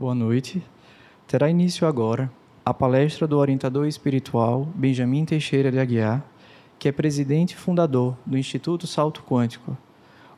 Boa 0.00 0.14
noite. 0.14 0.62
Terá 1.26 1.50
início 1.50 1.86
agora 1.86 2.32
a 2.64 2.72
palestra 2.72 3.26
do 3.26 3.36
orientador 3.36 3.86
espiritual 3.86 4.66
Benjamin 4.74 5.26
Teixeira 5.26 5.70
de 5.70 5.78
Aguiar, 5.78 6.24
que 6.78 6.88
é 6.88 6.92
presidente 6.92 7.50
e 7.50 7.56
fundador 7.58 8.16
do 8.24 8.38
Instituto 8.38 8.86
Salto 8.86 9.22
Quântico, 9.22 9.76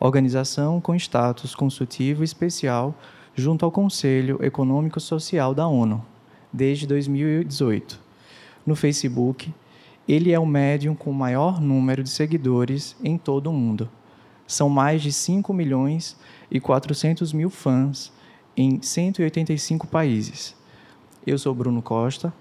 organização 0.01 0.81
com 0.81 0.97
status 0.97 1.55
consultivo 1.55 2.25
especial 2.25 2.93
junto 3.37 3.65
ao 3.65 3.71
Conselho 3.71 4.45
Econômico 4.45 4.99
Social 4.99 5.55
da 5.55 5.69
ONU, 5.69 6.05
desde 6.53 6.85
2018. 6.85 8.01
No 8.67 8.75
Facebook, 8.75 9.55
ele 10.09 10.33
é 10.33 10.41
o 10.41 10.45
médium 10.45 10.97
com 10.97 11.13
o 11.13 11.15
maior 11.15 11.61
número 11.61 12.03
de 12.03 12.11
seguidores 12.11 12.97
em 13.01 13.17
todo 13.17 13.47
o 13.47 13.53
mundo. 13.53 13.89
São 14.45 14.69
mais 14.69 15.01
de 15.01 15.13
5 15.13 15.55
milhões 15.55 16.17
e 16.51 16.59
400 16.59 17.33
mil 17.33 17.49
fãs 17.49 18.13
em 18.57 18.81
185 18.83 19.87
países. 19.87 20.55
Eu 21.27 21.39
sou 21.39 21.55
Bruno 21.55 21.81
Costa, 21.81 22.33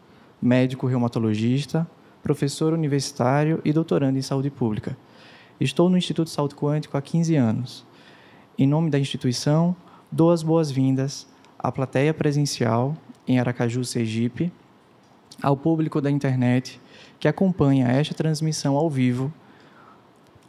médico 0.42 0.88
reumatologista, 0.88 1.88
professor 2.22 2.74
universitário 2.74 3.62
e 3.64 3.72
doutorando 3.72 4.18
em 4.18 4.22
saúde 4.22 4.50
pública. 4.50 4.98
Estou 5.60 5.90
no 5.90 5.98
Instituto 5.98 6.30
Salto 6.30 6.56
Quântico 6.56 6.98
há 6.98 7.02
15 7.02 7.36
anos. 7.36 7.86
Em 8.58 8.68
nome 8.68 8.90
da 8.90 9.00
instituição, 9.00 9.76
dou 10.12 10.32
as 10.32 10.44
boas-vindas 10.44 11.28
à 11.58 11.72
plateia 11.72 12.14
presencial 12.14 12.96
em 13.28 13.40
Aracaju, 13.40 13.84
Sergipe, 13.86 14.52
ao 15.42 15.56
público 15.56 16.02
da 16.02 16.12
internet 16.12 16.80
que 17.20 17.28
acompanha 17.28 17.88
esta 17.88 18.14
transmissão 18.14 18.76
ao 18.76 18.90
vivo 18.90 19.34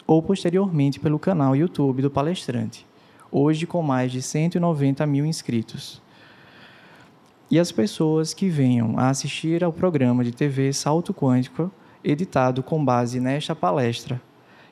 ou 0.07 0.23
posteriormente 0.23 0.99
pelo 0.99 1.19
canal 1.19 1.55
YouTube 1.55 2.03
do 2.03 2.11
palestrante, 2.11 2.87
hoje 3.33 3.67
com 3.67 3.83
mais 3.83 4.13
de 4.13 4.21
190 4.21 5.07
mil 5.07 5.25
inscritos. 5.25 6.03
E 7.51 7.59
as 7.59 7.73
pessoas 7.73 8.33
que 8.35 8.49
venham 8.49 8.99
a 8.99 9.09
assistir 9.09 9.65
ao 9.65 9.73
programa 9.73 10.23
de 10.23 10.33
TV 10.33 10.73
Salto 10.73 11.13
Quântico, 11.13 11.73
editado 12.05 12.63
com 12.63 12.85
base 12.85 13.19
nesta 13.19 13.57
palestra, 13.57 14.21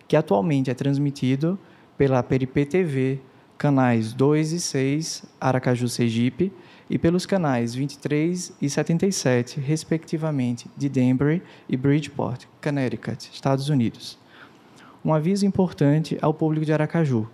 que 0.06 0.16
atualmente 0.16 0.70
é 0.70 0.74
transmitido 0.74 1.58
pela 1.96 2.22
Peripê 2.22 2.64
TV, 2.64 3.20
canais 3.56 4.12
2 4.12 4.52
e 4.52 4.60
6, 4.60 5.24
Aracaju 5.40 5.88
Sergipe, 5.88 6.52
e 6.88 6.98
pelos 6.98 7.24
canais 7.24 7.74
23 7.74 8.52
e 8.60 8.68
77, 8.68 9.60
respectivamente, 9.60 10.68
de 10.76 10.88
Danbury 10.88 11.40
e 11.68 11.76
Bridgeport, 11.76 12.46
Connecticut, 12.60 13.30
Estados 13.32 13.68
Unidos. 13.68 14.18
Um 15.04 15.14
aviso 15.14 15.46
importante 15.46 16.18
ao 16.20 16.34
público 16.34 16.66
de 16.66 16.72
Aracaju. 16.72 17.28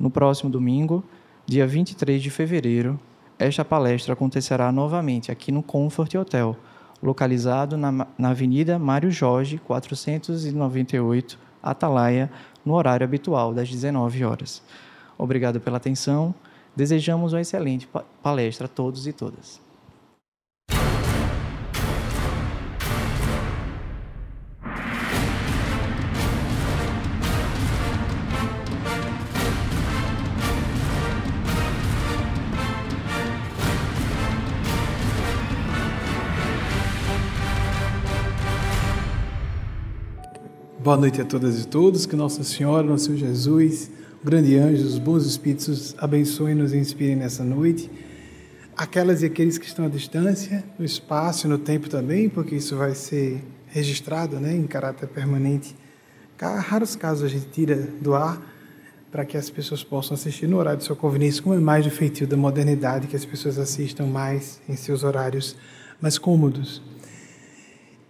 No 0.00 0.10
próximo 0.10 0.48
domingo, 0.48 1.04
dia 1.44 1.66
23 1.66 2.22
de 2.22 2.30
fevereiro, 2.30 2.98
esta 3.38 3.62
palestra 3.62 4.14
acontecerá 4.14 4.72
novamente 4.72 5.30
aqui 5.30 5.52
no 5.52 5.62
Comfort 5.62 6.14
Hotel, 6.14 6.56
localizado 7.02 7.76
na, 7.76 8.06
na 8.16 8.30
Avenida 8.30 8.78
Mário 8.78 9.10
Jorge, 9.10 9.58
498, 9.58 11.38
Atalaia, 11.62 12.30
no 12.64 12.72
horário 12.72 13.04
habitual 13.04 13.52
das 13.52 13.68
19 13.68 14.24
horas. 14.24 14.62
Obrigado 15.18 15.60
pela 15.60 15.76
atenção. 15.76 16.34
Desejamos 16.74 17.34
uma 17.34 17.42
excelente 17.42 17.86
palestra 18.22 18.64
a 18.64 18.68
todos 18.68 19.06
e 19.06 19.12
todas. 19.12 19.60
Boa 40.90 40.98
noite 40.98 41.20
a 41.20 41.24
todas 41.24 41.62
e 41.62 41.68
todos, 41.68 42.04
que 42.04 42.16
Nossa 42.16 42.42
Senhora, 42.42 42.84
Nosso 42.84 43.04
Senhor 43.04 43.18
Jesus, 43.18 43.88
o 44.20 44.26
grande 44.26 44.56
anjo, 44.56 44.84
os 44.84 44.98
bons 44.98 45.24
espíritos 45.24 45.94
abençoem 45.96 46.50
e 46.50 46.54
nos 46.56 46.74
inspirem 46.74 47.14
nessa 47.14 47.44
noite. 47.44 47.88
Aquelas 48.76 49.22
e 49.22 49.26
aqueles 49.26 49.56
que 49.56 49.66
estão 49.66 49.84
à 49.84 49.88
distância, 49.88 50.64
no 50.76 50.84
espaço 50.84 51.46
e 51.46 51.48
no 51.48 51.58
tempo 51.58 51.88
também, 51.88 52.28
porque 52.28 52.56
isso 52.56 52.76
vai 52.76 52.96
ser 52.96 53.40
registrado 53.68 54.40
né, 54.40 54.52
em 54.52 54.66
caráter 54.66 55.06
permanente. 55.06 55.76
Raros 56.40 56.96
casos 56.96 57.22
a 57.22 57.28
gente 57.28 57.46
tira 57.52 57.76
do 57.76 58.12
ar 58.12 58.42
para 59.12 59.24
que 59.24 59.36
as 59.36 59.48
pessoas 59.48 59.84
possam 59.84 60.16
assistir 60.16 60.48
no 60.48 60.56
horário 60.56 60.78
de 60.78 60.84
sua 60.86 60.96
conveniência, 60.96 61.40
como 61.40 61.54
é 61.54 61.60
mais 61.60 61.84
do 61.84 61.92
feitio 61.92 62.26
da 62.26 62.36
modernidade, 62.36 63.06
que 63.06 63.14
as 63.14 63.24
pessoas 63.24 63.60
assistam 63.60 64.06
mais 64.06 64.60
em 64.68 64.74
seus 64.74 65.04
horários 65.04 65.54
mais 66.02 66.18
cômodos 66.18 66.82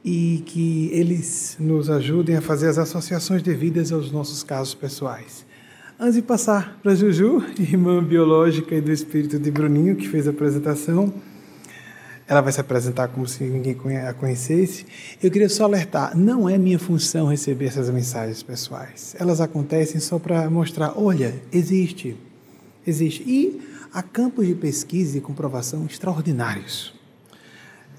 e 0.04 0.42
que 0.46 0.90
eles 0.92 1.56
nos 1.60 1.90
ajudem 1.90 2.36
a 2.36 2.40
fazer 2.40 2.68
as 2.68 2.78
associações 2.78 3.42
devidas 3.42 3.92
aos 3.92 4.10
nossos 4.10 4.42
casos 4.42 4.74
pessoais. 4.74 5.44
Antes 5.98 6.14
de 6.14 6.22
passar 6.22 6.78
para 6.82 6.94
Juju, 6.94 7.44
irmã 7.60 8.02
biológica 8.02 8.74
e 8.74 8.80
do 8.80 8.90
espírito 8.90 9.38
de 9.38 9.50
Bruninho, 9.50 9.96
que 9.96 10.08
fez 10.08 10.26
a 10.26 10.30
apresentação, 10.30 11.12
ela 12.26 12.40
vai 12.40 12.52
se 12.52 12.60
apresentar 12.60 13.08
como 13.08 13.26
se 13.26 13.44
ninguém 13.44 13.76
a 13.98 14.14
conhecesse. 14.14 14.86
Eu 15.22 15.30
queria 15.30 15.48
só 15.48 15.64
alertar: 15.64 16.16
não 16.16 16.48
é 16.48 16.56
minha 16.56 16.78
função 16.78 17.26
receber 17.26 17.66
essas 17.66 17.90
mensagens 17.90 18.42
pessoais. 18.42 19.14
Elas 19.18 19.40
acontecem 19.40 20.00
só 20.00 20.18
para 20.18 20.48
mostrar: 20.48 20.94
olha, 20.96 21.34
existe, 21.52 22.16
existe. 22.86 23.22
E 23.26 23.60
há 23.92 24.02
campos 24.02 24.46
de 24.46 24.54
pesquisa 24.54 25.18
e 25.18 25.20
comprovação 25.20 25.84
extraordinários 25.84 26.99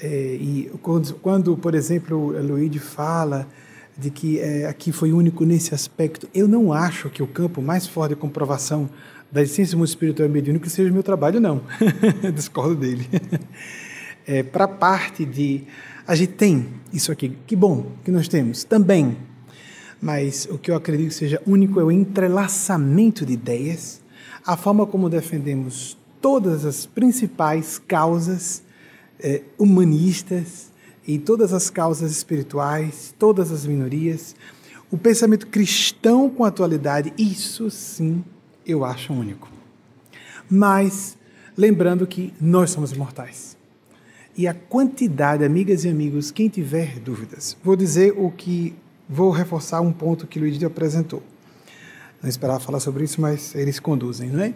é, 0.02 0.36
e 0.36 0.72
quando, 0.82 1.14
quando, 1.16 1.56
por 1.56 1.76
exemplo, 1.76 2.32
Luíde 2.42 2.80
fala 2.80 3.48
de 3.96 4.10
que 4.10 4.40
é, 4.40 4.66
aqui 4.66 4.92
foi 4.92 5.14
único 5.14 5.46
nesse 5.46 5.76
aspecto, 5.76 6.28
eu 6.34 6.48
não 6.48 6.74
acho 6.74 7.10
que 7.10 7.22
o 7.22 7.28
campo 7.28 7.62
mais 7.62 7.86
forte 7.86 8.16
de 8.16 8.16
comprovação 8.16 8.90
da 9.32 9.44
essência 9.44 9.78
espiritual 9.84 10.28
e 10.28 10.32
mediúnico 10.32 10.68
seja 10.70 10.90
o 10.90 10.94
meu 10.94 11.04
trabalho, 11.04 11.40
não. 11.40 11.62
Discordo 12.34 12.76
dele. 12.76 13.08
É, 14.26 14.44
Para 14.44 14.66
a 14.66 14.68
parte 14.68 15.26
de. 15.26 15.64
A 16.08 16.16
gente 16.16 16.34
tem 16.34 16.68
isso 16.92 17.12
aqui, 17.12 17.38
que 17.46 17.56
bom 17.56 17.92
que 18.04 18.12
nós 18.12 18.28
temos 18.28 18.64
também, 18.64 19.18
mas 20.02 20.48
o 20.50 20.58
que 20.58 20.72
eu 20.72 20.76
acredito 20.76 21.10
que 21.10 21.14
seja 21.16 21.42
único 21.46 21.80
é 21.80 21.84
o 21.84 21.92
entrelaçamento 21.92 23.26
de 23.26 23.34
ideias, 23.34 24.02
a 24.46 24.58
forma 24.58 24.86
como 24.86 25.10
defendemos 25.10 25.98
todas 26.20 26.66
as 26.66 26.86
principais 26.86 27.80
causas 27.80 28.64
é, 29.22 29.42
humanistas, 29.58 30.72
em 31.08 31.20
todas 31.20 31.54
as 31.54 31.70
causas 31.70 32.12
espirituais, 32.12 33.14
todas 33.18 33.52
as 33.52 33.66
minorias. 33.66 34.36
O 34.90 34.98
pensamento 34.98 35.48
cristão 35.48 36.30
com 36.30 36.44
a 36.44 36.50
atualidade, 36.50 37.14
isso 37.18 37.70
sim 37.70 38.24
eu 38.66 38.86
acho 38.86 39.14
único. 39.14 39.50
Mas 40.50 41.18
lembrando 41.58 42.06
que 42.06 42.34
nós 42.40 42.72
somos 42.72 42.92
imortais. 42.92 43.58
E 44.38 44.48
a 44.48 44.54
quantidade, 44.54 45.44
amigas 45.44 45.84
e 45.84 45.90
amigos, 45.90 46.32
quem 46.32 46.48
tiver 46.48 47.00
dúvidas, 47.00 47.58
vou 47.64 47.76
dizer 47.76 48.14
o 48.18 48.32
que 48.32 48.74
vou 49.08 49.30
reforçar 49.30 49.82
um 49.82 49.92
ponto 49.92 50.26
que 50.26 50.40
o 50.40 50.42
Luiz 50.42 50.64
apresentou. 50.64 51.22
Não 52.22 52.30
esperava 52.30 52.60
falar 52.60 52.80
sobre 52.80 53.04
isso, 53.04 53.20
mas 53.20 53.54
eles 53.56 53.80
conduzem, 53.80 54.30
não 54.30 54.42
é? 54.42 54.54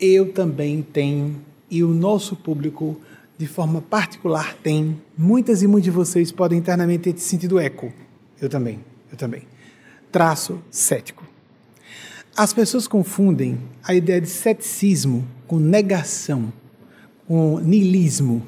Eu 0.00 0.32
também 0.32 0.80
tenho 0.80 1.36
e 1.70 1.82
o 1.82 1.88
nosso 1.88 2.34
público 2.34 2.98
de 3.38 3.46
forma 3.46 3.80
particular 3.80 4.54
tem. 4.54 5.00
Muitas 5.16 5.62
e 5.62 5.66
muitos 5.66 5.84
de 5.84 5.90
vocês 5.92 6.32
podem 6.32 6.58
internamente 6.58 7.12
ter 7.12 7.18
sentido 7.20 7.58
eco. 7.58 7.92
Eu 8.40 8.48
também, 8.48 8.80
eu 9.10 9.16
também. 9.16 9.42
Traço 10.10 10.60
cético. 10.70 11.24
As 12.36 12.52
pessoas 12.52 12.86
confundem 12.86 13.58
a 13.82 13.94
ideia 13.94 14.20
de 14.20 14.28
ceticismo 14.28 15.26
com 15.46 15.58
negação, 15.58 16.52
com 17.26 17.58
niilismo, 17.60 18.42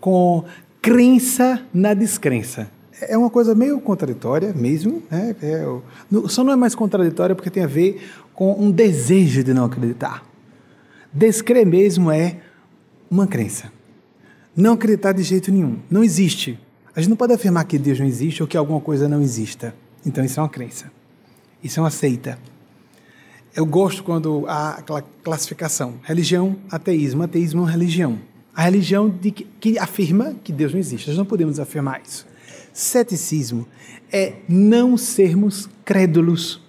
com 0.00 0.44
crença 0.80 1.64
na 1.72 1.94
descrença. 1.94 2.70
É 3.00 3.18
uma 3.18 3.30
coisa 3.30 3.54
meio 3.54 3.80
contraditória 3.80 4.52
mesmo, 4.52 5.02
né? 5.10 5.34
É, 5.42 5.64
só 6.28 6.44
não 6.44 6.52
é 6.52 6.56
mais 6.56 6.74
contraditória 6.74 7.34
porque 7.34 7.50
tem 7.50 7.64
a 7.64 7.68
ver 7.68 8.00
com 8.32 8.52
um 8.52 8.70
desejo 8.70 9.42
de 9.42 9.52
não 9.52 9.64
acreditar. 9.64 10.24
Descrer 11.12 11.64
mesmo 11.64 12.10
é 12.10 12.38
uma 13.10 13.26
crença. 13.26 13.73
Não 14.56 14.74
acreditar 14.74 15.12
de 15.12 15.22
jeito 15.22 15.50
nenhum. 15.50 15.78
Não 15.90 16.04
existe. 16.04 16.58
A 16.94 17.00
gente 17.00 17.10
não 17.10 17.16
pode 17.16 17.32
afirmar 17.32 17.64
que 17.64 17.78
Deus 17.78 17.98
não 17.98 18.06
existe 18.06 18.42
ou 18.42 18.48
que 18.48 18.56
alguma 18.56 18.80
coisa 18.80 19.08
não 19.08 19.20
exista. 19.20 19.74
Então 20.06 20.24
isso 20.24 20.38
é 20.38 20.42
uma 20.42 20.48
crença. 20.48 20.90
Isso 21.62 21.80
é 21.80 21.82
uma 21.82 21.90
seita. 21.90 22.38
Eu 23.56 23.66
gosto 23.66 24.04
quando 24.04 24.44
há 24.46 24.70
aquela 24.70 25.02
classificação: 25.22 25.94
religião, 26.02 26.56
ateísmo. 26.70 27.22
Ateísmo 27.22 27.66
é 27.66 27.70
religião. 27.70 28.18
A 28.54 28.62
religião 28.62 29.08
de 29.08 29.32
que, 29.32 29.44
que 29.60 29.78
afirma 29.78 30.36
que 30.44 30.52
Deus 30.52 30.72
não 30.72 30.78
existe. 30.78 31.08
Nós 31.08 31.18
não 31.18 31.24
podemos 31.24 31.58
afirmar 31.58 32.00
isso. 32.06 32.26
Ceticismo 32.72 33.66
é 34.12 34.34
não 34.48 34.96
sermos 34.96 35.68
crédulos, 35.84 36.60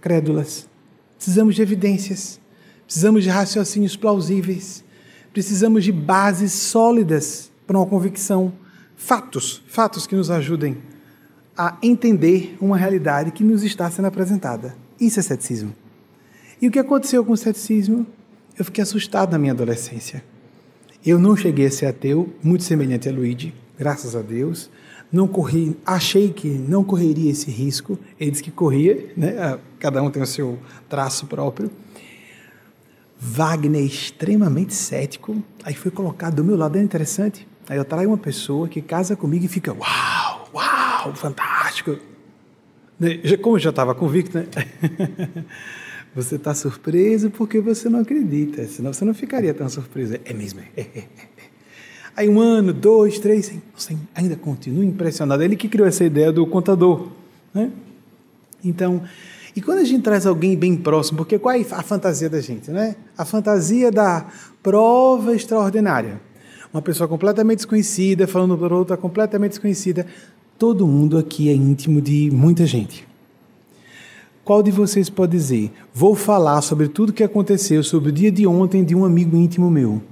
crédulas. 0.00 0.68
Precisamos 1.16 1.54
de 1.54 1.62
evidências, 1.62 2.38
precisamos 2.84 3.22
de 3.22 3.30
raciocínios 3.30 3.96
plausíveis, 3.96 4.83
precisamos 5.34 5.82
de 5.82 5.90
bases 5.90 6.52
sólidas 6.52 7.50
para 7.66 7.76
uma 7.76 7.84
convicção, 7.84 8.52
fatos, 8.96 9.64
fatos 9.66 10.06
que 10.06 10.14
nos 10.14 10.30
ajudem 10.30 10.78
a 11.58 11.76
entender 11.82 12.56
uma 12.60 12.76
realidade 12.76 13.32
que 13.32 13.42
nos 13.42 13.64
está 13.64 13.90
sendo 13.90 14.06
apresentada. 14.06 14.76
Isso 14.98 15.18
é 15.18 15.22
ceticismo. 15.24 15.74
E 16.62 16.68
o 16.68 16.70
que 16.70 16.78
aconteceu 16.78 17.24
com 17.24 17.32
o 17.32 17.36
ceticismo? 17.36 18.06
Eu 18.56 18.64
fiquei 18.64 18.82
assustado 18.82 19.32
na 19.32 19.38
minha 19.38 19.52
adolescência. 19.52 20.22
Eu 21.04 21.18
não 21.18 21.36
cheguei 21.36 21.66
a 21.66 21.70
ser 21.70 21.86
ateu, 21.86 22.32
muito 22.40 22.62
semelhante 22.62 23.08
a 23.08 23.12
Luigi, 23.12 23.52
graças 23.76 24.14
a 24.14 24.22
Deus. 24.22 24.70
Não 25.10 25.26
corri, 25.26 25.76
achei 25.84 26.32
que 26.32 26.48
não 26.48 26.84
correria 26.84 27.32
esse 27.32 27.50
risco. 27.50 27.98
Ele 28.20 28.30
disse 28.30 28.42
que 28.42 28.52
corria, 28.52 29.12
né? 29.16 29.58
Cada 29.80 30.00
um 30.00 30.10
tem 30.10 30.22
o 30.22 30.26
seu 30.26 30.60
traço 30.88 31.26
próprio. 31.26 31.70
Wagner 33.18 33.82
extremamente 33.82 34.74
cético, 34.74 35.42
aí 35.62 35.74
foi 35.74 35.90
colocado 35.90 36.36
do 36.36 36.44
meu 36.44 36.56
lado, 36.56 36.76
é 36.76 36.82
interessante. 36.82 37.46
Aí 37.68 37.78
eu 37.78 37.84
traio 37.84 38.10
uma 38.10 38.18
pessoa 38.18 38.68
que 38.68 38.82
casa 38.82 39.16
comigo 39.16 39.44
e 39.44 39.48
fica, 39.48 39.72
uau, 39.72 40.50
uau, 40.54 41.14
fantástico. 41.14 41.96
Né, 42.98 43.20
como 43.40 43.56
eu 43.56 43.60
já 43.60 43.70
estava 43.70 43.94
convicto, 43.94 44.38
né? 44.38 44.46
Você 46.14 46.36
está 46.36 46.54
surpreso 46.54 47.28
porque 47.28 47.60
você 47.60 47.88
não 47.88 47.98
acredita, 47.98 48.64
senão 48.68 48.92
você 48.92 49.04
não 49.04 49.12
ficaria 49.12 49.52
tão 49.52 49.68
surpreso. 49.68 50.14
É 50.24 50.32
mesmo, 50.32 50.60
é. 50.76 50.86
Aí 52.16 52.28
um 52.28 52.38
ano, 52.38 52.72
dois, 52.72 53.18
três, 53.18 53.52
ainda 54.14 54.36
continua 54.36 54.84
impressionado. 54.84 55.42
Ele 55.42 55.56
que 55.56 55.68
criou 55.68 55.88
essa 55.88 56.04
ideia 56.04 56.30
do 56.30 56.46
contador, 56.46 57.08
né? 57.52 57.72
Então, 58.64 59.02
e 59.56 59.62
quando 59.62 59.78
a 59.78 59.84
gente 59.84 60.02
traz 60.02 60.26
alguém 60.26 60.56
bem 60.56 60.76
próximo, 60.76 61.18
porque 61.18 61.38
qual 61.38 61.54
é 61.54 61.60
a 61.60 61.82
fantasia 61.82 62.28
da 62.28 62.40
gente, 62.40 62.70
né? 62.70 62.96
A 63.16 63.24
fantasia 63.24 63.90
da 63.90 64.26
prova 64.62 65.34
extraordinária. 65.34 66.20
Uma 66.72 66.82
pessoa 66.82 67.06
completamente 67.06 67.58
desconhecida, 67.58 68.26
falando 68.26 68.58
por 68.58 68.72
outra 68.72 68.96
completamente 68.96 69.52
desconhecida. 69.52 70.06
Todo 70.58 70.86
mundo 70.88 71.16
aqui 71.16 71.48
é 71.48 71.52
íntimo 71.52 72.00
de 72.00 72.30
muita 72.32 72.66
gente. 72.66 73.06
Qual 74.44 74.60
de 74.60 74.72
vocês 74.72 75.08
pode 75.08 75.32
dizer? 75.32 75.70
Vou 75.94 76.16
falar 76.16 76.60
sobre 76.60 76.88
tudo 76.88 77.10
o 77.10 77.12
que 77.12 77.22
aconteceu 77.22 77.82
sobre 77.84 78.08
o 78.08 78.12
dia 78.12 78.32
de 78.32 78.46
ontem 78.46 78.82
de 78.84 78.94
um 78.94 79.04
amigo 79.04 79.36
íntimo 79.36 79.70
meu. 79.70 80.02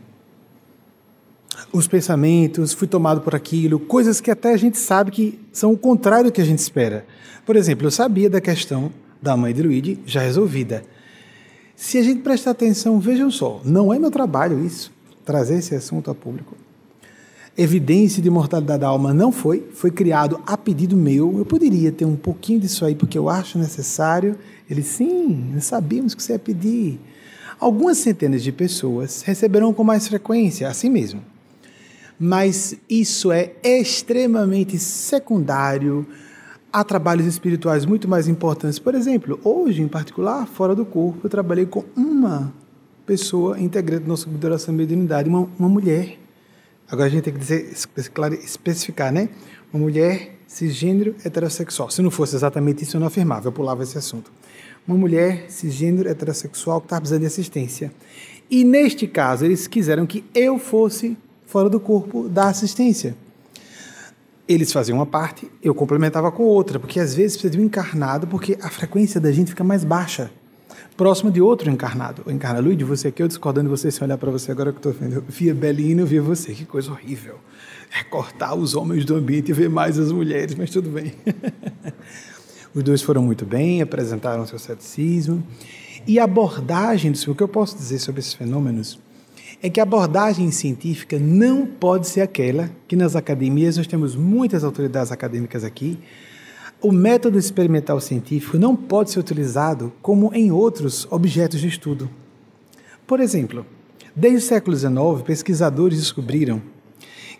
Os 1.72 1.88
pensamentos, 1.88 2.72
fui 2.72 2.86
tomado 2.86 3.22
por 3.22 3.34
aquilo, 3.34 3.80
coisas 3.80 4.20
que 4.20 4.30
até 4.30 4.52
a 4.52 4.56
gente 4.56 4.78
sabe 4.78 5.10
que 5.10 5.40
são 5.52 5.72
o 5.72 5.76
contrário 5.76 6.26
do 6.26 6.32
que 6.32 6.40
a 6.40 6.44
gente 6.44 6.60
espera. 6.60 7.04
Por 7.44 7.56
exemplo, 7.56 7.86
eu 7.86 7.90
sabia 7.90 8.30
da 8.30 8.40
questão 8.40 8.92
da 9.22 9.36
mãe 9.36 9.54
de 9.54 9.62
Luigi 9.62 9.98
já 10.04 10.20
resolvida. 10.20 10.82
Se 11.76 11.96
a 11.96 12.02
gente 12.02 12.20
prestar 12.20 12.50
atenção, 12.50 12.98
vejam 12.98 13.30
só, 13.30 13.60
não 13.64 13.94
é 13.94 13.98
meu 13.98 14.10
trabalho 14.10 14.64
isso, 14.64 14.92
trazer 15.24 15.56
esse 15.56 15.74
assunto 15.74 16.10
a 16.10 16.14
público. 16.14 16.56
Evidência 17.56 18.22
de 18.22 18.30
mortalidade 18.30 18.80
da 18.80 18.88
alma 18.88 19.12
não 19.12 19.30
foi, 19.30 19.68
foi 19.74 19.90
criado 19.90 20.40
a 20.46 20.56
pedido 20.56 20.96
meu. 20.96 21.38
Eu 21.38 21.44
poderia 21.44 21.92
ter 21.92 22.06
um 22.06 22.16
pouquinho 22.16 22.58
disso 22.58 22.82
aí, 22.84 22.94
porque 22.94 23.18
eu 23.18 23.28
acho 23.28 23.58
necessário. 23.58 24.38
Ele, 24.70 24.82
sim, 24.82 25.54
sabíamos 25.60 26.14
que 26.14 26.22
você 26.22 26.32
ia 26.32 26.38
pedir. 26.38 26.98
Algumas 27.60 27.98
centenas 27.98 28.42
de 28.42 28.50
pessoas 28.50 29.20
receberão 29.22 29.74
com 29.74 29.84
mais 29.84 30.08
frequência, 30.08 30.66
assim 30.66 30.88
mesmo. 30.88 31.22
Mas 32.18 32.74
isso 32.88 33.30
é 33.30 33.52
extremamente 33.62 34.78
secundário 34.78 36.06
há 36.72 36.82
trabalhos 36.82 37.26
espirituais 37.26 37.84
muito 37.84 38.08
mais 38.08 38.26
importantes. 38.26 38.78
Por 38.78 38.94
exemplo, 38.94 39.38
hoje, 39.44 39.82
em 39.82 39.88
particular, 39.88 40.46
fora 40.46 40.74
do 40.74 40.86
corpo, 40.86 41.20
eu 41.24 41.30
trabalhei 41.30 41.66
com 41.66 41.84
uma 41.94 42.52
pessoa 43.04 43.60
integrante 43.60 44.02
da 44.02 44.08
nossa 44.08 44.24
consideração 44.24 44.74
mediunidade, 44.74 45.28
uma, 45.28 45.48
uma 45.58 45.68
mulher. 45.68 46.18
Agora 46.90 47.08
a 47.08 47.10
gente 47.10 47.24
tem 47.24 47.32
que 47.32 47.38
dizer, 47.38 47.70
especificar, 48.42 49.12
né? 49.12 49.28
Uma 49.72 49.82
mulher 49.82 50.38
cisgênero 50.46 51.14
heterossexual. 51.24 51.90
Se 51.90 52.00
não 52.00 52.10
fosse 52.10 52.36
exatamente 52.36 52.82
isso, 52.84 52.96
eu 52.96 53.00
não 53.00 53.06
afirmava, 53.06 53.48
eu 53.48 53.52
pulava 53.52 53.82
esse 53.82 53.98
assunto. 53.98 54.30
Uma 54.86 54.96
mulher 54.96 55.46
cisgênero 55.48 56.08
heterossexual 56.08 56.80
que 56.80 56.86
estava 56.86 57.00
precisando 57.00 57.20
de 57.20 57.26
assistência. 57.26 57.92
E 58.50 58.64
neste 58.64 59.06
caso, 59.06 59.44
eles 59.44 59.66
quiseram 59.66 60.06
que 60.06 60.24
eu 60.34 60.58
fosse 60.58 61.16
fora 61.46 61.68
do 61.68 61.80
corpo 61.80 62.28
da 62.28 62.48
assistência 62.48 63.16
eles 64.48 64.72
faziam 64.72 64.98
uma 64.98 65.06
parte, 65.06 65.50
eu 65.62 65.74
complementava 65.74 66.30
com 66.32 66.42
outra, 66.42 66.78
porque 66.78 66.98
às 66.98 67.14
vezes 67.14 67.36
precisa 67.36 67.52
de 67.52 67.60
um 67.60 67.64
encarnado, 67.64 68.26
porque 68.26 68.58
a 68.60 68.68
frequência 68.68 69.20
da 69.20 69.30
gente 69.30 69.50
fica 69.50 69.62
mais 69.62 69.84
baixa, 69.84 70.30
próxima 70.96 71.30
de 71.30 71.40
outro 71.40 71.70
encarnado. 71.70 72.22
O 72.26 72.30
encarnado, 72.30 72.66
você 72.84 73.08
aqui, 73.08 73.22
eu 73.22 73.28
discordando 73.28 73.68
de 73.68 73.70
você, 73.70 73.90
se 73.90 74.02
olhar 74.02 74.18
para 74.18 74.30
você 74.30 74.50
agora 74.50 74.72
que 74.72 74.78
estou 74.78 74.92
vendo, 74.92 75.24
via 75.28 75.54
Belino, 75.54 76.04
via 76.04 76.20
você, 76.20 76.52
que 76.52 76.64
coisa 76.64 76.90
horrível. 76.90 77.36
É 77.98 78.02
cortar 78.02 78.54
os 78.54 78.74
homens 78.74 79.04
do 79.04 79.14
ambiente 79.14 79.50
e 79.50 79.52
ver 79.52 79.68
mais 79.68 79.98
as 79.98 80.10
mulheres, 80.10 80.54
mas 80.54 80.70
tudo 80.70 80.90
bem. 80.90 81.12
os 82.74 82.82
dois 82.82 83.02
foram 83.02 83.22
muito 83.22 83.46
bem, 83.46 83.80
apresentaram 83.80 84.46
seu 84.46 84.58
ceticismo, 84.58 85.42
e 86.06 86.18
a 86.18 86.24
abordagem 86.24 87.12
do 87.12 87.18
o 87.32 87.36
que 87.36 87.42
eu 87.42 87.48
posso 87.48 87.76
dizer 87.76 87.98
sobre 87.98 88.20
esses 88.20 88.34
fenômenos 88.34 88.98
é 89.62 89.70
que 89.70 89.78
a 89.78 89.84
abordagem 89.84 90.50
científica 90.50 91.20
não 91.20 91.64
pode 91.64 92.08
ser 92.08 92.20
aquela 92.20 92.68
que 92.88 92.96
nas 92.96 93.14
academias, 93.14 93.76
nós 93.76 93.86
temos 93.86 94.16
muitas 94.16 94.64
autoridades 94.64 95.12
acadêmicas 95.12 95.62
aqui, 95.62 95.96
o 96.80 96.90
método 96.90 97.38
experimental 97.38 98.00
científico 98.00 98.58
não 98.58 98.74
pode 98.74 99.12
ser 99.12 99.20
utilizado 99.20 99.92
como 100.02 100.34
em 100.34 100.50
outros 100.50 101.06
objetos 101.12 101.60
de 101.60 101.68
estudo. 101.68 102.10
Por 103.06 103.20
exemplo, 103.20 103.64
desde 104.16 104.38
o 104.38 104.48
século 104.48 104.76
XIX, 104.76 105.22
pesquisadores 105.24 106.00
descobriram 106.00 106.60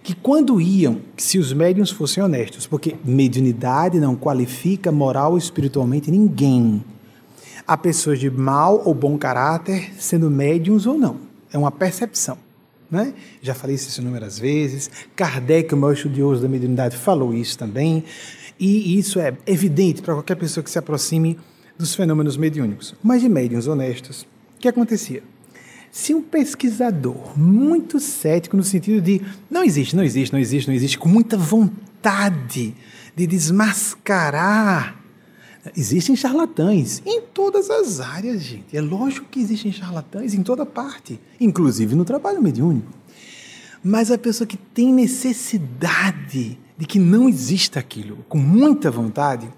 que 0.01 0.15
quando 0.15 0.61
iam, 0.61 1.01
se 1.17 1.41
os 1.41 1.53
médiums 1.53 1.91
fossem 1.91 2.23
honestos, 2.23 2.69
porque 2.69 2.95
mediunidade 3.05 3.99
não 3.99 4.15
qualifica 4.15 4.93
moral 4.93 5.33
ou 5.33 5.39
espiritualmente 5.39 6.09
ninguém. 6.09 6.85
Há 7.67 7.77
pessoas 7.77 8.21
de 8.21 8.31
mau 8.31 8.81
ou 8.85 8.95
bom 8.95 9.19
caráter 9.19 9.93
sendo 9.99 10.31
médiums 10.31 10.87
ou 10.87 10.97
não 10.97 11.31
é 11.53 11.59
uma 11.59 11.71
percepção. 11.71 12.39
Né? 12.91 13.15
Já 13.41 13.55
falei 13.55 13.77
isso 13.77 14.01
inúmeras 14.01 14.39
vezes. 14.39 14.91
Kardec, 15.17 15.73
o 15.73 15.77
maior 15.77 15.95
estudioso 15.95 16.43
da 16.43 16.49
mediunidade, 16.49 16.97
falou 16.97 17.33
isso 17.33 17.57
também. 17.59 18.05
E 18.61 18.99
isso 18.99 19.19
é 19.19 19.35
evidente 19.47 20.03
para 20.03 20.15
qualquer 20.15 20.37
pessoa 20.37 20.63
que 20.63 20.71
se 20.71 20.79
aproxime 20.79 21.39
dos 21.79 21.95
fenômenos 21.95 22.37
mediúnicos. 22.37 22.95
Mas 23.03 23.23
de 23.23 23.29
médiums 23.29 23.67
honestos, 23.67 24.23
o 24.57 24.61
que 24.61 24.69
acontecia? 24.69 25.23
Se 25.91 26.15
um 26.15 26.23
pesquisador 26.23 27.39
muito 27.39 27.99
cético, 27.99 28.57
no 28.57 28.63
sentido 28.63 29.01
de 29.03 29.21
não 29.51 29.65
existe, 29.65 29.97
não 29.97 30.05
existe, 30.05 30.32
não 30.32 30.41
existe, 30.41 30.69
não 30.69 30.75
existe, 30.75 30.99
com 30.99 31.09
muita 31.09 31.37
vontade 31.37 32.75
de 33.15 33.27
desmascarar 33.27 35.02
Existem 35.77 36.17
charlatães 36.17 37.01
em 37.07 37.21
todas 37.21 37.71
as 37.71 38.01
áreas, 38.01 38.43
gente. 38.43 38.77
É 38.77 38.81
lógico 38.81 39.29
que 39.31 39.41
existem 39.41 39.71
charlatães 39.71 40.35
em 40.35 40.43
toda 40.43 40.67
parte, 40.67 41.21
inclusive 41.41 41.95
no 41.95 42.05
trabalho 42.05 42.43
mediúnico. 42.43 42.91
Mas 43.83 44.11
a 44.11 44.19
pessoa 44.19 44.47
que 44.47 44.57
tem 44.57 44.93
necessidade 44.93 46.59
de 46.77 46.87
que 46.87 46.99
não 46.99 47.29
exista 47.29 47.79
aquilo, 47.79 48.25
com 48.29 48.39
muita 48.39 48.91
vontade, 48.91 49.49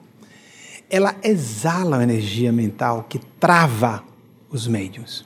ela 0.91 1.15
exala 1.23 1.99
a 1.99 2.03
energia 2.03 2.53
mental 2.53 3.07
que 3.09 3.19
trava 3.41 4.05
os 4.51 4.67
médiums. 4.67 5.25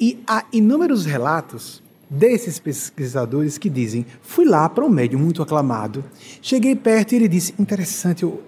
E 0.00 0.22
há 0.26 0.44
inúmeros 0.52 1.04
relatos 1.04 1.82
desses 2.08 2.58
pesquisadores 2.58 3.58
que 3.58 3.68
dizem: 3.68 4.06
fui 4.22 4.46
lá 4.46 4.68
para 4.68 4.84
um 4.84 4.88
médium 4.88 5.20
muito 5.20 5.42
aclamado, 5.42 6.04
cheguei 6.40 6.74
perto 6.74 7.12
e 7.12 7.16
ele 7.16 7.28
disse: 7.28 7.54
interessante, 7.58 8.22
eu 8.22 8.42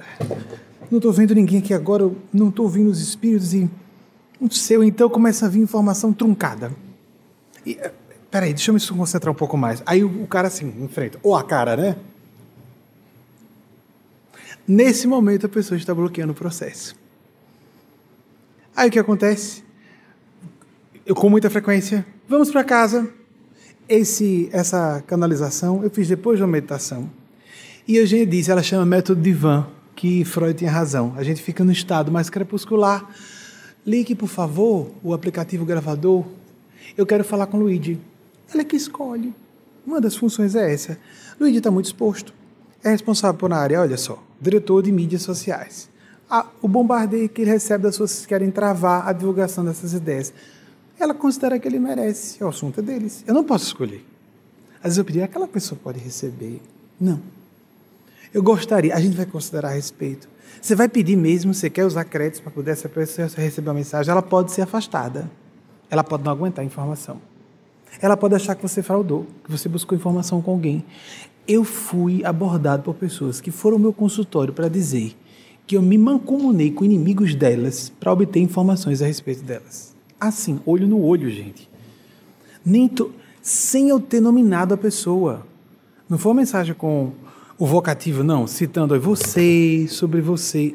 não 0.90 0.98
estou 0.98 1.12
vendo 1.12 1.34
ninguém 1.34 1.58
aqui 1.60 1.72
agora, 1.72 2.02
eu 2.02 2.16
não 2.32 2.48
estou 2.48 2.64
ouvindo 2.64 2.90
os 2.90 3.00
espíritos 3.00 3.54
e 3.54 3.70
não 4.40 4.50
sei, 4.50 4.76
então 4.78 5.08
começa 5.08 5.46
a 5.46 5.48
vir 5.48 5.60
informação 5.60 6.12
truncada. 6.12 6.72
E, 7.64 7.74
eh, 7.74 7.92
peraí, 8.30 8.52
deixa 8.52 8.70
eu 8.70 8.74
me 8.74 8.80
concentrar 8.80 9.32
um 9.32 9.36
pouco 9.36 9.56
mais. 9.56 9.82
Aí 9.86 10.02
o, 10.02 10.24
o 10.24 10.26
cara 10.26 10.48
assim, 10.48 10.74
enfrenta, 10.82 11.18
ou 11.22 11.36
a 11.36 11.44
cara, 11.44 11.76
né? 11.76 11.96
Nesse 14.66 15.06
momento 15.06 15.46
a 15.46 15.48
pessoa 15.48 15.78
está 15.78 15.94
bloqueando 15.94 16.32
o 16.32 16.34
processo. 16.34 16.96
Aí 18.74 18.88
o 18.88 18.92
que 18.92 18.98
acontece? 18.98 19.62
Eu 21.04 21.14
com 21.14 21.28
muita 21.28 21.50
frequência, 21.50 22.04
vamos 22.28 22.50
para 22.50 22.64
casa. 22.64 23.08
Esse, 23.88 24.48
essa 24.52 25.02
canalização 25.06 25.82
eu 25.84 25.90
fiz 25.90 26.08
depois 26.08 26.38
de 26.38 26.42
uma 26.42 26.50
meditação. 26.50 27.10
E 27.86 27.98
a 27.98 28.06
gente 28.06 28.30
disse, 28.30 28.50
ela 28.50 28.62
chama 28.62 28.86
método 28.86 29.20
de 29.20 29.32
van 29.32 29.66
que 30.00 30.24
Freud 30.24 30.54
tinha 30.54 30.70
razão. 30.70 31.12
A 31.14 31.22
gente 31.22 31.42
fica 31.42 31.62
no 31.62 31.70
estado 31.70 32.10
mais 32.10 32.30
crepuscular. 32.30 33.06
Ligue, 33.86 34.14
por 34.14 34.28
favor, 34.28 34.90
o 35.04 35.12
aplicativo 35.12 35.66
gravador. 35.66 36.24
Eu 36.96 37.04
quero 37.04 37.22
falar 37.22 37.46
com 37.48 37.58
Luigi. 37.58 38.00
Ela 38.50 38.62
é 38.62 38.64
que 38.64 38.76
escolhe. 38.76 39.34
Uma 39.86 40.00
das 40.00 40.16
funções 40.16 40.54
é 40.54 40.72
essa. 40.72 40.98
Luigi 41.38 41.58
está 41.58 41.70
muito 41.70 41.84
exposto. 41.84 42.32
É 42.82 42.88
responsável 42.88 43.38
por 43.38 43.50
uma 43.50 43.58
área, 43.58 43.78
olha 43.78 43.98
só, 43.98 44.24
diretor 44.40 44.82
de 44.82 44.90
mídias 44.90 45.20
sociais. 45.20 45.90
Ah, 46.30 46.46
o 46.62 46.66
bombardeio 46.66 47.28
que 47.28 47.42
ele 47.42 47.50
recebe 47.50 47.82
das 47.82 47.96
pessoas 47.96 48.22
que 48.22 48.28
querem 48.28 48.50
travar 48.50 49.06
a 49.06 49.12
divulgação 49.12 49.62
dessas 49.62 49.92
ideias. 49.92 50.32
ela 50.98 51.12
considera 51.12 51.58
que 51.58 51.68
ele 51.68 51.78
merece. 51.78 52.42
É 52.42 52.46
o 52.46 52.48
assunto 52.48 52.80
deles. 52.80 53.22
Eu 53.26 53.34
não 53.34 53.44
posso 53.44 53.66
escolher. 53.66 54.02
Às 54.78 54.84
vezes 54.84 54.98
eu 54.98 55.04
pedi, 55.04 55.20
aquela 55.20 55.46
pessoa 55.46 55.78
pode 55.84 55.98
receber. 55.98 56.62
Não. 56.98 57.20
Eu 58.32 58.42
gostaria, 58.42 58.94
a 58.94 59.00
gente 59.00 59.16
vai 59.16 59.26
considerar 59.26 59.70
a 59.70 59.72
respeito. 59.72 60.28
Você 60.60 60.74
vai 60.74 60.88
pedir 60.88 61.16
mesmo, 61.16 61.52
você 61.52 61.68
quer 61.68 61.84
usar 61.84 62.04
créditos 62.04 62.40
para 62.40 62.50
poder 62.50 62.72
essa 62.72 62.88
pessoa 62.88 63.28
receber 63.36 63.70
a 63.70 63.74
mensagem, 63.74 64.10
ela 64.10 64.22
pode 64.22 64.52
ser 64.52 64.62
afastada. 64.62 65.30
Ela 65.90 66.04
pode 66.04 66.22
não 66.22 66.30
aguentar 66.30 66.62
a 66.62 66.66
informação. 66.66 67.20
Ela 68.00 68.16
pode 68.16 68.34
achar 68.34 68.54
que 68.54 68.62
você 68.62 68.82
fraudou, 68.82 69.26
que 69.44 69.50
você 69.50 69.68
buscou 69.68 69.96
informação 69.98 70.40
com 70.40 70.52
alguém. 70.52 70.84
Eu 71.48 71.64
fui 71.64 72.24
abordado 72.24 72.84
por 72.84 72.94
pessoas 72.94 73.40
que 73.40 73.50
foram 73.50 73.76
ao 73.76 73.80
meu 73.80 73.92
consultório 73.92 74.54
para 74.54 74.68
dizer 74.68 75.16
que 75.66 75.76
eu 75.76 75.82
me 75.82 75.98
mancomunei 75.98 76.70
com 76.70 76.84
inimigos 76.84 77.34
delas 77.34 77.92
para 77.98 78.12
obter 78.12 78.40
informações 78.40 79.02
a 79.02 79.06
respeito 79.06 79.42
delas. 79.42 79.96
Assim, 80.20 80.60
olho 80.64 80.86
no 80.86 81.02
olho, 81.02 81.30
gente. 81.30 81.68
Nem 82.64 82.86
to... 82.86 83.12
Sem 83.42 83.88
eu 83.88 83.98
ter 83.98 84.20
nominado 84.20 84.74
a 84.74 84.76
pessoa. 84.76 85.46
Não 86.08 86.18
foi 86.18 86.30
uma 86.30 86.40
mensagem 86.40 86.74
com 86.74 87.12
o 87.60 87.66
vocativo, 87.66 88.24
não, 88.24 88.46
citando 88.46 88.98
você, 88.98 89.86
sobre 89.86 90.22
você. 90.22 90.74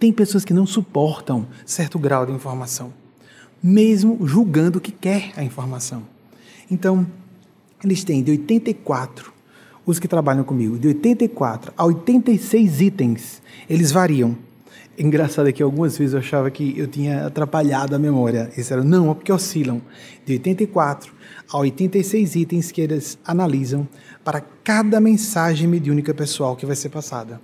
Tem 0.00 0.12
pessoas 0.12 0.44
que 0.44 0.52
não 0.52 0.66
suportam 0.66 1.46
certo 1.64 1.96
grau 1.96 2.26
de 2.26 2.32
informação, 2.32 2.92
mesmo 3.62 4.18
julgando 4.26 4.80
que 4.80 4.90
quer 4.90 5.32
a 5.36 5.44
informação. 5.44 6.02
Então, 6.68 7.06
eles 7.84 8.02
têm 8.02 8.20
de 8.20 8.32
84, 8.32 9.32
os 9.86 10.00
que 10.00 10.08
trabalham 10.08 10.42
comigo, 10.42 10.76
de 10.76 10.88
84 10.88 11.72
a 11.76 11.84
86 11.84 12.80
itens, 12.80 13.40
eles 13.70 13.92
variam. 13.92 14.36
Engraçado 14.98 15.48
é 15.48 15.52
que 15.52 15.62
algumas 15.62 15.96
vezes 15.96 16.12
eu 16.12 16.20
achava 16.20 16.50
que 16.50 16.78
eu 16.78 16.86
tinha 16.86 17.26
atrapalhado 17.26 17.96
a 17.96 17.98
memória. 17.98 18.50
Eles 18.52 18.70
eram, 18.70 18.84
não, 18.84 19.10
é 19.10 19.14
porque 19.14 19.32
oscilam 19.32 19.80
de 20.24 20.34
84 20.34 21.12
a 21.50 21.58
86 21.58 22.36
itens 22.36 22.70
que 22.70 22.80
eles 22.80 23.18
analisam 23.24 23.88
para 24.22 24.42
cada 24.62 25.00
mensagem 25.00 25.66
mediúnica 25.66 26.12
pessoal 26.12 26.54
que 26.54 26.66
vai 26.66 26.76
ser 26.76 26.90
passada. 26.90 27.40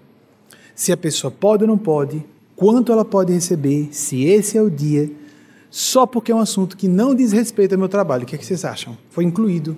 Se 0.75 0.93
a 0.93 0.97
pessoa 0.97 1.31
pode 1.31 1.65
ou 1.65 1.69
não 1.69 1.79
pode, 1.79 2.23
quanto 2.55 2.93
ela 2.93 3.05
pode 3.05 3.33
receber, 3.33 3.89
se 3.93 4.25
esse 4.25 4.59
é 4.59 4.63
o 4.63 4.71
dia, 4.71 5.11
só 5.71 6.07
porque 6.07 6.31
é 6.31 6.35
um 6.35 6.41
assunto 6.41 6.77
que 6.77 6.87
não 6.87 7.15
diz 7.15 7.33
respeito 7.33 7.73
ao 7.73 7.79
meu 7.79 7.89
trabalho. 7.89 8.25
O 8.25 8.27
que, 8.27 8.35
é 8.35 8.39
que 8.39 8.45
vocês 8.45 8.65
acham? 8.65 8.97
Foi 9.11 9.25
incluído. 9.25 9.77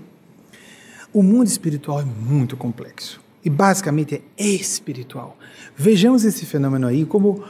O 1.12 1.23
mundo 1.23 1.47
espiritual 1.47 2.00
é 2.00 2.05
muito 2.05 2.57
complexo 2.57 3.21
e 3.45 3.50
basicamente 3.50 4.23
é 4.37 4.47
espiritual. 4.47 5.37
Vejamos 5.77 6.25
esse 6.25 6.45
fenômeno 6.45 6.87
aí 6.87 7.05
como 7.05 7.43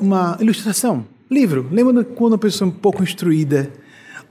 uma 0.00 0.36
ilustração. 0.40 1.04
Livro. 1.30 1.68
Lembra 1.70 2.04
quando 2.04 2.32
uma 2.32 2.38
pessoa 2.38 2.68
é 2.68 2.74
pouco 2.80 3.02
instruída 3.02 3.70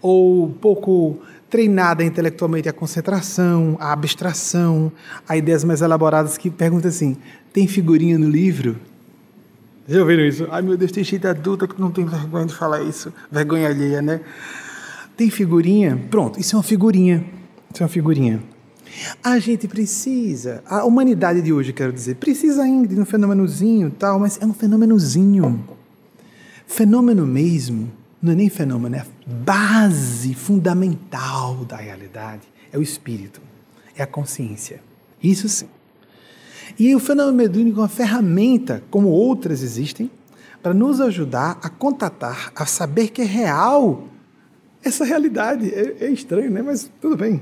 ou 0.01 0.49
pouco 0.49 1.19
treinada 1.49 2.03
intelectualmente 2.03 2.69
a 2.69 2.73
concentração, 2.73 3.77
a 3.79 3.91
abstração, 3.91 4.91
a 5.27 5.35
ideias 5.35 5.63
mais 5.63 5.81
elaboradas 5.81 6.37
que 6.37 6.49
pergunta 6.49 6.87
assim: 6.87 7.17
tem 7.51 7.67
figurinha 7.67 8.17
no 8.17 8.29
livro? 8.29 8.77
Já 9.87 10.01
ouviram 10.01 10.23
isso? 10.23 10.47
Ai 10.51 10.61
meu 10.61 10.77
Deus, 10.77 10.91
tem 10.91 11.03
gente 11.03 11.25
adulta 11.25 11.67
que 11.67 11.79
não 11.81 11.89
tem 11.89 12.05
vergonha 12.05 12.45
de 12.45 12.53
falar 12.53 12.83
isso. 12.83 13.11
Vergonha 13.31 13.69
alheia, 13.69 14.01
né? 14.01 14.21
Tem 15.17 15.29
figurinha? 15.29 15.99
Pronto, 16.09 16.39
isso 16.39 16.55
é 16.55 16.57
uma 16.57 16.63
figurinha. 16.63 17.25
Isso 17.73 17.81
é 17.81 17.85
uma 17.85 17.89
figurinha. 17.89 18.39
A 19.23 19.39
gente 19.39 19.67
precisa, 19.67 20.63
a 20.65 20.83
humanidade 20.83 21.41
de 21.41 21.53
hoje, 21.53 21.73
quero 21.73 21.93
dizer, 21.93 22.15
precisa 22.15 22.63
ainda 22.63 22.87
de 22.87 22.99
um 22.99 23.05
fenômenozinho 23.05 23.91
tal, 23.91 24.19
mas 24.19 24.39
é 24.41 24.45
um 24.45 24.53
fenômenozinho. 24.53 25.63
Fenômeno 26.67 27.25
mesmo 27.25 27.91
não 28.21 28.33
é 28.33 28.35
nem 28.35 28.49
fenômeno, 28.49 28.95
é 28.95 28.99
a 28.99 29.05
base 29.25 30.33
fundamental 30.33 31.63
da 31.65 31.77
realidade. 31.77 32.41
É 32.71 32.77
o 32.77 32.81
espírito, 32.81 33.41
é 33.95 34.03
a 34.03 34.07
consciência. 34.07 34.81
Isso 35.23 35.47
sim. 35.47 35.67
E 36.77 36.93
o 36.95 36.99
fenômeno 36.99 37.35
mediúnico 37.35 37.79
é 37.79 37.83
uma 37.83 37.89
ferramenta, 37.89 38.83
como 38.89 39.07
outras 39.07 39.63
existem, 39.63 40.11
para 40.61 40.73
nos 40.73 40.99
ajudar 40.99 41.57
a 41.63 41.69
contatar, 41.69 42.51
a 42.55 42.65
saber 42.65 43.09
que 43.09 43.21
é 43.21 43.25
real 43.25 44.07
essa 44.83 45.03
realidade. 45.03 45.73
É, 45.73 46.05
é 46.05 46.09
estranho, 46.09 46.51
né? 46.51 46.61
Mas 46.61 46.91
tudo 47.01 47.15
bem. 47.15 47.41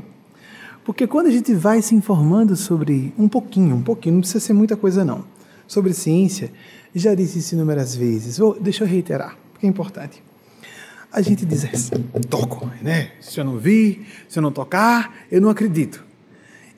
Porque 0.88 1.06
quando 1.06 1.28
a 1.28 1.32
gente 1.32 1.54
vai 1.54 1.82
se 1.82 1.94
informando 1.94 2.56
sobre 2.56 3.14
um 3.20 3.28
pouquinho, 3.28 3.76
um 3.76 3.84
pouquinho, 3.84 4.16
não 4.16 4.22
precisa 4.22 4.40
ser 4.40 4.54
muita 4.54 4.76
coisa 4.76 5.04
não, 5.04 5.24
sobre 5.68 5.94
ciência, 5.94 6.50
já 6.96 7.14
disse 7.14 7.40
isso 7.40 7.54
inúmeras 7.54 7.94
vezes, 7.94 8.38
Vou, 8.40 8.58
deixa 8.60 8.86
eu 8.86 8.88
reiterar, 8.88 9.38
porque 9.52 9.68
é 9.68 9.70
importante 9.70 10.24
a 11.12 11.22
gente 11.22 11.46
diz 11.46 11.66
assim, 11.66 12.04
toco, 12.30 12.70
né? 12.82 13.12
Se 13.20 13.40
eu 13.40 13.46
não 13.46 13.58
vi, 13.58 14.06
se 14.28 14.38
eu 14.38 14.44
não 14.44 14.52
tocar, 14.52 15.16
eu 15.32 15.42
não 15.42 15.50
acredito. 15.50 16.06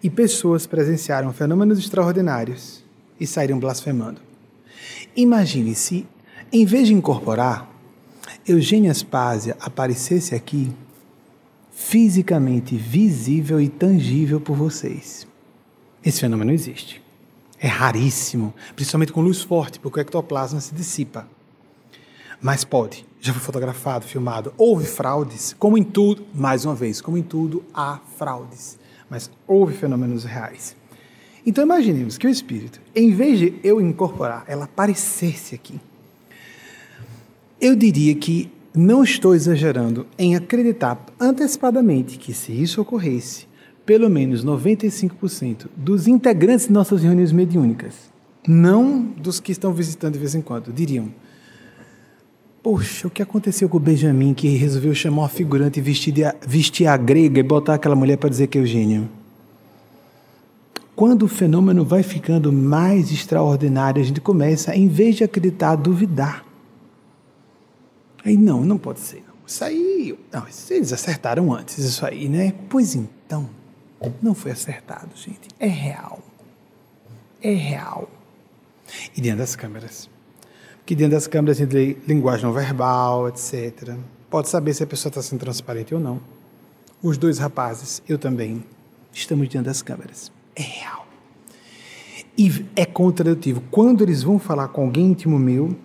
E 0.02 0.10
pessoas 0.10 0.66
presenciaram 0.66 1.34
fenômenos 1.34 1.78
extraordinários 1.80 2.84
e 3.20 3.28
saíram 3.28 3.60
blasfemando. 3.60 4.22
Imagine 5.16 5.76
se, 5.76 6.08
em 6.52 6.66
vez 6.66 6.88
de 6.88 6.94
incorporar, 6.94 7.70
Eugênia 8.48 8.92
Aspásia 8.92 9.58
aparecesse 9.60 10.34
aqui, 10.34 10.72
fisicamente 11.80 12.76
visível 12.76 13.60
e 13.60 13.70
tangível 13.70 14.42
por 14.42 14.56
vocês. 14.56 15.26
Esse 16.04 16.20
fenômeno 16.20 16.52
existe. 16.52 17.02
É 17.58 17.68
raríssimo, 17.68 18.54
principalmente 18.76 19.14
com 19.14 19.22
luz 19.22 19.42
forte, 19.42 19.80
porque 19.80 19.98
o 19.98 20.02
ectoplasma 20.02 20.60
se 20.60 20.76
dissipa. 20.76 21.26
Mas 22.42 22.66
pode 22.66 23.06
já 23.22 23.34
foi 23.34 23.42
fotografado, 23.42 24.06
filmado. 24.06 24.54
Houve 24.58 24.86
fraudes, 24.86 25.56
como 25.58 25.78
em 25.78 25.84
tudo, 25.84 26.26
mais 26.34 26.64
uma 26.66 26.76
vez, 26.76 27.02
como 27.02 27.18
em 27.18 27.24
tudo, 27.24 27.64
há 27.74 28.00
fraudes. 28.18 28.78
Mas 29.10 29.32
houve 29.48 29.74
fenômenos 29.76 30.26
reais. 30.26 30.76
Então 31.46 31.64
imaginemos 31.64 32.18
que 32.18 32.28
o 32.28 32.30
espírito, 32.30 32.80
em 32.94 33.12
vez 33.12 33.40
de 33.40 33.56
eu 33.64 33.82
incorporar, 33.82 34.44
ela 34.48 34.66
aparecesse 34.66 35.56
aqui. 35.56 35.80
Eu 37.60 37.76
diria 37.76 38.14
que 38.16 38.52
não 38.76 39.04
estou 39.04 39.34
exagerando 39.34 40.06
em 40.18 40.36
acreditar 40.36 41.04
antecipadamente 41.20 42.18
que 42.18 42.34
se 42.34 42.52
isso 42.52 42.82
ocorresse, 42.82 43.48
pelo 43.86 44.10
menos 44.10 44.46
95% 44.46 45.68
dos 45.76 46.08
integrantes 46.08 46.68
de 46.68 46.74
nossas 46.74 47.02
reuniões 47.02 47.32
mediúnicas, 47.32 48.12
não 48.48 49.02
dos 49.02 49.40
que 49.40 49.52
estão 49.52 49.74
visitando 49.74 50.14
de 50.14 50.20
vez 50.20 50.36
em 50.36 50.42
quando, 50.42 50.72
diriam: 50.72 51.10
Poxa, 52.62 53.08
o 53.08 53.10
que 53.10 53.22
aconteceu 53.22 53.70
com 53.70 53.78
o 53.78 53.80
Benjamin 53.80 54.34
que 54.34 54.50
resolveu 54.50 54.94
chamar 54.94 55.24
uma 55.24 55.30
figurante 55.30 55.82
vestir, 55.82 56.26
a, 56.26 56.36
vestir 56.46 56.88
a 56.88 56.98
grega 56.98 57.40
e 57.40 57.44
botar 57.44 57.76
aquela 57.76 57.96
mulher 57.96 58.18
para 58.18 58.30
dizer 58.30 58.48
que 58.48 58.58
é 58.58 58.62
Eugênio? 58.62 59.10
Quando 60.96 61.24
o 61.24 61.28
fenômeno 61.30 61.86
vai 61.86 62.04
ficando 62.04 62.52
mais 62.52 63.10
extraordinário, 63.12 64.02
a 64.02 64.06
gente 64.06 64.20
começa, 64.20 64.76
em 64.76 64.90
vez 64.90 65.16
de 65.16 65.24
acreditar, 65.24 65.72
a 65.72 65.76
duvidar. 65.76 66.44
Aí 68.24 68.38
não, 68.38 68.64
não 68.66 68.78
pode 68.78 69.00
ser. 69.00 69.24
Isso 69.46 69.64
aí. 69.64 70.18
Não, 70.32 70.46
eles 70.70 70.94
acertaram 70.94 71.54
antes, 71.54 71.78
isso 71.80 72.06
aí, 72.06 72.30
né? 72.30 72.54
Pois 72.70 72.96
então, 72.96 73.50
não 74.22 74.36
foi 74.36 74.52
acertado, 74.52 75.10
gente. 75.16 75.48
É 75.60 75.68
real. 75.68 76.20
É 77.42 77.54
real. 77.54 78.10
E 79.16 79.22
dentro 79.22 79.40
das 79.40 79.56
câmeras 79.56 80.10
que 80.90 80.96
dentro 80.96 81.12
das 81.12 81.28
câmeras 81.28 81.60
lê 81.60 81.96
linguagem 82.08 82.48
não 82.48 82.52
verbal, 82.52 83.30
etc. 83.30 83.94
Pode 84.28 84.50
saber 84.50 84.74
se 84.74 84.82
a 84.82 84.88
pessoa 84.88 85.12
está 85.12 85.22
sendo 85.22 85.40
transparente 85.40 85.94
ou 85.94 86.02
não. 86.02 86.20
Os 87.00 87.16
dois 87.16 87.38
rapazes, 87.38 88.02
eu 88.10 88.18
também, 88.18 88.66
estamos 89.14 89.48
diante 89.48 89.66
das 89.66 89.84
câmeras. 89.84 90.32
É 90.56 90.64
real. 90.64 91.06
E 92.36 92.66
é 92.76 92.88
contradutivo. 92.88 93.62
Quando 93.70 94.04
eles 94.04 94.24
vão 94.24 94.40
falar 94.40 94.70
com 94.70 94.86
alguém 94.86 95.12
íntimo 95.12 95.38
meu, 95.38 95.78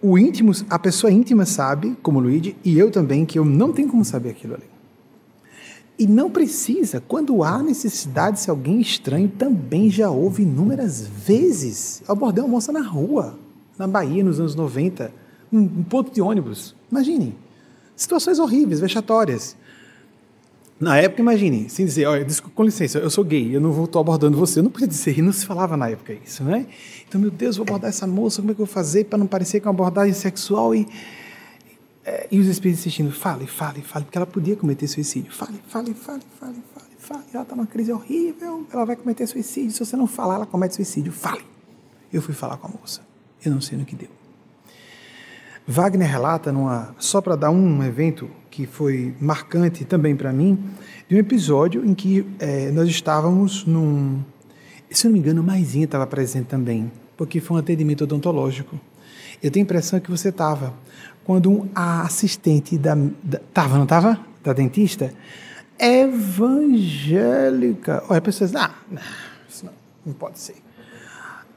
o 0.00 0.18
íntimo, 0.18 0.52
a 0.70 0.78
pessoa 0.78 1.10
íntima 1.12 1.44
sabe, 1.44 1.96
como 2.02 2.20
Luigi, 2.20 2.56
e 2.64 2.78
eu 2.78 2.90
também, 2.90 3.26
que 3.26 3.38
eu 3.38 3.44
não 3.44 3.72
tenho 3.72 3.88
como 3.88 4.04
saber 4.04 4.30
aquilo 4.30 4.54
ali. 4.54 4.66
E 5.98 6.06
não 6.06 6.30
precisa, 6.30 7.00
quando 7.00 7.42
há 7.42 7.60
necessidade, 7.60 8.38
se 8.38 8.48
alguém 8.48 8.80
estranho 8.80 9.28
também 9.28 9.90
já 9.90 10.08
houve 10.08 10.44
inúmeras 10.44 11.06
vezes. 11.06 12.02
Eu 12.06 12.12
abordei 12.12 12.42
uma 12.42 12.50
moça 12.50 12.70
na 12.70 12.80
rua 12.80 13.36
na 13.78 13.86
Bahia 13.86 14.24
nos 14.24 14.40
anos 14.40 14.54
90, 14.54 15.12
um, 15.52 15.60
um 15.60 15.82
ponto 15.84 16.12
de 16.12 16.20
ônibus. 16.20 16.74
Imaginem. 16.90 17.34
Situações 17.94 18.38
horríveis, 18.38 18.80
vexatórias. 18.80 19.56
Na 20.80 20.96
época, 20.96 21.20
imagine, 21.20 21.68
sem 21.68 21.84
dizer, 21.84 22.06
olha, 22.06 22.24
com 22.54 22.62
licença, 22.62 22.98
eu 22.98 23.10
sou 23.10 23.24
gay, 23.24 23.54
eu 23.54 23.60
não 23.60 23.72
vou 23.72 23.86
estou 23.86 24.00
abordando 24.00 24.38
você. 24.38 24.60
Eu 24.60 24.62
não 24.62 24.70
podia 24.70 24.86
dizer, 24.86 25.20
não 25.20 25.32
se 25.32 25.44
falava 25.44 25.76
na 25.76 25.88
época 25.88 26.12
isso, 26.12 26.44
né? 26.44 26.66
Então, 27.08 27.20
meu 27.20 27.30
Deus, 27.30 27.56
vou 27.56 27.64
abordar 27.64 27.88
essa 27.88 28.06
moça, 28.06 28.40
como 28.40 28.52
é 28.52 28.54
que 28.54 28.60
eu 28.60 28.66
vou 28.66 28.72
fazer 28.72 29.04
para 29.04 29.18
não 29.18 29.26
parecer 29.26 29.60
com 29.60 29.68
uma 29.68 29.74
abordagem 29.74 30.14
sexual 30.14 30.72
e, 30.74 30.86
é, 32.04 32.28
e 32.30 32.38
os 32.38 32.46
espíritos 32.46 32.80
insistindo, 32.80 33.10
fale, 33.10 33.46
fale, 33.48 33.82
fale, 33.82 34.04
porque 34.04 34.16
ela 34.16 34.26
podia 34.26 34.54
cometer 34.54 34.86
suicídio. 34.86 35.32
Fale, 35.32 35.60
fale, 35.66 35.94
fale, 35.94 36.22
fale, 36.38 36.62
fale, 36.72 36.96
fale. 36.96 37.24
Ela 37.34 37.42
está 37.42 37.56
numa 37.56 37.66
crise 37.66 37.92
horrível, 37.92 38.64
ela 38.72 38.84
vai 38.84 38.94
cometer 38.94 39.26
suicídio. 39.26 39.72
Se 39.72 39.84
você 39.84 39.96
não 39.96 40.06
falar, 40.06 40.36
ela 40.36 40.46
comete 40.46 40.76
suicídio. 40.76 41.10
Fale. 41.10 41.42
Eu 42.12 42.22
fui 42.22 42.34
falar 42.34 42.56
com 42.56 42.68
a 42.68 42.70
moça. 42.70 43.00
Eu 43.44 43.50
não 43.50 43.60
sei 43.60 43.76
no 43.76 43.84
que 43.84 43.96
deu. 43.96 44.08
Wagner 45.66 46.08
relata, 46.08 46.52
numa, 46.52 46.94
só 46.98 47.20
para 47.20 47.36
dar 47.36 47.50
um 47.50 47.82
evento 47.82 48.30
que 48.50 48.66
foi 48.66 49.14
marcante 49.20 49.84
também 49.84 50.16
para 50.16 50.32
mim, 50.32 50.58
de 51.08 51.14
um 51.14 51.18
episódio 51.18 51.84
em 51.84 51.94
que 51.94 52.26
é, 52.38 52.70
nós 52.70 52.88
estávamos 52.88 53.64
num. 53.64 54.22
Se 54.90 55.04
não 55.06 55.12
me 55.12 55.18
engano, 55.18 55.42
o 55.42 55.52
estava 55.54 56.06
presente 56.06 56.46
também, 56.46 56.90
porque 57.16 57.40
foi 57.40 57.56
um 57.56 57.60
atendimento 57.60 58.04
odontológico. 58.04 58.78
Eu 59.42 59.50
tenho 59.50 59.64
a 59.64 59.66
impressão 59.66 59.98
que 60.00 60.10
você 60.10 60.28
estava. 60.30 60.74
Quando 61.24 61.68
a 61.74 62.02
assistente 62.02 62.78
da. 62.78 62.96
Estava, 63.48 63.76
não 63.76 63.84
estava? 63.84 64.18
Da 64.42 64.52
dentista? 64.52 65.12
Evangélica. 65.78 66.82
Olha, 68.08 68.20
pessoas. 68.20 68.54
Ah, 68.54 68.74
não, 68.90 69.02
isso 69.48 69.66
não, 69.66 69.72
não 70.06 70.12
pode 70.14 70.38
ser. 70.38 70.56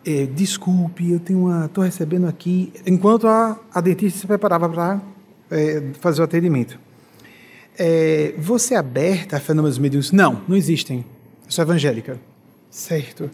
É, 0.06 0.26
desculpe, 0.26 1.12
eu 1.12 1.20
tenho 1.20 1.46
uma. 1.46 1.66
Estou 1.66 1.84
recebendo 1.84 2.28
aqui. 2.28 2.74
Enquanto 2.86 3.28
a, 3.28 3.60
a 3.74 3.82
dentista 3.82 4.20
se 4.20 4.28
preparava 4.28 4.70
para 4.70 5.02
é, 5.52 5.84
fazer 6.00 6.22
o 6.22 6.24
atendimento. 6.24 6.80
É, 7.78 8.34
você 8.38 8.74
é 8.74 8.78
aberta 8.78 9.38
a 9.38 9.40
fenômenos 9.40 9.78
mediúnicos? 9.78 10.12
Não, 10.12 10.42
não 10.48 10.56
existem. 10.56 11.06
Eu 11.46 11.52
sou 11.52 11.64
evangélica. 11.64 12.20
Certo. 12.70 13.30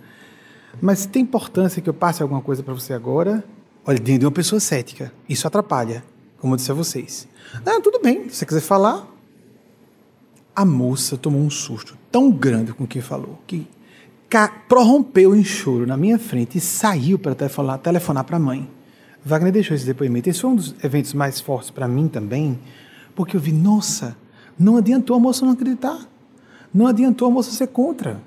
Mas 0.82 1.06
tem 1.06 1.22
importância 1.22 1.82
que 1.82 1.90
eu 1.90 1.94
passe 1.94 2.22
alguma 2.22 2.42
coisa 2.42 2.64
para 2.64 2.74
você 2.74 2.94
agora? 2.94 3.44
Olha, 3.86 4.00
de 4.00 4.26
uma 4.26 4.32
pessoa 4.32 4.60
cética. 4.60 5.14
Isso 5.30 5.48
atrapalha, 5.48 6.04
como 6.40 6.54
eu 6.54 6.58
disse 6.58 6.72
a 6.72 6.76
vocês. 6.76 7.28
Não, 7.66 7.82
tudo 7.82 8.00
bem. 8.02 8.30
Se 8.30 8.38
você 8.38 8.46
quiser 8.46 8.62
falar. 8.62 9.08
A 10.56 10.66
moça 10.66 11.16
tomou 11.16 11.40
um 11.40 11.52
susto 11.52 11.96
tão 12.12 12.32
grande 12.32 12.74
com 12.74 12.84
o 12.84 12.88
que 12.88 13.00
falou 13.00 13.40
que 13.46 13.68
prorrompeu 14.68 15.36
em 15.36 15.44
choro 15.44 15.86
na 15.86 15.96
minha 15.96 16.20
frente 16.20 16.58
e 16.58 16.62
saiu 16.62 17.18
para 17.18 17.36
telefonar 17.78 18.24
para 18.24 18.38
a 18.38 18.40
mãe. 18.40 18.70
Wagner 19.28 19.52
deixou 19.52 19.76
esse 19.76 19.86
depoimento. 19.86 20.30
Esse 20.30 20.42
foi 20.42 20.50
um 20.50 20.56
dos 20.56 20.76
eventos 20.84 21.14
mais 21.14 21.40
fortes 21.40 21.70
para 21.70 21.88
mim 21.88 22.08
também, 22.08 22.60
porque 23.16 23.36
eu 23.36 23.42
vi, 23.42 23.52
nossa, 23.52 24.16
não 24.58 24.78
adiantou 24.78 25.16
a 25.16 25.20
moça 25.20 25.46
não 25.46 25.54
acreditar. 25.54 26.00
Não 26.74 26.88
adiantou 26.88 27.28
a 27.28 27.32
moça 27.32 27.52
ser 27.52 27.68
contra. 27.68 28.22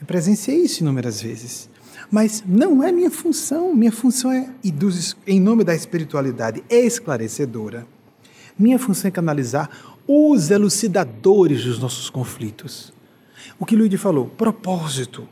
Eu 0.00 0.06
presenciei 0.06 0.62
isso 0.62 0.82
inúmeras 0.82 1.20
vezes. 1.20 1.68
Mas 2.10 2.42
não 2.46 2.82
é 2.82 2.90
minha 2.90 3.10
função. 3.10 3.74
Minha 3.74 3.92
função 3.92 4.32
é, 4.32 4.48
em 5.26 5.40
nome 5.40 5.64
da 5.64 5.74
espiritualidade 5.74 6.64
esclarecedora, 6.68 7.86
minha 8.58 8.78
função 8.78 9.08
é 9.08 9.10
canalizar 9.10 9.70
os 10.06 10.50
elucidadores 10.50 11.64
dos 11.64 11.78
nossos 11.78 12.10
conflitos. 12.10 12.92
O 13.58 13.64
que 13.64 13.76
Luigi 13.76 13.96
falou, 13.96 14.26
propósito. 14.26 15.28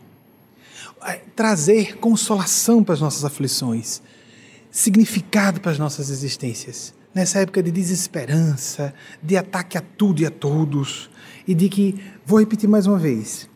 É 1.05 1.21
trazer 1.35 1.99
consolação 1.99 2.83
para 2.83 2.95
as 2.95 3.01
nossas 3.01 3.25
aflições, 3.25 4.03
significado 4.79 5.61
para 5.61 5.73
as 5.73 5.79
nossas 5.79 6.09
existências. 6.09 6.95
Nessa 7.13 7.41
época 7.41 7.61
de 7.61 7.69
desesperança, 7.73 8.95
de 9.21 9.37
ataque 9.37 9.77
a 9.77 9.81
tudo 9.81 10.23
e 10.23 10.27
a 10.27 10.31
todos, 10.31 11.11
e 11.49 11.53
de 11.53 11.69
que, 11.69 12.01
vou 12.25 12.39
repetir 12.39 12.69
mais 12.69 12.87
uma 12.87 12.97
vez, 12.97 13.51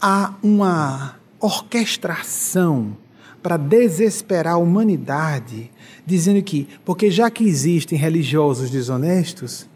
há 0.00 0.34
uma 0.40 1.16
orquestração 1.40 2.96
para 3.42 3.56
desesperar 3.56 4.54
a 4.54 4.56
humanidade, 4.56 5.68
dizendo 6.06 6.40
que, 6.44 6.68
porque 6.84 7.10
já 7.10 7.28
que 7.28 7.42
existem 7.42 7.98
religiosos 7.98 8.70
desonestos, 8.70 9.68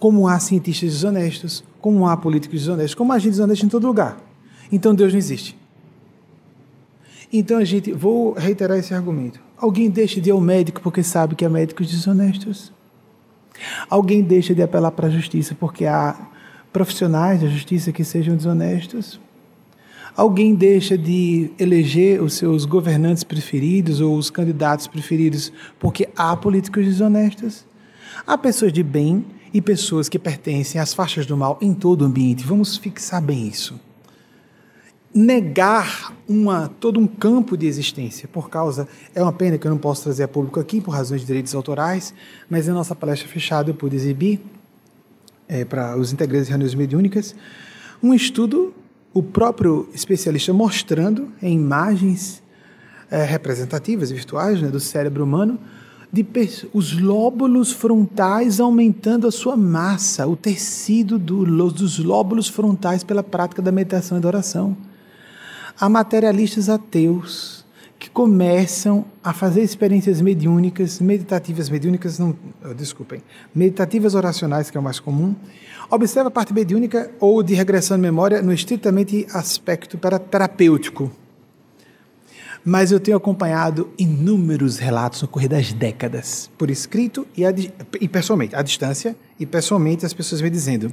como 0.00 0.26
há 0.26 0.40
cientistas 0.40 0.90
desonestos, 0.90 1.62
como 1.80 2.08
há 2.08 2.16
políticos 2.16 2.58
desonestos, 2.58 2.96
como 2.96 3.12
há 3.12 3.20
gente 3.20 3.32
desonesta 3.34 3.64
em 3.64 3.68
todo 3.68 3.86
lugar. 3.86 4.18
Então 4.72 4.96
Deus 4.96 5.12
não 5.12 5.18
existe. 5.18 5.56
Então 7.32 7.58
a 7.58 7.64
gente, 7.64 7.92
vou 7.92 8.32
reiterar 8.32 8.76
esse 8.76 8.92
argumento. 8.92 9.51
Alguém 9.62 9.88
deixa 9.88 10.20
de 10.20 10.28
ir 10.28 10.32
ao 10.32 10.40
médico 10.40 10.80
porque 10.80 11.04
sabe 11.04 11.36
que 11.36 11.44
há 11.44 11.48
médicos 11.48 11.88
desonestos. 11.88 12.72
Alguém 13.88 14.20
deixa 14.20 14.52
de 14.52 14.60
apelar 14.60 14.90
para 14.90 15.06
a 15.06 15.10
justiça 15.10 15.54
porque 15.54 15.86
há 15.86 16.16
profissionais 16.72 17.40
da 17.40 17.46
justiça 17.46 17.92
que 17.92 18.02
sejam 18.02 18.34
desonestos. 18.34 19.20
Alguém 20.16 20.52
deixa 20.52 20.98
de 20.98 21.52
eleger 21.60 22.20
os 22.20 22.34
seus 22.34 22.64
governantes 22.64 23.22
preferidos 23.22 24.00
ou 24.00 24.16
os 24.16 24.30
candidatos 24.30 24.88
preferidos 24.88 25.52
porque 25.78 26.08
há 26.16 26.36
políticos 26.36 26.84
desonestos. 26.84 27.64
Há 28.26 28.36
pessoas 28.36 28.72
de 28.72 28.82
bem 28.82 29.24
e 29.54 29.62
pessoas 29.62 30.08
que 30.08 30.18
pertencem 30.18 30.80
às 30.80 30.92
faixas 30.92 31.24
do 31.24 31.36
mal 31.36 31.56
em 31.62 31.72
todo 31.72 32.02
o 32.02 32.06
ambiente. 32.06 32.44
Vamos 32.44 32.76
fixar 32.76 33.22
bem 33.22 33.46
isso. 33.46 33.78
Negar 35.14 36.12
uma, 36.28 36.68
todo 36.80 36.98
um 36.98 37.06
campo 37.06 37.56
de 37.56 37.66
existência 37.66 38.28
por 38.28 38.48
causa. 38.48 38.88
É 39.14 39.22
uma 39.22 39.32
pena 39.32 39.58
que 39.58 39.66
eu 39.66 39.70
não 39.70 39.78
posso 39.78 40.04
trazer 40.04 40.22
a 40.22 40.28
público 40.28 40.58
aqui 40.58 40.80
por 40.80 40.92
razões 40.92 41.20
de 41.20 41.26
direitos 41.26 41.54
autorais, 41.54 42.14
mas 42.48 42.66
em 42.66 42.70
nossa 42.70 42.94
palestra 42.94 43.28
fechada 43.28 43.70
eu 43.70 43.74
pude 43.74 43.94
exibir 43.96 44.40
é, 45.48 45.64
para 45.64 45.98
os 45.98 46.12
integrantes 46.12 46.46
de 46.46 46.52
reuniões 46.52 46.74
mediúnicas 46.74 47.34
um 48.02 48.12
estudo, 48.12 48.74
o 49.14 49.22
próprio 49.22 49.88
especialista 49.94 50.52
mostrando 50.52 51.28
em 51.40 51.54
imagens 51.54 52.42
é, 53.10 53.22
representativas 53.22 54.10
virtuais 54.10 54.60
né, 54.60 54.68
do 54.68 54.80
cérebro 54.80 55.22
humano 55.22 55.60
de 56.12 56.26
os 56.74 56.98
lóbulos 57.00 57.72
frontais 57.72 58.60
aumentando 58.60 59.26
a 59.26 59.30
sua 59.30 59.56
massa, 59.56 60.26
o 60.26 60.36
tecido 60.36 61.18
do, 61.18 61.70
dos 61.70 61.98
lóbulos 61.98 62.48
frontais 62.48 63.02
pela 63.02 63.22
prática 63.22 63.62
da 63.62 63.72
meditação 63.72 64.18
e 64.18 64.20
da 64.20 64.28
oração. 64.28 64.76
Há 65.78 65.88
materialistas 65.88 66.68
ateus 66.68 67.64
que 67.98 68.10
começam 68.10 69.04
a 69.22 69.32
fazer 69.32 69.62
experiências 69.62 70.20
mediúnicas, 70.20 71.00
meditativas 71.00 71.70
mediúnicas, 71.70 72.18
não, 72.18 72.36
oh, 72.64 72.74
desculpem, 72.74 73.22
meditativas 73.54 74.14
oracionais, 74.14 74.70
que 74.70 74.76
é 74.76 74.80
o 74.80 74.82
mais 74.82 74.98
comum. 74.98 75.36
Observa 75.88 76.28
a 76.28 76.30
parte 76.32 76.52
mediúnica 76.52 77.10
ou 77.20 77.42
de 77.42 77.54
regressão 77.54 77.96
de 77.96 78.02
memória 78.02 78.42
no 78.42 78.52
estritamente 78.52 79.26
aspecto 79.32 79.96
para 79.96 80.18
terapêutico 80.18 81.12
mas 82.64 82.92
eu 82.92 83.00
tenho 83.00 83.16
acompanhado 83.16 83.90
inúmeros 83.98 84.78
relatos 84.78 85.22
no 85.22 85.28
correr 85.28 85.48
das 85.48 85.72
décadas, 85.72 86.50
por 86.56 86.70
escrito 86.70 87.26
e, 87.36 87.42
e, 88.00 88.08
pessoalmente, 88.08 88.54
à 88.54 88.62
distância, 88.62 89.16
e 89.38 89.44
pessoalmente 89.44 90.06
as 90.06 90.14
pessoas 90.14 90.40
me 90.40 90.48
dizendo. 90.48 90.92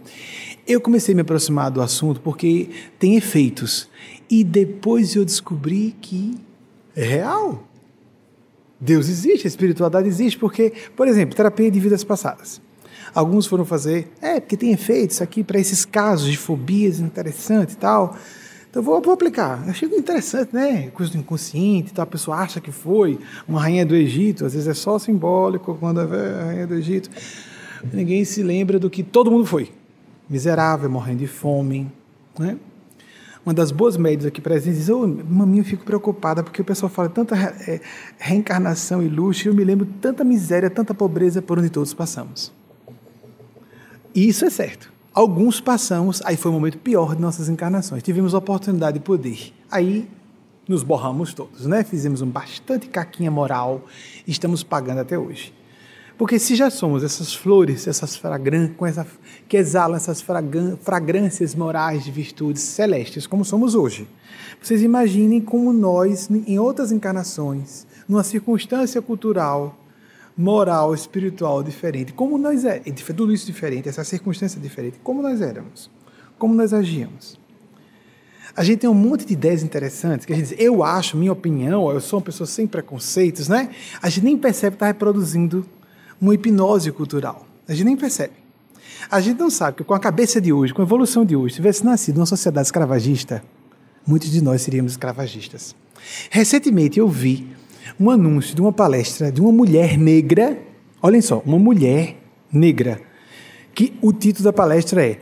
Eu 0.67 0.81
comecei 0.81 1.13
a 1.13 1.15
me 1.15 1.21
aproximar 1.21 1.69
do 1.69 1.81
assunto 1.81 2.19
porque 2.21 2.69
tem 2.97 3.15
efeitos, 3.15 3.87
e 4.29 4.43
depois 4.43 5.15
eu 5.15 5.23
descobri 5.23 5.95
que 6.01 6.35
é 6.95 7.03
real. 7.03 7.63
Deus 8.79 9.09
existe, 9.09 9.45
a 9.45 9.49
espiritualidade 9.49 10.07
existe, 10.07 10.39
porque, 10.39 10.73
por 10.95 11.07
exemplo, 11.07 11.35
terapia 11.35 11.69
de 11.69 11.79
vidas 11.79 12.03
passadas. 12.03 12.61
Alguns 13.13 13.45
foram 13.45 13.65
fazer, 13.65 14.07
é, 14.21 14.39
porque 14.39 14.55
tem 14.55 14.71
efeitos 14.71 15.21
aqui 15.21 15.43
para 15.43 15.59
esses 15.59 15.83
casos 15.83 16.29
de 16.29 16.37
fobias 16.37 16.99
interessantes 16.99 17.75
e 17.75 17.77
tal. 17.77 18.15
Então 18.69 18.83
vou, 18.83 19.01
vou 19.01 19.13
aplicar. 19.13 19.63
Achei 19.67 19.87
interessante, 19.89 20.53
né? 20.53 20.91
Do 20.95 21.17
inconsciente, 21.17 21.93
tá? 21.93 22.03
a 22.03 22.05
pessoa 22.05 22.37
acha 22.37 22.61
que 22.61 22.71
foi 22.71 23.19
uma 23.47 23.59
rainha 23.59 23.85
do 23.85 23.95
Egito, 23.95 24.45
às 24.45 24.53
vezes 24.53 24.67
é 24.67 24.73
só 24.73 24.99
simbólico 24.99 25.75
quando 25.79 26.01
é 26.01 26.43
rainha 26.43 26.67
do 26.67 26.75
Egito. 26.75 27.09
Ninguém 27.91 28.23
se 28.25 28.43
lembra 28.43 28.77
do 28.77 28.89
que 28.89 29.01
todo 29.01 29.31
mundo 29.31 29.45
foi. 29.45 29.71
Miserável, 30.29 30.89
morrendo 30.89 31.19
de 31.19 31.27
fome, 31.27 31.91
né? 32.37 32.57
Uma 33.43 33.53
das 33.53 33.71
boas 33.71 33.97
médias 33.97 34.27
aqui 34.27 34.39
presentes 34.41 34.81
diz: 34.81 34.89
oh, 34.89 35.07
maminha, 35.07 35.61
eu 35.61 35.65
fico 35.65 35.83
preocupada 35.83 36.43
porque 36.43 36.61
o 36.61 36.65
pessoal 36.65 36.89
fala 36.89 37.09
tanta 37.09 37.35
é, 37.35 37.81
reencarnação 38.19 39.01
e 39.01 39.07
luxo, 39.07 39.47
e 39.47 39.49
eu 39.49 39.55
me 39.55 39.63
lembro 39.63 39.87
tanta 39.99 40.23
miséria, 40.23 40.69
tanta 40.69 40.93
pobreza 40.93 41.41
por 41.41 41.57
onde 41.57 41.69
todos 41.69 41.93
passamos. 41.93 42.51
E 44.13 44.27
isso 44.27 44.45
é 44.45 44.49
certo. 44.51 44.91
Alguns 45.13 45.59
passamos, 45.59 46.21
aí 46.23 46.37
foi 46.37 46.51
o 46.51 46.53
momento 46.53 46.77
pior 46.77 47.15
de 47.15 47.21
nossas 47.21 47.49
encarnações. 47.49 48.03
Tivemos 48.03 48.33
a 48.33 48.37
oportunidade 48.37 48.99
de 48.99 49.03
poder. 49.03 49.53
Aí 49.69 50.07
nos 50.67 50.83
borramos 50.83 51.33
todos, 51.33 51.65
né? 51.65 51.83
Fizemos 51.83 52.21
um 52.21 52.29
bastante 52.29 52.87
caquinha 52.87 53.31
moral 53.31 53.85
e 54.27 54.31
estamos 54.31 54.61
pagando 54.61 54.99
até 54.99 55.17
hoje. 55.17 55.51
Porque 56.15 56.37
se 56.37 56.53
já 56.53 56.69
somos 56.69 57.01
essas 57.01 57.33
flores, 57.33 57.87
essas 57.87 58.15
fragrâncias, 58.15 58.75
essa, 58.81 59.07
que 59.47 59.57
exalam 59.57 59.95
essas 59.95 60.21
fragrâncias 60.81 61.55
morais 61.55 62.03
de 62.03 62.11
virtudes 62.11 62.61
celestes, 62.61 63.25
como 63.25 63.45
somos 63.45 63.73
hoje, 63.73 64.05
vocês 64.61 64.83
imaginem 64.83 65.39
como 65.39 65.71
nós, 65.71 66.29
em 66.29 66.59
outras 66.59 66.91
encarnações, 66.91 67.87
numa 68.07 68.21
circunstância 68.21 69.01
cultural, 69.01 69.75
moral, 70.39 70.93
espiritual 70.93 71.61
diferente, 71.61 72.13
como 72.13 72.37
nós 72.37 72.63
é, 72.63 72.79
tudo 72.79 73.33
isso 73.33 73.45
diferente, 73.45 73.89
essa 73.89 74.05
circunstância 74.05 74.59
diferente, 74.59 74.97
como 75.03 75.21
nós 75.21 75.41
éramos, 75.41 75.91
como 76.37 76.55
nós 76.55 76.73
agíamos. 76.73 77.37
A 78.55 78.63
gente 78.63 78.79
tem 78.79 78.89
um 78.89 78.93
monte 78.93 79.25
de 79.25 79.33
ideias 79.33 79.63
interessantes 79.63 80.25
que 80.25 80.31
a 80.31 80.35
gente 80.37 80.47
diz, 80.47 80.55
eu 80.57 80.81
acho, 80.81 81.17
minha 81.17 81.33
opinião, 81.33 81.91
eu 81.91 81.99
sou 81.99 82.19
uma 82.19 82.25
pessoa 82.25 82.47
sem 82.47 82.65
preconceitos, 82.65 83.49
né? 83.49 83.69
A 84.01 84.07
gente 84.07 84.23
nem 84.23 84.37
percebe 84.37 84.71
que 84.71 84.75
está 84.77 84.87
reproduzindo 84.87 85.65
uma 86.21 86.33
hipnose 86.33 86.89
cultural. 86.93 87.45
A 87.67 87.73
gente 87.73 87.85
nem 87.85 87.97
percebe. 87.97 88.33
A 89.11 89.19
gente 89.19 89.37
não 89.37 89.49
sabe 89.49 89.77
que 89.77 89.83
com 89.83 89.93
a 89.93 89.99
cabeça 89.99 90.39
de 90.39 90.53
hoje, 90.53 90.73
com 90.73 90.81
a 90.81 90.85
evolução 90.85 91.25
de 91.25 91.35
hoje, 91.35 91.55
se 91.55 91.57
tivesse 91.57 91.83
nascido 91.83 92.15
numa 92.15 92.25
sociedade 92.25 92.67
escravagista, 92.67 93.43
muitos 94.07 94.31
de 94.31 94.41
nós 94.41 94.61
seríamos 94.61 94.93
escravagistas. 94.93 95.75
Recentemente 96.29 96.97
eu 96.97 97.09
vi 97.09 97.58
um 97.99 98.09
anúncio 98.09 98.55
de 98.55 98.61
uma 98.61 98.73
palestra 98.73 99.31
de 99.31 99.39
uma 99.39 99.51
mulher 99.51 99.97
negra, 99.97 100.57
olhem 101.01 101.21
só, 101.21 101.41
uma 101.45 101.59
mulher 101.59 102.17
negra, 102.51 103.01
que 103.73 103.93
o 104.01 104.11
título 104.11 104.45
da 104.45 104.53
palestra 104.53 105.05
é 105.05 105.19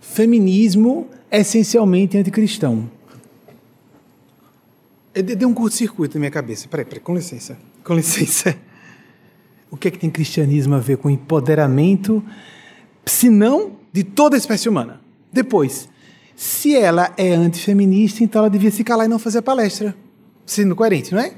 Feminismo 0.00 1.08
essencialmente 1.30 2.16
anticristão. 2.16 2.90
Deu 5.14 5.48
um 5.48 5.54
curto-circuito 5.54 6.16
na 6.16 6.20
minha 6.20 6.30
cabeça. 6.30 6.68
Peraí, 6.68 6.84
peraí, 6.84 7.00
com 7.00 7.14
licença. 7.14 7.56
Com 7.82 7.94
licença. 7.94 8.56
O 9.70 9.76
que 9.76 9.88
é 9.88 9.90
que 9.90 9.98
tem 9.98 10.10
cristianismo 10.10 10.74
a 10.74 10.78
ver 10.78 10.98
com 10.98 11.08
empoderamento, 11.08 12.22
se 13.04 13.30
não 13.30 13.72
de 13.92 14.04
toda 14.04 14.36
a 14.36 14.38
espécie 14.38 14.68
humana? 14.68 15.00
Depois, 15.32 15.88
se 16.36 16.76
ela 16.76 17.12
é 17.16 17.32
antifeminista, 17.32 18.22
então 18.22 18.40
ela 18.40 18.50
devia 18.50 18.70
se 18.70 18.84
calar 18.84 19.06
e 19.06 19.08
não 19.08 19.18
fazer 19.18 19.38
a 19.38 19.42
palestra. 19.42 19.96
Sendo 20.44 20.76
coerente, 20.76 21.12
não 21.12 21.20
é? 21.20 21.34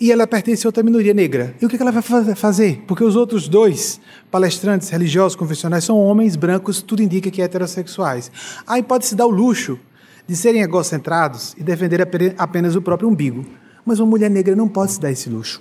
E 0.00 0.10
ela 0.10 0.26
pertence 0.26 0.66
a 0.66 0.68
outra 0.68 0.82
minoria 0.82 1.12
negra. 1.12 1.54
E 1.60 1.66
o 1.66 1.68
que 1.68 1.76
ela 1.76 1.92
vai 1.92 2.00
fazer? 2.34 2.82
Porque 2.86 3.04
os 3.04 3.16
outros 3.16 3.48
dois 3.48 4.00
palestrantes 4.30 4.88
religiosos 4.88 5.36
convencionais 5.36 5.84
são 5.84 5.98
homens 5.98 6.36
brancos, 6.36 6.80
tudo 6.80 7.02
indica 7.02 7.30
que 7.30 7.42
heterossexuais. 7.42 8.32
Aí 8.66 8.82
pode-se 8.82 9.14
dar 9.14 9.26
o 9.26 9.30
luxo 9.30 9.78
de 10.26 10.34
serem 10.34 10.62
egocentrados 10.62 11.54
e 11.58 11.62
defender 11.62 12.00
apenas 12.38 12.74
o 12.76 12.80
próprio 12.80 13.10
umbigo. 13.10 13.44
Mas 13.84 14.00
uma 14.00 14.08
mulher 14.08 14.30
negra 14.30 14.56
não 14.56 14.68
pode 14.68 14.92
se 14.92 15.00
dar 15.00 15.10
esse 15.10 15.28
luxo. 15.28 15.60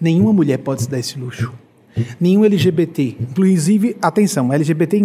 Nenhuma 0.00 0.32
mulher 0.32 0.58
pode 0.58 0.82
se 0.82 0.88
dar 0.88 1.00
esse 1.00 1.18
luxo. 1.18 1.52
Nenhum 2.20 2.44
LGBT, 2.44 3.16
inclusive, 3.20 3.96
atenção, 4.02 4.52
LGBT 4.52 4.98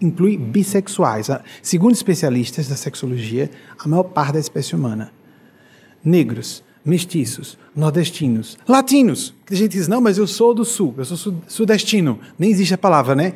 inclui 0.00 0.38
bissexuais. 0.38 1.28
Segundo 1.60 1.92
especialistas 1.92 2.68
da 2.68 2.76
sexologia, 2.76 3.50
a 3.78 3.86
maior 3.86 4.04
parte 4.04 4.34
da 4.34 4.38
espécie 4.38 4.74
humana. 4.74 5.12
Negros, 6.04 6.62
mestiços, 6.86 7.58
nordestinos, 7.74 8.56
latinos. 8.66 9.34
A 9.50 9.54
gente 9.54 9.72
diz, 9.72 9.88
não, 9.88 10.00
mas 10.00 10.16
eu 10.16 10.26
sou 10.26 10.54
do 10.54 10.64
sul, 10.64 10.94
eu 10.96 11.04
sou 11.04 11.34
sudestino. 11.48 12.18
Nem 12.38 12.50
existe 12.50 12.72
a 12.72 12.78
palavra, 12.78 13.14
né? 13.14 13.34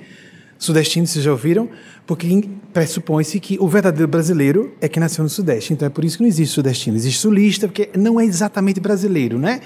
Sudestino, 0.56 1.06
vocês 1.06 1.24
já 1.24 1.32
ouviram? 1.32 1.68
Porque 2.06 2.48
pressupõe-se 2.72 3.40
que 3.40 3.58
o 3.58 3.66
verdadeiro 3.66 4.06
brasileiro 4.06 4.74
é 4.80 4.88
que 4.88 5.00
nasceu 5.00 5.24
no 5.24 5.30
Sudeste. 5.30 5.72
Então 5.72 5.86
é 5.86 5.88
por 5.88 6.04
isso 6.04 6.18
que 6.18 6.22
não 6.22 6.28
existe 6.28 6.54
sudestino. 6.54 6.96
Existe 6.96 7.18
sulista, 7.18 7.66
porque 7.66 7.90
não 7.96 8.20
é 8.20 8.24
exatamente 8.24 8.78
brasileiro, 8.78 9.38
né? 9.38 9.60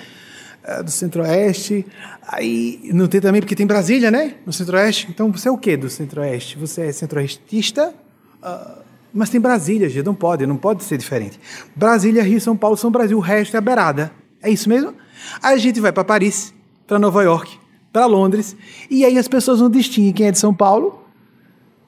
É 0.62 0.82
do 0.82 0.90
Centro-Oeste. 0.90 1.84
Aí 2.28 2.80
não 2.92 3.08
tem 3.08 3.20
também, 3.20 3.40
porque 3.40 3.56
tem 3.56 3.66
Brasília, 3.66 4.10
né? 4.10 4.34
No 4.46 4.52
Centro-Oeste. 4.52 5.08
Então 5.10 5.32
você 5.32 5.48
é 5.48 5.50
o 5.50 5.58
quê 5.58 5.76
do 5.76 5.90
Centro-Oeste? 5.90 6.56
Você 6.58 6.82
é 6.82 6.92
centro-oestista? 6.92 7.92
Uh, 8.40 8.83
mas 9.14 9.30
tem 9.30 9.40
Brasília, 9.40 9.88
gente, 9.88 10.04
não 10.04 10.14
pode, 10.14 10.44
não 10.44 10.56
pode 10.56 10.82
ser 10.82 10.98
diferente. 10.98 11.38
Brasília, 11.76 12.22
Rio, 12.22 12.40
São 12.40 12.56
Paulo, 12.56 12.76
São 12.76 12.90
Brasil, 12.90 13.16
o 13.16 13.20
resto 13.20 13.54
é 13.54 13.58
a 13.58 13.60
beirada. 13.60 14.12
É 14.42 14.50
isso 14.50 14.68
mesmo? 14.68 14.92
Aí 15.40 15.54
a 15.54 15.58
gente 15.58 15.80
vai 15.80 15.92
para 15.92 16.04
Paris, 16.04 16.52
para 16.84 16.98
Nova 16.98 17.22
York, 17.22 17.56
para 17.92 18.06
Londres, 18.06 18.56
e 18.90 19.04
aí 19.04 19.16
as 19.16 19.28
pessoas 19.28 19.60
não 19.60 19.70
distinguem 19.70 20.12
quem 20.12 20.26
é 20.26 20.32
de 20.32 20.38
São 20.38 20.52
Paulo, 20.52 21.04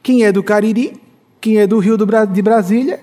quem 0.05 0.25
é 0.25 0.31
do 0.31 0.41
Cariri, 0.41 1.01
quem 1.41 1.59
é 1.59 1.67
do 1.67 1.81
Rio 1.81 1.97
do 1.97 2.07
Bra 2.07 2.25
de 2.25 2.41
Brasília. 2.41 3.01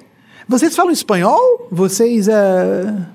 Vocês 0.47 0.73
falam 0.73 0.91
espanhol? 0.91 1.67
Vocês. 1.69 2.29
Uh... 2.29 3.05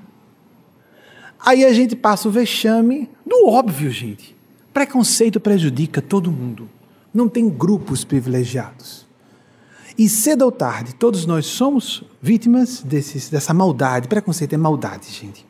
Aí 1.43 1.65
a 1.65 1.73
gente 1.73 1.95
passa 1.95 2.27
o 2.27 2.31
vexame 2.31 3.09
do 3.25 3.47
óbvio, 3.47 3.89
gente. 3.89 4.35
Preconceito 4.71 5.39
prejudica 5.39 6.01
todo 6.01 6.31
mundo. 6.31 6.69
Não 7.11 7.27
tem 7.27 7.49
grupos 7.49 8.03
privilegiados. 8.03 9.08
E 9.99 10.07
cedo 10.07 10.43
ou 10.43 10.51
tarde, 10.51 10.95
todos 10.95 11.25
nós 11.25 11.45
somos 11.45 12.05
vítimas 12.21 12.81
desses, 12.81 13.27
dessa 13.27 13.53
maldade. 13.53 14.07
Preconceito 14.07 14.53
é 14.53 14.57
maldade, 14.57 15.11
gente. 15.11 15.45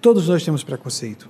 Todos 0.00 0.28
nós 0.28 0.44
temos 0.44 0.62
preconceito. 0.62 1.28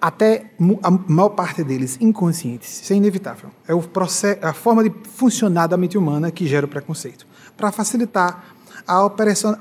Até 0.00 0.52
a 0.82 0.90
maior 0.90 1.28
parte 1.28 1.62
deles 1.62 1.98
inconscientes. 2.00 2.80
Isso 2.80 2.94
é 2.94 2.96
inevitável. 2.96 3.50
É 3.68 3.74
o 3.74 3.82
processo, 3.82 4.38
a 4.42 4.54
forma 4.54 4.84
de 4.84 4.92
funcionar 5.06 5.66
da 5.66 5.76
mente 5.76 5.98
humana 5.98 6.30
que 6.30 6.46
gera 6.46 6.64
o 6.64 6.68
preconceito. 6.68 7.26
Para 7.58 7.70
facilitar 7.70 8.56
a, 8.88 8.94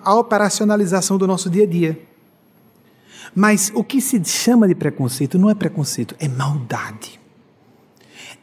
a 0.06 0.16
operacionalização 0.16 1.18
do 1.18 1.28
nosso 1.28 1.50
dia 1.50 1.64
a 1.64 1.68
dia. 1.68 2.02
Mas 3.36 3.74
o 3.76 3.84
que 3.84 4.00
se 4.00 4.24
chama 4.24 4.70
de 4.70 4.76
preconceito 4.76 5.38
não 5.38 5.50
é 5.50 5.54
preconceito, 5.54 6.16
é 6.18 6.30
maldade. 6.30 7.20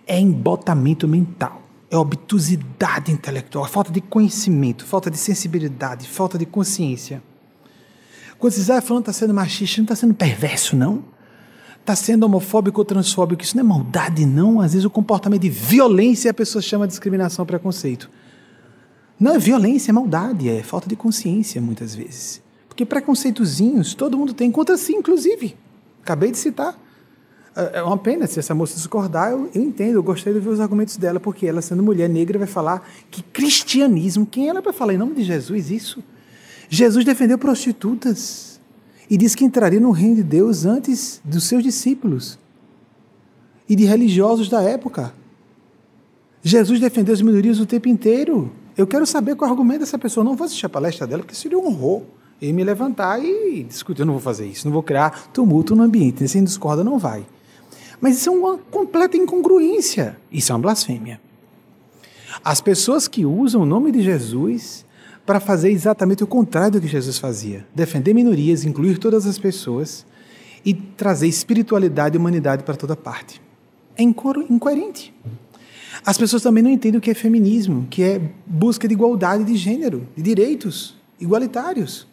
É 0.07 0.21
embotamento 0.21 1.09
mental 1.09 1.62
é 1.93 1.97
obtusidade 1.99 3.13
intelectual, 3.13 3.67
falta 3.67 3.93
de 3.93 4.01
conhecimento, 4.01 4.83
falta 4.83 5.11
de 5.11 5.19
sensibilidade, 5.19 6.09
falta 6.09 6.39
de 6.39 6.47
consciência. 6.47 7.23
Quando 8.39 8.55
vocês 8.55 8.71
ah, 8.71 8.81
falando 8.81 9.03
está 9.03 9.13
sendo 9.13 9.35
machista, 9.35 9.79
não 9.79 9.85
está 9.85 9.95
sendo 9.95 10.15
perverso, 10.15 10.75
não. 10.75 11.05
Está 11.79 11.95
sendo 11.95 12.25
homofóbico 12.25 12.81
ou 12.81 12.85
transfóbico. 12.87 13.43
Isso 13.43 13.55
não 13.59 13.63
é 13.63 13.67
maldade, 13.67 14.25
não. 14.25 14.63
Às 14.63 14.73
vezes 14.73 14.87
o 14.87 14.91
comportamento 14.91 15.43
de 15.43 15.51
violência 15.51 16.31
a 16.31 16.35
pessoa 16.35 16.63
chama 16.63 16.87
de 16.87 16.93
discriminação, 16.93 17.45
preconceito. 17.45 18.09
Não 19.21 19.35
é 19.35 19.39
violência, 19.39 19.91
é 19.91 19.93
maldade, 19.93 20.49
é 20.49 20.63
falta 20.63 20.89
de 20.89 20.97
consciência, 20.97 21.61
muitas 21.61 21.95
vezes. 21.95 22.43
Porque 22.69 22.87
preconceitozinhos 22.87 23.93
todo 23.93 24.17
mundo 24.17 24.33
tem, 24.33 24.51
contra 24.51 24.79
si, 24.79 24.95
inclusive. 24.95 25.59
Acabei 26.03 26.31
de 26.31 26.39
citar. 26.39 26.75
É, 27.55 27.79
é 27.79 27.83
uma 27.83 27.99
pena 27.99 28.27
se 28.27 28.39
essa 28.39 28.55
moça 28.55 28.75
discordar, 28.75 29.31
eu, 29.31 29.51
eu, 29.55 29.63
entendo, 29.63 29.95
eu 29.95 30.03
gostei 30.03 30.33
de 30.33 30.41
ver 30.41 30.49
os 30.49 30.61
argumentos 30.61 30.97
dela, 30.97 31.21
porque 31.21 31.47
ela, 31.47 31.61
sendo 31.61 31.83
mulher 31.83 32.09
negra, 32.09 32.39
vai 32.39 32.49
falar 32.49 32.89
que 33.11 33.23
cristianismo, 33.23 34.27
quem 34.27 34.49
ela 34.49 34.61
vai 34.61 34.73
falar 34.73 34.95
em 34.95 34.99
nome 34.99 35.15
de 35.15 35.23
Jesus 35.23 35.71
isso? 35.71 36.03
Jesus 36.69 37.05
defendeu 37.05 37.37
prostitutas 37.37 38.61
e 39.09 39.17
disse 39.17 39.37
que 39.37 39.45
entraria 39.45 39.81
no 39.81 39.91
reino 39.91 40.17
de 40.17 40.23
Deus 40.23 40.65
antes 40.65 41.21
dos 41.23 41.45
seus 41.45 41.63
discípulos 41.63 42.39
e 43.69 43.77
de 43.77 43.85
religiosos 43.85 44.49
da 44.49 44.63
época. 44.63 45.13
Jesus 46.43 46.81
defendeu 46.81 47.13
as 47.13 47.21
minorias 47.21 47.61
o 47.61 47.67
tempo 47.67 47.89
inteiro. 47.89 48.51
Eu 48.77 48.87
quero 48.87 49.07
saber 49.07 49.37
qual 49.37 49.49
é 49.49 49.51
o 49.51 49.55
argumento 49.55 49.81
dessa 49.81 49.99
pessoa. 49.99 50.25
Não 50.25 50.35
vou 50.35 50.47
assistir 50.47 50.67
a 50.67 50.71
palestra 50.71 51.07
dela, 51.07 51.23
porque 51.23 51.35
seria 51.35 51.59
um 51.59 51.67
horror 51.67 52.03
e 52.41 52.53
me 52.53 52.65
levantar 52.65 53.23
e 53.23 53.63
discutir. 53.63 54.01
Eu 54.01 54.07
não 54.07 54.15
vou 54.15 54.23
fazer 54.23 54.47
isso, 54.47 54.67
não 54.67 54.73
vou 54.73 54.83
criar 54.83 55.29
tumulto 55.33 55.77
no 55.77 55.83
ambiente. 55.83 56.27
Se 56.27 56.41
discorda, 56.41 56.83
não 56.83 56.99
vai. 56.99 57.25
Mas 58.03 58.17
isso 58.17 58.31
é 58.31 58.33
uma 58.33 58.59
completa 58.59 59.17
incongruência. 59.17 60.19
Isso 60.33 60.51
é 60.51 60.57
uma 60.57 60.61
blasfêmia. 60.61 61.21
As 62.45 62.61
pessoas 62.61 63.07
que 63.07 63.25
usam 63.25 63.63
o 63.63 63.67
nome 63.67 63.93
de 63.93 64.03
Jesus 64.03 64.85
para 65.25 65.39
fazer 65.39 65.71
exatamente 65.71 66.25
o 66.25 66.27
contrário 66.27 66.73
do 66.73 66.81
que 66.81 66.89
Jesus 66.89 67.17
fazia: 67.17 67.65
defender 67.73 68.13
minorias, 68.13 68.65
incluir 68.65 68.99
todas 68.99 69.25
as 69.25 69.39
pessoas 69.39 70.05
e 70.65 70.75
trazer 70.75 71.29
espiritualidade 71.29 72.17
e 72.17 72.19
humanidade 72.19 72.65
para 72.65 72.75
toda 72.75 72.97
parte. 72.97 73.41
É 73.97 74.03
incoerente. 74.03 75.15
As 76.05 76.19
pessoas 76.19 76.43
também 76.43 76.63
não 76.63 76.71
entendem 76.71 76.99
o 76.99 77.01
que 77.01 77.11
é 77.11 77.15
feminismo, 77.15 77.87
que 77.89 78.03
é 78.03 78.21
busca 78.45 78.89
de 78.89 78.95
igualdade 78.95 79.45
de 79.45 79.55
gênero, 79.55 80.09
de 80.17 80.23
direitos 80.23 80.97
igualitários. 81.21 82.09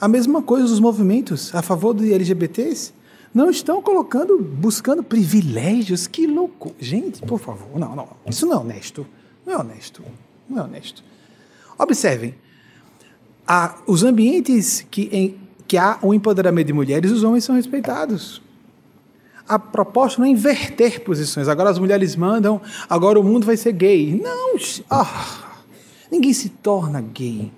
A 0.00 0.08
mesma 0.08 0.40
coisa 0.40 0.64
os 0.64 0.80
movimentos 0.80 1.54
a 1.54 1.60
favor 1.60 1.94
de 1.94 2.10
LGBTs 2.10 2.94
não 3.36 3.50
estão 3.50 3.82
colocando, 3.82 4.38
buscando 4.38 5.02
privilégios. 5.02 6.06
Que 6.06 6.26
louco. 6.26 6.74
Gente, 6.80 7.20
por 7.20 7.38
favor, 7.38 7.78
não, 7.78 7.94
não. 7.94 8.08
Isso 8.26 8.46
não 8.46 8.54
é 8.54 8.56
honesto. 8.60 9.06
Não 9.44 9.52
é 9.52 9.58
honesto. 9.58 10.02
Não 10.48 10.62
é 10.62 10.64
honesto. 10.64 11.04
Observem. 11.78 12.34
Os 13.86 14.02
ambientes 14.02 14.86
que, 14.90 15.10
em, 15.12 15.36
que 15.68 15.76
há 15.76 15.98
o 16.00 16.14
empoderamento 16.14 16.68
de 16.68 16.72
mulheres, 16.72 17.12
os 17.12 17.22
homens 17.22 17.44
são 17.44 17.54
respeitados. 17.54 18.40
A 19.46 19.58
proposta 19.58 20.18
não 20.18 20.26
é 20.26 20.30
inverter 20.30 21.04
posições. 21.04 21.46
Agora 21.46 21.68
as 21.68 21.78
mulheres 21.78 22.16
mandam, 22.16 22.58
agora 22.88 23.20
o 23.20 23.22
mundo 23.22 23.44
vai 23.44 23.58
ser 23.58 23.72
gay. 23.72 24.18
Não, 24.18 24.56
oh, 24.90 25.06
ninguém 26.10 26.32
se 26.32 26.48
torna 26.48 27.02
gay, 27.02 27.52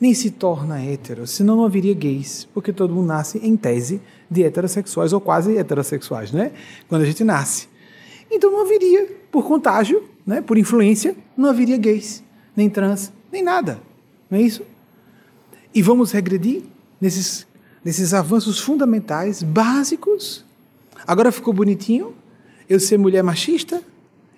nem 0.00 0.12
se 0.14 0.30
torna 0.30 0.82
hétero, 0.82 1.26
senão 1.26 1.56
não 1.56 1.64
haveria 1.64 1.94
gays, 1.94 2.46
porque 2.52 2.72
todo 2.72 2.94
mundo 2.94 3.06
nasce, 3.06 3.38
em 3.38 3.56
tese, 3.56 4.00
de 4.30 4.42
heterossexuais 4.42 5.12
ou 5.12 5.20
quase 5.20 5.56
heterossexuais, 5.56 6.32
né? 6.32 6.52
Quando 6.88 7.02
a 7.02 7.04
gente 7.04 7.24
nasce. 7.24 7.68
Então 8.30 8.50
não 8.50 8.62
haveria, 8.62 9.08
por 9.30 9.44
contágio, 9.46 10.02
né, 10.26 10.40
por 10.40 10.58
influência, 10.58 11.16
não 11.36 11.48
haveria 11.48 11.76
gays, 11.76 12.22
nem 12.56 12.68
trans, 12.68 13.12
nem 13.30 13.42
nada. 13.42 13.80
Não 14.28 14.38
é 14.38 14.42
isso? 14.42 14.62
E 15.74 15.80
vamos 15.80 16.10
regredir 16.10 16.62
nesses, 17.00 17.46
nesses 17.84 18.12
avanços 18.12 18.58
fundamentais, 18.58 19.42
básicos. 19.42 20.44
Agora 21.06 21.30
ficou 21.30 21.54
bonitinho 21.54 22.14
eu 22.68 22.80
ser 22.80 22.98
mulher 22.98 23.22
machista? 23.22 23.80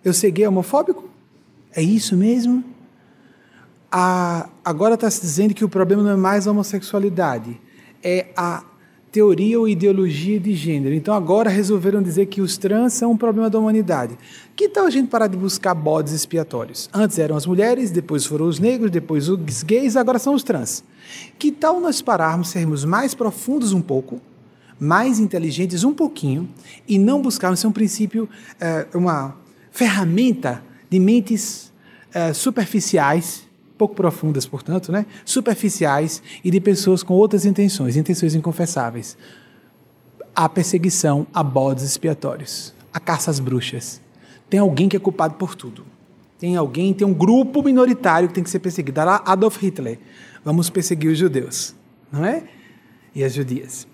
Eu 0.05 0.13
ser 0.13 0.31
gay 0.31 0.47
homofóbico? 0.47 1.09
É 1.73 1.83
isso 1.83 2.17
mesmo? 2.17 2.63
A, 3.91 4.49
agora 4.65 4.95
está 4.95 5.11
se 5.11 5.21
dizendo 5.21 5.55
que 5.55 5.65
o 5.65 5.69
problema 5.69 6.03
não 6.03 6.11
é 6.11 6.17
mais 6.17 6.47
a 6.47 6.51
homossexualidade, 6.51 7.59
é 8.03 8.27
a 8.37 8.63
teoria 9.11 9.59
ou 9.59 9.67
ideologia 9.67 10.39
de 10.39 10.55
gênero. 10.55 10.95
Então 10.95 11.15
agora 11.15 11.49
resolveram 11.49 12.03
dizer 12.03 12.27
que 12.27 12.41
os 12.41 12.59
trans 12.59 12.93
são 12.93 13.13
um 13.13 13.17
problema 13.17 13.49
da 13.49 13.59
humanidade. 13.59 14.19
Que 14.55 14.69
tal 14.69 14.87
a 14.87 14.91
gente 14.91 15.09
parar 15.09 15.27
de 15.27 15.37
buscar 15.37 15.75
bodes 15.75 16.13
expiatórios? 16.13 16.89
Antes 16.93 17.19
eram 17.19 17.37
as 17.37 17.47
mulheres, 17.47 17.91
depois 17.91 18.27
foram 18.27 18.47
os 18.47 18.59
negros, 18.59 18.91
depois 18.91 19.29
os 19.29 19.63
gays, 19.63 19.97
agora 19.97 20.19
são 20.19 20.35
os 20.35 20.43
trans. 20.43 20.85
Que 21.39 21.51
tal 21.51 21.81
nós 21.81 22.03
pararmos, 22.03 22.51
sermos 22.51 22.85
mais 22.85 23.15
profundos 23.15 23.73
um 23.73 23.81
pouco, 23.81 24.21
mais 24.79 25.19
inteligentes 25.19 25.83
um 25.83 25.95
pouquinho, 25.95 26.49
e 26.87 26.99
não 26.99 27.23
buscarmos 27.23 27.61
ser 27.61 27.67
um 27.67 27.73
princípio, 27.73 28.29
é, 28.61 28.87
uma 28.95 29.37
ferramenta 29.73 30.63
de 30.91 30.99
mentes 30.99 31.73
uh, 32.15 32.35
superficiais, 32.35 33.48
pouco 33.79 33.95
profundas, 33.95 34.45
portanto, 34.45 34.91
né? 34.91 35.07
superficiais 35.25 36.23
e 36.45 36.51
de 36.51 36.61
pessoas 36.61 37.03
com 37.03 37.15
outras 37.15 37.47
intenções, 37.47 37.97
intenções 37.97 38.35
inconfessáveis. 38.35 39.17
A 40.35 40.49
perseguição 40.49 41.27
a 41.33 41.43
bodes 41.43 41.85
expiatórios, 41.85 42.75
a 42.93 43.01
caça 43.01 43.31
às 43.31 43.39
bruxas. 43.39 44.01
Tem 44.51 44.61
alguém 44.61 44.89
que 44.89 44.97
é 44.97 45.01
culpado 45.01 45.35
por 45.35 45.55
tudo. 45.55 45.85
Tem 46.39 46.57
alguém, 46.57 46.93
tem 46.93 47.07
um 47.07 47.15
grupo 47.15 47.63
minoritário 47.63 48.29
que 48.29 48.35
tem 48.35 48.45
que 48.45 48.51
ser 48.51 48.61
perseguido. 48.61 49.01
Adolf 49.01 49.57
Hitler. 49.63 49.99
Vamos 50.45 50.71
perseguir 50.71 51.11
os 51.11 51.19
judeus, 51.19 51.75
não 52.13 52.25
é? 52.25 52.45
E 53.15 53.25
as 53.25 53.35
judias. 53.35 53.87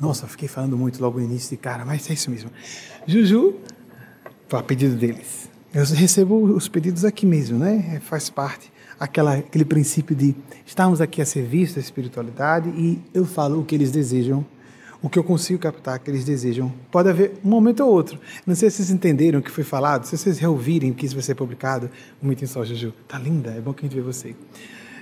Nossa, 0.00 0.26
fiquei 0.26 0.48
falando 0.48 0.76
muito 0.76 1.00
logo 1.00 1.18
no 1.18 1.24
início 1.24 1.50
de 1.50 1.56
cara, 1.56 1.84
mas 1.84 2.08
é 2.10 2.14
isso 2.14 2.30
mesmo. 2.30 2.50
Juju, 3.06 3.56
foi 4.48 4.58
a 4.58 4.62
pedido 4.62 4.94
deles. 4.94 5.45
Eu 5.74 5.84
recebo 5.84 6.36
os 6.54 6.68
pedidos 6.68 7.04
aqui 7.04 7.26
mesmo, 7.26 7.58
né? 7.58 7.94
É, 7.96 8.00
faz 8.00 8.30
parte 8.30 8.70
aquela, 8.98 9.34
aquele 9.34 9.64
princípio 9.64 10.16
de 10.16 10.34
estarmos 10.64 11.00
aqui 11.00 11.20
a 11.20 11.26
serviço 11.26 11.74
da 11.74 11.80
espiritualidade 11.80 12.68
e 12.70 13.00
eu 13.12 13.24
falo 13.24 13.60
o 13.60 13.64
que 13.64 13.74
eles 13.74 13.90
desejam, 13.90 14.44
o 15.02 15.08
que 15.08 15.18
eu 15.18 15.24
consigo 15.24 15.58
captar 15.58 15.98
que 15.98 16.10
eles 16.10 16.24
desejam. 16.24 16.72
Pode 16.90 17.08
haver 17.08 17.34
um 17.44 17.48
momento 17.48 17.80
ou 17.80 17.90
outro. 17.90 18.18
Não 18.46 18.54
sei 18.54 18.70
se 18.70 18.76
vocês 18.76 18.90
entenderam 18.90 19.40
o 19.40 19.42
que 19.42 19.50
foi 19.50 19.64
falado, 19.64 20.04
se 20.04 20.16
vocês 20.16 20.38
reouvirem 20.38 20.92
que 20.92 21.04
isso 21.04 21.14
vai 21.14 21.22
ser 21.22 21.34
publicado. 21.34 21.90
Um 22.22 22.32
item 22.32 22.48
só, 22.48 22.64
Juju. 22.64 22.92
Tá 23.06 23.18
linda, 23.18 23.50
é 23.50 23.60
bom 23.60 23.72
que 23.72 23.84
a 23.84 23.88
gente 23.88 23.94
vê 23.94 24.02
você. 24.02 24.34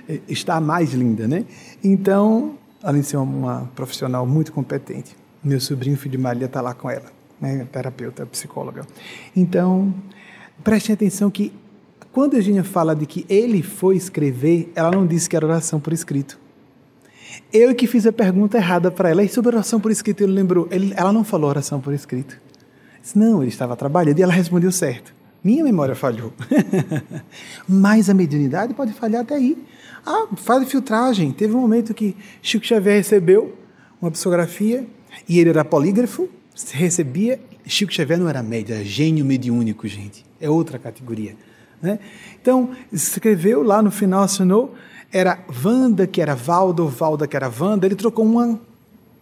É, 0.07 0.19
está 0.27 0.59
mais 0.59 0.93
linda, 0.93 1.27
né? 1.27 1.45
Então, 1.83 2.57
além 2.83 3.01
de 3.01 3.07
ser 3.07 3.17
uma, 3.17 3.69
profissional 3.75 4.25
muito 4.27 4.51
competente. 4.51 5.15
Meu 5.43 5.59
sobrinho, 5.59 5.95
filho 5.97 6.13
de 6.13 6.17
Maria, 6.17 6.45
está 6.45 6.59
lá 6.59 6.73
com 6.73 6.89
ela, 6.89 7.11
né? 7.39 7.67
terapeuta, 7.71 8.25
psicóloga. 8.25 8.85
Então, 9.35 9.93
preste 10.63 10.91
atenção 10.91 11.29
que 11.29 11.51
quando 12.11 12.35
a 12.35 12.37
Eugênia 12.37 12.63
fala 12.63 12.95
de 12.95 13.05
que 13.05 13.25
ele 13.27 13.61
foi 13.61 13.97
escrever, 13.97 14.71
ela 14.75 14.91
não 14.91 15.05
disse 15.05 15.29
que 15.29 15.35
era 15.35 15.45
oração 15.45 15.79
por 15.79 15.91
escrito. 15.91 16.39
Eu 17.51 17.73
que 17.75 17.87
fiz 17.87 18.05
a 18.05 18.11
pergunta 18.11 18.57
errada 18.57 18.89
para 18.89 19.09
ela. 19.09 19.23
E 19.23 19.29
sobre 19.29 19.55
oração 19.55 19.79
por 19.79 19.91
escrito, 19.91 20.23
ele 20.23 20.31
lembrou. 20.31 20.67
Ele, 20.71 20.93
ela 20.95 21.11
não 21.11 21.23
falou 21.23 21.49
oração 21.49 21.81
por 21.81 21.93
escrito. 21.93 22.39
Disse, 23.01 23.17
não, 23.19 23.41
ele 23.41 23.49
estava 23.49 23.75
trabalhando 23.75 24.19
e 24.19 24.23
ela 24.23 24.33
respondeu 24.33 24.71
certo. 24.71 25.13
Minha 25.43 25.63
memória 25.63 25.93
falhou. 25.93 26.33
Mas 27.67 28.09
a 28.09 28.13
mediunidade 28.13 28.73
pode 28.73 28.93
falhar 28.93 29.21
até 29.21 29.35
aí. 29.35 29.57
Ah, 30.05 30.27
faz 30.35 30.69
filtragem. 30.69 31.31
Teve 31.31 31.53
um 31.53 31.61
momento 31.61 31.93
que 31.93 32.15
Chico 32.41 32.65
Xavier 32.65 32.95
recebeu 32.95 33.55
uma 34.01 34.09
psicografia 34.09 34.87
e 35.27 35.39
ele 35.39 35.49
era 35.49 35.63
polígrafo, 35.63 36.27
recebia. 36.71 37.39
Chico 37.65 37.93
Xavier 37.93 38.19
não 38.19 38.29
era 38.29 38.41
médio, 38.41 38.73
era 38.73 38.83
gênio 38.83 39.25
mediúnico, 39.25 39.87
gente. 39.87 40.25
É 40.45 40.49
outra 40.49 40.77
categoria. 40.77 41.35
Né? 41.81 41.99
Então, 42.39 42.69
escreveu 42.91 43.63
lá 43.63 43.81
no 43.81 43.89
final, 43.89 44.23
assinou, 44.23 44.75
era 45.11 45.39
Wanda 45.63 46.05
que 46.05 46.21
era 46.21 46.35
Valdo, 46.35 46.87
Valda 46.87 47.27
que 47.27 47.35
era 47.35 47.49
Wanda. 47.49 47.85
Ele 47.85 47.95
trocou 47.95 48.25
uma, 48.25 48.59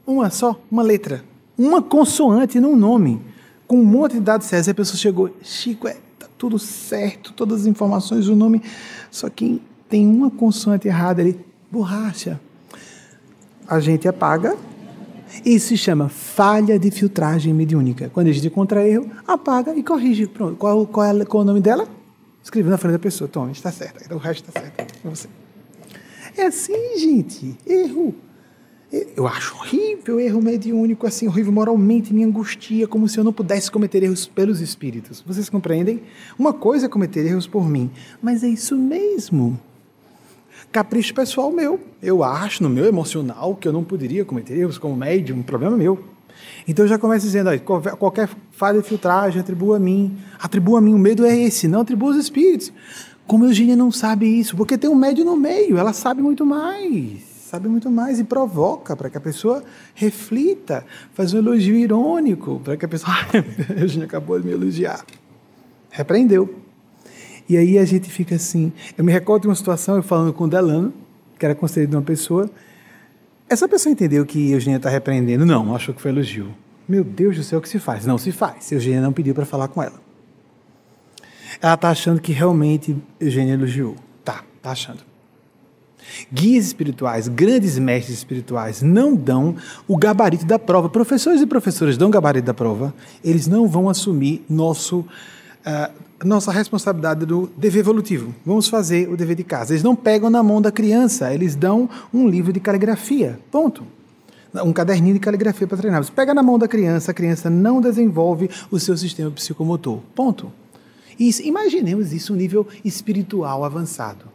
uma 0.06 0.30
só, 0.30 0.60
uma 0.70 0.84
letra, 0.84 1.24
uma 1.58 1.82
consoante 1.82 2.60
num 2.60 2.76
nome, 2.76 3.22
com 3.68 3.78
um 3.78 3.86
monte 3.86 4.14
de 4.14 4.20
dados 4.20 4.48
certos. 4.48 4.70
A 4.70 4.74
pessoa 4.74 4.98
chegou, 4.98 5.36
Chico, 5.42 5.88
é, 5.88 5.96
tá 6.20 6.28
tudo 6.38 6.60
certo, 6.60 7.32
todas 7.34 7.62
as 7.62 7.68
informações, 7.68 8.28
o 8.28 8.36
nome. 8.36 8.62
Só 9.10 9.30
que 9.30 9.62
tem 9.88 10.08
uma 10.08 10.30
consoante 10.30 10.88
errada 10.88 11.22
ali, 11.22 11.40
borracha. 11.72 12.40
A 13.68 13.80
gente 13.80 14.08
apaga. 14.08 14.58
Isso 15.46 15.70
se 15.70 15.78
chama 15.78 16.10
falha 16.10 16.78
de 16.78 16.92
filtragem 16.92 17.54
mediúnica. 17.54 18.10
Quando 18.14 18.28
a 18.28 18.32
gente 18.32 18.48
encontra 18.48 18.88
erro, 18.88 19.10
apaga 19.28 19.76
e 19.76 19.84
corrige. 19.84 20.28
Pronto. 20.28 20.56
Qual, 20.58 20.86
qual, 20.86 21.06
é, 21.06 21.26
qual 21.26 21.42
é 21.42 21.44
o 21.44 21.48
nome 21.48 21.62
dela? 21.62 21.88
Escreve 22.44 22.70
na 22.70 22.78
frente 22.78 22.94
da 22.94 23.00
pessoa. 23.00 23.28
Toma, 23.28 23.52
está 23.52 23.72
certo. 23.72 24.04
Então 24.06 24.18
o 24.18 24.20
resto 24.20 24.48
está 24.48 24.62
certo. 24.62 24.82
É 24.82 25.10
você. 25.10 25.28
É 26.38 26.46
assim, 26.46 26.98
gente. 26.98 27.58
Erro. 27.66 28.14
Eu 29.16 29.26
acho 29.26 29.56
horrível 29.56 30.20
erro 30.20 30.40
mediúnico, 30.40 31.08
assim, 31.08 31.28
horrível 31.28 31.52
moralmente, 31.52 32.14
me 32.14 32.24
angustia, 32.24 32.88
como 32.88 33.10
se 33.10 33.20
eu 33.20 33.24
não 33.24 33.34
pudesse 33.34 33.72
cometer 33.72 34.04
erros 34.04 34.28
pelos 34.28 34.62
espíritos. 34.62 35.20
Vocês 35.26 35.50
compreendem? 35.50 36.04
Uma 36.38 36.54
coisa 36.54 36.86
é 36.86 36.90
cometer 36.90 37.26
erros 37.26 37.48
por 37.48 37.68
mim, 37.68 37.90
mas 38.22 38.44
é 38.44 38.48
isso 38.48 38.78
mesmo 38.78 39.60
capricho 40.74 41.14
pessoal 41.14 41.52
meu. 41.52 41.80
Eu 42.02 42.24
acho, 42.24 42.64
no 42.64 42.70
meu 42.70 42.86
emocional, 42.86 43.56
que 43.56 43.68
eu 43.68 43.72
não 43.72 43.84
poderia 43.84 44.26
cometer 44.26 44.58
erros 44.58 44.80
como 44.80 44.96
médium, 44.96 45.38
um 45.38 45.44
problema 45.44 45.78
meu. 45.78 46.04
Então 46.68 46.84
eu 46.84 46.90
já 46.90 46.98
começo 46.98 47.26
dizendo, 47.26 47.50
ó, 47.50 47.96
qualquer 47.96 48.28
falha 48.52 48.82
de 48.82 48.88
filtragem, 48.88 49.40
atribua 49.40 49.78
a 49.78 49.80
mim. 49.80 50.18
Atribua 50.40 50.80
a 50.80 50.82
mim, 50.82 50.94
o 50.94 50.98
medo 50.98 51.26
é 51.26 51.38
esse, 51.38 51.68
não 51.68 51.82
atribua 51.82 52.12
os 52.12 52.18
espíritos. 52.18 52.74
Como 53.28 53.46
Eugênia 53.46 53.76
não 53.76 53.92
sabe 53.92 54.26
isso? 54.26 54.58
Porque 54.58 54.78
tem 54.78 54.90
um 54.90 54.96
médium 54.96 55.26
no 55.26 55.38
meio, 55.38 55.78
ela 55.78 55.94
sabe 55.94 56.22
muito 56.22 56.46
mais. 56.46 57.22
Sabe 57.22 57.68
muito 57.70 57.92
mais 57.92 58.20
e 58.20 58.24
provoca 58.24 58.96
para 58.96 59.12
que 59.12 59.18
a 59.18 59.22
pessoa 59.22 59.64
reflita, 59.94 60.84
faz 61.14 61.34
um 61.36 61.38
elogio 61.38 61.76
irônico, 61.76 62.60
para 62.64 62.76
que 62.76 62.84
a 62.84 62.88
pessoa. 62.88 63.14
Eugênia 63.80 64.08
acabou 64.08 64.40
de 64.40 64.48
me 64.48 64.54
elogiar. 64.54 65.06
Repreendeu. 65.92 66.63
E 67.48 67.58
aí 67.58 67.78
a 67.78 67.86
gente 67.86 68.10
fica 68.10 68.36
assim. 68.36 68.72
Eu 68.98 69.04
me 69.04 69.12
recordo 69.12 69.44
de 69.44 69.48
uma 69.48 69.56
situação, 69.56 69.96
eu 69.98 70.04
falando 70.04 70.34
com 70.34 70.46
o 70.46 70.48
Delano, 70.48 70.94
que 71.38 71.46
era 71.46 71.54
conselheiro 71.54 71.92
de 71.92 71.98
uma 71.98 72.04
pessoa. 72.04 72.50
Essa 73.50 73.68
pessoa 73.68 73.92
entendeu 73.92 74.26
que 74.26 74.52
Eugênia 74.52 74.78
está 74.78 74.90
repreendendo? 74.90 75.46
Não, 75.46 75.76
achou 75.76 75.94
que 75.94 76.02
foi 76.02 76.12
elogio. 76.12 76.54
Meu 76.88 77.04
Deus 77.04 77.36
do 77.36 77.44
céu, 77.44 77.60
o 77.60 77.62
que 77.62 77.70
se 77.70 77.80
faz? 77.80 78.06
Não 78.06 78.18
se 78.18 78.32
faz. 78.32 78.72
Eugênia 78.72 79.02
não 79.02 79.14
pediu 79.14 79.34
para 79.34 79.46
falar 79.46 79.68
com 79.68 79.82
ela. 79.82 80.02
Ela 81.62 81.76
está 81.76 81.90
achando 81.90 82.20
que 82.20 82.32
realmente 82.32 82.96
Eugênia 83.20 83.54
elogiou. 83.54 83.96
Tá, 84.24 84.44
tá 84.62 84.72
achando. 84.72 85.00
Guias 86.32 86.66
espirituais, 86.66 87.28
grandes 87.28 87.80
mestres 87.80 88.18
espirituais, 88.18 88.82
não 88.82 89.16
dão 89.16 89.56
o 89.88 89.98
gabarito 89.98 90.46
da 90.46 90.60
prova. 90.60 90.90
Professores 90.90 91.42
e 91.42 91.48
professoras 91.48 91.98
dão 91.98 92.10
o 92.10 92.12
gabarito 92.12 92.46
da 92.46 92.54
prova, 92.54 92.94
eles 93.24 93.48
não 93.48 93.68
vão 93.68 93.88
assumir 93.88 94.44
nosso, 94.50 95.06
uh, 95.66 96.04
nossa 96.24 96.52
responsabilidade 96.52 97.26
do 97.26 97.50
dever 97.58 97.80
evolutivo. 97.80 98.34
Vamos 98.46 98.68
fazer 98.68 99.10
o 99.10 99.18
dever 99.18 99.36
de 99.36 99.44
casa. 99.44 99.74
Eles 99.74 99.84
não 99.84 99.96
pegam 99.96 100.30
na 100.30 100.42
mão 100.42 100.62
da 100.62 100.72
criança, 100.72 101.34
eles 101.34 101.56
dão 101.56 101.90
um 102.14 102.28
livro 102.28 102.54
de 102.54 102.60
caligrafia. 102.60 103.40
Ponto. 103.52 103.86
Um 104.64 104.72
caderninho 104.72 105.16
de 105.16 105.20
caligrafia 105.20 105.68
para 105.68 105.78
treinar. 105.78 106.04
Você 106.04 106.12
pega 106.12 106.34
na 106.34 106.44
mão 106.44 106.60
da 106.60 106.68
criança, 106.68 107.12
a 107.12 107.14
criança 107.14 107.50
não 107.50 107.82
desenvolve 107.82 108.50
o 108.70 108.80
seu 108.80 108.96
sistema 108.96 109.32
psicomotor. 109.32 110.00
Ponto. 110.14 110.52
Isso, 111.20 111.42
imaginemos 111.42 112.14
isso 112.14 112.34
um 112.34 112.36
nível 112.36 112.68
espiritual 112.86 113.64
avançado. 113.66 114.26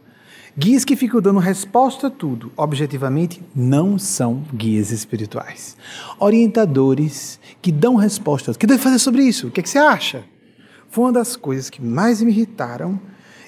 Guias 0.57 0.83
que 0.83 0.95
ficam 0.95 1.21
dando 1.21 1.39
resposta 1.39 2.07
a 2.07 2.09
tudo, 2.09 2.51
objetivamente, 2.57 3.41
não 3.55 3.97
são 3.97 4.43
guias 4.53 4.91
espirituais. 4.91 5.77
Orientadores 6.19 7.39
que 7.61 7.71
dão 7.71 7.95
respostas. 7.95 8.55
O 8.55 8.59
que 8.59 8.67
deve 8.67 8.81
fazer 8.81 8.99
sobre 8.99 9.23
isso? 9.23 9.47
O 9.47 9.51
que, 9.51 9.61
é 9.61 9.63
que 9.63 9.69
você 9.69 9.77
acha? 9.77 10.25
Foi 10.89 11.05
uma 11.05 11.13
das 11.13 11.35
coisas 11.35 11.69
que 11.69 11.81
mais 11.81 12.21
me 12.21 12.31
irritaram 12.31 12.99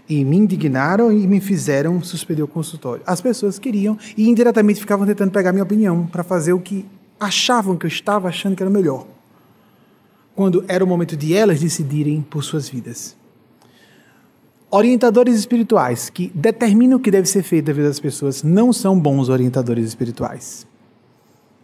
e 0.08 0.24
me 0.24 0.38
indignaram 0.38 1.12
e 1.12 1.26
me 1.28 1.40
fizeram 1.40 2.02
suspender 2.04 2.44
o 2.44 2.48
consultório. 2.48 3.04
As 3.06 3.20
pessoas 3.20 3.58
queriam 3.58 3.98
e 4.16 4.30
indiretamente 4.30 4.80
ficavam 4.80 5.06
tentando 5.06 5.32
pegar 5.32 5.52
minha 5.52 5.64
opinião 5.64 6.06
para 6.06 6.24
fazer 6.24 6.54
o 6.54 6.60
que 6.60 6.86
achavam 7.20 7.78
que 7.78 7.86
eu 7.86 7.90
estava 7.90 8.28
achando 8.28 8.56
que 8.56 8.64
era 8.64 8.70
melhor. 8.70 9.08
Quando 10.36 10.64
era 10.68 10.84
o 10.84 10.88
momento 10.88 11.16
de 11.16 11.34
elas 11.34 11.60
decidirem 11.60 12.22
por 12.22 12.44
suas 12.44 12.70
vidas. 12.70 13.16
Orientadores 14.70 15.36
espirituais 15.36 16.10
que 16.10 16.32
determinam 16.34 16.98
o 16.98 17.02
que 17.02 17.12
deve 17.12 17.28
ser 17.28 17.44
feito 17.44 17.66
da 17.66 17.74
vida 17.74 17.88
das 17.88 18.00
pessoas 18.00 18.44
não 18.44 18.72
são 18.72 18.98
bons 18.98 19.30
orientadores 19.30 19.86
espirituais. 19.86 20.66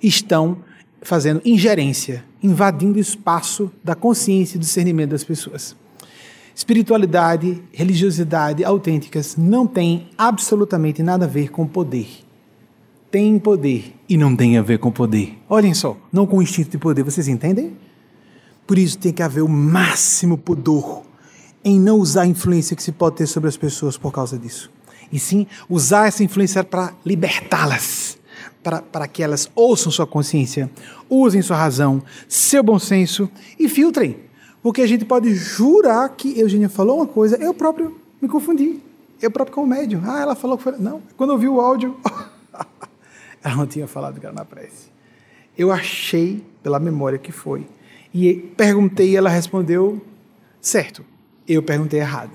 Estão 0.02 0.58
fazendo 1.08 1.42
ingerência, 1.46 2.26
invadindo 2.44 2.98
o 2.98 3.02
espaço 3.02 3.72
da 3.82 3.96
consciência 3.96 4.58
e 4.58 4.60
discernimento 4.60 5.12
das 5.12 5.24
pessoas. 5.24 5.74
Espiritualidade, 6.54 7.64
religiosidade 7.72 8.62
autênticas 8.66 9.38
não 9.38 9.66
têm 9.66 10.10
absolutamente 10.18 11.02
nada 11.02 11.24
a 11.24 11.28
ver 11.28 11.50
com 11.50 11.66
poder. 11.66 12.10
Tem 13.10 13.40
poder 13.40 13.96
e 14.10 14.18
não 14.18 14.36
tem 14.36 14.58
a 14.58 14.62
ver 14.62 14.80
com 14.80 14.92
poder. 14.92 15.38
Olhem 15.48 15.74
só, 15.74 15.96
não 16.12 16.28
com 16.28 16.40
o 16.40 16.42
instinto 16.42 16.72
de 16.72 16.78
poder, 16.78 17.04
vocês 17.04 17.30
entendem? 17.30 17.78
Por 18.68 18.78
isso 18.78 18.98
tem 18.98 19.14
que 19.14 19.24
haver 19.24 19.44
o 19.44 19.48
máximo 19.48 20.38
pudor 20.38 21.04
em 21.64 21.80
não 21.80 22.00
usar 22.00 22.24
a 22.24 22.28
influência 22.28 22.76
que 22.76 22.84
se 22.84 22.92
pode 22.92 23.16
ter 23.16 23.28
sobre 23.28 23.48
as 23.48 23.56
pessoas 23.56 23.96
por 23.96 24.12
causa 24.12 24.38
disso. 24.38 24.70
E 25.10 25.18
sim 25.18 25.48
usar 25.70 26.08
essa 26.08 26.22
influência 26.22 26.66
para 26.66 26.94
libertá-las 27.06 28.17
para, 28.92 29.08
que 29.08 29.24
elas 29.24 29.50
ouçam 29.56 29.92
sua 29.92 30.06
consciência, 30.06 30.70
usem 31.10 31.42
sua 31.42 31.58
razão, 31.58 32.02
seu 32.28 32.62
bom 32.62 32.78
senso 32.78 33.30
e 33.60 33.70
filtrem. 33.70 34.18
Porque 34.62 34.82
a 34.82 34.88
gente 34.88 35.06
pode 35.06 35.34
jurar 35.34 36.10
que 36.10 36.38
Eugênia 36.40 36.70
falou 36.70 36.98
uma 36.98 37.08
coisa, 37.08 37.38
eu 37.38 37.54
próprio 37.54 38.00
me 38.22 38.28
confundi. 38.28 38.80
Eu 39.22 39.32
próprio 39.32 39.56
como 39.56 39.68
médium. 39.68 40.02
Ah, 40.06 40.22
ela 40.22 40.36
falou 40.36 40.58
que 40.58 40.64
foi. 40.64 40.78
Não, 40.78 41.02
quando 41.16 41.34
eu 41.34 41.38
vi 41.38 41.48
o 41.48 41.60
áudio, 41.60 41.98
ela 43.44 43.56
não 43.56 43.66
tinha 43.66 43.88
falado 43.88 44.20
que 44.20 44.26
era 44.26 44.36
na 44.36 44.46
prece. 44.46 44.90
Eu 45.58 45.72
achei, 45.72 46.44
pela 46.62 46.80
memória 46.80 47.18
que 47.18 47.32
foi. 47.32 47.68
E 48.14 48.34
perguntei 48.56 49.12
e 49.12 49.16
ela 49.16 49.30
respondeu 49.30 50.02
certo. 50.62 51.04
eu 51.48 51.64
perguntei 51.64 52.00
errado. 52.00 52.32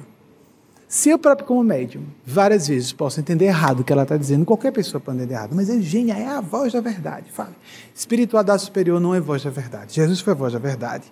Se 0.92 1.08
eu 1.08 1.18
próprio, 1.18 1.48
como 1.48 1.64
médium, 1.64 2.02
várias 2.22 2.68
vezes 2.68 2.92
posso 2.92 3.18
entender 3.18 3.46
errado 3.46 3.80
o 3.80 3.84
que 3.84 3.90
ela 3.90 4.02
está 4.02 4.14
dizendo, 4.14 4.44
qualquer 4.44 4.70
pessoa 4.72 5.00
pode 5.00 5.16
entender 5.16 5.32
errado, 5.32 5.54
mas 5.56 5.70
Eugênia 5.70 6.12
é 6.12 6.26
a 6.26 6.42
voz 6.42 6.70
da 6.70 6.82
verdade. 6.82 7.32
Fale. 7.32 7.54
Espiritualidade 7.94 8.60
superior 8.60 9.00
não 9.00 9.14
é 9.14 9.18
voz 9.18 9.42
da 9.42 9.48
verdade. 9.48 9.94
Jesus 9.94 10.20
foi 10.20 10.34
a 10.34 10.36
voz 10.36 10.52
da 10.52 10.58
verdade. 10.58 11.10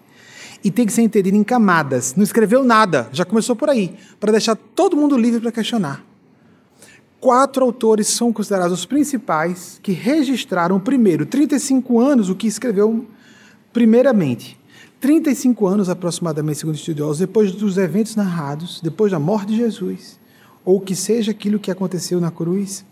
E 0.62 0.70
tem 0.70 0.84
que 0.84 0.92
ser 0.92 1.00
entendido 1.00 1.34
em 1.34 1.42
camadas. 1.42 2.14
Não 2.14 2.22
escreveu 2.22 2.62
nada, 2.62 3.08
já 3.10 3.24
começou 3.24 3.56
por 3.56 3.70
aí, 3.70 3.96
para 4.20 4.32
deixar 4.32 4.54
todo 4.54 4.98
mundo 4.98 5.16
livre 5.16 5.40
para 5.40 5.50
questionar. 5.50 6.04
Quatro 7.18 7.64
autores 7.64 8.08
são 8.08 8.34
considerados 8.34 8.78
os 8.80 8.84
principais 8.84 9.80
que 9.82 9.92
registraram, 9.92 10.78
primeiro, 10.78 11.24
35 11.24 11.98
anos, 11.98 12.28
o 12.28 12.34
que 12.34 12.46
escreveu 12.46 13.06
primeiramente. 13.72 14.59
35 15.00 15.66
anos 15.66 15.88
aproximadamente, 15.88 16.58
segundo 16.58 16.74
estudiosos, 16.74 17.18
depois 17.18 17.52
dos 17.52 17.78
eventos 17.78 18.14
narrados, 18.14 18.80
depois 18.82 19.10
da 19.10 19.18
morte 19.18 19.48
de 19.48 19.56
Jesus, 19.56 20.20
ou 20.62 20.78
que 20.78 20.94
seja 20.94 21.30
aquilo 21.30 21.58
que 21.58 21.70
aconteceu 21.70 22.20
na 22.20 22.30
cruz, 22.30 22.84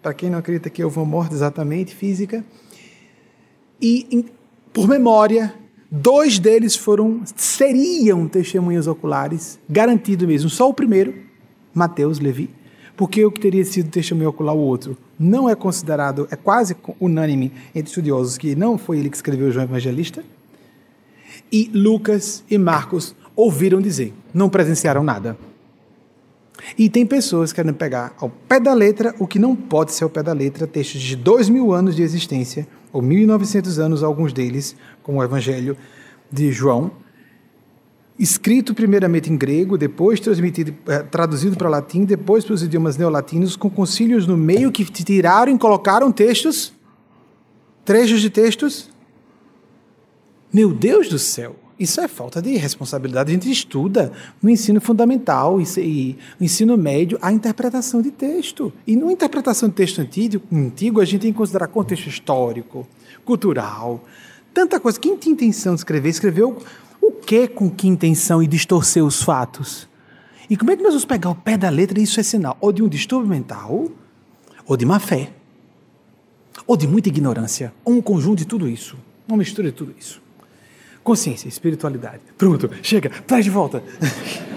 para 0.00 0.14
quem 0.14 0.30
não 0.30 0.38
acredita 0.38 0.70
que 0.70 0.82
houve 0.82 0.96
uma 0.96 1.04
morte 1.04 1.34
exatamente 1.34 1.94
física, 1.94 2.42
e 3.80 4.06
em, 4.10 4.24
por 4.72 4.88
memória, 4.88 5.54
dois 5.90 6.38
deles 6.38 6.74
foram 6.74 7.20
seriam 7.36 8.26
testemunhas 8.26 8.86
oculares, 8.86 9.58
garantido 9.68 10.26
mesmo. 10.26 10.48
Só 10.48 10.70
o 10.70 10.74
primeiro, 10.74 11.14
Mateus, 11.74 12.18
Levi, 12.18 12.48
porque 12.96 13.26
o 13.26 13.30
que 13.30 13.40
teria 13.40 13.64
sido 13.64 13.90
testemunho 13.90 14.30
ocular 14.30 14.54
o 14.54 14.58
outro 14.58 14.96
não 15.18 15.50
é 15.50 15.54
considerado, 15.54 16.26
é 16.30 16.36
quase 16.36 16.74
unânime 16.98 17.52
entre 17.74 17.90
estudiosos 17.90 18.38
que 18.38 18.56
não 18.56 18.78
foi 18.78 18.98
ele 18.98 19.10
que 19.10 19.16
escreveu 19.16 19.50
João 19.52 19.64
Evangelista 19.64 20.24
e 21.52 21.70
Lucas 21.74 22.42
e 22.50 22.56
Marcos 22.56 23.14
ouviram 23.36 23.80
dizer, 23.80 24.14
não 24.32 24.48
presenciaram 24.48 25.04
nada. 25.04 25.36
E 26.78 26.88
tem 26.88 27.04
pessoas 27.04 27.52
querendo 27.52 27.74
pegar 27.74 28.14
ao 28.18 28.30
pé 28.30 28.58
da 28.58 28.72
letra 28.72 29.14
o 29.18 29.26
que 29.26 29.38
não 29.38 29.54
pode 29.54 29.92
ser 29.92 30.04
ao 30.04 30.10
pé 30.10 30.22
da 30.22 30.32
letra, 30.32 30.66
textos 30.66 31.00
de 31.00 31.16
dois 31.16 31.48
mil 31.48 31.72
anos 31.72 31.94
de 31.94 32.02
existência, 32.02 32.66
ou 32.92 33.02
1.900 33.02 33.78
anos, 33.78 34.02
alguns 34.02 34.32
deles, 34.32 34.76
como 35.02 35.18
o 35.18 35.24
Evangelho 35.24 35.76
de 36.30 36.52
João, 36.52 36.90
escrito 38.18 38.74
primeiramente 38.74 39.32
em 39.32 39.36
grego, 39.36 39.78
depois 39.78 40.20
transmitido, 40.20 40.74
eh, 40.86 41.02
traduzido 41.02 41.56
para 41.56 41.68
latim, 41.68 42.04
depois 42.04 42.44
para 42.44 42.54
os 42.54 42.62
idiomas 42.62 42.96
neolatinos, 42.96 43.56
com 43.56 43.70
concílios 43.70 44.26
no 44.26 44.36
meio 44.36 44.70
que 44.70 44.84
tiraram 44.84 45.54
e 45.54 45.58
colocaram 45.58 46.12
textos, 46.12 46.72
trechos 47.84 48.20
de 48.20 48.28
textos 48.28 48.91
meu 50.52 50.72
Deus 50.72 51.08
do 51.08 51.18
céu! 51.18 51.56
Isso 51.78 52.00
é 52.00 52.06
falta 52.06 52.40
de 52.40 52.56
responsabilidade. 52.56 53.30
A 53.30 53.34
gente 53.34 53.50
estuda 53.50 54.12
no 54.40 54.48
ensino 54.48 54.80
fundamental 54.80 55.60
e 55.60 56.16
no 56.38 56.46
ensino 56.46 56.76
médio 56.76 57.18
a 57.20 57.32
interpretação 57.32 58.00
de 58.00 58.10
texto. 58.10 58.72
E 58.86 58.94
na 58.94 59.10
interpretação 59.10 59.68
de 59.68 59.74
texto 59.74 60.00
antigo, 60.00 60.42
antigo, 60.52 61.00
a 61.00 61.04
gente 61.04 61.22
tem 61.22 61.32
que 61.32 61.38
considerar 61.38 61.66
contexto 61.68 62.06
histórico, 62.06 62.86
cultural, 63.24 64.04
tanta 64.54 64.78
coisa. 64.78 65.00
Quem 65.00 65.16
tinha 65.16 65.32
intenção 65.32 65.74
de 65.74 65.80
escrever, 65.80 66.10
escreveu 66.10 66.58
o 67.00 67.10
que 67.10 67.48
com 67.48 67.68
que 67.68 67.88
intenção 67.88 68.42
e 68.42 68.46
distorcer 68.46 69.04
os 69.04 69.22
fatos? 69.22 69.88
E 70.48 70.56
como 70.56 70.70
é 70.70 70.76
que 70.76 70.82
nós 70.82 70.92
vamos 70.92 71.04
pegar 71.04 71.30
o 71.30 71.34
pé 71.34 71.56
da 71.56 71.68
letra 71.68 71.98
e 71.98 72.02
isso 72.02 72.20
é 72.20 72.22
sinal 72.22 72.56
ou 72.60 72.70
de 72.70 72.82
um 72.82 72.88
distúrbio 72.88 73.28
mental, 73.28 73.90
ou 74.66 74.76
de 74.76 74.84
má 74.84 75.00
fé, 75.00 75.32
ou 76.66 76.76
de 76.76 76.86
muita 76.86 77.08
ignorância, 77.08 77.72
ou 77.84 77.94
um 77.94 78.02
conjunto 78.02 78.38
de 78.38 78.44
tudo 78.44 78.68
isso, 78.68 78.96
uma 79.26 79.36
mistura 79.36 79.70
de 79.70 79.76
tudo 79.76 79.94
isso. 79.98 80.22
Consciência, 81.02 81.48
espiritualidade. 81.48 82.20
Pronto, 82.38 82.70
chega, 82.82 83.10
traz 83.26 83.44
de 83.44 83.50
volta. 83.50 83.82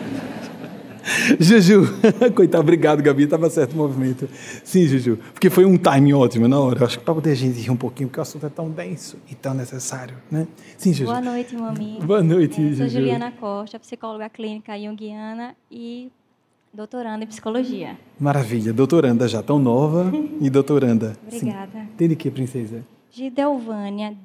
Juju, 1.39 1.83
coitado, 2.33 2.63
obrigado, 2.63 3.01
Gabi, 3.01 3.23
estava 3.23 3.49
certo 3.49 3.73
o 3.73 3.77
movimento. 3.77 4.27
Sim, 4.63 4.87
Juju, 4.87 5.19
porque 5.33 5.49
foi 5.49 5.65
um 5.65 5.77
timing 5.77 6.13
ótimo 6.13 6.47
na 6.47 6.59
hora. 6.59 6.85
Acho 6.85 6.97
que 6.99 7.05
para 7.05 7.13
poder 7.13 7.31
a 7.31 7.35
gente 7.35 7.59
rir 7.59 7.69
um 7.69 7.77
pouquinho, 7.77 8.09
porque 8.09 8.19
o 8.19 8.23
assunto 8.23 8.45
é 8.45 8.49
tão 8.49 8.69
denso 8.69 9.17
e 9.29 9.35
tão 9.35 9.53
necessário, 9.53 10.15
né? 10.31 10.47
Sim, 10.77 10.93
Juju. 10.93 11.05
Boa 11.05 11.21
noite, 11.21 11.55
mami. 11.55 11.99
Boa 12.03 12.23
noite, 12.23 12.59
é, 12.59 12.69
Juju. 12.69 12.77
Sou 12.77 12.89
Juliana 12.89 13.31
Costa, 13.31 13.79
psicóloga 13.79 14.29
clínica 14.29 14.77
junguiana 14.79 15.55
e 15.69 16.11
doutoranda 16.73 17.23
em 17.23 17.27
psicologia. 17.27 17.97
Maravilha, 18.19 18.73
doutoranda 18.73 19.27
já, 19.27 19.43
tão 19.43 19.59
nova 19.59 20.11
e 20.41 20.49
doutoranda. 20.49 21.15
Obrigada. 21.25 21.79
Sim. 21.79 21.87
Tem 21.97 22.07
de 22.09 22.15
que, 22.15 22.31
princesa? 22.31 22.83
Gidelvânia 23.11 24.15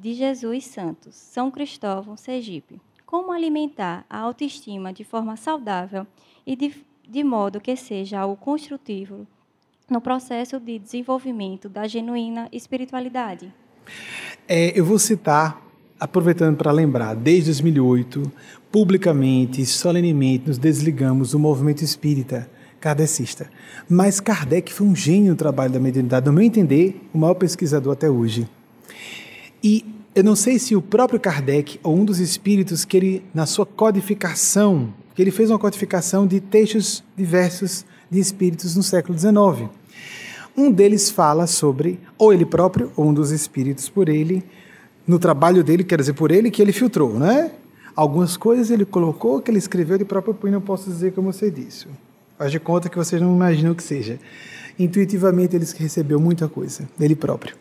de 0.00 0.14
Jesus 0.14 0.66
Santos, 0.66 1.14
São 1.16 1.50
Cristóvão, 1.50 2.16
Sergipe. 2.16 2.80
Como 3.04 3.32
alimentar 3.32 4.04
a 4.08 4.18
autoestima 4.18 4.92
de 4.92 5.02
forma 5.02 5.36
saudável 5.36 6.06
e 6.46 6.54
de, 6.54 6.72
de 7.08 7.24
modo 7.24 7.60
que 7.60 7.74
seja 7.74 8.20
algo 8.20 8.36
construtivo 8.36 9.26
no 9.90 10.00
processo 10.00 10.60
de 10.60 10.78
desenvolvimento 10.78 11.68
da 11.68 11.88
genuína 11.88 12.48
espiritualidade? 12.52 13.52
É, 14.46 14.78
eu 14.78 14.84
vou 14.84 14.98
citar, 14.98 15.60
aproveitando 15.98 16.56
para 16.56 16.70
lembrar, 16.70 17.16
desde 17.16 17.46
2008, 17.46 18.30
publicamente, 18.70 19.64
solenemente, 19.66 20.48
nos 20.48 20.58
desligamos 20.58 21.32
do 21.32 21.38
movimento 21.38 21.82
espírita 21.82 22.48
kardecista. 22.78 23.50
Mas 23.88 24.20
Kardec 24.20 24.72
foi 24.72 24.86
um 24.86 24.94
gênio 24.94 25.30
no 25.30 25.36
trabalho 25.36 25.72
da 25.72 25.80
mediunidade, 25.80 26.26
no 26.26 26.32
meu 26.32 26.44
entender, 26.44 27.00
o 27.12 27.18
maior 27.18 27.34
pesquisador 27.34 27.94
até 27.94 28.08
hoje. 28.08 28.48
E 29.62 29.84
eu 30.14 30.24
não 30.24 30.36
sei 30.36 30.58
se 30.58 30.74
o 30.74 30.82
próprio 30.82 31.20
Kardec 31.20 31.78
ou 31.82 31.96
um 31.96 32.04
dos 32.04 32.18
espíritos 32.18 32.84
que 32.84 32.96
ele, 32.96 33.24
na 33.34 33.46
sua 33.46 33.66
codificação, 33.66 34.92
que 35.14 35.22
ele 35.22 35.30
fez 35.30 35.50
uma 35.50 35.58
codificação 35.58 36.26
de 36.26 36.40
textos 36.40 37.04
diversos 37.16 37.84
de 38.10 38.18
espíritos 38.18 38.76
no 38.76 38.82
século 38.82 39.18
XIX. 39.18 39.68
Um 40.56 40.72
deles 40.72 41.10
fala 41.10 41.46
sobre, 41.46 42.00
ou 42.16 42.32
ele 42.32 42.44
próprio, 42.44 42.90
ou 42.96 43.08
um 43.08 43.14
dos 43.14 43.30
espíritos 43.30 43.88
por 43.88 44.08
ele, 44.08 44.42
no 45.06 45.18
trabalho 45.18 45.62
dele, 45.62 45.84
quer 45.84 45.98
dizer, 46.00 46.14
por 46.14 46.30
ele 46.30 46.50
que 46.50 46.60
ele 46.60 46.72
filtrou, 46.72 47.18
né? 47.18 47.52
Algumas 47.94 48.36
coisas 48.36 48.70
ele 48.70 48.84
colocou, 48.84 49.40
que 49.40 49.50
ele 49.50 49.58
escreveu 49.58 49.98
de 49.98 50.04
próprio 50.04 50.34
punho, 50.34 50.54
não 50.54 50.60
posso 50.60 50.90
dizer 50.90 51.12
como 51.12 51.28
eu 51.28 51.32
sei 51.32 51.50
disso. 51.50 51.88
Faz 52.36 52.52
de 52.52 52.60
conta 52.60 52.88
que 52.88 52.96
vocês 52.96 53.20
não 53.20 53.34
imaginam 53.34 53.74
que 53.74 53.82
seja. 53.82 54.18
Intuitivamente 54.78 55.56
ele 55.56 55.66
recebeu 55.76 56.20
muita 56.20 56.48
coisa 56.48 56.88
dele 56.96 57.16
próprio. 57.16 57.56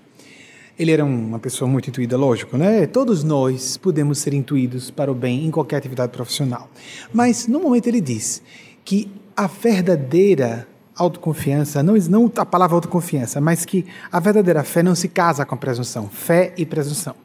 Ele 0.78 0.92
era 0.92 1.04
uma 1.04 1.40
pessoa 1.40 1.68
muito 1.70 1.90
intuída, 1.90 2.16
lógico, 2.16 2.56
né? 2.56 2.86
Todos 2.86 3.24
nós 3.24 3.78
podemos 3.78 4.20
ser 4.20 4.34
intuídos 4.34 4.92
para 4.92 5.12
o 5.12 5.16
bem 5.16 5.46
em 5.46 5.52
qualquer 5.52 5.78
atividade 5.78 6.12
profissional. 6.12 6.70
Mas, 7.12 7.48
no 7.48 7.60
momento, 7.60 7.88
ele 7.88 8.00
diz 8.00 8.44
que 8.86 9.10
a 9.36 9.48
verdadeira 9.48 10.68
autoconfiança, 10.96 11.82
não, 11.84 11.96
não 11.96 12.32
a 12.36 12.46
palavra 12.46 12.76
autoconfiança, 12.76 13.40
mas 13.40 13.66
que 13.66 13.86
a 14.12 14.20
verdadeira 14.20 14.64
fé 14.64 14.84
não 14.84 14.96
se 14.96 15.08
casa 15.08 15.46
com 15.46 15.56
a 15.56 15.58
presunção, 15.58 16.10
fé 16.10 16.54
e 16.58 16.66
presunção, 16.66 17.16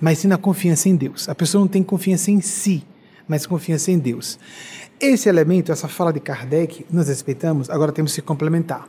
mas 0.00 0.18
sim 0.18 0.28
na 0.28 0.36
confiança 0.36 0.88
em 0.88 0.96
Deus. 0.96 1.28
A 1.28 1.34
pessoa 1.34 1.60
não 1.60 1.68
tem 1.68 1.82
confiança 1.82 2.30
em 2.30 2.40
si, 2.40 2.84
mas 3.26 3.46
confiança 3.46 3.90
em 3.90 3.98
Deus. 3.98 4.38
Esse 5.00 5.28
elemento, 5.28 5.72
essa 5.72 5.88
fala 5.88 6.12
de 6.12 6.20
Kardec, 6.20 6.84
nós 6.90 7.08
respeitamos, 7.08 7.70
agora 7.70 7.92
temos 7.92 8.14
que 8.14 8.20
complementar. 8.20 8.88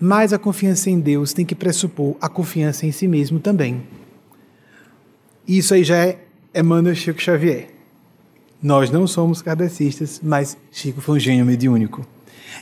Mas 0.00 0.32
a 0.32 0.38
confiança 0.38 0.88
em 0.88 0.98
Deus 0.98 1.34
tem 1.34 1.44
que 1.44 1.54
pressupor 1.54 2.16
a 2.20 2.28
confiança 2.28 2.86
em 2.86 2.92
si 2.92 3.06
mesmo 3.06 3.38
também. 3.38 3.82
Isso 5.46 5.74
aí 5.74 5.84
já 5.84 5.96
é 5.96 6.18
Emmanuel 6.54 6.94
Chico 6.94 7.20
Xavier. 7.20 7.68
Nós 8.62 8.90
não 8.90 9.06
somos 9.06 9.42
kardecistas, 9.42 10.20
mas 10.22 10.56
Chico 10.70 11.02
foi 11.02 11.16
um 11.16 11.20
gênio 11.20 11.44
mediúnico. 11.44 12.06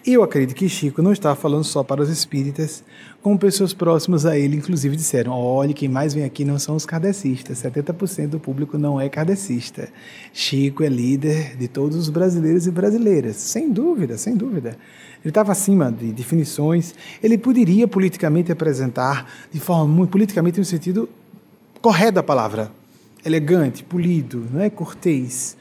E 0.07 0.13
eu 0.13 0.23
acredito 0.23 0.55
que 0.55 0.69
Chico 0.69 1.03
não 1.03 1.13
estava 1.13 1.35
falando 1.35 1.65
só 1.65 1.83
para 1.83 2.03
os 2.03 2.09
espíritas, 2.09 2.85
como 3.23 3.39
pessoas 3.39 3.73
próximas 3.75 4.25
a 4.25 4.39
ele, 4.39 4.57
inclusive, 4.57 4.97
disseram: 4.97 5.33
olhe, 5.33 5.75
quem 5.75 5.89
mais 5.89 6.15
vem 6.15 6.25
aqui 6.25 6.45
não 6.45 6.59
são 6.59 6.77
os 6.77 6.87
kardecistas, 6.87 7.63
70% 7.63 8.29
do 8.29 8.41
público 8.41 8.79
não 8.79 9.01
é 9.01 9.09
kardecista. 9.09 9.89
Chico 10.33 10.83
é 10.83 10.89
líder 10.89 11.57
de 11.57 11.69
todos 11.69 11.97
os 11.97 12.09
brasileiros 12.09 12.67
e 12.67 12.71
brasileiras, 12.71 13.37
sem 13.37 13.71
dúvida, 13.73 14.17
sem 14.17 14.37
dúvida. 14.37 14.79
Ele 15.21 15.31
estava 15.31 15.53
acima 15.53 15.91
de 15.91 16.13
definições. 16.13 16.95
Ele 17.23 17.37
poderia 17.37 17.89
politicamente 17.89 18.53
apresentar 18.53 19.29
de 19.53 19.59
forma 19.59 19.87
muito 19.87 20.11
politicamente 20.11 20.59
no 20.59 20.65
sentido 20.65 21.09
correto 21.81 22.13
da 22.13 22.23
palavra, 22.23 22.71
elegante, 23.25 23.83
polido, 23.83 24.47
não 24.53 24.61
é 24.61 24.71
cortês. 24.71 25.57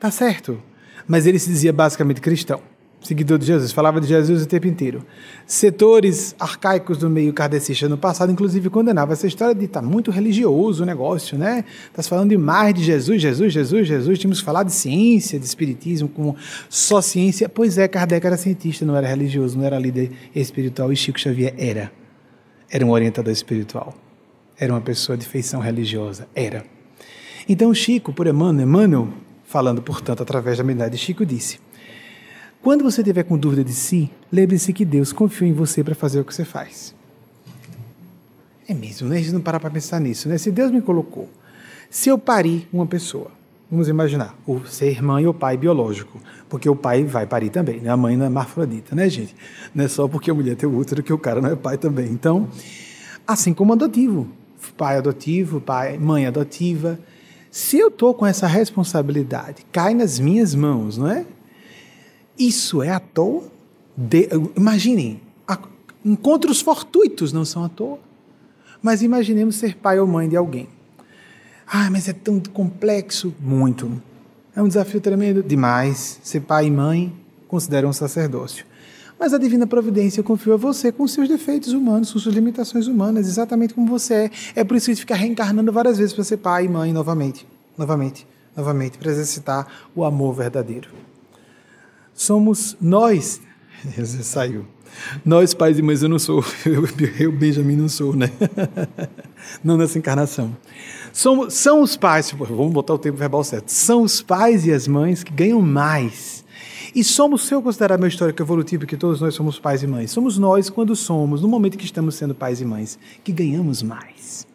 Tá 0.00 0.10
certo. 0.10 0.60
Mas 1.06 1.26
ele 1.26 1.38
se 1.38 1.48
dizia 1.48 1.72
basicamente 1.72 2.20
cristão 2.20 2.71
seguidor 3.02 3.38
de 3.38 3.46
Jesus, 3.46 3.72
falava 3.72 4.00
de 4.00 4.06
Jesus 4.06 4.42
o 4.42 4.46
tempo 4.46 4.66
inteiro. 4.66 5.04
Setores 5.46 6.34
arcaicos 6.38 6.98
do 6.98 7.10
meio 7.10 7.32
kardecista 7.32 7.88
no 7.88 7.98
passado, 7.98 8.30
inclusive, 8.30 8.70
condenava 8.70 9.12
essa 9.12 9.26
história 9.26 9.54
de 9.54 9.64
estar 9.64 9.80
tá 9.80 9.86
muito 9.86 10.10
religioso 10.10 10.82
o 10.82 10.86
negócio, 10.86 11.36
né? 11.36 11.64
Está 11.86 12.02
falando 12.02 12.30
demais 12.30 12.74
de 12.74 12.84
Jesus, 12.84 13.20
Jesus, 13.20 13.52
Jesus, 13.52 13.88
Jesus. 13.88 14.18
Tínhamos 14.18 14.40
que 14.40 14.44
falar 14.44 14.62
de 14.62 14.72
ciência, 14.72 15.38
de 15.38 15.44
espiritismo, 15.44 16.08
como 16.08 16.36
só 16.68 17.00
ciência. 17.00 17.48
Pois 17.48 17.78
é, 17.78 17.88
Kardec 17.88 18.26
era 18.26 18.36
cientista, 18.36 18.84
não 18.84 18.96
era 18.96 19.06
religioso, 19.06 19.58
não 19.58 19.64
era 19.64 19.78
líder 19.78 20.12
espiritual, 20.34 20.92
e 20.92 20.96
Chico 20.96 21.18
Xavier 21.18 21.54
era. 21.58 21.92
Era 22.70 22.86
um 22.86 22.90
orientador 22.90 23.32
espiritual. 23.32 23.94
Era 24.58 24.72
uma 24.72 24.80
pessoa 24.80 25.18
de 25.18 25.26
feição 25.26 25.60
religiosa. 25.60 26.28
Era. 26.34 26.64
Então, 27.48 27.74
Chico, 27.74 28.12
por 28.12 28.26
Emmanuel, 28.26 28.66
Emmanuel 28.66 29.08
falando, 29.44 29.82
portanto, 29.82 30.22
através 30.22 30.56
da 30.56 30.64
medalha 30.64 30.90
de 30.90 30.96
Chico, 30.96 31.26
disse: 31.26 31.58
Quando 32.62 32.84
você 32.84 33.02
tiver 33.02 33.24
com 33.24 33.36
dúvida 33.36 33.64
de 33.64 33.72
si, 33.72 34.08
lembre-se 34.30 34.72
que 34.72 34.84
Deus 34.84 35.12
confiou 35.12 35.50
em 35.50 35.52
você 35.52 35.82
para 35.82 35.96
fazer 35.96 36.20
o 36.20 36.24
que 36.24 36.32
você 36.32 36.44
faz. 36.44 36.94
É 38.68 38.72
mesmo, 38.72 39.08
né? 39.08 39.16
A 39.16 39.18
gente 39.18 39.32
não 39.32 39.40
parar 39.40 39.58
para 39.58 39.68
pensar 39.68 40.00
nisso, 40.00 40.28
né? 40.28 40.38
Se 40.38 40.48
Deus 40.52 40.70
me 40.70 40.80
colocou, 40.80 41.28
se 41.90 42.08
eu 42.08 42.16
parir 42.16 42.68
uma 42.72 42.86
pessoa, 42.86 43.32
vamos 43.68 43.88
imaginar, 43.88 44.38
o 44.46 44.64
ser 44.64 45.02
mãe 45.02 45.26
ou 45.26 45.34
pai 45.34 45.56
biológico, 45.56 46.20
porque 46.48 46.68
o 46.68 46.76
pai 46.76 47.02
vai 47.02 47.26
parir 47.26 47.50
também, 47.50 47.80
né? 47.80 47.90
A 47.90 47.96
mãe 47.96 48.16
não 48.16 48.26
é 48.26 48.28
marfrodita, 48.28 48.94
né, 48.94 49.08
gente? 49.08 49.34
Não 49.74 49.84
é 49.84 49.88
só 49.88 50.06
porque 50.06 50.30
a 50.30 50.34
mulher 50.34 50.54
tem 50.54 50.68
o 50.68 50.76
útero 50.76 51.02
que 51.02 51.12
o 51.12 51.18
cara 51.18 51.40
não 51.40 51.50
é 51.50 51.56
pai 51.56 51.76
também. 51.76 52.06
Então, 52.12 52.48
assim 53.26 53.52
como 53.52 53.72
adotivo, 53.72 54.28
pai 54.76 54.98
adotivo, 54.98 55.60
pai, 55.60 55.98
mãe 55.98 56.26
adotiva, 56.26 56.96
se 57.50 57.76
eu 57.76 57.88
estou 57.88 58.14
com 58.14 58.24
essa 58.24 58.46
responsabilidade, 58.46 59.66
cai 59.72 59.94
nas 59.94 60.20
minhas 60.20 60.54
mãos, 60.54 60.96
não 60.96 61.10
é? 61.10 61.26
Isso 62.38 62.82
é 62.82 62.90
à 62.90 63.00
toa? 63.00 63.44
De, 63.96 64.28
imaginem, 64.56 65.20
encontros 66.04 66.60
fortuitos 66.60 67.32
não 67.32 67.44
são 67.44 67.64
à 67.64 67.68
toa. 67.68 67.98
Mas 68.82 69.02
imaginemos 69.02 69.56
ser 69.56 69.76
pai 69.76 70.00
ou 70.00 70.06
mãe 70.06 70.28
de 70.28 70.36
alguém. 70.36 70.68
Ah, 71.66 71.88
mas 71.90 72.08
é 72.08 72.12
tão 72.12 72.40
complexo. 72.40 73.32
Muito. 73.40 74.02
É 74.54 74.60
um 74.60 74.68
desafio 74.68 75.00
tremendo. 75.00 75.42
Demais. 75.42 76.18
Ser 76.22 76.40
pai 76.40 76.66
e 76.66 76.70
mãe 76.70 77.12
consideram 77.46 77.90
um 77.90 77.92
sacerdócio. 77.92 78.66
Mas 79.18 79.32
a 79.32 79.38
divina 79.38 79.68
providência 79.68 80.20
confiou 80.20 80.54
a 80.54 80.56
você 80.56 80.90
com 80.90 81.06
seus 81.06 81.28
defeitos 81.28 81.72
humanos, 81.72 82.12
com 82.12 82.18
suas 82.18 82.34
limitações 82.34 82.88
humanas, 82.88 83.28
exatamente 83.28 83.72
como 83.72 83.86
você 83.86 84.14
é. 84.14 84.30
É 84.56 84.64
por 84.64 84.76
isso 84.76 84.86
que 84.86 84.90
a 84.90 84.94
gente 84.94 85.00
fica 85.02 85.14
reencarnando 85.14 85.70
várias 85.70 85.96
vezes 85.96 86.12
para 86.12 86.24
ser 86.24 86.38
pai 86.38 86.64
e 86.64 86.68
mãe 86.68 86.92
novamente, 86.92 87.46
novamente, 87.78 88.26
novamente, 88.56 88.98
para 88.98 89.12
exercitar 89.12 89.68
o 89.94 90.04
amor 90.04 90.34
verdadeiro. 90.34 90.88
Somos 92.14 92.76
nós. 92.80 93.40
Você 93.96 94.22
saiu. 94.22 94.66
Nós, 95.24 95.54
pais 95.54 95.78
e 95.78 95.82
mães, 95.82 96.02
eu 96.02 96.08
não 96.08 96.18
sou. 96.18 96.44
Eu, 96.66 96.84
eu 97.18 97.32
Benjamin, 97.32 97.76
não 97.76 97.88
sou, 97.88 98.14
né? 98.14 98.30
Não 99.64 99.76
nessa 99.76 99.98
encarnação. 99.98 100.54
Somos, 101.12 101.54
são 101.54 101.82
os 101.82 101.96
pais, 101.96 102.30
vamos 102.30 102.72
botar 102.72 102.94
o 102.94 102.98
tempo 102.98 103.18
verbal 103.18 103.42
certo. 103.42 103.70
São 103.70 104.02
os 104.02 104.22
pais 104.22 104.66
e 104.66 104.72
as 104.72 104.86
mães 104.86 105.24
que 105.24 105.32
ganham 105.32 105.60
mais 105.60 106.42
e 106.94 107.02
somos, 107.02 107.46
se 107.46 107.54
eu 107.54 107.62
considerar 107.62 107.98
meu 107.98 108.06
histórico 108.06 108.42
evolutivo, 108.42 108.86
que 108.86 108.98
todos 108.98 109.18
nós 109.18 109.34
somos 109.34 109.58
pais 109.58 109.82
e 109.82 109.86
mães, 109.86 110.10
somos 110.10 110.36
nós 110.36 110.68
quando 110.68 110.94
somos, 110.94 111.40
no 111.40 111.48
momento 111.48 111.78
que 111.78 111.86
estamos 111.86 112.16
sendo 112.16 112.34
pais 112.34 112.60
e 112.60 112.66
mães, 112.66 112.98
que 113.24 113.32
ganhamos 113.32 113.82
mais. 113.82 114.46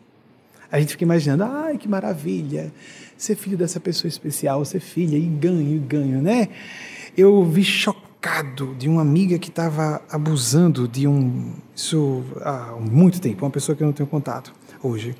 A 0.72 0.80
gente 0.80 0.92
fica 0.92 1.04
imaginando, 1.04 1.46
ai 1.46 1.80
que 1.80 1.88
maravilha, 1.88 2.72
ser 3.18 3.36
filho 3.36 3.58
dessa 3.58 3.80
pessoa 3.80 4.08
especial, 4.08 4.64
ser 4.66 4.80
filha 4.80 5.18
e 5.18 5.26
ganho, 5.26 5.76
e 5.76 5.80
ganho, 5.80 6.22
né? 6.22 6.50
Eu 7.18 7.44
vi 7.44 7.64
chocado 7.64 8.76
de 8.76 8.88
uma 8.88 9.02
amiga 9.02 9.40
que 9.40 9.50
estava 9.50 10.04
abusando 10.08 10.88
de 10.88 11.08
um. 11.08 11.52
Isso 11.76 12.24
há 12.42 12.76
muito 12.80 13.20
tempo, 13.20 13.44
uma 13.44 13.50
pessoa 13.50 13.76
que 13.76 13.82
eu 13.82 13.88
não 13.88 13.94
tenho 13.94 14.08
contato 14.08 14.54
hoje. 14.84 15.16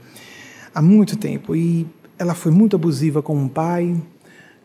Há 0.76 0.80
muito 0.80 1.18
tempo. 1.18 1.56
E 1.56 1.88
ela 2.20 2.36
foi 2.36 2.52
muito 2.52 2.76
abusiva 2.76 3.24
com 3.24 3.36
um 3.36 3.48
pai, 3.48 4.00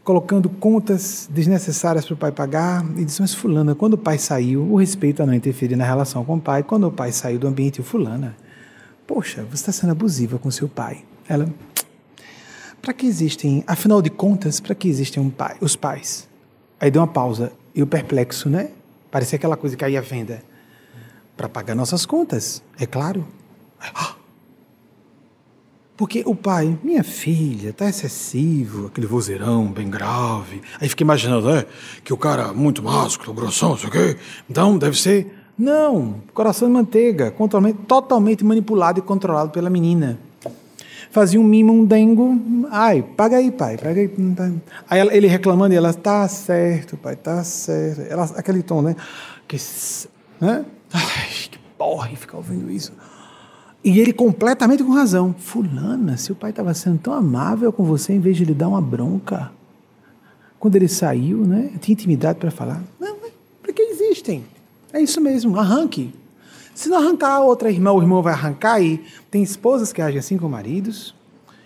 colocando 0.05 0.51
contas 0.51 1.27
desnecessárias 1.33 2.05
para 2.05 2.13
o 2.13 2.17
pai 2.19 2.33
pagar, 2.33 2.85
e 2.99 3.05
disse, 3.07 3.23
mas 3.23 3.33
fulana, 3.33 3.75
quando 3.75 3.95
o 3.95 3.99
pai 3.99 4.19
saiu, 4.19 4.71
o 4.71 4.77
respeito 4.77 5.23
a 5.23 5.27
não 5.27 5.33
interferir 5.33 5.75
na 5.75 5.87
relação 5.87 6.27
com 6.27 6.37
o 6.37 6.41
pai, 6.41 6.63
quando 6.63 6.87
o 6.87 6.93
pai 6.93 7.13
saiu 7.13 7.39
do 7.39 7.49
ambiente, 7.49 7.81
o 7.81 7.83
fulana, 7.83 8.37
poxa, 9.07 9.43
você 9.45 9.55
está 9.55 9.73
sendo 9.73 9.93
abusiva 9.93 10.39
com 10.39 10.51
seu 10.51 10.69
pai. 10.69 11.03
Ela, 11.27 11.49
para 12.83 12.93
que 12.93 13.07
existem, 13.07 13.65
afinal 13.67 14.03
de 14.03 14.11
contas, 14.11 14.61
para 14.61 14.75
que 14.75 14.87
existem 14.87 15.23
um 15.23 15.31
pai, 15.31 15.57
os 15.63 15.75
pais? 15.75 16.31
Aí 16.83 16.91
deu 16.91 17.01
uma 17.01 17.07
pausa, 17.07 17.53
e 17.73 17.81
o 17.81 17.87
perplexo, 17.87 18.51
né? 18.51 18.71
Parecia 19.09 19.37
aquela 19.37 19.57
coisa 19.57 19.77
que 19.77 19.85
aí 19.85 19.97
a 19.97 20.01
venda. 20.01 20.43
Para 21.37 21.49
pagar 21.49 21.77
nossas 21.77 22.05
contas, 22.05 22.61
é 22.77 22.85
claro. 22.85 23.25
Porque 25.97 26.25
o 26.27 26.35
pai, 26.35 26.77
minha 26.83 27.05
filha, 27.05 27.73
tá 27.73 27.89
excessivo, 27.89 28.89
aquele 28.89 29.07
vozeirão 29.07 29.67
bem 29.67 29.89
grave. 29.89 30.61
Aí 30.81 30.89
fica 30.89 31.05
imaginando, 31.05 31.53
né? 31.53 31.65
Que 32.03 32.13
o 32.13 32.17
cara 32.17 32.53
muito 32.53 32.83
másculo, 32.83 33.33
grossão, 33.33 33.79
sei 33.79 33.89
o 33.89 33.93
quê. 33.93 34.17
Então 34.51 34.77
deve 34.77 34.99
ser. 35.01 35.39
Não, 35.57 36.21
coração 36.35 36.67
de 36.67 36.75
manteiga, 36.75 37.33
totalmente 37.87 38.45
manipulado 38.45 38.99
e 38.99 39.03
controlado 39.03 39.53
pela 39.53 39.71
menina. 39.71 40.19
Fazia 41.13 41.39
um 41.39 41.45
mimo, 41.45 41.75
um 41.75 41.85
dengo. 41.85 42.41
Ai, 42.71 43.03
paga 43.03 43.37
aí, 43.37 43.51
pai, 43.51 43.77
paga 43.77 44.01
aí. 44.01 44.11
Aí 44.89 45.01
ele 45.15 45.27
reclamando 45.27 45.75
e 45.75 45.77
ela, 45.77 45.93
tá 45.93 46.27
certo, 46.27 46.97
pai, 46.97 47.17
tá 47.17 47.45
certo. 47.45 48.01
Ela, 48.11 48.25
aquele 48.35 48.63
tom, 48.63 48.81
né? 48.81 48.97
Que, 49.47 49.59
né? 50.41 50.65
Ai, 50.91 51.29
que 51.51 51.59
porra, 51.77 52.09
ficar 52.17 52.39
ouvindo 52.39 52.71
isso. 52.71 52.95
E 53.85 54.01
ele 54.01 54.11
completamente 54.11 54.83
com 54.83 54.91
razão. 54.91 55.35
Fulana, 55.39 56.17
seu 56.17 56.35
pai 56.35 56.49
estava 56.49 56.73
sendo 56.73 56.99
tão 56.99 57.13
amável 57.13 57.71
com 57.71 57.85
você 57.85 58.15
em 58.15 58.19
vez 58.19 58.35
de 58.35 58.47
lhe 58.47 58.55
dar 58.55 58.69
uma 58.69 58.81
bronca. 58.81 59.53
Quando 60.59 60.77
ele 60.77 60.89
saiu, 60.89 61.45
né? 61.45 61.73
Tinha 61.79 61.93
intimidade 61.93 62.39
para 62.39 62.51
falar. 62.51 62.83
Não, 62.99 63.19
para 63.63 63.73
que 63.75 63.83
existem? 63.83 64.47
É 64.95 64.99
isso 64.99 65.21
mesmo, 65.21 65.59
arranque. 65.61 66.15
Se 66.75 66.89
não 66.89 66.99
arrancar 66.99 67.33
a 67.33 67.41
outra 67.41 67.71
irmã, 67.71 67.93
o 67.93 68.01
irmão 68.01 68.23
vai 68.23 68.33
arrancar 68.33 68.81
e 68.81 69.05
tem 69.31 69.43
esposas 69.43 69.93
que 69.93 70.01
agem 70.01 70.19
assim 70.19 70.39
com 70.39 70.49
maridos, 70.49 71.15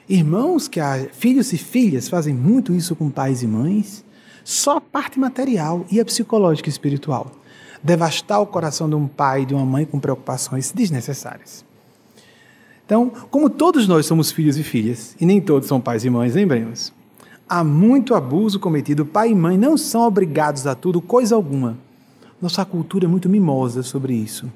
irmãos 0.09 0.66
que 0.66 0.80
agem, 0.80 1.09
filhos 1.12 1.52
e 1.52 1.59
filhas 1.59 2.09
fazem 2.09 2.34
muito 2.34 2.74
isso 2.74 2.96
com 2.96 3.09
pais 3.09 3.42
e 3.42 3.46
mães. 3.46 4.04
Só 4.44 4.76
a 4.76 4.80
parte 4.80 5.18
material 5.18 5.84
e 5.90 5.98
a 5.98 6.04
psicológica 6.04 6.68
e 6.68 6.70
espiritual. 6.70 7.32
Devastar 7.82 8.40
o 8.40 8.46
coração 8.46 8.88
de 8.88 8.94
um 8.94 9.09
pai 9.09 9.42
e 9.42 9.46
de 9.46 9.54
uma 9.54 9.64
mãe 9.64 9.84
com 9.84 9.98
preocupações 9.98 10.70
desnecessárias. 10.72 11.64
Então, 12.84 13.11
como 13.30 13.50
todos 13.50 13.88
nós 13.88 14.07
somos 14.07 14.30
filhos 14.30 14.57
e 14.57 14.62
filhas, 14.62 15.16
e 15.20 15.26
nem 15.26 15.40
todos 15.40 15.68
são 15.68 15.80
pais 15.80 16.04
e 16.04 16.11
mães, 16.11 16.36
lembremos. 16.36 16.92
Há 17.48 17.64
muito 17.64 18.14
abuso 18.14 18.61
cometido, 18.61 19.04
pai 19.04 19.30
e 19.30 19.34
mãe 19.34 19.59
não 19.59 19.76
são 19.76 20.02
obrigados 20.02 20.66
a 20.66 20.74
tudo, 20.76 21.00
coisa 21.00 21.34
alguma. 21.34 21.76
Nossa 22.40 22.64
cultura 22.64 23.07
é 23.07 23.09
muito 23.09 23.28
mimosa 23.28 23.82
sobre 23.82 24.14
isso. 24.14 24.48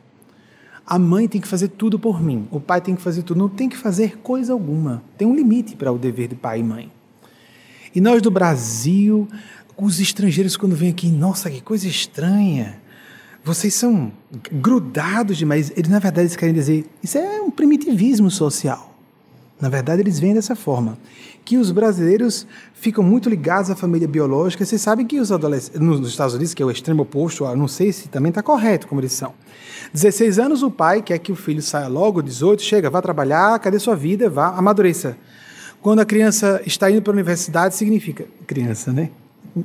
A 0.90 0.98
mãe 0.98 1.26
tem 1.26 1.40
que 1.40 1.48
fazer 1.48 1.68
tudo 1.68 1.98
por 1.98 2.20
mim, 2.20 2.46
o 2.50 2.60
pai 2.60 2.82
tem 2.82 2.94
que 2.96 3.00
fazer 3.00 3.22
tudo, 3.22 3.38
não 3.38 3.48
tem 3.48 3.68
que 3.68 3.76
fazer 3.76 4.18
coisa 4.18 4.52
alguma. 4.52 5.02
Tem 5.16 5.26
um 5.26 5.34
limite 5.34 5.76
para 5.76 5.90
o 5.90 5.96
dever 5.96 6.28
de 6.28 6.34
pai 6.34 6.58
e 6.60 6.62
mãe. 6.64 6.92
E 7.94 8.00
nós 8.00 8.20
do 8.20 8.30
Brasil, 8.30 9.28
os 9.76 10.00
estrangeiros 10.00 10.56
quando 10.56 10.74
vêm 10.74 10.90
aqui, 10.90 11.08
nossa, 11.08 11.48
que 11.48 11.60
coisa 11.62 11.86
estranha 11.86 12.80
vocês 13.42 13.74
são 13.74 14.12
grudados 14.52 15.36
demais. 15.36 15.72
Eles, 15.76 15.90
na 15.90 15.98
verdade, 15.98 16.26
eles 16.26 16.36
querem 16.36 16.54
dizer, 16.54 16.86
isso 17.02 17.18
é 17.18 17.40
um 17.40 17.50
primitivismo 17.50 18.30
social. 18.30 18.89
Na 19.60 19.68
verdade, 19.68 20.00
eles 20.00 20.18
vêm 20.18 20.32
dessa 20.32 20.56
forma. 20.56 20.96
Que 21.44 21.56
os 21.56 21.70
brasileiros 21.70 22.46
ficam 22.72 23.04
muito 23.04 23.28
ligados 23.28 23.70
à 23.70 23.76
família 23.76 24.08
biológica. 24.08 24.64
Vocês 24.64 24.80
sabem 24.80 25.06
que 25.06 25.20
os 25.20 25.30
adolescentes, 25.30 25.80
nos 25.80 26.08
Estados 26.08 26.34
Unidos, 26.34 26.54
que 26.54 26.62
é 26.62 26.66
o 26.66 26.70
extremo 26.70 27.02
oposto, 27.02 27.44
não 27.54 27.68
sei 27.68 27.92
se 27.92 28.08
também 28.08 28.30
está 28.30 28.42
correto 28.42 28.86
como 28.88 29.00
eles 29.00 29.12
são. 29.12 29.34
16 29.92 30.38
anos, 30.38 30.62
o 30.62 30.70
pai 30.70 31.02
quer 31.02 31.18
que 31.18 31.32
o 31.32 31.36
filho 31.36 31.60
saia 31.60 31.88
logo, 31.88 32.22
18, 32.22 32.62
chega, 32.62 32.88
vá 32.88 33.02
trabalhar, 33.02 33.58
cadê 33.58 33.78
sua 33.78 33.96
vida? 33.96 34.30
Vá, 34.30 34.48
amadureça. 34.56 35.16
Quando 35.82 36.00
a 36.00 36.04
criança 36.04 36.62
está 36.64 36.90
indo 36.90 37.02
para 37.02 37.12
a 37.12 37.14
universidade, 37.14 37.74
significa. 37.74 38.26
Criança, 38.46 38.92
né? 38.92 39.10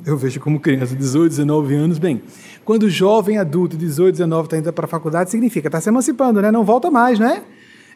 Eu 0.04 0.16
vejo 0.16 0.40
como 0.40 0.58
criança, 0.58 0.96
18, 0.96 1.30
19 1.30 1.74
anos, 1.74 1.98
bem. 1.98 2.20
Quando 2.64 2.90
jovem 2.90 3.38
adulto, 3.38 3.76
18, 3.76 4.14
19, 4.14 4.46
está 4.46 4.58
indo 4.58 4.72
para 4.72 4.86
a 4.86 4.88
faculdade, 4.88 5.30
significa 5.30 5.68
está 5.68 5.80
se 5.80 5.88
emancipando, 5.88 6.42
né? 6.42 6.50
Não 6.50 6.64
volta 6.64 6.90
mais, 6.90 7.18
né? 7.18 7.42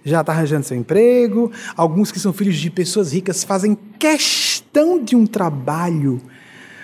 Já 0.05 0.21
está 0.21 0.33
arranjando 0.33 0.65
seu 0.65 0.77
emprego. 0.77 1.51
Alguns 1.77 2.11
que 2.11 2.19
são 2.19 2.33
filhos 2.33 2.57
de 2.57 2.71
pessoas 2.71 3.13
ricas 3.13 3.45
fazem 3.45 3.77
questão 3.99 5.03
de 5.03 5.15
um 5.15 5.27
trabalho 5.27 6.21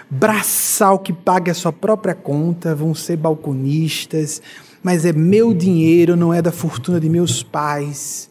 braçal 0.09 0.99
que 0.99 1.13
pague 1.13 1.51
a 1.51 1.55
sua 1.55 1.73
própria 1.73 2.15
conta, 2.15 2.75
vão 2.75 2.95
ser 2.95 3.17
balconistas, 3.17 4.41
mas 4.83 5.05
é 5.05 5.13
meu 5.13 5.53
dinheiro, 5.53 6.17
não 6.17 6.33
é 6.33 6.41
da 6.41 6.53
fortuna 6.53 7.01
de 7.01 7.09
meus 7.09 7.43
pais. 7.43 8.31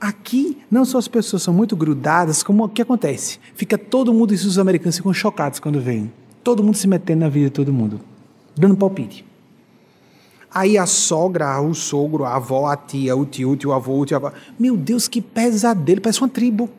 Aqui, 0.00 0.58
não 0.70 0.84
só 0.84 0.98
as 0.98 1.08
pessoas 1.08 1.42
são 1.42 1.52
muito 1.52 1.74
grudadas, 1.74 2.44
como 2.44 2.64
o 2.64 2.68
que 2.68 2.82
acontece? 2.82 3.40
Fica 3.54 3.76
todo 3.76 4.14
mundo, 4.14 4.32
e 4.32 4.36
os 4.36 4.58
americanos 4.58 4.96
ficam 4.96 5.12
chocados 5.12 5.58
quando 5.58 5.80
vêm. 5.80 6.12
Todo 6.44 6.62
mundo 6.62 6.76
se 6.76 6.86
metendo 6.86 7.20
na 7.20 7.28
vida 7.28 7.46
de 7.46 7.52
todo 7.52 7.72
mundo 7.72 8.00
dando 8.58 8.76
palpite. 8.76 9.24
Aí 10.52 10.78
a 10.78 10.86
sogra, 10.86 11.60
o 11.60 11.74
sogro, 11.74 12.24
a 12.24 12.36
avó, 12.36 12.66
a 12.66 12.76
tia, 12.76 13.14
o 13.14 13.26
tio, 13.26 13.50
o 13.50 13.56
tio 13.56 13.72
avô, 13.72 13.98
o 13.98 14.06
tio 14.06 14.16
avô. 14.16 14.30
Meu 14.58 14.76
Deus, 14.76 15.06
que 15.06 15.20
pesadelo, 15.20 16.00
parece 16.00 16.20
uma 16.20 16.28
tribo. 16.28 16.70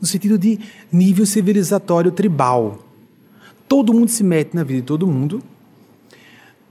No 0.00 0.06
sentido 0.06 0.36
de 0.38 0.58
nível 0.92 1.24
civilizatório 1.24 2.10
tribal. 2.10 2.78
Todo 3.68 3.94
mundo 3.94 4.08
se 4.08 4.22
mete 4.22 4.54
na 4.54 4.62
vida 4.62 4.80
de 4.80 4.86
todo 4.86 5.06
mundo. 5.06 5.42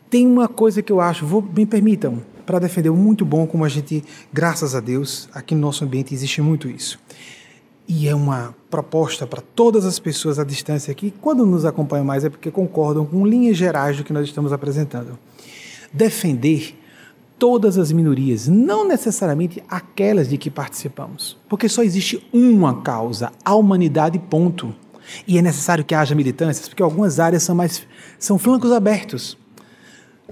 Tem 0.10 0.28
uma 0.28 0.48
coisa 0.48 0.82
que 0.82 0.92
eu 0.92 1.02
acho, 1.02 1.26
vou, 1.26 1.42
me 1.42 1.66
permitam, 1.66 2.22
para 2.46 2.60
defender 2.60 2.92
muito 2.92 3.26
bom 3.26 3.48
como 3.48 3.66
a 3.66 3.70
gente, 3.70 4.04
graças 4.32 4.76
a 4.76 4.80
Deus, 4.80 5.28
aqui 5.34 5.56
no 5.56 5.62
nosso 5.62 5.84
ambiente 5.84 6.14
existe 6.14 6.42
muito 6.42 6.70
isso. 6.70 7.00
e 7.88 8.08
é 8.08 8.16
uma 8.16 8.56
proposta 8.70 9.28
para 9.28 9.42
todas 9.42 9.86
as 9.86 10.00
pessoas 10.00 10.40
à 10.40 10.44
distância 10.44 10.92
aqui, 10.92 11.14
quando 11.22 11.46
nos 11.46 11.66
acompanham 11.66 12.06
mais 12.06 12.24
é 12.24 12.30
porque 12.30 12.50
concordam 12.50 13.06
com 13.06 13.26
linhas 13.26 13.58
gerais 13.58 13.98
do 13.98 14.04
que 14.04 14.12
nós 14.12 14.26
estamos 14.26 14.52
apresentando. 14.52 15.18
Defender 15.96 16.76
todas 17.38 17.78
as 17.78 17.92
minorias, 17.92 18.48
não 18.48 18.88
necessariamente 18.88 19.64
aquelas 19.70 20.30
de 20.30 20.38
que 20.38 20.50
participamos, 20.50 21.38
porque 21.50 21.68
só 21.68 21.84
existe 21.84 22.26
uma 22.32 22.82
causa, 22.82 23.32
a 23.44 23.56
humanidade, 23.56 24.18
ponto. 24.18 24.74
E 25.28 25.38
é 25.38 25.42
necessário 25.42 25.84
que 25.84 25.94
haja 25.94 26.16
militâncias, 26.16 26.68
porque 26.68 26.82
algumas 26.82 27.20
áreas 27.20 27.44
são 27.44 27.56
mais 27.56 27.86
são 28.18 28.40
flancos 28.40 28.72
abertos. 28.72 29.38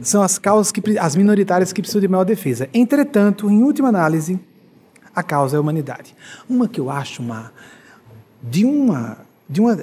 São 0.02 0.24
as 0.24 0.40
causas 0.40 0.72
que 0.72 0.98
as 0.98 1.16
minoritárias 1.16 1.72
que 1.72 1.82
precisam 1.82 2.02
de 2.02 2.08
maior 2.08 2.24
defesa. 2.24 2.68
Entretanto, 2.74 3.50
em 3.50 3.62
última 3.62 3.90
análise, 3.90 4.40
a 5.16 5.22
causa 5.22 5.56
é 5.56 5.58
a 5.58 5.62
humanidade. 5.62 6.16
Uma 6.50 6.68
que 6.68 6.80
eu 6.80 6.90
acho 6.90 7.22
uma 7.22 7.52
de 8.42 8.66
uma 8.66 9.18
de 9.48 9.62
uma 9.62 9.76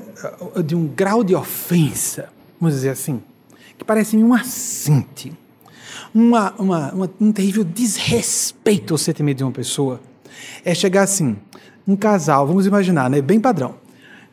de 0.64 0.74
um 0.74 0.88
grau 0.88 1.22
de 1.22 1.34
ofensa, 1.34 2.28
vamos 2.60 2.74
dizer 2.74 2.90
assim, 2.90 3.22
que 3.78 3.84
parece 3.84 4.16
um 4.16 4.34
assinte, 4.34 5.32
uma, 6.14 6.52
uma, 6.58 6.92
uma, 6.92 7.10
um 7.20 7.32
terrível 7.32 7.64
desrespeito 7.64 8.94
ao 8.94 8.98
sentimento 8.98 9.38
de 9.38 9.44
uma 9.44 9.52
pessoa, 9.52 10.00
é 10.64 10.74
chegar 10.74 11.02
assim, 11.02 11.36
um 11.86 11.96
casal, 11.96 12.46
vamos 12.46 12.66
imaginar, 12.66 13.08
né, 13.10 13.20
bem 13.20 13.40
padrão, 13.40 13.74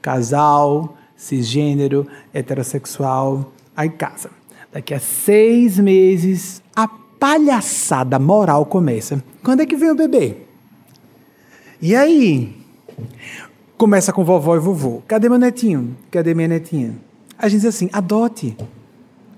casal, 0.02 0.98
cisgênero, 1.16 2.08
heterossexual, 2.34 3.52
aí 3.76 3.90
casa. 3.90 4.30
Daqui 4.72 4.94
a 4.94 5.00
seis 5.00 5.80
meses, 5.80 6.62
a 6.76 6.88
palhaçada 6.88 8.20
moral 8.20 8.66
começa. 8.66 9.24
Quando 9.44 9.62
é 9.62 9.66
que 9.66 9.76
vem 9.76 9.90
o 9.90 9.96
bebê? 9.96 10.38
E 11.82 11.96
aí? 11.96 12.56
Começa 13.78 14.12
com 14.12 14.24
vovó 14.24 14.56
e 14.56 14.60
vovô. 14.60 15.02
Cadê 15.08 15.30
meu 15.30 15.38
netinho? 15.38 15.96
Cadê 16.12 16.34
minha 16.34 16.48
netinha? 16.48 16.96
A 17.38 17.48
gente 17.48 17.62
diz 17.62 17.70
assim: 17.70 17.90
adote. 17.94 18.58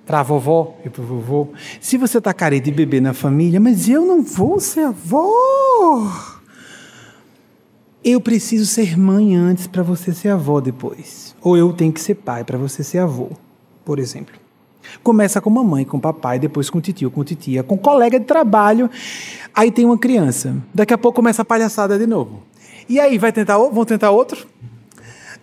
Para 0.10 0.22
a 0.22 0.24
vovó 0.24 0.76
e 0.84 0.90
para 0.90 1.04
o 1.04 1.06
vovô. 1.06 1.50
Se 1.80 1.96
você 1.96 2.18
está 2.18 2.34
carente 2.34 2.64
de 2.64 2.72
bebê 2.72 3.00
na 3.00 3.14
família, 3.14 3.60
mas 3.60 3.88
eu 3.88 4.04
não 4.04 4.24
vou 4.24 4.60
ser 4.60 4.86
avó. 4.86 6.12
Eu 8.04 8.20
preciso 8.20 8.66
ser 8.66 8.98
mãe 8.98 9.36
antes 9.36 9.68
para 9.68 9.84
você 9.84 10.12
ser 10.12 10.30
avó 10.30 10.60
depois. 10.60 11.36
Ou 11.44 11.56
eu 11.56 11.72
tenho 11.74 11.94
que 11.94 12.02
ser 12.02 12.16
pai 12.16 12.44
para 12.44 12.58
você 12.58 12.84
ser 12.84 12.98
avô, 12.98 13.30
por 13.86 14.00
exemplo. 14.00 14.34
Começa 15.04 15.40
com 15.40 15.52
mamãe, 15.52 15.86
com 15.86 16.00
papai, 16.00 16.40
depois 16.40 16.72
com 16.72 16.82
titio, 16.82 17.12
com 17.12 17.24
titia, 17.24 17.62
com 17.62 17.78
colega 17.78 18.20
de 18.20 18.26
trabalho. 18.26 18.90
Aí 19.54 19.70
tem 19.70 19.86
uma 19.86 20.00
criança. 20.00 20.58
Daqui 20.74 20.92
a 20.92 20.98
pouco 20.98 21.18
começa 21.18 21.44
a 21.44 21.46
palhaçada 21.46 22.00
de 22.00 22.08
novo. 22.08 22.42
E 22.90 23.00
aí, 23.00 23.20
vai 23.20 23.32
tentar, 23.32 23.60
vão 23.60 23.86
tentar 23.86 24.10
outro? 24.10 24.48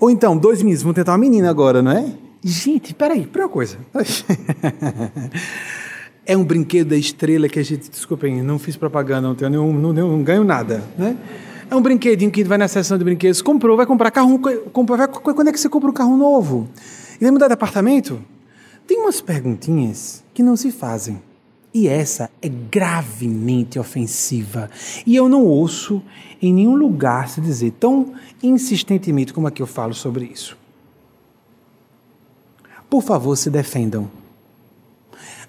Ou 0.01 0.11
então, 0.11 0.37
dois 0.37 0.61
meninos, 0.61 0.83
vão 0.83 0.93
tentar 0.93 1.13
uma 1.13 1.19
menina 1.19 1.49
agora, 1.49 1.81
não 1.81 1.93
é? 1.93 2.26
Gente, 2.49 2.95
peraí, 2.95 3.27
pera 3.27 3.47
uma 3.47 3.51
coisa. 3.51 3.77
é 6.25 6.37
um 6.37 6.45
brinquedo 6.45 6.91
da 6.91 6.97
estrela 6.97 7.49
que 7.49 7.59
a 7.59 7.63
gente, 7.65 7.91
desculpem, 7.91 8.41
não 8.41 8.57
fiz 8.57 8.77
propaganda, 8.77 9.23
não, 9.23 9.35
tenho 9.35 9.51
nenhum, 9.51 9.73
não, 9.73 9.93
não 9.93 10.23
ganho 10.23 10.45
nada, 10.45 10.81
né? 10.97 11.17
É 11.69 11.75
um 11.75 11.83
brinquedinho 11.83 12.31
que 12.31 12.45
vai 12.45 12.57
na 12.57 12.69
seção 12.69 12.97
de 12.97 13.03
brinquedos, 13.03 13.43
comprou, 13.43 13.77
vai 13.77 13.85
comprar 13.85 14.13
carro, 14.13 14.41
comprou, 14.73 14.97
vai, 14.97 15.09
quando 15.09 15.49
é 15.49 15.53
que 15.53 15.59
você 15.59 15.69
compra 15.69 15.91
um 15.91 15.93
carro 15.93 16.17
novo? 16.17 16.69
E 17.21 17.25
vai 17.25 17.33
mudar 17.33 17.49
de 17.49 17.55
apartamento? 17.55 18.23
Tem 18.87 18.97
umas 18.97 19.21
perguntinhas 19.21 20.23
que 20.33 20.41
não 20.41 20.55
se 20.55 20.71
fazem. 20.71 21.21
E 21.75 21.89
essa 21.89 22.31
é 22.41 22.49
gravemente 22.49 23.77
ofensiva. 23.77 24.71
E 25.05 25.17
eu 25.17 25.29
não 25.29 25.45
ouço 25.45 26.01
em 26.41 26.55
nenhum 26.55 26.77
lugar 26.77 27.29
se 27.29 27.41
dizer 27.41 27.73
tão 27.73 28.15
insistentemente 28.41 29.35
como 29.35 29.49
aqui 29.49 29.61
eu 29.61 29.67
falo 29.67 29.95
sobre 29.95 30.27
isso. 30.27 30.57
Por 32.89 33.03
favor, 33.03 33.37
se 33.37 33.51
defendam. 33.51 34.11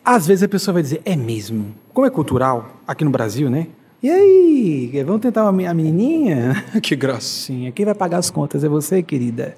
Às 0.04 0.26
vezes 0.26 0.44
a 0.44 0.48
pessoa 0.48 0.74
vai 0.74 0.84
dizer, 0.84 1.02
é 1.04 1.16
mesmo. 1.16 1.76
Como 1.94 2.08
é 2.08 2.10
cultural, 2.10 2.82
aqui 2.88 3.04
no 3.04 3.12
Brasil, 3.12 3.50
né? 3.50 3.68
E 4.02 4.10
aí, 4.10 5.04
vamos 5.04 5.22
tentar 5.22 5.48
a 5.48 5.52
menininha? 5.52 6.64
que 6.82 6.96
gracinha. 6.96 7.72
Quem 7.72 7.86
vai 7.86 7.96
pagar 7.96 8.18
as 8.18 8.30
contas 8.30 8.64
é 8.64 8.70
você, 8.70 9.02
querida. 9.02 9.58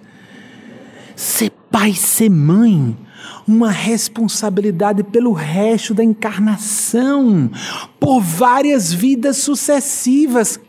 Ser 1.16 1.52
pai, 1.70 1.94
ser 1.94 2.30
mãe 2.30 2.98
uma 3.48 3.72
responsabilidade 3.72 5.04
pelo 5.04 5.34
resto 5.34 5.94
da 5.94 6.04
encarnação, 6.04 7.50
por 8.00 8.22
várias 8.22 8.94
vidas 8.94 9.38
sucessivas. 9.38 10.60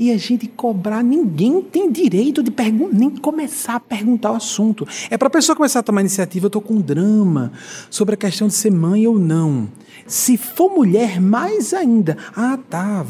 E 0.00 0.10
a 0.10 0.16
gente 0.16 0.46
cobrar, 0.46 1.04
ninguém 1.04 1.60
tem 1.60 1.92
direito 1.92 2.42
de 2.42 2.50
nem 2.90 3.10
começar 3.10 3.74
a 3.74 3.80
perguntar 3.80 4.32
o 4.32 4.36
assunto. 4.36 4.88
É 5.10 5.18
para 5.18 5.28
a 5.28 5.30
pessoa 5.30 5.54
começar 5.54 5.80
a 5.80 5.82
tomar 5.82 6.00
iniciativa, 6.00 6.46
eu 6.46 6.48
estou 6.48 6.62
com 6.62 6.76
um 6.76 6.80
drama 6.80 7.52
sobre 7.90 8.14
a 8.14 8.16
questão 8.16 8.48
de 8.48 8.54
ser 8.54 8.72
mãe 8.72 9.06
ou 9.06 9.18
não. 9.18 9.68
Se 10.06 10.38
for 10.38 10.70
mulher, 10.70 11.20
mais 11.20 11.74
ainda. 11.74 12.16
Ah, 12.34 12.58
tá. 12.70 13.04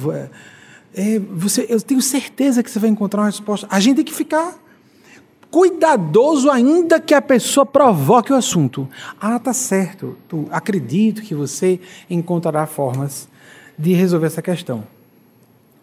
É, 0.93 1.21
você, 1.21 1.65
eu 1.69 1.81
tenho 1.81 2.03
certeza 2.03 2.61
que 2.61 2.69
você 2.69 2.81
vai 2.81 2.91
encontrar 2.91 3.21
uma 3.21 3.27
resposta. 3.27 3.69
A 3.71 3.79
gente 3.79 3.99
tem 3.99 4.05
que 4.05 4.13
ficar 4.13 4.59
cuidadoso 5.49 6.51
ainda 6.51 6.99
que 6.99 7.15
a 7.15 7.23
pessoa 7.23 7.65
provoque 7.65 8.33
o 8.33 8.37
assunto. 8.37 8.89
Ah, 9.21 9.39
tá 9.39 9.53
certo. 9.53 10.17
Tu, 10.29 10.49
acredito 10.51 11.23
que 11.23 11.37
você 11.37 11.79
encontrará 12.11 12.67
formas 12.67 13.29
de 13.79 13.93
resolver 13.93 14.27
essa 14.27 14.43
questão. 14.43 14.83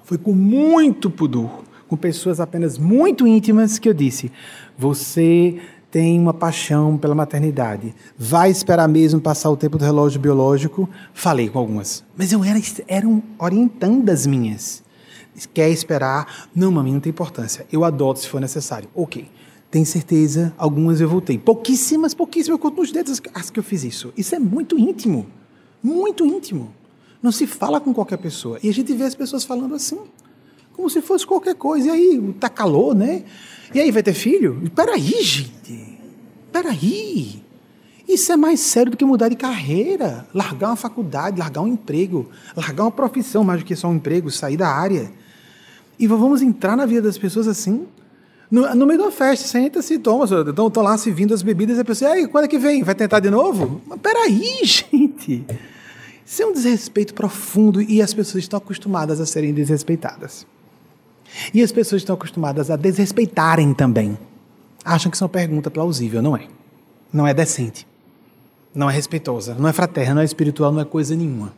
Foi 0.07 0.17
com 0.17 0.31
muito 0.31 1.09
pudor, 1.09 1.65
com 1.85 1.97
pessoas 1.97 2.39
apenas 2.39 2.77
muito 2.77 3.27
íntimas 3.27 3.77
que 3.77 3.89
eu 3.89 3.93
disse: 3.93 4.31
você 4.77 5.59
tem 5.91 6.17
uma 6.17 6.33
paixão 6.33 6.97
pela 6.97 7.13
maternidade. 7.13 7.93
Vai 8.17 8.49
esperar 8.49 8.87
mesmo 8.87 9.19
passar 9.19 9.49
o 9.49 9.57
tempo 9.57 9.77
do 9.77 9.83
relógio 9.83 10.17
biológico? 10.17 10.89
Falei 11.13 11.49
com 11.49 11.59
algumas. 11.59 12.05
Mas 12.15 12.31
eu 12.31 12.41
era, 12.41 12.57
eram 12.87 13.21
orientandas 13.37 14.25
minhas. 14.25 14.81
Quer 15.53 15.71
esperar? 15.71 16.47
Não, 16.55 16.71
mami, 16.71 16.93
não 16.93 17.01
tem 17.01 17.09
importância. 17.09 17.65
Eu 17.69 17.83
adoto 17.83 18.21
se 18.21 18.29
for 18.29 18.39
necessário. 18.39 18.87
Ok. 18.95 19.29
Tem 19.69 19.83
certeza, 19.83 20.53
algumas 20.57 21.01
eu 21.01 21.09
voltei. 21.09 21.37
Pouquíssimas, 21.37 22.13
pouquíssimas, 22.13 22.57
eu 22.57 22.59
conto 22.59 22.77
nos 22.77 22.93
dedos 22.93 23.21
as 23.33 23.49
que 23.49 23.59
eu 23.59 23.63
fiz 23.63 23.83
isso. 23.83 24.13
Isso 24.15 24.33
é 24.33 24.39
muito 24.39 24.79
íntimo. 24.79 25.27
Muito 25.83 26.25
íntimo. 26.25 26.71
Não 27.27 27.31
se 27.33 27.45
fala 27.45 27.81
com 27.81 27.93
qualquer 27.93 28.15
pessoa. 28.15 28.57
E 28.63 28.69
a 28.69 28.73
gente 28.73 28.93
vê 28.93 29.03
as 29.03 29.13
pessoas 29.13 29.43
falando 29.43 29.75
assim, 29.75 29.99
como 30.71 30.89
se 30.89 31.01
fosse 31.01 31.27
qualquer 31.27 31.55
coisa. 31.55 31.89
E 31.89 31.91
aí, 31.91 32.33
tá 32.39 32.47
calor, 32.47 32.95
né? 32.95 33.25
E 33.75 33.81
aí, 33.81 33.91
vai 33.91 34.01
ter 34.01 34.13
filho? 34.13 34.71
Peraí, 34.73 35.21
gente. 35.21 35.99
Peraí. 36.53 37.43
Isso 38.07 38.31
é 38.31 38.37
mais 38.37 38.61
sério 38.61 38.91
do 38.93 38.97
que 38.97 39.03
mudar 39.03 39.27
de 39.27 39.35
carreira, 39.35 40.25
largar 40.33 40.69
uma 40.69 40.77
faculdade, 40.77 41.37
largar 41.37 41.59
um 41.59 41.67
emprego, 41.67 42.29
largar 42.55 42.85
uma 42.85 42.91
profissão 42.91 43.43
mais 43.43 43.59
do 43.59 43.65
que 43.65 43.75
só 43.75 43.89
um 43.89 43.95
emprego, 43.95 44.31
sair 44.31 44.55
da 44.55 44.69
área. 44.69 45.11
E 45.99 46.07
vamos 46.07 46.41
entrar 46.41 46.77
na 46.77 46.85
vida 46.85 47.01
das 47.01 47.17
pessoas 47.17 47.45
assim? 47.45 47.87
No, 48.49 48.73
no 48.73 48.85
meio 48.87 49.03
da 49.03 49.11
festa, 49.11 49.45
senta-se, 49.45 49.99
toma, 49.99 50.23
estão 50.23 50.81
lá 50.81 50.97
se 50.97 51.11
vindo 51.11 51.33
as 51.33 51.41
bebidas 51.41 51.77
e 51.77 51.81
a 51.81 51.83
pessoa, 51.83 52.11
aí, 52.11 52.25
quando 52.25 52.45
é 52.45 52.47
que 52.47 52.57
vem? 52.57 52.83
Vai 52.83 52.95
tentar 52.95 53.19
de 53.19 53.29
novo? 53.29 53.81
Mas 53.85 53.99
peraí, 53.99 54.61
gente! 54.63 55.45
Isso 56.27 56.43
é 56.43 56.45
um 56.45 56.51
desrespeito 56.51 57.13
profundo 57.13 57.81
e 57.81 58.01
as 58.01 58.13
pessoas 58.13 58.43
estão 58.43 58.57
acostumadas 58.57 59.21
a 59.21 59.25
serem 59.25 59.53
desrespeitadas. 59.53 60.45
E 61.53 61.63
as 61.63 61.71
pessoas 61.71 62.01
estão 62.01 62.15
acostumadas 62.15 62.69
a 62.69 62.75
desrespeitarem 62.75 63.73
também. 63.73 64.17
Acham 64.83 65.09
que 65.09 65.15
isso 65.15 65.23
é 65.23 65.25
uma 65.25 65.31
pergunta 65.31 65.71
plausível, 65.71 66.21
não 66.21 66.35
é? 66.35 66.45
Não 67.13 67.25
é 67.25 67.33
decente. 67.33 67.87
Não 68.75 68.89
é 68.89 68.93
respeitosa, 68.93 69.55
não 69.57 69.69
é 69.69 69.73
fraterna, 69.73 70.15
não 70.15 70.21
é 70.21 70.25
espiritual, 70.25 70.69
não 70.73 70.81
é 70.81 70.85
coisa 70.85 71.15
nenhuma. 71.15 71.53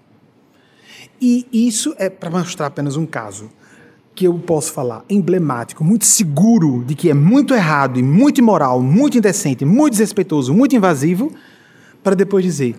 E 1.20 1.48
isso 1.52 1.96
é 1.98 2.08
para 2.08 2.30
mostrar 2.30 2.68
apenas 2.68 2.96
um 2.96 3.08
caso 3.08 3.50
que 4.14 4.28
eu 4.28 4.38
posso 4.38 4.72
falar 4.72 5.04
emblemático, 5.10 5.84
muito 5.84 6.06
seguro 6.06 6.84
de 6.86 6.94
que 6.94 7.10
é 7.10 7.14
muito 7.16 7.56
errado 7.56 7.98
e 7.98 8.04
muito 8.04 8.38
imoral, 8.38 8.84
muito 8.84 9.18
indecente, 9.18 9.66
muito 9.66 9.94
desrespeitoso, 9.94 10.54
muito 10.54 10.76
invasivo, 10.76 11.34
para 12.04 12.16
depois 12.16 12.46
dizer 12.46 12.76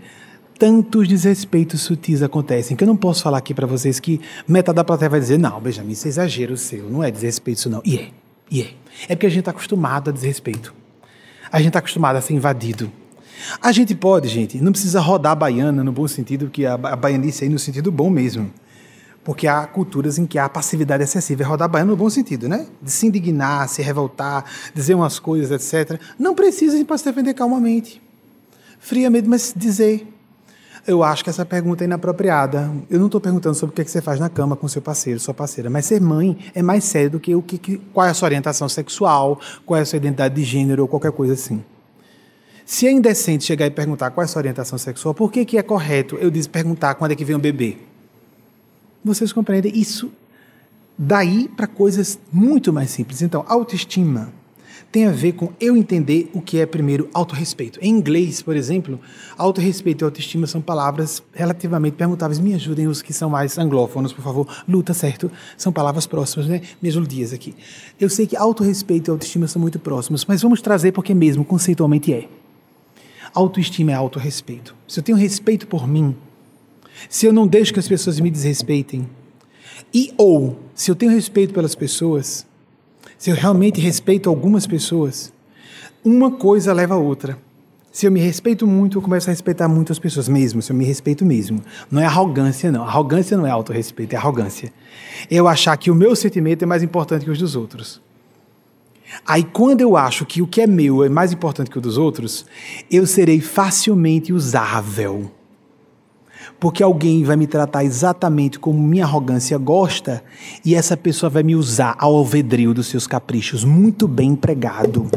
tantos 0.60 1.08
desrespeitos 1.08 1.80
sutis 1.80 2.22
acontecem 2.22 2.76
que 2.76 2.84
eu 2.84 2.86
não 2.86 2.96
posso 2.96 3.22
falar 3.22 3.38
aqui 3.38 3.54
para 3.54 3.66
vocês 3.66 3.98
que 3.98 4.20
metade 4.46 4.76
da 4.76 4.84
plateia 4.84 5.08
vai 5.08 5.18
dizer 5.18 5.38
não, 5.38 5.58
Benjamin, 5.58 5.92
isso 5.92 6.06
é 6.06 6.10
exagero 6.10 6.54
seu, 6.58 6.90
não 6.90 7.02
é 7.02 7.10
desrespeito 7.10 7.60
isso 7.60 7.70
não. 7.70 7.80
E 7.82 7.96
é, 7.96 8.08
e 8.50 8.60
é. 8.60 8.70
É 9.08 9.16
porque 9.16 9.24
a 9.24 9.30
gente 9.30 9.38
está 9.38 9.52
acostumado 9.52 10.10
a 10.10 10.12
desrespeito. 10.12 10.74
A 11.50 11.56
gente 11.58 11.68
está 11.68 11.78
acostumado 11.78 12.16
a 12.16 12.20
ser 12.20 12.34
invadido. 12.34 12.92
A 13.62 13.72
gente 13.72 13.94
pode, 13.94 14.28
gente, 14.28 14.60
não 14.60 14.70
precisa 14.70 15.00
rodar 15.00 15.32
a 15.32 15.34
baiana 15.34 15.82
no 15.82 15.92
bom 15.92 16.06
sentido, 16.06 16.50
que 16.50 16.66
a, 16.66 16.74
a 16.74 16.94
baianice 16.94 17.42
aí 17.42 17.48
no 17.48 17.58
sentido 17.58 17.90
bom 17.90 18.10
mesmo 18.10 18.52
porque 19.22 19.46
há 19.46 19.66
culturas 19.66 20.18
em 20.18 20.26
que 20.26 20.38
há 20.38 20.48
passividade 20.48 21.02
excessiva. 21.02 21.42
É 21.42 21.46
rodar 21.46 21.68
baiano 21.68 21.90
no 21.90 21.96
bom 21.96 22.08
sentido, 22.08 22.48
né? 22.48 22.66
De 22.80 22.90
se 22.90 23.06
indignar, 23.06 23.68
se 23.68 23.82
revoltar, 23.82 24.44
dizer 24.74 24.94
umas 24.94 25.18
coisas, 25.18 25.50
etc. 25.50 26.00
Não 26.18 26.34
precisa 26.34 26.82
para 26.84 26.98
se 26.98 27.04
defender 27.04 27.34
calmamente. 27.34 28.00
Friamente, 28.78 29.28
mas 29.28 29.52
dizer. 29.54 30.06
Eu 30.90 31.04
acho 31.04 31.22
que 31.22 31.30
essa 31.30 31.44
pergunta 31.44 31.84
é 31.84 31.86
inapropriada. 31.86 32.70
Eu 32.90 32.98
não 32.98 33.06
estou 33.06 33.20
perguntando 33.20 33.54
sobre 33.54 33.72
o 33.72 33.74
que, 33.74 33.82
é 33.82 33.84
que 33.84 33.90
você 33.90 34.02
faz 34.02 34.18
na 34.18 34.28
cama 34.28 34.56
com 34.56 34.66
seu 34.66 34.82
parceiro, 34.82 35.20
sua 35.20 35.32
parceira, 35.32 35.70
mas 35.70 35.86
ser 35.86 36.00
mãe 36.00 36.36
é 36.52 36.62
mais 36.62 36.82
sério 36.82 37.10
do 37.10 37.20
que 37.20 37.34
o 37.34 37.40
que, 37.40 37.58
que 37.58 37.78
qual 37.92 38.06
é 38.06 38.10
a 38.10 38.14
sua 38.14 38.26
orientação 38.26 38.68
sexual, 38.68 39.40
qual 39.64 39.78
é 39.78 39.82
a 39.82 39.86
sua 39.86 39.98
identidade 39.98 40.34
de 40.34 40.42
gênero 40.42 40.82
ou 40.82 40.88
qualquer 40.88 41.12
coisa 41.12 41.34
assim. 41.34 41.62
Se 42.66 42.86
é 42.86 42.90
indecente 42.92 43.44
chegar 43.44 43.66
e 43.66 43.70
perguntar 43.70 44.10
qual 44.10 44.22
é 44.22 44.24
a 44.24 44.28
sua 44.28 44.40
orientação 44.40 44.78
sexual, 44.78 45.14
por 45.14 45.30
que, 45.30 45.44
que 45.44 45.58
é 45.58 45.62
correto 45.62 46.16
eu 46.16 46.30
disse 46.30 46.48
perguntar 46.48 46.94
quando 46.96 47.12
é 47.12 47.14
que 47.14 47.24
vem 47.24 47.36
um 47.36 47.40
bebê? 47.40 47.78
Vocês 49.04 49.32
compreendem? 49.32 49.72
Isso 49.74 50.10
daí 50.98 51.48
para 51.48 51.68
coisas 51.68 52.18
muito 52.32 52.72
mais 52.72 52.90
simples. 52.90 53.22
Então, 53.22 53.44
autoestima 53.46 54.32
tem 54.92 55.06
a 55.06 55.12
ver 55.12 55.32
com 55.32 55.52
eu 55.60 55.76
entender 55.76 56.28
o 56.32 56.40
que 56.40 56.58
é 56.58 56.66
primeiro 56.66 57.08
autorrespeito. 57.14 57.78
Em 57.80 57.90
inglês, 57.90 58.42
por 58.42 58.56
exemplo, 58.56 58.98
autorrespeito 59.38 60.02
e 60.02 60.04
autoestima 60.04 60.48
são 60.48 60.60
palavras 60.60 61.22
relativamente 61.32 61.94
perguntáveis. 61.94 62.40
Me 62.40 62.54
ajudem 62.54 62.88
os 62.88 63.00
que 63.00 63.12
são 63.12 63.30
mais 63.30 63.56
anglófonos, 63.56 64.12
por 64.12 64.22
favor. 64.22 64.48
Luta, 64.68 64.92
certo? 64.92 65.30
São 65.56 65.72
palavras 65.72 66.06
próximas, 66.06 66.48
né? 66.48 66.60
Me 66.82 66.88
ajudias 66.88 67.32
aqui. 67.32 67.54
Eu 68.00 68.10
sei 68.10 68.26
que 68.26 68.36
autorrespeito 68.36 69.10
e 69.10 69.12
autoestima 69.12 69.46
são 69.46 69.62
muito 69.62 69.78
próximos, 69.78 70.24
mas 70.24 70.42
vamos 70.42 70.60
trazer 70.60 70.90
porque 70.90 71.14
mesmo 71.14 71.44
conceitualmente 71.44 72.12
é. 72.12 72.28
Autoestima 73.32 73.92
é 73.92 73.94
autorrespeito. 73.94 74.74
Se 74.88 74.98
eu 74.98 75.04
tenho 75.04 75.16
respeito 75.16 75.68
por 75.68 75.86
mim, 75.86 76.16
se 77.08 77.26
eu 77.26 77.32
não 77.32 77.46
deixo 77.46 77.72
que 77.72 77.78
as 77.78 77.86
pessoas 77.86 78.18
me 78.18 78.28
desrespeitem, 78.28 79.08
e 79.94 80.12
ou 80.16 80.58
se 80.74 80.90
eu 80.90 80.96
tenho 80.96 81.12
respeito 81.12 81.54
pelas 81.54 81.76
pessoas, 81.76 82.46
se 83.20 83.28
eu 83.28 83.36
realmente 83.36 83.78
respeito 83.78 84.30
algumas 84.30 84.66
pessoas, 84.66 85.30
uma 86.02 86.30
coisa 86.30 86.72
leva 86.72 86.94
a 86.94 86.96
outra. 86.96 87.36
Se 87.92 88.06
eu 88.06 88.10
me 88.10 88.18
respeito 88.18 88.66
muito, 88.66 88.96
eu 88.96 89.02
começo 89.02 89.28
a 89.28 89.30
respeitar 89.30 89.68
muitas 89.68 89.98
pessoas 89.98 90.26
mesmo, 90.26 90.62
se 90.62 90.72
eu 90.72 90.76
me 90.76 90.86
respeito 90.86 91.22
mesmo. 91.22 91.60
Não 91.90 92.00
é 92.00 92.06
arrogância, 92.06 92.72
não. 92.72 92.82
Arrogância 92.82 93.36
não 93.36 93.46
é 93.46 93.50
autorrespeito, 93.50 94.14
é 94.14 94.16
arrogância. 94.16 94.72
Eu 95.30 95.46
achar 95.46 95.76
que 95.76 95.90
o 95.90 95.94
meu 95.94 96.16
sentimento 96.16 96.62
é 96.62 96.66
mais 96.66 96.82
importante 96.82 97.26
que 97.26 97.30
os 97.30 97.38
dos 97.38 97.54
outros. 97.54 98.00
Aí, 99.26 99.44
quando 99.44 99.82
eu 99.82 99.98
acho 99.98 100.24
que 100.24 100.40
o 100.40 100.46
que 100.46 100.62
é 100.62 100.66
meu 100.66 101.04
é 101.04 101.10
mais 101.10 101.30
importante 101.30 101.70
que 101.70 101.76
o 101.76 101.82
dos 101.82 101.98
outros, 101.98 102.46
eu 102.90 103.06
serei 103.06 103.42
facilmente 103.42 104.32
usável 104.32 105.30
porque 106.60 106.82
alguém 106.82 107.24
vai 107.24 107.36
me 107.36 107.46
tratar 107.46 107.84
exatamente 107.84 108.58
como 108.58 108.78
minha 108.78 109.04
arrogância 109.04 109.56
gosta 109.56 110.22
e 110.62 110.74
essa 110.74 110.94
pessoa 110.94 111.30
vai 111.30 111.42
me 111.42 111.56
usar 111.56 111.96
ao 111.98 112.14
alvedrio 112.14 112.74
dos 112.74 112.86
seus 112.86 113.06
caprichos. 113.06 113.64
Muito 113.64 114.06
bem 114.06 114.32
empregado. 114.32 115.10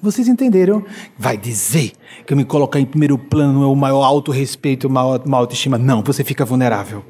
Vocês 0.00 0.28
entenderam? 0.28 0.84
Vai 1.18 1.38
dizer 1.38 1.92
que 2.24 2.32
eu 2.34 2.36
me 2.36 2.44
colocar 2.44 2.78
em 2.78 2.84
primeiro 2.84 3.16
plano 3.16 3.64
é 3.64 3.66
o 3.66 3.74
maior 3.74 4.04
autorrespeito, 4.04 4.86
a 4.86 4.90
maior, 4.90 5.26
maior 5.26 5.42
autoestima. 5.42 5.78
Não, 5.78 6.02
você 6.02 6.22
fica 6.22 6.44
vulnerável. 6.44 7.02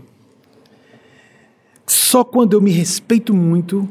Só 1.84 2.22
quando 2.22 2.52
eu 2.52 2.60
me 2.60 2.70
respeito 2.70 3.34
muito, 3.34 3.88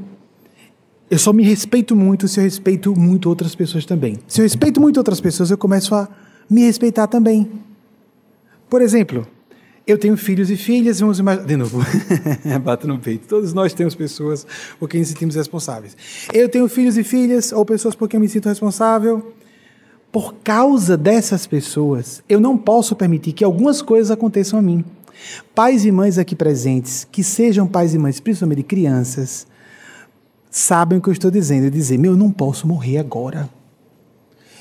eu 1.11 1.19
só 1.19 1.33
me 1.33 1.43
respeito 1.43 1.95
muito 1.95 2.27
se 2.27 2.39
eu 2.39 2.43
respeito 2.43 2.97
muito 2.97 3.27
outras 3.27 3.53
pessoas 3.53 3.85
também. 3.85 4.17
Se 4.27 4.39
eu 4.39 4.43
respeito 4.43 4.79
muito 4.79 4.97
outras 4.97 5.19
pessoas, 5.19 5.51
eu 5.51 5.57
começo 5.57 5.93
a 5.93 6.07
me 6.49 6.61
respeitar 6.61 7.07
também. 7.07 7.51
Por 8.69 8.81
exemplo, 8.81 9.27
eu 9.87 9.97
tenho 9.97 10.17
filhos 10.17 10.51
e 10.51 10.57
filhas, 10.57 10.99
vamos 10.99 11.17
imaginar. 11.17 11.45
De 11.45 11.55
novo, 11.55 11.79
bato 12.61 12.85
no 12.85 12.99
peito. 12.99 13.25
Todos 13.25 13.53
nós 13.53 13.73
temos 13.73 13.95
pessoas 13.95 14.45
por 14.77 14.89
quem 14.89 14.99
nos 14.99 15.09
sentimos 15.09 15.35
responsáveis. 15.35 15.95
Eu 16.33 16.49
tenho 16.49 16.67
filhos 16.67 16.97
e 16.97 17.03
filhas, 17.05 17.53
ou 17.53 17.65
pessoas 17.65 17.95
por 17.95 18.09
quem 18.09 18.17
eu 18.17 18.21
me 18.21 18.27
sinto 18.27 18.49
responsável. 18.49 19.33
Por 20.11 20.35
causa 20.43 20.97
dessas 20.97 21.47
pessoas, 21.47 22.21
eu 22.27 22.39
não 22.39 22.57
posso 22.57 22.97
permitir 22.97 23.31
que 23.31 23.45
algumas 23.45 23.81
coisas 23.81 24.11
aconteçam 24.11 24.59
a 24.59 24.61
mim. 24.61 24.83
Pais 25.55 25.85
e 25.85 25.91
mães 25.91 26.17
aqui 26.17 26.35
presentes, 26.35 27.07
que 27.09 27.23
sejam 27.23 27.65
pais 27.65 27.93
e 27.93 27.97
mães, 27.97 28.19
principalmente 28.19 28.57
de 28.57 28.63
crianças, 28.63 29.47
sabem 30.51 30.99
o 30.99 31.01
que 31.01 31.07
eu 31.07 31.13
estou 31.13 31.31
dizendo. 31.31 31.65
Eu 31.65 31.71
dizer, 31.71 31.97
meu, 31.97 32.11
eu 32.11 32.17
não 32.17 32.31
posso 32.31 32.67
morrer 32.67 32.97
agora. 32.97 33.49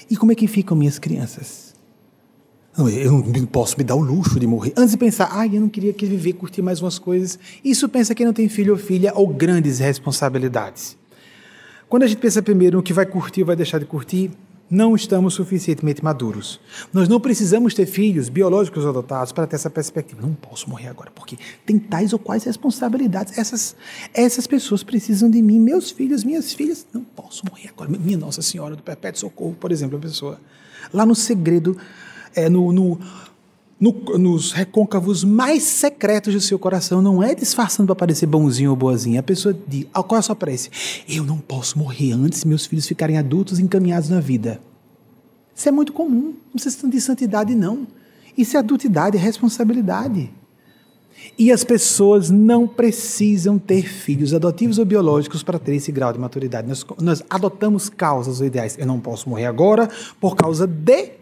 E 0.09 0.17
como 0.17 0.31
é 0.31 0.37
que 0.37 0.47
ficam 0.47 0.77
minhas 0.77 1.01
crianças? 1.01 1.66
Eu 2.79 3.25
não 3.25 3.47
posso 3.47 3.77
me 3.79 3.85
dar 3.85 3.95
o 3.95 4.01
luxo 4.01 4.39
de 4.39 4.47
morrer. 4.47 4.73
Antes 4.77 4.91
de 4.91 4.99
pensar, 4.99 5.31
ai, 5.33 5.51
eu 5.55 5.61
não 5.61 5.69
queria 5.69 5.93
que 5.93 6.05
viver, 6.05 6.35
curtir 6.35 6.61
mais 6.61 6.83
umas 6.83 6.99
coisas. 6.99 7.39
Isso 7.65 7.89
pensa 7.89 8.15
quem 8.15 8.27
não 8.27 8.33
tem 8.33 8.49
filho 8.49 8.75
ou 8.75 8.79
filha 8.79 9.13
ou 9.15 9.29
grandes 9.29 9.79
responsabilidades. 9.79 10.97
Quando 11.89 12.03
a 12.03 12.07
gente 12.07 12.19
pensa 12.19 12.43
primeiro 12.43 12.77
no 12.77 12.83
que 12.83 12.93
vai 12.93 13.07
curtir 13.07 13.41
ou 13.43 13.47
vai 13.47 13.57
deixar 13.57 13.79
de 13.79 13.87
curtir, 13.87 14.31
não 14.69 14.97
estamos 14.97 15.35
suficientemente 15.35 16.03
maduros. 16.03 16.61
Nós 16.93 17.09
não 17.09 17.21
precisamos 17.21 17.73
ter 17.73 17.87
filhos 17.87 18.29
biológicos 18.29 18.83
ou 18.85 18.91
adotados 18.91 19.33
para 19.33 19.47
ter 19.47 19.55
essa 19.55 19.71
perspectiva. 19.71 20.21
Não 20.21 20.35
posso 20.35 20.69
morrer 20.69 20.89
agora, 20.89 21.11
porque 21.15 21.39
tem 21.65 21.79
tais 21.79 22.13
ou 22.13 22.19
quais 22.19 22.45
responsabilidades. 22.45 23.39
Essas, 23.39 23.77
essas 24.13 24.47
pessoas 24.47 24.83
precisam 24.83 25.31
de 25.31 25.41
mim, 25.41 25.61
meus 25.61 25.91
filhos, 25.91 26.25
minhas 26.25 26.53
filhas. 26.53 26.85
Não 26.93 27.03
posso 27.03 27.47
morrer 27.49 27.69
agora. 27.69 27.89
Minha 27.89 28.19
Nossa 28.19 28.43
Senhora 28.43 28.75
do 28.75 28.83
Perpétuo 28.83 29.21
Socorro, 29.21 29.57
por 29.59 29.71
exemplo, 29.71 29.97
a 29.97 30.01
pessoa. 30.01 30.41
Lá 30.93 31.07
no 31.07 31.15
segredo 31.15 31.77
é, 32.37 32.49
no, 32.49 32.73
no, 32.73 33.01
no, 33.81 33.93
nos 34.19 34.53
recôncavos 34.53 35.25
mais 35.25 35.63
secretos 35.63 36.35
do 36.35 36.41
seu 36.41 36.59
coração, 36.59 37.03
não 37.03 37.23
é 37.23 37.35
disfarçando 37.35 37.87
para 37.87 37.97
parecer 37.97 38.27
bonzinho 38.27 38.71
ou 38.71 38.77
boazinha. 38.77 39.21
A 39.21 39.23
pessoa 39.23 39.57
diz: 39.67 39.87
qual 39.93 40.17
é 40.17 40.19
a 40.19 40.23
sua 40.23 40.37
prece? 40.37 40.71
Eu 41.09 41.25
não 41.25 41.39
posso 41.39 41.79
morrer 41.79 42.13
antes 42.13 42.45
meus 42.45 42.67
filhos 42.67 42.87
ficarem 42.87 43.19
adultos 43.19 43.59
encaminhados 43.59 44.09
na 44.09 44.21
vida. 44.21 44.61
Isso 45.55 45.69
é 45.69 45.73
muito 45.73 45.93
comum. 45.93 46.35
Não 46.47 46.53
precisa 46.53 46.89
de 46.89 47.01
santidade, 47.01 47.55
não. 47.55 47.87
Isso 48.37 48.57
é 48.57 48.61
adultidade, 48.61 49.17
é 49.17 49.21
responsabilidade. 49.21 50.31
E 51.39 51.51
as 51.51 51.65
pessoas 51.65 52.31
não 52.31 52.69
precisam 52.69 53.59
ter 53.59 53.83
filhos 53.83 54.35
adotivos 54.35 54.79
ou 54.79 54.85
biológicos 54.85 55.43
para 55.43 55.59
ter 55.59 55.75
esse 55.75 55.91
grau 55.91 56.13
de 56.13 56.19
maturidade. 56.19 56.69
Nós, 56.69 56.85
nós 57.01 57.23
adotamos 57.29 57.89
causas 57.89 58.41
ou 58.41 58.47
ideais. 58.47 58.77
Eu 58.79 58.87
não 58.87 59.01
posso 59.01 59.29
morrer 59.29 59.47
agora 59.47 59.89
por 60.21 60.37
causa 60.37 60.67
de 60.67 61.13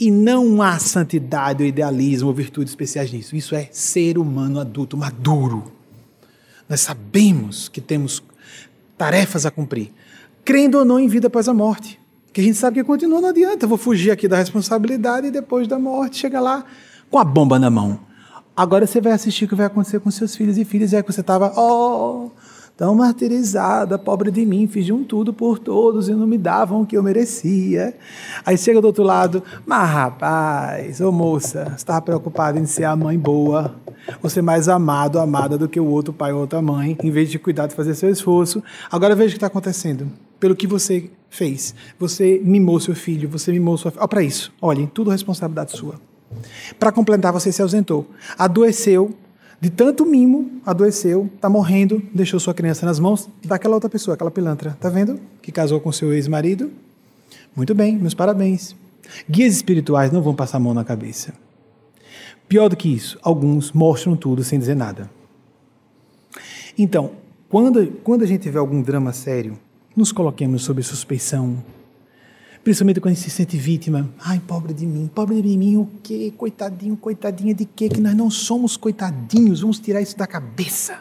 e 0.00 0.10
não 0.10 0.62
há 0.62 0.78
santidade 0.78 1.62
ou 1.62 1.68
idealismo 1.68 2.28
ou 2.28 2.34
virtudes 2.34 2.72
especiais 2.72 3.12
nisso. 3.12 3.36
Isso 3.36 3.54
é 3.54 3.68
ser 3.70 4.16
humano 4.16 4.58
adulto 4.58 4.96
maduro. 4.96 5.70
Nós 6.66 6.80
sabemos 6.80 7.68
que 7.68 7.82
temos 7.82 8.22
tarefas 8.96 9.44
a 9.44 9.50
cumprir, 9.50 9.92
crendo 10.42 10.78
ou 10.78 10.84
não 10.86 10.98
em 10.98 11.06
vida 11.06 11.26
após 11.26 11.48
a 11.48 11.54
morte. 11.54 12.00
Que 12.32 12.40
a 12.40 12.44
gente 12.44 12.56
sabe 12.56 12.80
que 12.80 12.84
continua, 12.84 13.20
não 13.20 13.28
adianta. 13.28 13.64
Eu 13.64 13.68
vou 13.68 13.76
fugir 13.76 14.10
aqui 14.10 14.26
da 14.26 14.38
responsabilidade 14.38 15.26
e 15.26 15.30
depois 15.30 15.68
da 15.68 15.78
morte 15.78 16.16
chega 16.16 16.40
lá 16.40 16.64
com 17.10 17.18
a 17.18 17.24
bomba 17.24 17.58
na 17.58 17.68
mão. 17.68 18.00
Agora 18.56 18.86
você 18.86 19.00
vai 19.00 19.12
assistir 19.12 19.44
o 19.44 19.48
que 19.48 19.54
vai 19.54 19.66
acontecer 19.66 20.00
com 20.00 20.10
seus 20.10 20.34
filhos 20.34 20.56
e 20.56 20.64
filhas, 20.64 20.92
e 20.92 20.96
é 20.96 21.02
que 21.02 21.12
você 21.12 21.20
estava, 21.20 21.52
oh, 21.56 22.30
tão 22.80 22.94
martirizada, 22.94 23.98
pobre 23.98 24.30
de 24.30 24.46
mim, 24.46 24.66
um 24.90 25.04
tudo 25.04 25.34
por 25.34 25.58
todos 25.58 26.08
e 26.08 26.14
não 26.14 26.26
me 26.26 26.38
davam 26.38 26.80
o 26.80 26.86
que 26.86 26.96
eu 26.96 27.02
merecia. 27.02 27.94
Aí 28.42 28.56
chega 28.56 28.80
do 28.80 28.86
outro 28.86 29.04
lado, 29.04 29.42
mas 29.66 29.86
rapaz, 29.86 30.98
ô 30.98 31.12
moça, 31.12 31.64
você 31.64 31.74
estava 31.74 32.00
preocupada 32.00 32.58
em 32.58 32.64
ser 32.64 32.84
a 32.84 32.96
mãe 32.96 33.18
boa, 33.18 33.74
ou 34.22 34.30
ser 34.30 34.40
mais 34.40 34.66
amado, 34.66 35.18
amada 35.18 35.58
do 35.58 35.68
que 35.68 35.78
o 35.78 35.84
outro 35.84 36.10
pai 36.10 36.32
ou 36.32 36.40
outra 36.40 36.62
mãe, 36.62 36.96
em 37.02 37.10
vez 37.10 37.30
de 37.30 37.38
cuidar 37.38 37.66
de 37.66 37.74
fazer 37.74 37.94
seu 37.94 38.08
esforço. 38.08 38.62
Agora 38.90 39.14
veja 39.14 39.28
o 39.28 39.32
que 39.32 39.36
está 39.36 39.48
acontecendo. 39.48 40.10
Pelo 40.38 40.56
que 40.56 40.66
você 40.66 41.10
fez. 41.28 41.74
Você 41.98 42.40
mimou 42.42 42.80
seu 42.80 42.94
filho, 42.94 43.28
você 43.28 43.52
mimou 43.52 43.76
sua 43.76 43.90
filha. 43.90 44.00
Olha 44.00 44.08
para 44.08 44.22
isso. 44.22 44.54
Olhem, 44.58 44.86
tudo 44.86 45.10
responsabilidade 45.10 45.72
sua. 45.72 45.96
Para 46.78 46.90
completar, 46.90 47.30
você 47.30 47.52
se 47.52 47.60
ausentou. 47.60 48.06
Adoeceu, 48.38 49.14
de 49.60 49.68
tanto 49.68 50.06
mimo, 50.06 50.50
adoeceu, 50.64 51.28
está 51.34 51.48
morrendo, 51.48 52.02
deixou 52.14 52.40
sua 52.40 52.54
criança 52.54 52.86
nas 52.86 52.98
mãos 52.98 53.28
daquela 53.44 53.74
outra 53.74 53.90
pessoa, 53.90 54.14
aquela 54.14 54.30
pilantra. 54.30 54.76
Tá 54.80 54.88
vendo? 54.88 55.20
Que 55.42 55.52
casou 55.52 55.78
com 55.80 55.92
seu 55.92 56.14
ex-marido. 56.14 56.70
Muito 57.54 57.74
bem, 57.74 57.98
meus 57.98 58.14
parabéns. 58.14 58.74
Guias 59.28 59.54
espirituais 59.54 60.10
não 60.10 60.22
vão 60.22 60.34
passar 60.34 60.56
a 60.56 60.60
mão 60.60 60.72
na 60.72 60.84
cabeça. 60.84 61.34
Pior 62.48 62.68
do 62.68 62.76
que 62.76 62.88
isso, 62.88 63.18
alguns 63.22 63.72
mostram 63.72 64.16
tudo 64.16 64.42
sem 64.42 64.58
dizer 64.58 64.74
nada. 64.74 65.10
Então, 66.78 67.12
quando, 67.48 67.86
quando 68.02 68.22
a 68.22 68.26
gente 68.26 68.48
vê 68.48 68.58
algum 68.58 68.80
drama 68.80 69.12
sério, 69.12 69.58
nos 69.94 70.10
coloquemos 70.10 70.62
sob 70.62 70.82
suspeição, 70.82 71.62
Principalmente 72.62 73.00
quando 73.00 73.16
se 73.16 73.30
sente 73.30 73.56
vítima. 73.56 74.08
Ai, 74.18 74.40
pobre 74.46 74.74
de 74.74 74.84
mim, 74.84 75.10
pobre 75.12 75.40
de 75.40 75.56
mim, 75.56 75.76
o 75.76 75.88
quê? 76.02 76.32
Coitadinho, 76.36 76.96
coitadinha 76.96 77.54
de 77.54 77.64
quê? 77.64 77.88
Que 77.88 78.00
nós 78.00 78.14
não 78.14 78.30
somos 78.30 78.76
coitadinhos, 78.76 79.60
vamos 79.60 79.78
tirar 79.78 80.02
isso 80.02 80.16
da 80.16 80.26
cabeça. 80.26 80.98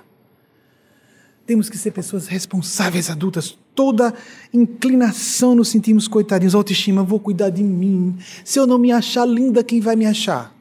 Temos 1.45 1.70
que 1.70 1.78
ser 1.78 1.91
pessoas 1.91 2.28
responsáveis, 2.28 3.10
adultas. 3.10 3.57
Toda 3.76 4.14
inclinação 4.53 5.55
nos 5.55 5.70
sentimos 5.70 6.07
coitadinhos, 6.07 6.55
autoestima, 6.55 7.03
vou 7.03 7.20
cuidar 7.20 7.49
de 7.49 7.64
mim. 7.64 8.16
Se 8.45 8.60
eu 8.60 8.68
não 8.68 8.78
me 8.78 8.91
achar 8.91 9.26
linda, 9.26 9.64
quem 9.64 9.82
vai 9.82 9.95
me 9.95 10.05
achar? 10.05 10.55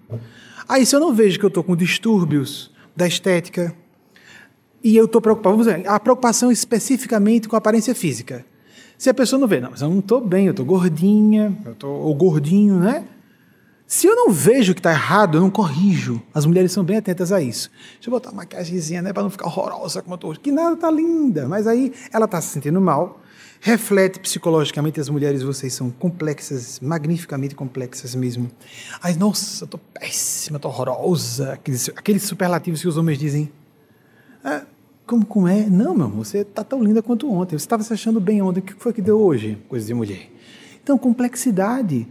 Aí, 0.68 0.84
se 0.84 0.96
eu 0.96 1.00
não 1.00 1.14
vejo 1.14 1.38
que 1.38 1.44
eu 1.44 1.48
estou 1.48 1.62
com 1.62 1.76
distúrbios 1.76 2.72
da 2.96 3.06
estética, 3.06 3.74
e 4.82 4.96
eu 4.96 5.06
estou 5.06 5.20
preocupado, 5.20 5.56
vamos 5.56 5.72
dizer, 5.72 5.88
a 5.88 5.98
preocupação 5.98 6.50
especificamente 6.50 7.48
com 7.48 7.56
a 7.56 7.58
aparência 7.58 7.94
física. 7.94 8.44
Se 8.98 9.08
a 9.08 9.14
pessoa 9.14 9.38
não 9.38 9.46
vê, 9.46 9.60
não, 9.60 9.70
mas 9.70 9.80
eu 9.80 9.88
não 9.88 10.00
estou 10.00 10.20
bem, 10.20 10.46
eu 10.46 10.50
estou 10.50 10.66
gordinha, 10.66 11.56
eu 11.64 11.72
estou 11.72 12.00
ou 12.00 12.12
gordinho, 12.16 12.80
né? 12.80 13.04
Se 13.86 14.08
eu 14.08 14.14
não 14.16 14.30
vejo 14.30 14.74
que 14.74 14.80
está 14.80 14.90
errado, 14.90 15.38
eu 15.38 15.40
não 15.40 15.50
corrijo. 15.50 16.20
As 16.34 16.44
mulheres 16.44 16.72
são 16.72 16.82
bem 16.82 16.96
atentas 16.96 17.30
a 17.30 17.40
isso. 17.40 17.70
Deixa 17.94 18.08
eu 18.08 18.10
botar 18.10 18.30
uma 18.30 18.38
maquiagemzinha, 18.42 19.00
né, 19.00 19.12
para 19.12 19.22
não 19.22 19.30
ficar 19.30 19.46
horrorosa 19.46 20.02
como 20.02 20.14
eu 20.14 20.18
tô. 20.18 20.32
Que 20.32 20.50
nada, 20.50 20.76
tá 20.76 20.90
linda. 20.90 21.48
Mas 21.48 21.66
aí 21.68 21.94
ela 22.12 22.24
está 22.24 22.40
se 22.40 22.48
sentindo 22.48 22.80
mal, 22.80 23.22
reflete 23.60 24.18
psicologicamente 24.18 25.00
as 25.00 25.08
mulheres, 25.08 25.42
vocês 25.42 25.72
são 25.72 25.90
complexas, 25.90 26.80
magnificamente 26.80 27.54
complexas 27.54 28.16
mesmo. 28.16 28.50
Ai, 29.00 29.14
nossa, 29.14 29.62
eu 29.62 29.68
tô 29.68 29.78
péssima, 29.78 30.58
tô 30.58 30.66
horrorosa. 30.68 31.52
Aqueles, 31.52 31.88
aqueles 31.88 32.24
superlativos 32.24 32.82
que 32.82 32.88
os 32.88 32.96
homens 32.96 33.16
dizem. 33.16 33.50
Ah, 34.44 34.66
como, 35.08 35.24
como 35.24 35.48
é? 35.48 35.66
Não, 35.66 35.94
meu 35.94 36.06
amor, 36.06 36.24
você 36.24 36.44
tá 36.44 36.62
tão 36.62 36.84
linda 36.84 37.02
quanto 37.02 37.32
ontem. 37.32 37.58
Você 37.58 37.64
estava 37.64 37.82
se 37.82 37.92
achando 37.92 38.20
bem 38.20 38.42
ontem. 38.42 38.60
O 38.60 38.62
que 38.62 38.74
foi 38.74 38.92
que 38.92 39.00
deu 39.00 39.18
hoje? 39.18 39.58
Coisa 39.66 39.86
de 39.86 39.94
mulher. 39.94 40.30
Então, 40.82 40.98
complexidade. 40.98 42.06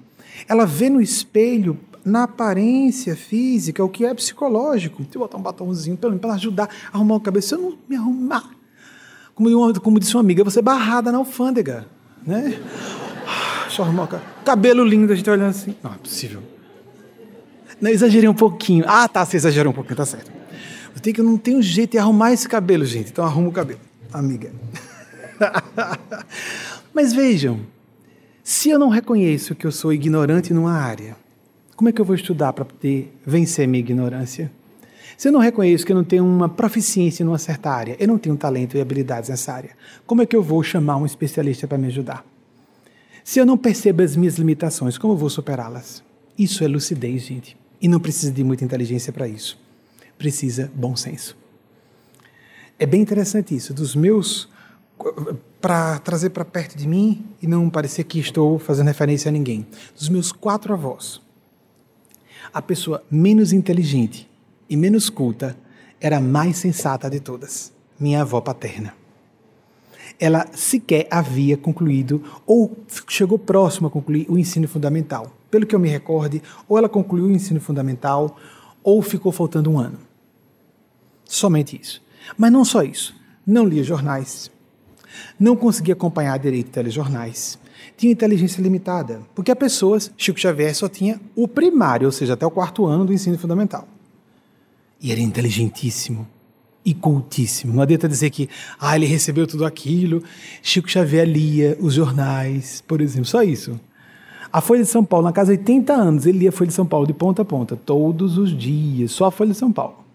Ela 0.48 0.66
vê 0.66 0.90
no 0.90 1.00
espelho, 1.00 1.80
na 2.04 2.24
aparência 2.24 3.16
física, 3.16 3.84
o 3.84 3.90
que 3.90 4.04
é 4.04 4.14
psicológico. 4.14 5.04
Deixa 5.04 5.16
eu 5.16 5.22
botar 5.22 5.38
um 5.38 5.42
batomzinho 5.42 5.96
para 5.96 6.34
ajudar 6.34 6.70
a 6.92 6.98
arrumar 6.98 7.16
o 7.16 7.20
cabelo. 7.20 7.44
Se 7.44 7.54
eu 7.54 7.60
não 7.60 7.78
me 7.88 7.96
arrumar, 7.96 8.50
como, 9.36 9.80
como 9.80 10.00
disse 10.00 10.16
uma 10.16 10.22
amiga, 10.22 10.44
você 10.44 10.62
barrada 10.62 11.12
na 11.12 11.20
alfândega. 11.20 11.86
Né? 12.26 12.60
Deixa 13.64 13.82
eu 13.82 13.86
arrumar 13.86 14.04
o 14.04 14.08
cabelo. 14.08 14.32
Cabelo 14.44 14.84
lindo, 14.84 15.14
a 15.14 15.16
gente 15.16 15.30
olhando 15.30 15.52
assim. 15.52 15.76
Não, 15.84 15.94
é 15.94 15.98
possível. 15.98 16.42
Não, 17.80 17.92
exagerei 17.92 18.28
um 18.28 18.34
pouquinho. 18.34 18.86
Ah, 18.88 19.08
tá, 19.08 19.24
você 19.24 19.38
exagerou 19.38 19.72
um 19.72 19.76
pouquinho, 19.76 19.96
tá 19.96 20.06
certo. 20.06 20.37
Eu 20.98 21.02
tenho 21.02 21.14
que 21.14 21.22
eu 21.22 21.26
não 21.26 21.38
tenho 21.38 21.62
jeito 21.62 21.92
de 21.92 22.00
arrumar 22.00 22.34
esse 22.34 22.50
cabelo, 22.50 22.84
gente. 22.84 23.12
Então 23.12 23.24
arruma 23.24 23.50
o 23.50 23.52
cabelo, 23.52 23.80
amiga. 24.12 24.52
Mas 26.92 27.14
vejam, 27.14 27.60
se 28.44 28.72
eu 28.72 28.80
não 28.80 28.90
reconheço 28.90 29.54
que 29.54 29.68
eu 29.68 29.72
sou 29.72 29.94
ignorante 29.94 30.56
numa 30.56 30.74
área, 30.74 31.16
como 31.76 31.88
é 31.88 31.92
que 31.92 32.02
eu 32.02 32.06
vou 32.06 32.16
estudar 32.16 32.52
para 32.52 32.66
poder 32.66 33.16
vencer 33.24 33.68
minha 33.68 33.80
ignorância? 33.80 34.52
Se 35.16 35.28
eu 35.28 35.32
não 35.32 35.40
reconheço 35.40 35.86
que 35.86 35.92
eu 35.92 35.96
não 35.96 36.04
tenho 36.04 36.26
uma 36.26 36.50
proficiência 36.50 37.24
numa 37.24 37.38
certa 37.38 37.70
área, 37.70 37.96
eu 38.00 38.08
não 38.08 38.18
tenho 38.18 38.36
talento 38.36 38.76
e 38.76 38.82
habilidades 38.82 39.30
nessa 39.30 39.54
área, 39.54 39.78
como 40.04 40.24
é 40.24 40.26
que 40.26 40.36
eu 40.36 40.42
vou 40.42 40.64
chamar 40.64 40.98
um 40.98 41.06
especialista 41.06 41.68
para 41.68 41.78
me 41.78 41.86
ajudar? 41.86 42.26
Se 43.24 43.38
eu 43.38 43.46
não 43.46 43.56
percebo 43.56 44.02
as 44.02 44.16
minhas 44.16 44.40
limitações, 44.40 44.98
como 44.98 45.14
eu 45.14 45.18
vou 45.18 45.30
superá-las? 45.30 46.02
Isso 46.36 46.64
é 46.64 46.68
lucidez, 46.68 47.22
gente. 47.22 47.56
E 47.80 47.88
não 47.88 48.00
precisa 48.00 48.32
de 48.32 48.44
muita 48.44 48.66
inteligência 48.66 49.14
para 49.14 49.28
isso. 49.28 49.67
Precisa 50.18 50.72
bom 50.74 50.96
senso. 50.96 51.38
É 52.80 52.86
bem 52.86 53.02
interessante 53.02 53.56
isso. 53.56 53.74
Dos 53.74 53.96
meus 53.96 54.50
para 55.62 56.00
trazer 56.00 56.32
para 56.32 56.46
perto 56.46 56.78
de 56.78 56.88
mim 56.88 57.26
e 57.42 57.48
não 57.48 57.70
parecer 57.70 58.04
que 58.04 58.20
estou 58.20 58.58
fazendo 58.60 58.88
referência 58.88 59.30
a 59.30 59.32
ninguém. 59.32 59.66
Dos 59.96 60.10
meus 60.10 60.32
quatro 60.32 60.74
avós, 60.74 61.22
a 62.54 62.62
pessoa 62.62 63.04
menos 63.10 63.54
inteligente 63.54 64.30
e 64.70 64.76
menos 64.76 65.10
culta 65.10 65.58
era 66.00 66.18
a 66.18 66.22
mais 66.22 66.58
sensata 66.58 67.10
de 67.10 67.20
todas, 67.20 67.72
minha 68.00 68.22
avó 68.22 68.42
paterna. 68.42 68.94
Ela 70.20 70.48
sequer 70.54 71.08
havia 71.12 71.58
concluído 71.58 72.24
ou 72.46 72.76
chegou 73.08 73.38
próximo 73.38 73.88
a 73.88 73.92
concluir 73.92 74.26
o 74.30 74.38
ensino 74.38 74.68
fundamental. 74.68 75.32
Pelo 75.52 75.66
que 75.66 75.76
eu 75.76 75.80
me 75.80 75.90
recorde, 75.90 76.42
ou 76.68 76.78
ela 76.78 76.90
concluiu 76.90 77.26
o 77.26 77.32
ensino 77.32 77.60
fundamental 77.60 78.38
ou 78.84 79.02
ficou 79.02 79.32
faltando 79.32 79.70
um 79.70 79.80
ano. 79.80 80.07
Somente 81.28 81.80
isso. 81.80 82.02
Mas 82.38 82.52
não 82.52 82.64
só 82.64 82.84
isso. 82.84 83.16
Não 83.46 83.66
lia 83.66 83.84
jornais, 83.84 84.52
não 85.40 85.56
conseguia 85.56 85.94
acompanhar 85.94 86.38
direito 86.38 86.72
telejornais. 86.72 87.58
Tinha 87.96 88.12
inteligência 88.12 88.62
limitada, 88.62 89.22
porque 89.34 89.52
a 89.52 89.56
pessoas, 89.56 90.12
Chico 90.18 90.40
Xavier 90.40 90.76
só 90.76 90.88
tinha 90.88 91.20
o 91.36 91.48
primário, 91.48 92.08
ou 92.08 92.12
seja, 92.12 92.34
até 92.34 92.46
o 92.46 92.52
quarto 92.52 92.86
ano 92.86 93.06
do 93.06 93.14
ensino 93.14 93.38
fundamental. 93.38 93.88
E 95.02 95.12
era 95.12 95.22
inteligentíssimo 95.22 96.28
e 96.84 96.94
cultíssimo. 96.94 97.74
Não 97.74 97.82
adianta 97.82 98.08
dizer 98.08 98.30
que 98.30 98.50
ah, 98.80 98.96
ele 98.96 99.06
recebeu 99.06 99.46
tudo 99.46 99.66
aquilo. 99.66 100.24
Chico 100.62 100.90
Xavier 100.90 101.28
lia 101.28 101.78
os 101.80 101.94
jornais, 101.94 102.84
por 102.88 103.02
exemplo, 103.02 103.26
só 103.26 103.44
isso. 103.44 103.80
A 104.52 104.62
Folha 104.62 104.84
de 104.84 104.90
São 104.90 105.04
Paulo, 105.04 105.26
na 105.26 105.34
casa 105.34 105.54
de 105.54 105.60
80 105.60 105.94
anos, 105.94 106.26
ele 106.26 106.40
lia 106.40 106.50
a 106.50 106.52
Folha 106.52 106.70
de 106.70 106.74
São 106.74 106.86
Paulo 106.86 107.06
de 107.06 107.14
ponta 107.14 107.42
a 107.42 107.46
ponta, 107.46 107.76
todos 107.76 108.38
os 108.38 108.58
dias, 108.58 109.12
só 109.12 109.26
a 109.26 109.32
Folha 109.32 109.52
de 109.52 109.58
São 109.58 109.72
Paulo. 109.72 110.07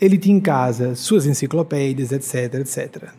Ele 0.00 0.18
tinha 0.18 0.36
em 0.36 0.40
casa 0.40 0.94
suas 0.94 1.26
enciclopédias, 1.26 2.12
etc, 2.12 2.54
etc 2.54 3.12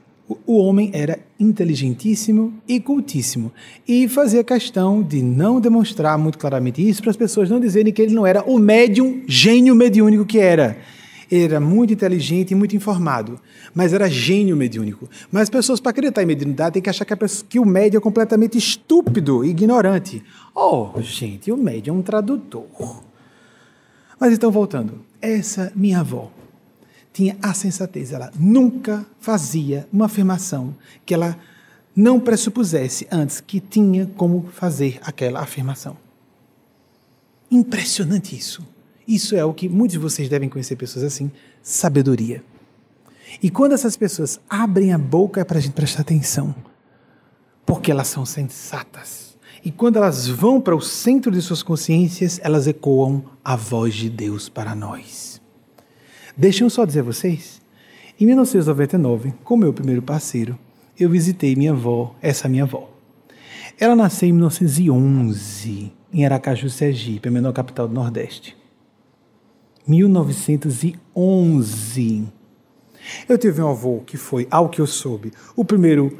o 0.45 0.57
homem 0.57 0.89
era 0.93 1.19
inteligentíssimo 1.39 2.53
e 2.67 2.80
cultíssimo 2.80 3.51
e 3.88 4.07
fazia 4.09 4.43
questão 4.43 5.01
de 5.01 5.21
não 5.21 5.61
demonstrar 5.61 6.17
muito 6.17 6.38
claramente 6.38 6.86
isso 6.88 7.01
para 7.01 7.11
as 7.11 7.17
pessoas 7.17 7.49
não 7.49 7.59
dizerem 7.59 7.93
que 7.93 8.01
ele 8.01 8.13
não 8.13 8.25
era 8.25 8.43
o 8.43 8.59
médium 8.59 9.23
gênio 9.25 9.73
mediúnico 9.73 10.25
que 10.25 10.39
era. 10.39 10.78
Ele 11.30 11.43
era 11.43 11.59
muito 11.59 11.93
inteligente 11.93 12.51
e 12.51 12.55
muito 12.55 12.75
informado, 12.75 13.39
mas 13.73 13.91
era 13.91 14.09
gênio 14.09 14.55
mediúnico. 14.55 15.09
Mas 15.30 15.43
as 15.43 15.49
pessoas, 15.49 15.80
para 15.80 15.89
acreditar 15.89 16.23
em 16.23 16.25
mediunidade, 16.25 16.73
têm 16.73 16.82
que 16.82 16.89
achar 16.89 17.03
que, 17.03 17.13
pessoa, 17.17 17.45
que 17.49 17.59
o 17.59 17.65
médium 17.65 17.99
é 17.99 18.01
completamente 18.01 18.57
estúpido 18.57 19.43
e 19.43 19.49
ignorante. 19.49 20.23
Oh, 20.55 20.91
gente, 21.01 21.51
o 21.51 21.57
médium 21.57 21.95
é 21.95 21.99
um 21.99 22.01
tradutor. 22.01 23.03
Mas 24.17 24.34
então, 24.34 24.49
voltando. 24.49 25.05
Essa 25.21 25.69
minha 25.75 25.99
avó, 25.99 26.32
tinha 27.18 27.36
a 27.41 27.51
sensatez. 27.51 28.11
Ela 28.11 28.32
nunca 28.39 29.03
fazia 29.20 29.88
uma 29.91 30.05
afirmação 30.05 30.76
que 31.03 31.15
ela 31.15 31.36
não 31.95 32.20
pressupusesse 32.20 33.07
antes 33.11 33.41
que 33.41 33.59
tinha 33.59 34.05
como 34.05 34.47
fazer 34.53 34.99
aquela 35.01 35.39
afirmação. 35.39 35.97
Impressionante 37.49 38.38
isso. 38.38 38.63
Isso 39.07 39.36
é 39.36 39.43
o 39.43 39.51
que 39.51 39.68
muitos 39.68 39.93
de 39.93 39.97
vocês 39.97 40.30
devem 40.30 40.47
conhecer 40.47 40.76
pessoas 40.76 41.05
assim: 41.05 41.32
sabedoria. 41.63 42.43
E 43.41 43.49
quando 43.49 43.72
essas 43.72 43.97
pessoas 43.97 44.39
abrem 44.47 44.93
a 44.93 44.97
boca 44.97 45.41
é 45.41 45.43
para 45.43 45.57
a 45.57 45.61
gente 45.61 45.74
prestar 45.74 46.01
atenção, 46.01 46.53
porque 47.65 47.89
elas 47.89 48.07
são 48.09 48.28
sensatas. 48.28 49.36
E 49.65 49.72
quando 49.72 49.97
elas 49.97 50.28
vão 50.28 50.61
para 50.61 50.76
o 50.76 50.82
centro 50.82 51.32
de 51.32 51.41
suas 51.41 51.63
consciências, 51.63 52.39
elas 52.43 52.68
ecoam 52.68 53.24
a 53.43 53.55
voz 53.55 53.95
de 53.95 54.07
Deus 54.07 54.49
para 54.49 54.76
nós. 54.76 55.36
Deixem 56.38 56.65
eu 56.65 56.69
só 56.69 56.85
dizer 56.85 56.99
a 56.99 57.03
vocês, 57.03 57.59
em 58.19 58.25
1999, 58.27 59.33
com 59.43 59.57
meu 59.57 59.73
primeiro 59.73 60.03
parceiro, 60.03 60.55
eu 60.99 61.09
visitei 61.09 61.55
minha 61.55 61.71
avó, 61.71 62.15
essa 62.21 62.47
minha 62.47 62.61
avó. 62.61 62.91
Ela 63.79 63.95
nasceu 63.95 64.29
em 64.29 64.33
1911, 64.33 65.91
em 66.13 66.25
Aracaju, 66.25 66.69
Sergipe, 66.69 67.27
a 67.27 67.31
menor 67.31 67.53
capital 67.53 67.88
do 67.88 67.95
Nordeste. 67.95 68.55
1911. 69.88 72.27
Eu 73.27 73.38
tive 73.39 73.63
um 73.63 73.69
avô 73.69 74.03
que 74.05 74.17
foi, 74.17 74.47
ao 74.51 74.69
que 74.69 74.79
eu 74.79 74.85
soube, 74.85 75.33
o 75.55 75.65
primeiro 75.65 76.19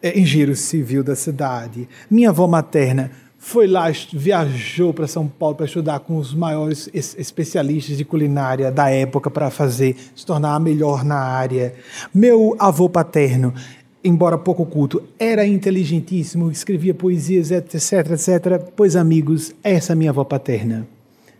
é, 0.00 0.18
engenheiro 0.18 0.56
civil 0.56 1.04
da 1.04 1.14
cidade. 1.14 1.86
Minha 2.10 2.30
avó 2.30 2.46
materna 2.46 3.10
foi 3.40 3.68
lá, 3.68 3.86
viajou 4.12 4.92
para 4.92 5.06
São 5.06 5.28
Paulo 5.28 5.54
para 5.54 5.64
estudar 5.64 6.00
com 6.00 6.18
os 6.18 6.34
maiores 6.34 6.90
especialistas 6.92 7.96
de 7.96 8.04
culinária 8.04 8.70
da 8.70 8.90
época 8.90 9.30
para 9.30 9.48
fazer, 9.48 9.96
se 10.14 10.26
tornar 10.26 10.56
a 10.56 10.60
melhor 10.60 11.04
na 11.04 11.16
área. 11.16 11.72
Meu 12.12 12.56
avô 12.58 12.88
paterno, 12.88 13.54
embora 14.02 14.36
pouco 14.36 14.66
culto, 14.66 15.02
era 15.18 15.46
inteligentíssimo, 15.46 16.50
escrevia 16.50 16.92
poesias, 16.92 17.52
etc, 17.52 18.10
etc. 18.10 18.70
Pois, 18.74 18.96
amigos, 18.96 19.54
essa 19.62 19.92
é 19.92 19.96
minha 19.96 20.10
avó 20.10 20.24
paterna, 20.24 20.86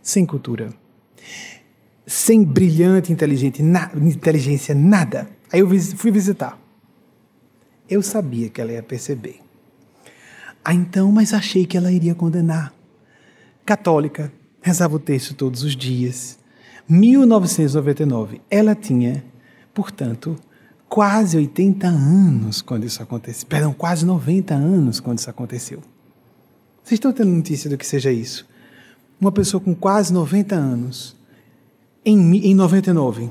sem 0.01 0.25
cultura, 0.25 0.71
sem 2.07 2.45
brilhante 2.45 3.13
na, 3.61 3.91
inteligência, 3.97 4.73
nada. 4.73 5.29
Aí 5.53 5.61
eu 5.61 5.69
fui 5.97 6.13
visitar. 6.13 6.59
Eu 7.91 8.03
sabia 8.03 8.49
que 8.49 8.61
ela 8.61 8.73
ia 8.73 8.83
perceber 8.83 9.48
ah, 10.69 10.75
então, 10.75 11.11
mas 11.11 11.33
achei 11.33 11.65
que 11.65 11.79
ela 11.79 11.91
iria 11.91 12.15
condenar. 12.15 12.75
Católica, 13.65 14.31
rezava 14.61 14.97
o 14.97 14.99
texto 14.99 15.35
todos 15.35 15.63
os 15.63 15.75
dias. 15.75 16.39
1999, 16.87 18.43
ela 18.51 18.75
tinha, 18.75 19.25
portanto, 19.73 20.37
quase 20.87 21.39
80 21.39 21.87
anos 21.87 22.61
quando 22.61 22.85
isso 22.85 23.03
aconteceu. 23.03 23.49
Perdão, 23.49 23.73
quase 23.73 24.05
90 24.05 24.53
anos 24.53 25.01
quando 25.01 25.21
isso 25.21 25.31
aconteceu. 25.31 25.81
Vocês 26.85 26.99
estão 26.99 27.15
tendo 27.15 27.31
notícia 27.31 27.71
do 27.71 27.79
que 27.79 27.87
seja 27.87 28.13
isso? 28.13 28.47
Uma 29.19 29.33
pessoa 29.33 29.63
com 29.63 29.75
quase 29.75 30.13
90 30.13 30.55
anos, 30.55 31.17
em, 32.05 32.37
em 32.45 32.55
99, 32.55 33.31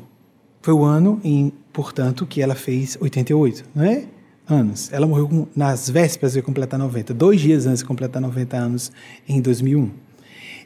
foi 0.59 0.73
o 0.73 0.83
ano, 0.83 1.21
em, 1.23 1.53
portanto, 1.71 2.25
que 2.25 2.41
ela 2.41 2.55
fez 2.55 2.97
88, 2.99 3.63
não 3.75 3.83
é? 3.83 4.07
Anos. 4.49 4.91
Ela 4.91 5.05
morreu 5.05 5.47
nas 5.55 5.89
vésperas 5.89 6.33
de 6.33 6.41
completar 6.41 6.79
90, 6.79 7.13
dois 7.13 7.39
dias 7.39 7.65
antes 7.65 7.79
de 7.79 7.85
completar 7.85 8.21
90 8.21 8.57
anos, 8.57 8.91
em 9.27 9.41
2001. 9.41 9.89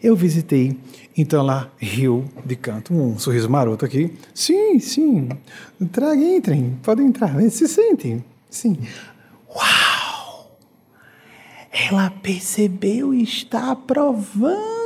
Eu 0.03 0.15
visitei, 0.15 0.77
então 1.15 1.39
ela 1.39 1.71
riu 1.77 2.25
de 2.43 2.55
canto, 2.55 2.93
um 2.93 3.19
sorriso 3.19 3.49
maroto 3.49 3.85
aqui. 3.85 4.13
Sim, 4.33 4.79
sim, 4.79 5.29
traga, 5.91 6.21
entrem, 6.21 6.77
podem 6.81 7.07
entrar, 7.07 7.39
se 7.49 7.67
sentem. 7.67 8.23
Sim. 8.49 8.77
Uau! 9.55 10.57
Ela 11.71 12.09
percebeu 12.09 13.13
e 13.13 13.23
está 13.23 13.71
aprovando 13.71 14.80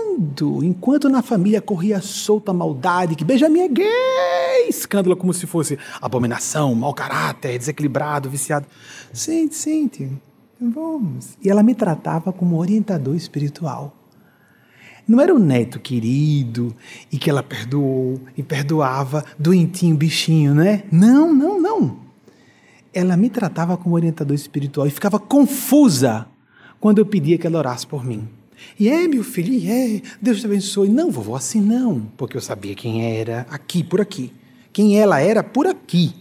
enquanto 0.63 1.09
na 1.09 1.21
família 1.21 1.61
corria 1.61 2.01
solta 2.01 2.51
a 2.51 2.53
maldade, 2.53 3.15
que 3.15 3.23
Benjamin 3.23 3.61
é 3.61 3.67
gay, 3.67 4.69
escândalo 4.69 5.15
como 5.15 5.33
se 5.33 5.45
fosse 5.45 5.77
abominação, 6.01 6.73
mau 6.73 6.93
caráter, 6.93 7.57
desequilibrado, 7.57 8.29
viciado. 8.29 8.65
Sente, 9.13 9.55
sente, 9.55 10.11
vamos. 10.59 11.37
E 11.43 11.49
ela 11.49 11.63
me 11.63 11.75
tratava 11.75 12.31
como 12.31 12.57
orientador 12.57 13.15
espiritual. 13.15 13.93
Não 15.07 15.21
era 15.21 15.33
o 15.33 15.39
neto 15.39 15.79
querido 15.79 16.75
e 17.11 17.17
que 17.17 17.29
ela 17.29 17.43
perdoou 17.43 18.19
e 18.35 18.41
perdoava, 18.41 19.23
doentinho, 19.37 19.95
bichinho, 19.95 20.55
né? 20.55 20.83
Não, 20.91 21.31
não, 21.31 21.61
não. 21.61 21.97
Ela 22.91 23.15
me 23.15 23.29
tratava 23.29 23.77
como 23.77 23.95
orientador 23.95 24.33
espiritual 24.33 24.87
e 24.87 24.91
ficava 24.91 25.19
confusa 25.19 26.27
quando 26.79 26.99
eu 26.99 27.05
pedia 27.05 27.37
que 27.37 27.45
ela 27.45 27.59
orasse 27.59 27.85
por 27.85 28.03
mim. 28.03 28.27
E 28.79 28.89
é, 28.89 29.07
meu 29.07 29.23
filho, 29.23 29.53
e 29.53 29.69
é, 29.69 30.01
Deus 30.21 30.39
te 30.39 30.45
abençoe. 30.45 30.89
Não, 30.89 31.11
vovó, 31.11 31.35
assim 31.35 31.61
não, 31.61 32.01
porque 32.17 32.37
eu 32.37 32.41
sabia 32.41 32.75
quem 32.75 33.17
era 33.17 33.45
aqui, 33.49 33.83
por 33.83 34.01
aqui. 34.01 34.33
Quem 34.71 34.99
ela 34.99 35.19
era 35.19 35.43
por 35.43 35.67
aqui. 35.67 36.13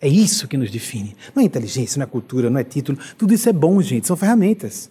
É 0.00 0.08
isso 0.08 0.48
que 0.48 0.56
nos 0.56 0.70
define. 0.70 1.14
Não 1.34 1.42
é 1.42 1.46
inteligência, 1.46 1.98
não 1.98 2.04
é 2.04 2.06
cultura, 2.06 2.48
não 2.48 2.58
é 2.58 2.64
título. 2.64 2.98
Tudo 3.18 3.34
isso 3.34 3.48
é 3.48 3.52
bom, 3.52 3.80
gente, 3.82 4.06
são 4.06 4.16
ferramentas. 4.16 4.90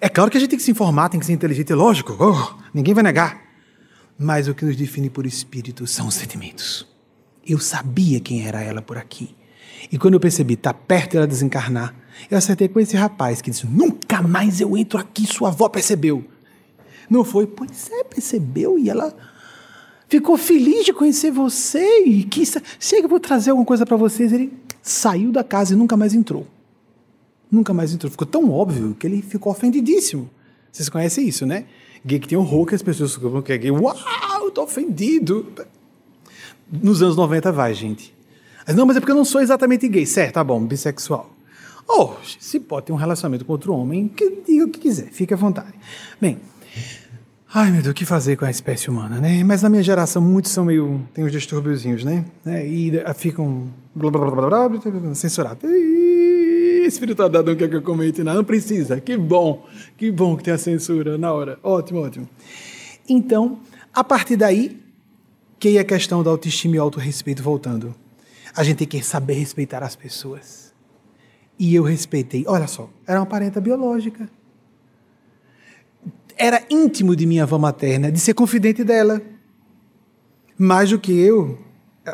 É 0.00 0.08
claro 0.08 0.30
que 0.30 0.36
a 0.36 0.40
gente 0.40 0.50
tem 0.50 0.58
que 0.58 0.64
se 0.64 0.70
informar, 0.70 1.08
tem 1.08 1.18
que 1.18 1.26
ser 1.26 1.32
inteligente, 1.32 1.72
é 1.72 1.74
lógico, 1.74 2.16
oh, 2.18 2.62
ninguém 2.72 2.94
vai 2.94 3.02
negar. 3.02 3.42
Mas 4.18 4.48
o 4.48 4.54
que 4.54 4.64
nos 4.64 4.76
define 4.76 5.10
por 5.10 5.26
espírito 5.26 5.86
são 5.86 6.08
os 6.08 6.14
sentimentos. 6.14 6.86
Eu 7.46 7.58
sabia 7.58 8.20
quem 8.20 8.46
era 8.46 8.60
ela 8.60 8.82
por 8.82 8.98
aqui. 8.98 9.34
E 9.90 9.98
quando 9.98 10.14
eu 10.14 10.20
percebi, 10.20 10.56
tá 10.56 10.74
perto 10.74 11.12
dela 11.12 11.26
desencarnar, 11.26 11.94
eu 12.30 12.36
acertei 12.36 12.68
com 12.68 12.80
esse 12.80 12.96
rapaz 12.96 13.40
que 13.40 13.50
disse: 13.50 13.66
Nunca 13.66 14.22
mais 14.22 14.60
eu 14.60 14.76
entro 14.76 14.98
aqui, 14.98 15.26
sua 15.26 15.48
avó 15.48 15.68
percebeu. 15.68 16.24
Não 17.08 17.24
foi? 17.24 17.46
Pois 17.46 17.90
é, 17.90 18.04
percebeu. 18.04 18.78
E 18.78 18.90
ela 18.90 19.14
ficou 20.08 20.36
feliz 20.36 20.84
de 20.84 20.92
conhecer 20.92 21.30
você 21.30 22.04
e 22.04 22.24
quis. 22.24 22.56
Chega, 22.78 23.04
eu 23.04 23.08
vou 23.08 23.20
trazer 23.20 23.50
alguma 23.50 23.66
coisa 23.66 23.86
para 23.86 23.96
vocês. 23.96 24.32
Ele 24.32 24.52
saiu 24.82 25.32
da 25.32 25.42
casa 25.42 25.74
e 25.74 25.76
nunca 25.76 25.96
mais 25.96 26.14
entrou. 26.14 26.46
Nunca 27.50 27.72
mais 27.72 27.94
entrou. 27.94 28.10
Ficou 28.10 28.26
tão 28.26 28.50
óbvio 28.50 28.94
que 28.98 29.06
ele 29.06 29.22
ficou 29.22 29.52
ofendidíssimo. 29.52 30.28
Vocês 30.70 30.88
conhecem 30.88 31.26
isso, 31.26 31.46
né? 31.46 31.64
Gay 32.04 32.18
que 32.18 32.28
tem 32.28 32.38
horror 32.38 32.66
que 32.66 32.74
as 32.74 32.82
pessoas 32.82 33.14
ficam 33.14 33.40
que 33.40 33.52
é 33.52 33.58
gay. 33.58 33.70
Uau, 33.70 33.96
eu 34.44 34.50
tô 34.50 34.62
ofendido. 34.62 35.46
Nos 36.70 37.02
anos 37.02 37.16
90 37.16 37.50
vai, 37.50 37.72
gente. 37.72 38.14
Mas 38.66 38.76
não, 38.76 38.84
mas 38.84 38.96
é 38.96 39.00
porque 39.00 39.12
eu 39.12 39.16
não 39.16 39.24
sou 39.24 39.40
exatamente 39.40 39.88
gay. 39.88 40.04
Certo, 40.04 40.34
tá 40.34 40.44
bom, 40.44 40.62
bissexual. 40.64 41.37
Oh, 41.88 42.12
se 42.38 42.60
pode 42.60 42.86
ter 42.86 42.92
um 42.92 42.96
relacionamento 42.96 43.44
com 43.46 43.52
outro 43.52 43.72
homem, 43.72 44.08
que 44.08 44.42
diga 44.46 44.66
o 44.66 44.68
que 44.68 44.78
quiser, 44.78 45.08
fique 45.10 45.32
à 45.32 45.36
vontade. 45.36 45.72
Bem, 46.20 46.38
ai 47.52 47.70
meu 47.70 47.80
Deus, 47.80 47.92
o 47.92 47.94
que 47.94 48.04
fazer 48.04 48.36
com 48.36 48.44
a 48.44 48.50
espécie 48.50 48.90
humana, 48.90 49.18
né? 49.18 49.42
Mas 49.42 49.62
na 49.62 49.70
minha 49.70 49.82
geração, 49.82 50.20
muitos 50.20 50.52
são 50.52 50.66
meio. 50.66 51.02
tem 51.14 51.24
os 51.24 51.32
distúrbiozinhos, 51.32 52.04
né? 52.04 52.26
E 52.46 52.92
ficam. 53.16 53.68
blá 53.94 54.10
blá 54.10 54.30
blá 54.30 54.48
blá, 54.48 54.68
blá 54.68 55.14
censurados. 55.14 55.62
Espírito 56.86 57.22
Adão 57.22 57.56
quer 57.56 57.68
que 57.68 57.76
eu 57.76 57.82
comente, 57.82 58.22
não, 58.22 58.34
não 58.34 58.44
precisa. 58.44 59.00
Que 59.00 59.16
bom, 59.16 59.66
que 59.96 60.10
bom 60.10 60.36
que 60.36 60.44
tem 60.44 60.54
a 60.54 60.58
censura 60.58 61.16
na 61.16 61.32
hora. 61.32 61.58
Ótimo, 61.62 62.00
ótimo. 62.00 62.28
Então, 63.08 63.60
a 63.94 64.04
partir 64.04 64.36
daí, 64.36 64.78
que 65.58 65.76
é 65.76 65.80
a 65.80 65.84
questão 65.84 66.22
da 66.22 66.30
autoestima 66.30 66.76
e 66.76 66.78
autorrespeito 66.78 67.42
voltando. 67.42 67.94
A 68.54 68.62
gente 68.62 68.78
tem 68.78 68.86
que 68.88 69.02
saber 69.02 69.34
respeitar 69.34 69.82
as 69.82 69.94
pessoas 69.94 70.67
e 71.58 71.74
eu 71.74 71.82
respeitei. 71.82 72.44
Olha 72.46 72.66
só, 72.66 72.88
era 73.06 73.18
uma 73.18 73.26
parenta 73.26 73.60
biológica. 73.60 74.28
Era 76.36 76.62
íntimo 76.70 77.16
de 77.16 77.26
minha 77.26 77.42
avó 77.42 77.58
materna, 77.58 78.12
de 78.12 78.20
ser 78.20 78.34
confidente 78.34 78.84
dela. 78.84 79.20
Mais 80.56 80.90
do 80.90 80.98
que 80.98 81.12
eu 81.12 81.58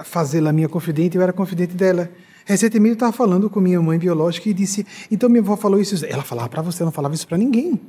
fazê-la 0.04 0.52
minha 0.52 0.68
confidente, 0.68 1.16
eu 1.16 1.22
era 1.22 1.32
confidente 1.32 1.74
dela. 1.74 2.10
Recentemente 2.44 2.90
eu 2.90 2.94
estava 2.94 3.12
falando 3.12 3.48
com 3.48 3.60
minha 3.60 3.80
mãe 3.80 3.98
biológica 3.98 4.48
e 4.48 4.54
disse: 4.54 4.86
Então 5.10 5.28
minha 5.28 5.42
avó 5.42 5.56
falou 5.56 5.80
isso. 5.80 6.04
Ela 6.06 6.22
falava 6.22 6.48
para 6.48 6.62
você, 6.62 6.84
não 6.84 6.92
falava 6.92 7.14
isso 7.14 7.26
para 7.26 7.38
ninguém. 7.38 7.80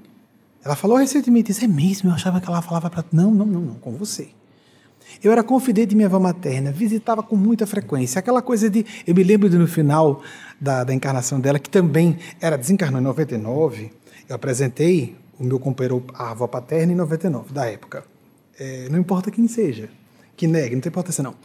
Ela 0.64 0.76
falou 0.76 0.98
recentemente: 0.98 1.52
Isso 1.52 1.64
é 1.64 1.68
mesmo? 1.68 2.10
Eu 2.10 2.14
achava 2.14 2.40
que 2.42 2.48
ela 2.48 2.62
falava 2.62 2.90
para. 2.90 3.04
Não, 3.12 3.32
não, 3.32 3.46
não, 3.46 3.62
não, 3.62 3.76
com 3.76 3.94
você. 3.94 4.30
Eu 5.24 5.32
era 5.32 5.44
confidente 5.44 5.88
de 5.88 5.96
minha 5.96 6.08
avó 6.08 6.20
materna, 6.20 6.72
visitava 6.72 7.24
com 7.24 7.36
muita 7.36 7.66
frequência. 7.66 8.20
Aquela 8.20 8.42
coisa 8.42 8.70
de. 8.70 8.86
Eu 9.06 9.16
me 9.16 9.24
lembro 9.24 9.50
de 9.50 9.58
no 9.58 9.68
final 9.68 10.22
da, 10.60 10.84
da 10.84 10.94
encarnação 10.94 11.40
dela, 11.40 11.60
que 11.60 11.70
também 11.70 12.18
era 12.40 12.58
desencarnou 12.58 13.00
em 13.00 13.04
99. 13.04 13.92
Eu 14.28 14.36
apresentei 14.36 15.16
o 15.40 15.44
meu 15.44 15.60
companheiro, 15.60 16.04
a 16.14 16.32
avó 16.32 16.48
paterna, 16.48 16.94
em 16.94 16.96
99, 16.96 17.54
da 17.54 17.66
época. 17.66 18.04
É, 18.60 18.88
não 18.90 19.00
importa 19.00 19.30
quem 19.30 19.48
seja, 19.48 19.90
que 20.36 20.48
negue, 20.48 20.76
não 20.76 20.82
tem 20.82 20.90
importância 20.90 21.24
não. 21.24 21.36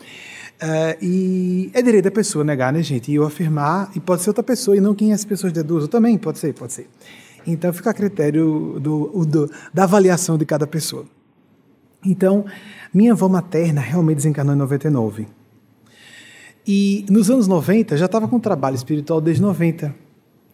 É, 0.60 0.98
e 1.00 1.70
é 1.72 1.82
direito 1.82 2.04
da 2.04 2.10
pessoa 2.10 2.44
negar, 2.44 2.72
né, 2.72 2.82
gente? 2.82 3.10
E 3.10 3.14
eu 3.14 3.24
afirmar, 3.24 3.90
e 3.94 4.00
pode 4.00 4.22
ser 4.22 4.30
outra 4.30 4.42
pessoa, 4.42 4.76
e 4.76 4.80
não 4.80 4.94
quem 4.94 5.12
as 5.12 5.24
pessoas 5.24 5.52
deduzam 5.52 5.88
também, 5.88 6.16
pode 6.18 6.38
ser, 6.38 6.52
pode 6.54 6.72
ser. 6.72 6.88
Então 7.46 7.72
fica 7.72 7.90
a 7.90 7.94
critério 7.94 8.78
do, 8.78 9.24
do, 9.24 9.50
da 9.72 9.84
avaliação 9.84 10.36
de 10.36 10.44
cada 10.44 10.66
pessoa. 10.66 11.06
Então, 12.04 12.44
minha 12.92 13.12
avó 13.12 13.28
materna 13.28 13.80
realmente 13.80 14.16
desencarnou 14.16 14.54
em 14.54 14.58
99. 14.58 15.26
E 16.66 17.04
nos 17.08 17.30
anos 17.30 17.46
90 17.46 17.96
já 17.96 18.06
estava 18.06 18.28
com 18.28 18.38
trabalho 18.38 18.76
espiritual 18.76 19.20
desde 19.20 19.42
90. 19.42 19.94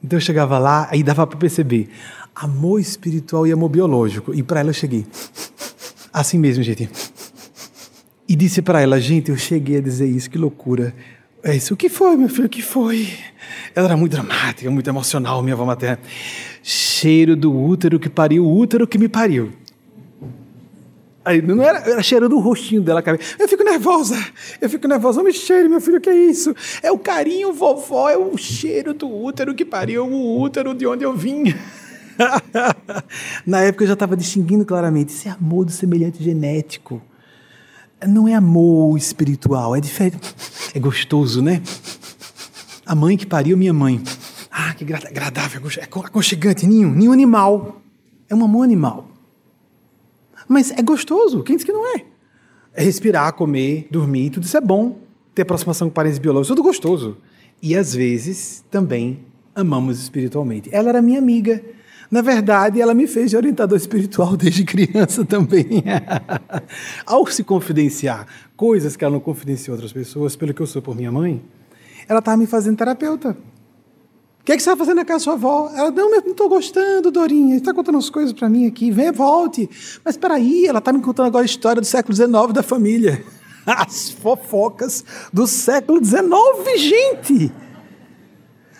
Então 0.02 0.16
eu 0.16 0.20
chegava 0.20 0.58
lá, 0.58 0.88
aí 0.90 1.02
dava 1.02 1.26
para 1.26 1.38
perceber 1.38 1.88
amor 2.34 2.80
espiritual 2.80 3.46
e 3.46 3.52
amor 3.52 3.68
biológico. 3.68 4.34
E 4.34 4.42
para 4.42 4.60
ela 4.60 4.70
eu 4.70 4.74
cheguei 4.74 5.06
assim 6.12 6.38
mesmo, 6.38 6.62
gente. 6.62 6.88
E 8.28 8.34
disse 8.34 8.60
para 8.60 8.80
ela, 8.80 9.00
gente, 9.00 9.30
eu 9.30 9.36
cheguei 9.36 9.78
a 9.78 9.80
dizer 9.80 10.06
isso, 10.06 10.28
que 10.28 10.38
loucura. 10.38 10.94
É 11.42 11.54
isso, 11.54 11.74
o 11.74 11.76
que 11.76 11.88
foi, 11.88 12.16
meu 12.16 12.28
filho, 12.28 12.46
o 12.46 12.48
que 12.48 12.60
foi? 12.60 13.08
Ela 13.74 13.86
era 13.86 13.96
muito 13.96 14.12
dramática, 14.12 14.68
muito 14.68 14.88
emocional, 14.90 15.42
minha 15.42 15.54
avó 15.54 15.64
materna. 15.64 16.00
Cheiro 16.62 17.36
do 17.36 17.54
útero 17.54 18.00
que 18.00 18.08
pariu, 18.08 18.44
o 18.44 18.56
útero 18.56 18.86
que 18.86 18.98
me 18.98 19.08
pariu. 19.08 19.52
Aí 21.26 21.42
não 21.42 21.60
era, 21.60 21.78
era 21.78 22.02
cheirando 22.04 22.36
o 22.36 22.38
rostinho 22.38 22.80
dela. 22.80 23.02
Eu 23.36 23.48
fico 23.48 23.64
nervosa, 23.64 24.16
eu 24.60 24.70
fico 24.70 24.86
nervosa. 24.86 25.18
Não 25.18 25.24
me 25.24 25.32
cheire, 25.32 25.68
meu 25.68 25.80
filho, 25.80 25.98
o 25.98 26.00
que 26.00 26.08
é 26.08 26.14
isso? 26.14 26.54
É 26.80 26.92
o 26.92 26.96
carinho, 26.96 27.52
vovó, 27.52 28.08
é 28.08 28.16
o 28.16 28.36
cheiro 28.36 28.94
do 28.94 29.12
útero 29.12 29.52
que 29.52 29.64
pariu 29.64 30.06
o 30.06 30.40
útero 30.40 30.72
de 30.72 30.86
onde 30.86 31.02
eu 31.02 31.12
vim. 31.16 31.52
Na 33.44 33.60
época 33.62 33.82
eu 33.82 33.88
já 33.88 33.94
estava 33.94 34.16
distinguindo 34.16 34.64
claramente: 34.64 35.08
isso 35.08 35.26
é 35.26 35.32
amor 35.32 35.64
do 35.64 35.72
semelhante 35.72 36.22
genético. 36.22 37.02
Não 38.06 38.28
é 38.28 38.34
amor 38.34 38.96
espiritual, 38.96 39.74
é 39.74 39.80
diferente. 39.80 40.32
É 40.72 40.78
gostoso, 40.78 41.42
né? 41.42 41.60
A 42.86 42.94
mãe 42.94 43.16
que 43.16 43.26
pariu, 43.26 43.56
minha 43.56 43.72
mãe. 43.72 44.00
Ah, 44.48 44.72
que 44.74 44.84
agradável, 44.84 45.60
é 45.76 45.82
aconchegante. 45.82 46.68
Ninho, 46.68 46.94
ninho 46.94 47.10
animal. 47.10 47.82
É 48.28 48.34
um 48.34 48.44
amor 48.44 48.62
animal. 48.62 49.15
Mas 50.48 50.70
é 50.70 50.82
gostoso. 50.82 51.42
Quem 51.42 51.56
disse 51.56 51.66
que 51.66 51.72
não 51.72 51.96
é? 51.96 52.04
É 52.74 52.82
respirar, 52.82 53.32
comer, 53.32 53.88
dormir, 53.90 54.30
tudo 54.30 54.44
isso 54.44 54.56
é 54.56 54.60
bom. 54.60 54.98
Ter 55.34 55.42
aproximação 55.42 55.88
com 55.88 55.94
parentes 55.94 56.18
biológicos, 56.18 56.48
tudo 56.48 56.62
gostoso. 56.62 57.16
E 57.62 57.74
às 57.76 57.94
vezes 57.94 58.64
também 58.70 59.20
amamos 59.54 60.00
espiritualmente. 60.00 60.68
Ela 60.72 60.90
era 60.90 61.02
minha 61.02 61.18
amiga. 61.18 61.62
Na 62.10 62.22
verdade, 62.22 62.80
ela 62.80 62.94
me 62.94 63.06
fez 63.06 63.30
de 63.30 63.36
orientador 63.36 63.76
espiritual 63.76 64.36
desde 64.38 64.64
criança 64.64 65.24
também. 65.24 65.82
Ao 67.04 67.26
se 67.26 67.42
confidenciar 67.42 68.26
coisas 68.56 68.96
que 68.96 69.04
ela 69.04 69.14
não 69.14 69.20
confidenciou 69.20 69.74
outras 69.74 69.92
pessoas, 69.92 70.36
pelo 70.36 70.54
que 70.54 70.62
eu 70.62 70.66
sou 70.66 70.80
por 70.80 70.94
minha 70.94 71.10
mãe, 71.10 71.42
ela 72.08 72.20
estava 72.20 72.36
me 72.36 72.46
fazendo 72.46 72.76
terapeuta 72.76 73.36
que, 74.46 74.52
é 74.52 74.56
que 74.56 74.62
você 74.62 74.70
está 74.70 74.76
fazendo 74.76 74.98
na 74.98 75.04
casa 75.04 75.18
da 75.18 75.24
sua 75.24 75.32
avó? 75.32 75.72
Ela, 75.74 75.90
não, 75.90 76.08
mas 76.08 76.22
não 76.22 76.30
estou 76.30 76.48
gostando, 76.48 77.10
Dorinha. 77.10 77.56
Está 77.56 77.74
contando 77.74 77.98
as 77.98 78.08
coisas 78.08 78.32
para 78.32 78.48
mim 78.48 78.64
aqui. 78.64 78.92
Vem, 78.92 79.10
volte. 79.10 79.68
Mas 80.04 80.14
espera 80.14 80.34
aí, 80.34 80.66
ela 80.66 80.78
está 80.78 80.92
me 80.92 81.02
contando 81.02 81.26
agora 81.26 81.42
a 81.42 81.46
história 81.46 81.82
do 81.82 81.84
século 81.84 82.14
XIX 82.14 82.52
da 82.52 82.62
família. 82.62 83.24
As 83.66 84.10
fofocas 84.10 85.04
do 85.32 85.48
século 85.48 85.98
XIX, 86.04 86.22
gente! 86.78 87.52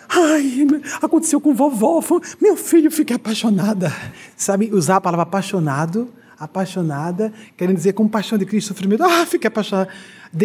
Ai, 0.07 0.65
aconteceu 1.01 1.41
com 1.41 1.53
vovó. 1.53 2.01
Meu 2.41 2.55
filho, 2.55 2.89
fiquei 2.89 3.17
apaixonada. 3.17 3.93
Sabe, 4.37 4.69
usar 4.71 4.95
a 4.95 5.01
palavra 5.01 5.23
apaixonado, 5.23 6.07
apaixonada, 6.39 7.33
querendo 7.57 7.75
dizer 7.75 7.91
com 7.91 8.07
paixão 8.07 8.37
de 8.37 8.45
Cristo, 8.45 8.69
sofrimento. 8.69 9.03
Ah, 9.03 9.25
fiquei 9.25 9.49
apaixonada. 9.49 9.89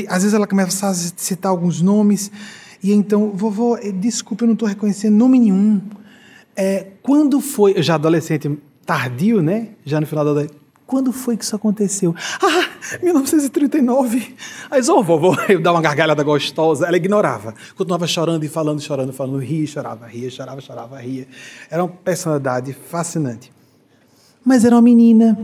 Às 0.09 0.25
vezes 0.25 0.35
ela 0.35 0.49
começa 0.49 0.89
a 0.89 0.93
citar 0.93 1.51
alguns 1.53 1.81
nomes. 1.81 2.29
E 2.83 2.93
então, 2.93 3.31
vovô, 3.31 3.77
eh, 3.77 3.93
desculpe, 3.93 4.43
eu 4.43 4.47
não 4.47 4.55
estou 4.55 4.69
reconhecendo 4.69 5.17
nome 5.17 5.39
nenhum. 5.39 5.81
É, 6.57 6.89
quando 7.01 7.41
foi, 7.41 7.81
já 7.81 7.95
adolescente 7.95 8.59
tardio, 8.85 9.41
né? 9.41 9.69
Já 9.85 10.01
no 10.01 10.07
final 10.07 10.25
da 10.25 10.31
adolescência. 10.33 10.61
Quando 10.85 11.13
foi 11.13 11.37
que 11.37 11.45
isso 11.45 11.55
aconteceu? 11.55 12.15
Ah, 12.43 12.99
1939. 13.03 14.35
Aí, 14.71 14.83
ô, 14.91 15.03
vovô, 15.03 15.35
eu 15.49 15.63
dava 15.63 15.77
uma 15.77 15.83
gargalhada 15.83 16.23
gostosa. 16.25 16.87
Ela 16.87 16.97
ignorava. 16.97 17.55
Continuava 17.77 18.07
chorando 18.07 18.45
e 18.45 18.49
falando, 18.49 18.81
chorando, 18.81 19.13
falando. 19.13 19.39
Ria, 19.39 19.67
chorava, 19.67 20.07
ria, 20.07 20.29
chorava, 20.29 20.61
chorava, 20.61 20.99
ria. 20.99 21.27
Era 21.71 21.85
uma 21.85 21.89
personalidade 21.93 22.73
fascinante. 22.73 23.53
Mas 24.45 24.65
era 24.65 24.75
uma 24.75 24.83
menina. 24.83 25.39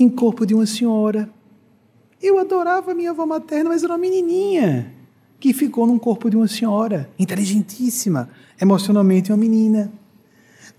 em 0.00 0.08
corpo 0.08 0.44
de 0.46 0.54
uma 0.54 0.66
senhora. 0.66 1.28
Eu 2.20 2.38
adorava 2.38 2.94
minha 2.94 3.10
avó 3.10 3.26
materna, 3.26 3.68
mas 3.68 3.84
era 3.84 3.92
uma 3.92 3.98
menininha 3.98 4.93
que 5.44 5.52
ficou 5.52 5.86
num 5.86 5.98
corpo 5.98 6.30
de 6.30 6.38
uma 6.38 6.48
senhora, 6.48 7.06
inteligentíssima, 7.18 8.30
emocionalmente 8.58 9.30
uma 9.30 9.36
menina. 9.36 9.92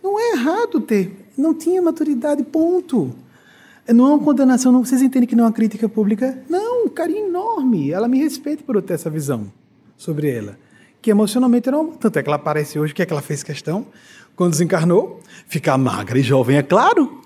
Não 0.01 0.20
é 0.20 0.32
errado 0.32 0.82
ter, 0.82 1.30
não 1.38 1.53
tinha 1.53 1.80
maturidade, 1.84 2.43
ponto. 2.43 3.11
Não 3.88 4.07
é 4.07 4.09
uma 4.16 4.24
condenação, 4.24 4.72
não, 4.72 4.84
vocês 4.84 5.03
entendem 5.03 5.30
que 5.30 5.36
não 5.36 5.43
é 5.43 5.47
uma 5.49 5.53
crítica 5.53 5.88
pública? 5.88 6.43
Não, 6.49 6.88
um 6.88 6.89
carinho 6.89 7.28
enorme. 7.28 7.91
Ela 7.91 8.07
me 8.07 8.18
respeita 8.18 8.63
por 8.63 8.76
eu 8.76 8.82
ter 8.82 8.95
essa 8.95 9.07
visão 9.07 9.53
sobre 9.95 10.32
ela. 10.32 10.57
Que 10.99 11.11
emocionalmente 11.11 11.70
era 11.70 11.78
uma, 11.78 11.93
Tanto 11.97 12.18
é 12.18 12.24
que 12.24 12.28
ela 12.28 12.38
aparece 12.38 12.80
hoje, 12.80 12.91
o 12.91 12.95
que 12.95 13.03
é 13.03 13.05
que 13.05 13.13
ela 13.13 13.22
fez 13.22 13.43
questão? 13.43 13.86
Quando 14.36 14.53
desencarnou, 14.53 15.20
ficar 15.45 15.78
magra 15.78 16.18
e 16.18 16.24
jovem, 16.24 16.57
é 16.57 16.63
claro. 16.63 17.22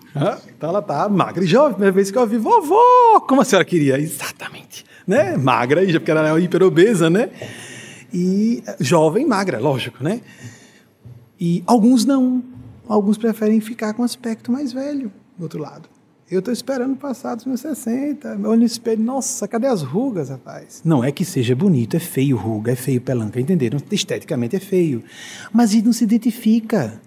Então 0.57 0.71
ela 0.71 0.81
tá 0.81 1.07
magra 1.07 1.41
e 1.41 1.47
jovem. 1.47 1.75
Primeira 1.75 1.93
vez 1.93 2.11
que 2.11 2.17
eu 2.17 2.27
vi, 2.27 2.37
vovó, 2.37 3.21
como 3.21 3.39
a 3.39 3.45
senhora 3.45 3.63
queria? 3.63 3.97
Exatamente. 3.97 4.88
Né? 5.09 5.35
Magra, 5.37 5.81
porque 5.81 6.11
ela 6.11 6.27
era 6.27 6.39
hiperobesa, 6.39 7.09
né? 7.09 7.31
E 8.13 8.61
jovem, 8.79 9.25
magra, 9.25 9.57
lógico, 9.57 10.03
né? 10.03 10.21
E 11.41 11.63
alguns 11.65 12.05
não. 12.05 12.43
Alguns 12.87 13.17
preferem 13.17 13.59
ficar 13.59 13.95
com 13.95 14.03
aspecto 14.03 14.51
mais 14.51 14.71
velho, 14.71 15.11
do 15.35 15.43
outro 15.43 15.59
lado. 15.59 15.89
Eu 16.29 16.39
estou 16.39 16.53
esperando 16.53 16.95
passar 16.95 17.33
dos 17.33 17.45
meus 17.45 17.59
60. 17.59 18.35
Meu 18.35 18.51
olho 18.51 18.59
no 18.59 18.65
espelho, 18.67 19.01
nossa, 19.01 19.47
cadê 19.47 19.65
as 19.65 19.81
rugas, 19.81 20.29
rapaz? 20.29 20.83
Não 20.85 21.03
é 21.03 21.11
que 21.11 21.25
seja 21.25 21.55
bonito, 21.55 21.97
é 21.97 21.99
feio 21.99 22.37
ruga, 22.37 22.73
é 22.73 22.75
feio 22.75 23.01
pelanca, 23.01 23.41
entenderam? 23.41 23.79
Esteticamente 23.89 24.57
é 24.57 24.59
feio. 24.59 25.03
Mas 25.51 25.71
gente 25.71 25.85
não 25.85 25.93
se 25.93 26.03
identifica. 26.03 27.01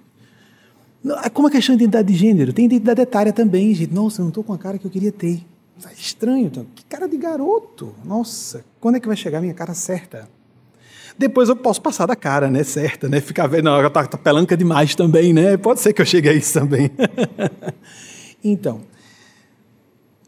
É 1.22 1.30
como 1.30 1.46
a 1.46 1.50
questão 1.52 1.76
de 1.76 1.84
identidade 1.84 2.12
de 2.12 2.18
gênero. 2.18 2.52
Tem 2.52 2.64
identidade 2.64 3.00
etária 3.00 3.32
também, 3.32 3.72
gente. 3.72 3.94
Nossa, 3.94 4.20
eu 4.20 4.24
não 4.24 4.30
estou 4.30 4.42
com 4.42 4.52
a 4.52 4.58
cara 4.58 4.76
que 4.76 4.84
eu 4.84 4.90
queria 4.90 5.12
ter. 5.12 5.51
É 5.88 5.92
estranho. 5.92 6.46
Então. 6.46 6.66
Que 6.74 6.84
cara 6.84 7.08
de 7.08 7.16
garoto. 7.16 7.94
Nossa, 8.04 8.64
quando 8.80 8.96
é 8.96 9.00
que 9.00 9.06
vai 9.06 9.16
chegar 9.16 9.38
a 9.38 9.40
minha 9.40 9.54
cara 9.54 9.74
certa? 9.74 10.28
Depois 11.18 11.48
eu 11.48 11.56
posso 11.56 11.80
passar 11.80 12.06
da 12.06 12.16
cara, 12.16 12.50
né? 12.50 12.64
Certa, 12.64 13.08
né? 13.08 13.20
Ficar 13.20 13.46
vendo, 13.46 13.64
não, 13.64 13.90
tá, 13.90 14.06
tá 14.06 14.18
pelanca 14.18 14.56
demais 14.56 14.94
também, 14.94 15.32
né? 15.32 15.56
Pode 15.56 15.80
ser 15.80 15.92
que 15.92 16.00
eu 16.00 16.06
chegue 16.06 16.28
a 16.28 16.32
isso 16.32 16.58
também. 16.58 16.90
então, 18.42 18.80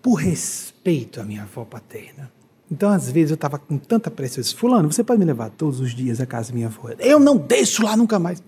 por 0.03 0.15
respeito 0.15 1.21
à 1.21 1.25
minha 1.25 1.43
avó 1.43 1.65
paterna. 1.65 2.31
Então, 2.71 2.91
às 2.91 3.11
vezes, 3.11 3.31
eu 3.31 3.37
estava 3.37 3.59
com 3.59 3.79
tanta 3.79 4.11
pressa. 4.11 4.41
Eu 4.41 4.43
disse, 4.43 4.55
fulano, 4.55 4.91
você 4.91 5.05
pode 5.05 5.19
me 5.19 5.25
levar 5.25 5.51
todos 5.51 5.81
os 5.81 5.95
dias 5.95 6.21
à 6.21 6.27
casa 6.27 6.49
da 6.49 6.55
minha 6.55 6.67
avó? 6.67 6.91
Eu 6.99 7.19
não 7.19 7.37
deixo 7.37 7.83
lá 7.83 7.97
nunca 7.97 8.19
mais. 8.19 8.43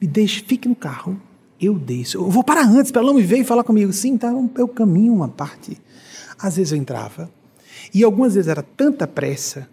Me 0.00 0.06
deixe, 0.06 0.42
fique 0.42 0.68
no 0.68 0.76
carro. 0.76 1.20
Eu 1.60 1.78
desço. 1.78 2.18
Eu 2.18 2.30
vou 2.30 2.42
para 2.42 2.64
antes, 2.64 2.90
para 2.90 3.02
ela 3.02 3.10
não 3.10 3.18
me 3.18 3.22
ver 3.24 3.38
e 3.38 3.44
falar 3.44 3.64
comigo. 3.64 3.92
Sim, 3.92 4.16
tá, 4.16 4.32
eu 4.56 4.68
caminho 4.68 5.12
uma 5.12 5.28
parte. 5.28 5.76
Às 6.38 6.56
vezes 6.56 6.72
eu 6.72 6.78
entrava. 6.78 7.30
E 7.92 8.02
algumas 8.02 8.34
vezes 8.34 8.48
era 8.48 8.62
tanta 8.62 9.06
pressa 9.06 9.68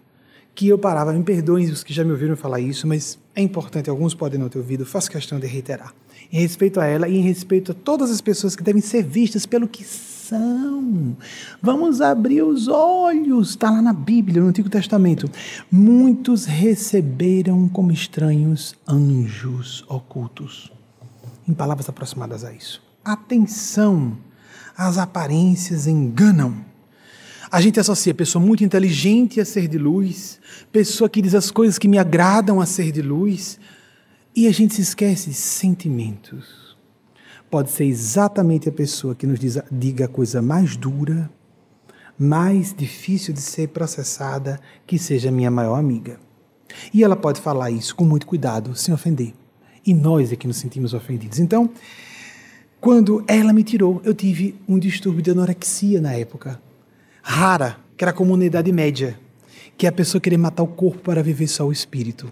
que 0.54 0.68
eu 0.68 0.78
parava. 0.78 1.12
Me 1.12 1.22
perdoem 1.22 1.66
os 1.70 1.82
que 1.82 1.92
já 1.92 2.04
me 2.04 2.10
ouviram 2.10 2.36
falar 2.36 2.60
isso, 2.60 2.86
mas 2.86 3.18
é 3.34 3.40
importante. 3.40 3.88
Alguns 3.88 4.14
podem 4.14 4.38
não 4.38 4.48
ter 4.48 4.58
ouvido. 4.58 4.84
Faço 4.84 5.10
questão 5.10 5.38
de 5.38 5.46
reiterar. 5.46 5.94
Em 6.32 6.40
respeito 6.40 6.80
a 6.80 6.84
ela 6.84 7.08
e 7.08 7.16
em 7.16 7.22
respeito 7.22 7.72
a 7.72 7.74
todas 7.74 8.10
as 8.10 8.20
pessoas 8.20 8.54
que 8.54 8.62
devem 8.62 8.82
ser 8.82 9.02
vistas 9.02 9.46
pelo 9.46 9.66
que 9.66 9.82
coração. 10.28 11.16
Vamos 11.62 12.00
abrir 12.00 12.42
os 12.42 12.68
olhos. 12.68 13.50
Está 13.50 13.70
lá 13.70 13.82
na 13.82 13.92
Bíblia, 13.92 14.42
no 14.42 14.48
Antigo 14.48 14.68
Testamento. 14.68 15.30
Muitos 15.70 16.44
receberam 16.44 17.68
como 17.68 17.92
estranhos 17.92 18.74
anjos 18.86 19.84
ocultos. 19.88 20.77
Em 21.48 21.54
palavras 21.54 21.88
aproximadas 21.88 22.44
a 22.44 22.52
isso. 22.52 22.82
Atenção! 23.04 24.18
As 24.76 24.98
aparências 24.98 25.86
enganam. 25.86 26.64
A 27.50 27.60
gente 27.60 27.80
associa 27.80 28.14
pessoa 28.14 28.44
muito 28.44 28.62
inteligente 28.62 29.40
a 29.40 29.44
ser 29.44 29.66
de 29.66 29.78
luz, 29.78 30.38
pessoa 30.70 31.08
que 31.08 31.22
diz 31.22 31.34
as 31.34 31.50
coisas 31.50 31.78
que 31.78 31.88
me 31.88 31.98
agradam 31.98 32.60
a 32.60 32.66
ser 32.66 32.92
de 32.92 33.00
luz, 33.00 33.58
e 34.36 34.46
a 34.46 34.52
gente 34.52 34.74
se 34.74 34.82
esquece 34.82 35.30
de 35.30 35.34
sentimentos 35.36 36.68
pode 37.50 37.70
ser 37.70 37.84
exatamente 37.84 38.68
a 38.68 38.72
pessoa 38.72 39.14
que 39.14 39.26
nos 39.26 39.38
diz, 39.38 39.58
diga 39.70 40.04
a 40.04 40.08
coisa 40.08 40.42
mais 40.42 40.76
dura, 40.76 41.30
mais 42.18 42.74
difícil 42.74 43.32
de 43.32 43.40
ser 43.40 43.68
processada, 43.68 44.60
que 44.86 44.98
seja 44.98 45.30
minha 45.30 45.50
maior 45.50 45.76
amiga. 45.76 46.18
E 46.92 47.02
ela 47.02 47.16
pode 47.16 47.40
falar 47.40 47.70
isso 47.70 47.94
com 47.94 48.04
muito 48.04 48.26
cuidado, 48.26 48.76
sem 48.76 48.92
ofender. 48.92 49.32
E 49.88 49.94
nós 49.94 50.30
é 50.30 50.36
que 50.36 50.46
nos 50.46 50.58
sentimos 50.58 50.92
ofendidos. 50.92 51.38
Então, 51.38 51.70
quando 52.78 53.24
ela 53.26 53.54
me 53.54 53.64
tirou, 53.64 54.02
eu 54.04 54.12
tive 54.12 54.54
um 54.68 54.78
distúrbio 54.78 55.22
de 55.22 55.30
anorexia 55.30 55.98
na 55.98 56.12
época. 56.12 56.60
Rara, 57.22 57.78
que 57.96 58.04
era 58.04 58.10
a 58.10 58.14
comunidade 58.14 58.70
média, 58.70 59.18
que 59.78 59.86
é 59.86 59.88
a 59.88 59.92
pessoa 59.92 60.20
querer 60.20 60.36
matar 60.36 60.62
o 60.62 60.66
corpo 60.66 60.98
para 60.98 61.22
viver 61.22 61.48
só 61.48 61.66
o 61.66 61.72
espírito. 61.72 62.30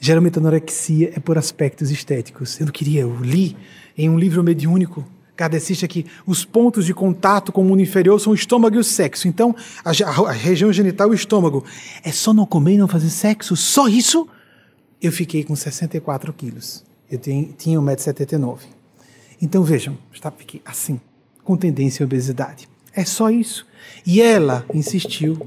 Geralmente 0.00 0.36
a 0.36 0.40
anorexia 0.40 1.12
é 1.14 1.20
por 1.20 1.38
aspectos 1.38 1.92
estéticos. 1.92 2.58
Eu 2.58 2.66
não 2.66 2.72
queria, 2.72 3.02
eu 3.02 3.16
li 3.22 3.56
em 3.96 4.10
um 4.10 4.18
livro 4.18 4.42
mediúnico 4.42 5.06
kardecista 5.36 5.86
que 5.86 6.06
os 6.26 6.44
pontos 6.44 6.86
de 6.86 6.92
contato 6.92 7.52
com 7.52 7.60
o 7.60 7.64
mundo 7.64 7.82
inferior 7.82 8.18
são 8.20 8.32
o 8.32 8.34
estômago 8.34 8.74
e 8.74 8.78
o 8.80 8.84
sexo. 8.84 9.28
Então, 9.28 9.54
a, 9.84 9.90
a, 9.90 10.30
a 10.30 10.32
região 10.32 10.72
genital 10.72 11.06
e 11.06 11.10
o 11.12 11.14
estômago. 11.14 11.64
É 12.02 12.10
só 12.10 12.32
não 12.32 12.44
comer 12.44 12.74
e 12.74 12.78
não 12.78 12.88
fazer 12.88 13.10
sexo? 13.10 13.54
Só 13.54 13.86
isso? 13.86 14.28
Eu 15.00 15.12
fiquei 15.12 15.44
com 15.44 15.54
64 15.54 16.32
quilos. 16.32 16.84
Eu 17.10 17.18
tinha 17.18 17.80
1,79m. 17.80 18.60
Então, 19.40 19.62
vejam, 19.62 19.96
estava 20.12 20.36
assim, 20.64 21.00
com 21.44 21.56
tendência 21.56 22.02
à 22.02 22.06
obesidade. 22.06 22.68
É 22.92 23.04
só 23.04 23.30
isso. 23.30 23.66
E 24.06 24.22
ela 24.22 24.64
insistiu. 24.72 25.38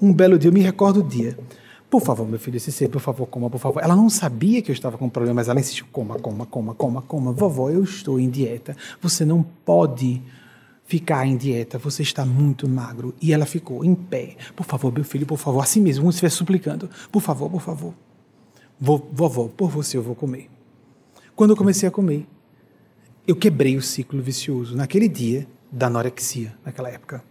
Um 0.00 0.12
belo 0.12 0.38
dia, 0.38 0.48
eu 0.48 0.52
me 0.52 0.60
recordo 0.60 1.00
o 1.00 1.02
dia. 1.02 1.38
Por 1.88 2.00
favor, 2.00 2.26
meu 2.26 2.38
filho, 2.38 2.58
se 2.58 2.88
por 2.88 3.00
favor, 3.00 3.26
coma, 3.26 3.50
por 3.50 3.58
favor. 3.58 3.82
Ela 3.82 3.94
não 3.94 4.08
sabia 4.08 4.62
que 4.62 4.70
eu 4.70 4.72
estava 4.72 4.96
com 4.96 5.08
problema, 5.08 5.36
mas 5.36 5.48
ela 5.48 5.60
insistiu: 5.60 5.86
coma, 5.92 6.18
coma, 6.18 6.46
coma, 6.46 6.74
coma, 6.74 7.02
coma. 7.02 7.32
Vovó, 7.32 7.70
eu 7.70 7.82
estou 7.82 8.18
em 8.18 8.28
dieta. 8.30 8.76
Você 9.00 9.24
não 9.24 9.42
pode 9.42 10.22
ficar 10.84 11.26
em 11.26 11.36
dieta, 11.36 11.78
você 11.78 12.02
está 12.02 12.24
muito 12.24 12.68
magro. 12.68 13.14
E 13.20 13.32
ela 13.32 13.46
ficou 13.46 13.84
em 13.84 13.94
pé. 13.94 14.36
Por 14.54 14.64
favor, 14.64 14.92
meu 14.92 15.04
filho, 15.04 15.26
por 15.26 15.38
favor, 15.38 15.60
assim 15.60 15.80
mesmo, 15.80 16.02
como 16.02 16.12
se 16.12 16.16
estivesse 16.16 16.36
suplicando. 16.36 16.88
Por 17.10 17.22
favor, 17.22 17.50
por 17.50 17.60
favor. 17.60 17.94
Vovó, 18.84 19.46
por 19.46 19.70
você 19.70 19.96
eu 19.96 20.02
vou 20.02 20.16
comer. 20.16 20.50
Quando 21.36 21.50
eu 21.50 21.56
comecei 21.56 21.88
a 21.88 21.92
comer, 21.92 22.26
eu 23.24 23.36
quebrei 23.36 23.76
o 23.76 23.82
ciclo 23.82 24.20
vicioso 24.20 24.76
naquele 24.76 25.08
dia 25.08 25.46
da 25.70 25.86
anorexia, 25.86 26.52
naquela 26.64 26.88
época. 26.88 27.22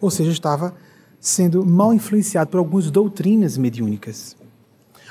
Ou 0.00 0.10
seja, 0.10 0.30
eu 0.30 0.32
estava 0.32 0.74
sendo 1.20 1.66
mal 1.66 1.92
influenciado 1.92 2.48
por 2.50 2.56
algumas 2.56 2.90
doutrinas 2.90 3.58
mediúnicas. 3.58 4.38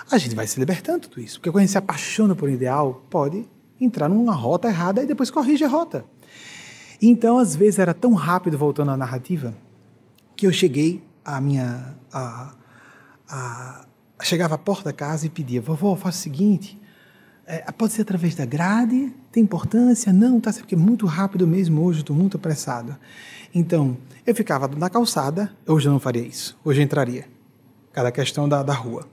A 0.09 0.17
gente 0.17 0.33
vai 0.33 0.47
se 0.47 0.59
libertando 0.59 1.01
de 1.01 1.09
tudo 1.09 1.21
isso, 1.21 1.39
porque 1.39 1.51
quando 1.51 1.59
a 1.59 1.61
gente 1.61 1.71
se 1.71 1.77
apaixona 1.77 2.35
por 2.35 2.49
um 2.49 2.51
ideal, 2.51 3.03
pode 3.07 3.47
entrar 3.79 4.09
numa 4.09 4.33
rota 4.33 4.67
errada 4.67 5.03
e 5.03 5.05
depois 5.05 5.29
corrige 5.29 5.63
a 5.63 5.67
rota. 5.67 6.03
Então, 6.99 7.37
às 7.37 7.55
vezes, 7.55 7.77
era 7.77 7.93
tão 7.93 8.13
rápido, 8.15 8.57
voltando 8.57 8.89
à 8.89 8.97
narrativa, 8.97 9.53
que 10.35 10.47
eu 10.47 10.51
cheguei 10.51 11.03
à 11.23 11.39
minha. 11.39 11.95
A, 12.11 12.55
a, 13.29 13.85
chegava 14.25 14.55
à 14.55 14.57
porta 14.57 14.85
da 14.85 14.93
casa 14.93 15.25
e 15.25 15.29
pedia: 15.29 15.61
vovó, 15.61 15.95
faça 15.95 16.19
o 16.19 16.21
seguinte. 16.21 16.79
É, 17.45 17.69
pode 17.71 17.93
ser 17.93 18.03
através 18.03 18.35
da 18.35 18.45
grade? 18.45 19.13
Tem 19.31 19.43
importância? 19.43 20.13
Não, 20.13 20.39
tá? 20.39 20.53
Porque 20.53 20.75
é 20.75 20.77
muito 20.77 21.05
rápido 21.05 21.45
mesmo 21.45 21.83
hoje, 21.83 21.99
estou 21.99 22.15
muito 22.15 22.37
apressado. 22.37 22.95
Então, 23.53 23.97
eu 24.25 24.33
ficava 24.33 24.67
na 24.67 24.89
calçada, 24.89 25.51
hoje 25.67 25.87
eu 25.87 25.91
não 25.91 25.99
faria 25.99 26.21
isso, 26.21 26.57
hoje 26.63 26.79
eu 26.79 26.85
entraria. 26.85 27.27
Cada 27.91 28.11
questão 28.11 28.47
da, 28.47 28.63
da 28.63 28.73
rua. 28.73 29.05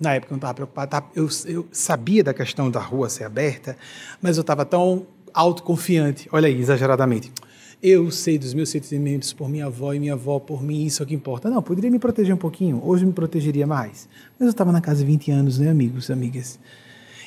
Na 0.00 0.14
época 0.14 0.32
eu 0.32 0.34
não 0.34 0.38
estava 0.38 0.54
preocupado, 0.54 1.06
eu, 1.14 1.28
eu 1.46 1.68
sabia 1.72 2.22
da 2.22 2.32
questão 2.32 2.70
da 2.70 2.80
rua 2.80 3.08
ser 3.10 3.24
aberta, 3.24 3.76
mas 4.22 4.36
eu 4.36 4.42
estava 4.42 4.64
tão 4.64 5.06
autoconfiante, 5.34 6.28
olha 6.32 6.46
aí, 6.46 6.58
exageradamente. 6.58 7.32
Eu 7.80 8.10
sei 8.10 8.38
dos 8.38 8.54
meus 8.54 8.70
sentimentos 8.70 9.32
por 9.32 9.48
minha 9.48 9.66
avó 9.66 9.92
e 9.92 10.00
minha 10.00 10.14
avó 10.14 10.40
por 10.40 10.60
mim, 10.62 10.84
isso 10.84 11.00
é 11.00 11.04
o 11.04 11.06
que 11.06 11.14
importa. 11.14 11.48
Não, 11.48 11.62
poderia 11.62 11.88
me 11.88 11.98
proteger 12.00 12.34
um 12.34 12.38
pouquinho, 12.38 12.82
hoje 12.84 13.06
me 13.06 13.12
protegeria 13.12 13.68
mais. 13.68 14.08
Mas 14.36 14.46
eu 14.46 14.50
estava 14.50 14.72
na 14.72 14.80
casa 14.80 15.00
de 15.00 15.06
20 15.06 15.30
anos, 15.30 15.58
né, 15.60 15.70
amigos, 15.70 16.10
amigas? 16.10 16.58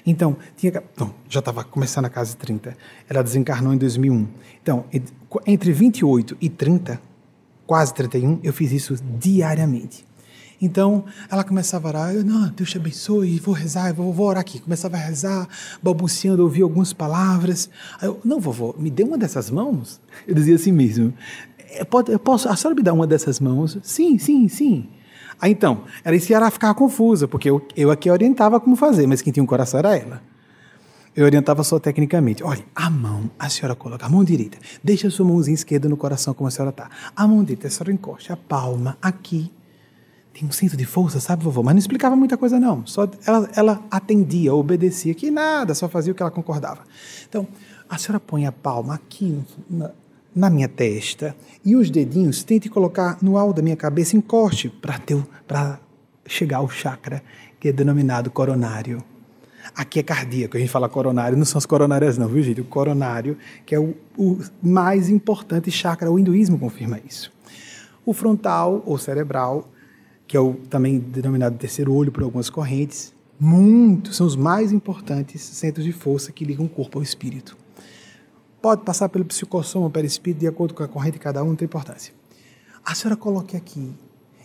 Então, 0.06 0.36
tinha, 0.58 0.84
não, 0.98 1.14
já 1.30 1.40
estava 1.40 1.64
começando 1.64 2.06
a 2.06 2.10
casa 2.10 2.32
de 2.32 2.38
30. 2.38 2.76
Ela 3.10 3.22
desencarnou 3.22 3.74
em 3.74 3.78
2001. 3.78 4.28
Então, 4.62 4.84
entre 5.48 5.72
28 5.72 6.36
e 6.42 6.50
30, 6.50 7.02
quase 7.66 7.94
31, 7.94 8.40
eu 8.44 8.52
fiz 8.52 8.74
isso 8.74 8.96
diariamente. 9.18 10.06
Então, 10.62 11.06
ela 11.30 11.44
começava 11.44 11.88
a 11.88 11.90
orar, 11.90 12.14
eu, 12.14 12.24
não, 12.24 12.48
Deus 12.50 12.70
te 12.70 12.78
abençoe, 12.78 13.40
vou 13.40 13.54
rezar, 13.54 13.92
vou, 13.94 14.14
vou 14.14 14.28
orar 14.28 14.42
aqui. 14.42 14.60
Começava 14.60 14.96
a 14.96 15.00
rezar, 15.00 15.48
balbuciando, 15.82 16.44
ouvia 16.44 16.64
algumas 16.64 16.94
palavras. 16.94 17.68
Aí 18.00 18.08
eu, 18.08 18.20
não, 18.24 18.40
vovô, 18.40 18.76
me 18.78 18.92
dê 18.92 19.04
uma 19.04 19.18
dessas 19.18 19.50
mãos? 19.50 20.00
Eu 20.28 20.36
dizia 20.36 20.56
assim 20.56 20.72
mesmo. 20.72 21.14
Eu, 21.72 21.86
pode, 21.86 22.12
eu 22.12 22.20
posso, 22.20 22.48
a 22.48 22.56
senhora 22.56 22.76
me 22.76 22.84
dá 22.84 22.94
uma 22.94 23.08
dessas 23.08 23.40
mãos? 23.40 23.80
Sim, 23.82 24.20
sim, 24.20 24.48
sim. 24.48 24.88
Aí 25.42 25.52
então, 25.52 25.86
ela 26.04 26.16
ela 26.30 26.52
ficava 26.52 26.76
confusa, 26.76 27.28
porque 27.28 27.50
eu, 27.50 27.66
eu 27.76 27.90
aqui 27.90 28.12
orientava 28.12 28.60
como 28.60 28.76
fazer, 28.76 29.08
mas 29.08 29.24
quem 29.24 29.34
tinha 29.34 29.44
um 29.44 29.48
coração 29.48 29.80
era 29.80 29.98
ela. 29.98 30.22
Eu 31.16 31.26
orientava 31.26 31.64
só 31.64 31.80
tecnicamente. 31.80 32.44
Olha, 32.44 32.64
a 32.76 32.90
mão, 32.90 33.30
a 33.38 33.50
senhora 33.50 33.76
coloca 33.76 34.06
a 34.06 34.10
mão 34.10 34.24
direita. 34.24 34.60
Deixa 34.84 35.08
a 35.08 35.12
sua 35.12 35.26
mãozinha 35.26 35.56
esquerda 35.56 35.90
no 35.90 35.98
coração, 35.98 36.34
como 36.36 36.48
a 36.48 36.52
senhora 36.52 36.70
está. 36.70 36.90
A 37.16 37.28
mão 37.28 37.44
direita, 37.44 37.68
a 37.68 37.72
senhora 37.72 37.92
encosta 37.92 38.34
a 38.34 38.38
palma 38.38 38.98
aqui. 39.02 39.52
Tem 40.34 40.48
um 40.48 40.52
centro 40.52 40.78
de 40.78 40.86
força, 40.86 41.20
sabe, 41.20 41.44
vovô? 41.44 41.62
Mas 41.62 41.74
não 41.74 41.80
explicava 41.80 42.16
muita 42.16 42.38
coisa, 42.38 42.60
não. 42.60 42.86
Só 42.88 43.08
ela, 43.26 43.50
ela 43.56 43.84
atendia, 43.92 44.54
obedecia, 44.54 45.14
que 45.14 45.30
nada, 45.30 45.74
só 45.74 45.90
fazia 45.90 46.14
o 46.14 46.16
que 46.16 46.22
ela 46.22 46.32
concordava. 46.32 46.84
Então, 47.28 47.48
a 47.90 47.98
senhora 47.98 48.20
põe 48.20 48.46
a 48.46 48.52
palma 48.52 48.96
aqui 48.96 49.38
na, 49.70 49.92
na 50.34 50.50
minha 50.50 50.70
testa 50.70 51.36
e 51.64 51.76
os 51.76 51.90
dedinhos 51.90 52.44
tente 52.44 52.70
colocar 52.70 53.18
no 53.22 53.38
alto 53.38 53.58
da 53.58 53.62
minha 53.62 53.76
cabeça, 53.76 54.16
encoste 54.16 54.70
para 54.70 55.80
chegar 56.26 56.58
ao 56.58 56.70
chakra 56.70 57.22
que 57.60 57.68
é 57.68 57.72
denominado 57.72 58.32
coronário. 58.32 59.04
Aqui 59.76 60.00
é 60.00 60.04
cardíaco, 60.04 60.58
a 60.58 60.60
gente 60.60 60.72
fala 60.72 60.90
coronário, 60.90 61.38
não 61.38 61.46
são 61.46 61.60
as 61.60 61.66
coronárias 61.66 62.18
não, 62.18 62.28
viu 62.28 62.42
gente? 62.42 62.62
O 62.62 62.66
coronário, 62.66 63.38
que 63.66 63.76
é 63.76 63.80
o, 63.80 63.94
o 64.18 64.40
mais 64.62 65.10
importante 65.10 65.70
chakra, 65.70 66.12
o 66.12 66.18
hinduísmo 66.18 66.58
confirma 66.58 67.00
isso. 67.08 67.32
O 68.04 68.14
frontal, 68.14 68.82
ou 68.86 68.98
cerebral, 68.98 69.70
que 70.32 70.38
é 70.38 70.40
o 70.40 70.54
também 70.70 70.98
denominado 70.98 71.58
terceiro 71.58 71.94
olho 71.94 72.10
por 72.10 72.24
algumas 72.24 72.50
correntes, 72.50 73.14
muitos 73.38 74.16
são 74.16 74.26
os 74.26 74.38
mais 74.38 74.72
importantes 74.72 75.42
centros 75.42 75.84
de 75.84 75.92
força 75.92 76.32
que 76.32 76.46
ligam 76.46 76.68
o 76.68 76.70
corpo 76.70 77.00
ao 77.00 77.04
espírito. 77.04 77.58
Pode 78.62 78.84
passar 78.84 79.10
pelo 79.10 79.26
psicossoma, 79.26 79.90
perispírito, 79.90 80.40
de 80.40 80.48
acordo 80.48 80.74
com 80.74 80.84
a 80.84 80.88
corrente 80.88 81.20
cada 81.20 81.44
um, 81.44 81.48
não 81.48 81.56
tem 81.58 81.66
importância. 81.66 82.14
A 82.86 82.96
senhora 82.96 83.18
coloque 83.18 83.58
aqui 83.58 83.92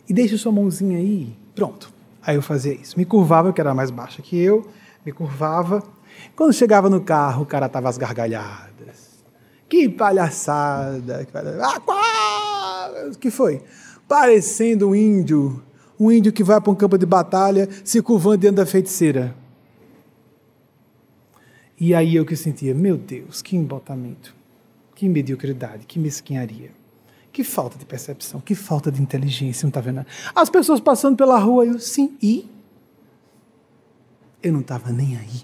e 0.08 0.12
deixe 0.12 0.36
sua 0.36 0.50
mãozinha 0.50 0.98
aí. 0.98 1.36
Pronto. 1.54 1.92
Aí 2.20 2.34
eu 2.34 2.42
fazia 2.42 2.74
isso. 2.74 2.98
Me 2.98 3.04
curvava, 3.04 3.52
que 3.52 3.60
era 3.60 3.72
mais 3.72 3.92
baixa 3.92 4.20
que 4.20 4.36
eu, 4.36 4.68
me 5.04 5.12
curvava. 5.12 5.80
Quando 6.34 6.52
chegava 6.52 6.90
no 6.90 7.00
carro, 7.00 7.44
o 7.44 7.46
cara 7.46 7.68
tava 7.68 7.88
às 7.88 7.96
gargalhadas. 7.96 9.22
Que 9.68 9.88
palhaçada! 9.88 11.24
Ah, 11.62 13.12
que 13.20 13.30
foi? 13.30 13.62
Parecendo 14.08 14.88
um 14.88 14.94
índio, 14.96 15.62
um 15.98 16.10
índio 16.10 16.32
que 16.32 16.44
vai 16.44 16.60
para 16.60 16.70
um 16.70 16.74
campo 16.74 16.98
de 16.98 17.06
batalha 17.06 17.68
se 17.84 18.00
curvando 18.02 18.38
diante 18.38 18.56
da 18.56 18.66
feiticeira. 18.66 19.34
E 21.78 21.94
aí 21.94 22.16
eu 22.16 22.24
que 22.24 22.36
sentia, 22.36 22.74
meu 22.74 22.96
Deus, 22.96 23.42
que 23.42 23.56
embotamento, 23.56 24.34
que 24.94 25.08
mediocridade, 25.08 25.86
que 25.86 25.98
mesquinharia. 25.98 26.70
Que 27.30 27.44
falta 27.44 27.78
de 27.78 27.84
percepção, 27.84 28.40
que 28.40 28.54
falta 28.54 28.90
de 28.90 29.02
inteligência, 29.02 29.66
não 29.66 29.68
está 29.68 29.80
vendo? 29.80 30.06
As 30.34 30.48
pessoas 30.48 30.80
passando 30.80 31.16
pela 31.16 31.38
rua, 31.38 31.66
eu, 31.66 31.78
sim, 31.78 32.16
e? 32.22 32.48
Eu 34.42 34.54
não 34.54 34.60
estava 34.60 34.90
nem 34.90 35.18
aí. 35.18 35.42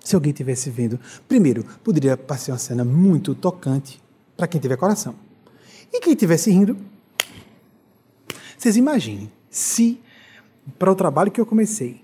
Se 0.00 0.16
alguém 0.16 0.32
tivesse 0.32 0.68
vendo, 0.68 0.98
primeiro, 1.28 1.64
poderia 1.84 2.16
passar 2.16 2.52
uma 2.52 2.58
cena 2.58 2.84
muito 2.84 3.36
tocante 3.36 4.02
para 4.36 4.48
quem 4.48 4.60
tiver 4.60 4.76
coração. 4.76 5.14
E 5.92 6.00
quem 6.00 6.12
estivesse 6.12 6.50
rindo, 6.50 6.76
vocês 8.58 8.76
imaginem, 8.76 9.30
se 9.50 10.00
para 10.78 10.90
o 10.90 10.94
trabalho 10.94 11.30
que 11.30 11.40
eu 11.40 11.46
comecei 11.46 12.02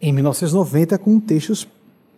em 0.00 0.12
1990 0.12 0.98
com 0.98 1.18
textos 1.18 1.66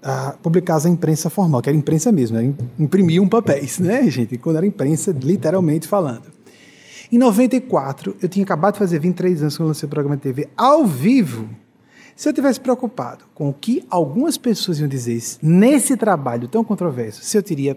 ah, 0.03 0.37
publicados 0.43 0.85
na 0.85 0.91
imprensa 0.91 1.31
formal, 1.31 1.63
que 1.63 1.69
era 1.69 1.77
imprensa 1.77 2.11
mesmo, 2.13 2.37
né? 2.37 2.55
imprimiam 2.79 3.29
papéis, 3.29 3.79
né, 3.79 4.09
gente? 4.11 4.39
Quando 4.39 4.57
era 4.57 4.67
imprensa, 4.67 5.15
literalmente 5.21 5.87
falando. 5.87 6.25
Em 7.11 7.19
94, 7.19 8.17
eu 8.21 8.29
tinha 8.29 8.45
acabado 8.45 8.75
de 8.75 8.79
fazer 8.81 8.99
23 8.99 9.43
anos 9.43 9.57
quando 9.57 9.69
lancei 9.69 9.87
o 9.87 9.91
programa 9.91 10.17
de 10.17 10.23
TV 10.23 10.49
ao 10.57 10.85
vivo. 10.85 11.49
Se 12.17 12.29
eu 12.29 12.33
tivesse 12.33 12.59
preocupado 12.59 13.25
com 13.35 13.49
o 13.49 13.53
que 13.53 13.85
algumas 13.91 14.37
pessoas 14.37 14.81
iam 14.81 14.89
dizer 14.89 15.23
nesse 15.43 15.97
trabalho 15.97 16.49
tão 16.49 16.65
controverso, 16.65 17.23
se 17.23 17.37
eu 17.37 17.43
teria 17.43 17.77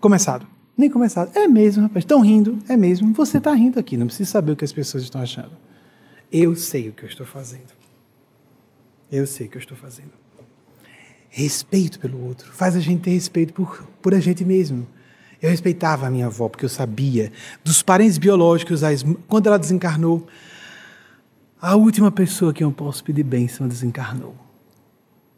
começado. 0.00 0.46
Nem 0.76 0.88
começado. 0.88 1.36
É 1.36 1.48
mesmo, 1.48 1.82
rapaz. 1.82 2.04
Estão 2.04 2.20
rindo. 2.20 2.58
É 2.68 2.76
mesmo. 2.76 3.12
Você 3.14 3.38
está 3.38 3.52
rindo 3.52 3.80
aqui. 3.80 3.96
Não 3.96 4.06
precisa 4.06 4.30
saber 4.30 4.52
o 4.52 4.56
que 4.56 4.64
as 4.64 4.72
pessoas 4.72 5.02
estão 5.02 5.20
achando. 5.20 5.50
Eu 6.30 6.54
sei 6.54 6.88
o 6.88 6.92
que 6.92 7.04
eu 7.04 7.08
estou 7.08 7.26
fazendo. 7.26 7.72
Eu 9.10 9.26
sei 9.26 9.46
o 9.46 9.50
que 9.50 9.56
eu 9.56 9.60
estou 9.60 9.76
fazendo. 9.76 10.12
Respeito 11.28 11.98
pelo 11.98 12.24
outro. 12.24 12.52
Faz 12.52 12.76
a 12.76 12.80
gente 12.80 13.02
ter 13.02 13.10
respeito 13.10 13.52
por, 13.52 13.82
por 14.02 14.14
a 14.14 14.20
gente 14.20 14.44
mesmo. 14.44 14.86
Eu 15.40 15.50
respeitava 15.50 16.06
a 16.06 16.10
minha 16.10 16.26
avó, 16.26 16.48
porque 16.48 16.64
eu 16.64 16.68
sabia 16.68 17.32
dos 17.62 17.82
parentes 17.82 18.18
biológicos, 18.18 18.82
quando 19.28 19.46
ela 19.46 19.58
desencarnou, 19.58 20.26
a 21.60 21.76
última 21.76 22.10
pessoa 22.10 22.52
que 22.52 22.62
eu 22.62 22.70
posso 22.72 23.04
pedir 23.04 23.22
bênção 23.22 23.68
desencarnou. 23.68 24.34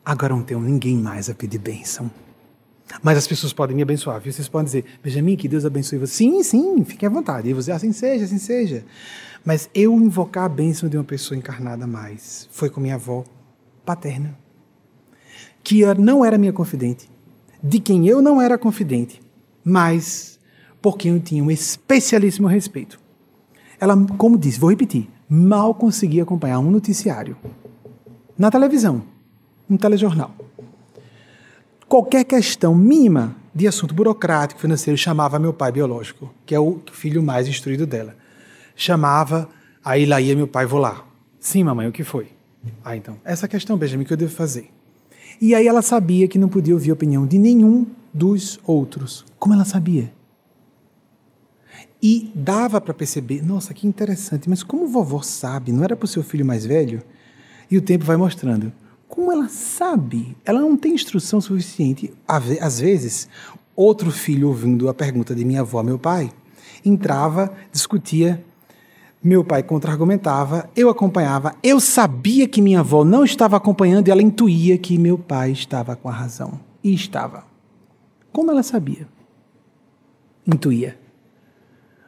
Agora 0.05 0.35
não 0.35 0.43
tenho 0.43 0.61
ninguém 0.61 0.97
mais 0.97 1.29
a 1.29 1.35
pedir 1.35 1.59
bênção. 1.59 2.11
Mas 3.03 3.19
as 3.19 3.27
pessoas 3.27 3.53
podem 3.53 3.77
me 3.77 3.83
abençoar, 3.83 4.21
viu? 4.21 4.33
Vocês 4.33 4.49
podem 4.49 4.65
dizer, 4.65 4.85
Benjamin, 5.03 5.37
que 5.37 5.47
Deus 5.47 5.65
abençoe 5.65 5.99
você. 5.99 6.15
Sim, 6.15 6.43
sim, 6.43 6.85
fique 6.85 7.07
à 7.07 7.09
vontade. 7.09 7.49
E 7.49 7.53
você, 7.53 7.71
assim 7.71 7.93
seja, 7.93 8.25
assim 8.25 8.39
seja. 8.39 8.85
Mas 9.45 9.71
eu 9.75 9.95
invocar 9.95 10.45
a 10.45 10.49
bênção 10.49 10.89
de 10.89 10.97
uma 10.97 11.05
pessoa 11.05 11.37
encarnada 11.37 11.87
mais 11.87 12.49
foi 12.53 12.69
com 12.69 12.81
minha 12.81 12.97
avó 12.97 13.25
paterna, 13.85 14.39
que 15.63 15.83
não 15.95 16.25
era 16.25 16.39
minha 16.39 16.53
confidente, 16.53 17.11
de 17.63 17.79
quem 17.81 18.07
eu 18.07 18.21
não 18.21 18.41
era 18.41 18.59
confidente 18.59 19.21
mas 19.65 20.39
por 20.81 20.97
quem 20.97 21.13
eu 21.13 21.21
tinha 21.21 21.43
um 21.43 21.51
especialíssimo 21.51 22.49
respeito. 22.49 22.99
Ela, 23.79 23.97
como 24.19 24.39
disse, 24.39 24.59
vou 24.59 24.71
repetir, 24.71 25.09
mal 25.29 25.75
conseguia 25.75 26.23
acompanhar 26.23 26.59
um 26.59 26.71
noticiário 26.71 27.37
na 28.39 28.51
televisão, 28.51 29.03
um 29.69 29.77
telejornal. 29.77 30.35
Qualquer 31.89 32.25
questão 32.25 32.75
mínima 32.75 33.37
de 33.55 33.67
assunto 33.67 33.95
burocrático, 33.95 34.61
financeiro, 34.61 34.97
chamava 34.97 35.39
meu 35.39 35.53
pai 35.53 35.73
biológico, 35.73 36.33
que 36.47 36.55
é 36.55 36.61
o 36.61 36.81
filho 36.93 37.23
mais 37.23 37.49
instruído 37.49 37.87
dela. 37.87 38.17
Chamava, 38.81 39.47
aí 39.85 40.07
lá 40.07 40.23
ia 40.23 40.35
meu 40.35 40.49
pai, 40.49 40.65
vou 40.65 40.81
lá. 40.81 41.05
Sim, 41.39 41.65
mamãe, 41.65 41.87
o 41.87 41.93
que 41.93 42.03
foi? 42.03 42.29
Ah, 42.83 42.97
então, 42.97 43.19
essa 43.23 43.47
questão, 43.47 43.77
Benjamin, 43.77 44.05
que 44.05 44.13
eu 44.15 44.17
devo 44.17 44.33
fazer? 44.33 44.71
E 45.39 45.55
aí 45.55 45.69
ela 45.69 45.83
sabia 45.83 46.27
que 46.27 46.39
não 46.39 46.49
podia 46.49 46.73
ouvir 46.73 46.89
a 46.89 46.95
opinião 46.95 47.27
de 47.27 47.37
nenhum 47.37 47.87
dos 48.11 48.59
outros. 48.65 49.27
Como 49.39 49.53
ela 49.53 49.67
sabia? 49.67 50.11
E 52.03 52.33
dava 52.35 52.81
para 52.81 52.95
perceber, 52.95 53.45
nossa, 53.45 53.75
que 53.75 53.87
interessante, 53.87 54.49
mas 54.49 54.63
como 54.63 54.89
vovó 54.89 55.21
sabe, 55.21 55.73
não 55.73 55.85
era 55.85 55.95
para 55.95 56.07
o 56.07 56.09
seu 56.09 56.23
filho 56.23 56.47
mais 56.47 56.65
velho? 56.65 57.03
E 57.71 57.77
o 57.77 57.83
tempo 57.83 58.07
vai 58.07 58.17
mostrando. 58.17 58.73
Como 59.07 59.31
ela 59.31 59.51
sabe? 59.51 60.35
Ela 60.43 60.63
não 60.63 60.75
tem 60.75 60.95
instrução 60.95 61.39
suficiente. 61.39 62.15
Às 62.27 62.81
vezes, 62.81 63.29
outro 63.77 64.11
filho 64.11 64.49
ouvindo 64.49 64.89
a 64.89 64.95
pergunta 64.95 65.35
de 65.35 65.45
minha 65.45 65.61
avó, 65.61 65.83
meu 65.83 65.99
pai, 65.99 66.33
entrava, 66.83 67.53
discutia, 67.71 68.43
meu 69.23 69.45
pai 69.45 69.63
contra-argumentava, 69.63 70.71
eu 70.75 70.89
acompanhava, 70.89 71.55
eu 71.63 71.79
sabia 71.79 72.49
que 72.49 72.63
minha 72.63 72.81
avó 72.81 73.05
não 73.05 73.25
estava 73.25 73.57
acompanhando 73.57 74.09
e 74.09 74.11
ela 74.11 74.23
intuía 74.23 74.79
que 74.79 74.97
meu 74.97 75.19
pai 75.19 75.53
estava 75.53 75.95
com 75.95 76.09
a 76.09 76.13
razão. 76.13 76.59
E 76.83 76.95
estava. 76.95 77.45
Como 78.33 78.51
ela 78.51 78.63
sabia? 78.63 79.07
Intuía. 80.47 80.99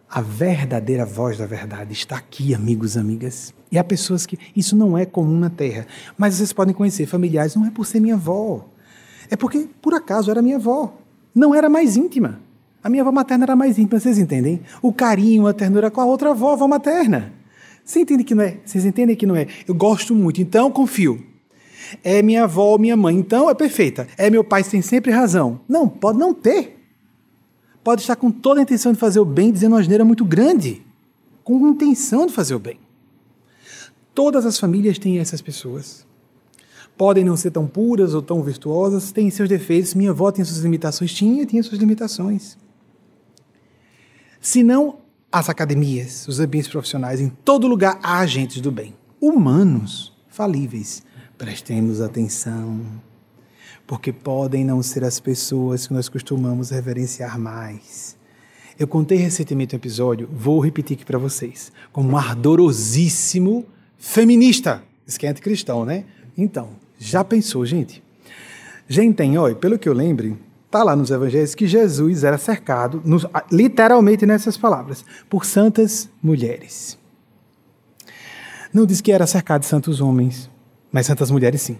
A 0.08 0.20
verdadeira 0.20 1.04
voz 1.04 1.38
da 1.38 1.46
verdade 1.46 1.92
está 1.92 2.16
aqui, 2.16 2.54
amigos, 2.54 2.96
amigas. 2.96 3.54
E 3.70 3.78
há 3.78 3.84
pessoas 3.84 4.26
que 4.26 4.38
isso 4.54 4.76
não 4.76 4.96
é 4.96 5.06
comum 5.06 5.38
na 5.38 5.50
Terra, 5.50 5.86
mas 6.16 6.34
vocês 6.34 6.52
podem 6.52 6.74
conhecer 6.74 7.06
familiares, 7.06 7.56
não 7.56 7.66
é 7.66 7.70
por 7.70 7.86
ser 7.86 8.00
minha 8.00 8.14
avó. 8.14 8.68
É 9.30 9.36
porque, 9.36 9.68
por 9.80 9.94
acaso, 9.94 10.30
era 10.30 10.42
minha 10.42 10.56
avó. 10.56 10.94
Não 11.34 11.54
era 11.54 11.68
mais 11.70 11.96
íntima. 11.96 12.40
A 12.82 12.88
minha 12.88 13.02
avó 13.02 13.12
materna 13.12 13.44
era 13.44 13.56
mais 13.56 13.78
íntima, 13.78 14.00
vocês 14.00 14.18
entendem? 14.18 14.60
O 14.80 14.92
carinho, 14.92 15.46
a 15.46 15.52
ternura 15.52 15.90
com 15.90 16.00
a 16.00 16.04
outra 16.04 16.30
avó, 16.30 16.52
avó 16.52 16.66
materna. 16.66 17.32
Você 17.84 18.00
entende 18.00 18.24
que 18.24 18.34
não 18.34 18.42
é? 18.42 18.58
Vocês 18.64 18.84
entendem 18.84 19.16
que 19.16 19.26
não 19.26 19.36
é? 19.36 19.46
Eu 19.66 19.74
gosto 19.74 20.14
muito, 20.14 20.40
então 20.40 20.70
confio 20.70 21.32
é 22.02 22.22
minha 22.22 22.44
avó 22.44 22.72
ou 22.72 22.78
minha 22.78 22.96
mãe, 22.96 23.16
então 23.16 23.50
é 23.50 23.54
perfeita. 23.54 24.06
É 24.16 24.30
meu 24.30 24.44
pai, 24.44 24.62
tem 24.62 24.80
sempre 24.80 25.10
razão. 25.10 25.60
Não, 25.68 25.88
pode 25.88 26.18
não 26.18 26.32
ter. 26.32 26.78
Pode 27.82 28.02
estar 28.02 28.16
com 28.16 28.30
toda 28.30 28.60
a 28.60 28.62
intenção 28.62 28.92
de 28.92 28.98
fazer 28.98 29.18
o 29.20 29.24
bem, 29.24 29.50
dizendo 29.50 29.72
uma 29.72 29.80
asneira 29.80 30.04
muito 30.04 30.24
grande, 30.24 30.82
com 31.42 31.68
intenção 31.68 32.26
de 32.26 32.32
fazer 32.32 32.54
o 32.54 32.58
bem. 32.58 32.78
Todas 34.14 34.46
as 34.46 34.58
famílias 34.58 34.98
têm 34.98 35.18
essas 35.18 35.42
pessoas. 35.42 36.06
Podem 36.96 37.24
não 37.24 37.36
ser 37.36 37.50
tão 37.50 37.66
puras 37.66 38.14
ou 38.14 38.22
tão 38.22 38.42
virtuosas, 38.42 39.10
têm 39.10 39.30
seus 39.30 39.48
defeitos. 39.48 39.94
Minha 39.94 40.10
avó 40.10 40.30
tem 40.30 40.44
suas 40.44 40.60
limitações, 40.60 41.12
tinha, 41.12 41.44
tinha 41.44 41.62
suas 41.62 41.80
limitações. 41.80 42.56
Se 44.42 44.62
não, 44.62 44.98
as 45.30 45.48
academias, 45.48 46.28
os 46.28 46.38
ambientes 46.40 46.68
profissionais, 46.68 47.20
em 47.20 47.30
todo 47.30 47.66
lugar 47.66 47.98
há 48.02 48.18
agentes 48.18 48.60
do 48.60 48.70
bem, 48.70 48.92
humanos, 49.20 50.12
falíveis, 50.28 51.02
Prestemos 51.42 52.00
atenção, 52.00 52.82
porque 53.84 54.12
podem 54.12 54.64
não 54.64 54.80
ser 54.80 55.02
as 55.02 55.18
pessoas 55.18 55.88
que 55.88 55.92
nós 55.92 56.08
costumamos 56.08 56.70
reverenciar 56.70 57.36
mais. 57.36 58.16
Eu 58.78 58.86
contei 58.86 59.18
recentemente 59.18 59.74
um 59.74 59.78
episódio, 59.78 60.28
vou 60.32 60.60
repetir 60.60 60.96
aqui 60.96 61.04
para 61.04 61.18
vocês, 61.18 61.72
como 61.92 62.10
um 62.10 62.16
ardorosíssimo 62.16 63.66
feminista. 63.98 64.84
Isso 65.04 65.18
que 65.18 65.26
é 65.26 65.30
anticristão, 65.30 65.84
né? 65.84 66.04
Então, 66.38 66.70
já 66.96 67.24
pensou, 67.24 67.66
gente? 67.66 68.00
Gente, 68.86 69.22
olha, 69.36 69.56
pelo 69.56 69.76
que 69.76 69.88
eu 69.88 69.92
lembre, 69.92 70.38
está 70.72 70.82
lá 70.82 70.96
nos 70.96 71.10
evangelhos 71.10 71.54
que 71.54 71.66
Jesus 71.66 72.24
era 72.24 72.38
cercado, 72.38 73.02
nos, 73.04 73.26
literalmente 73.50 74.24
nessas 74.24 74.56
palavras, 74.56 75.04
por 75.28 75.44
santas 75.44 76.08
mulheres. 76.22 76.98
Não 78.72 78.86
diz 78.86 79.02
que 79.02 79.12
era 79.12 79.26
cercado 79.26 79.60
de 79.60 79.66
santos 79.66 80.00
homens, 80.00 80.50
mas 80.90 81.04
santas 81.04 81.30
mulheres 81.30 81.60
sim. 81.60 81.78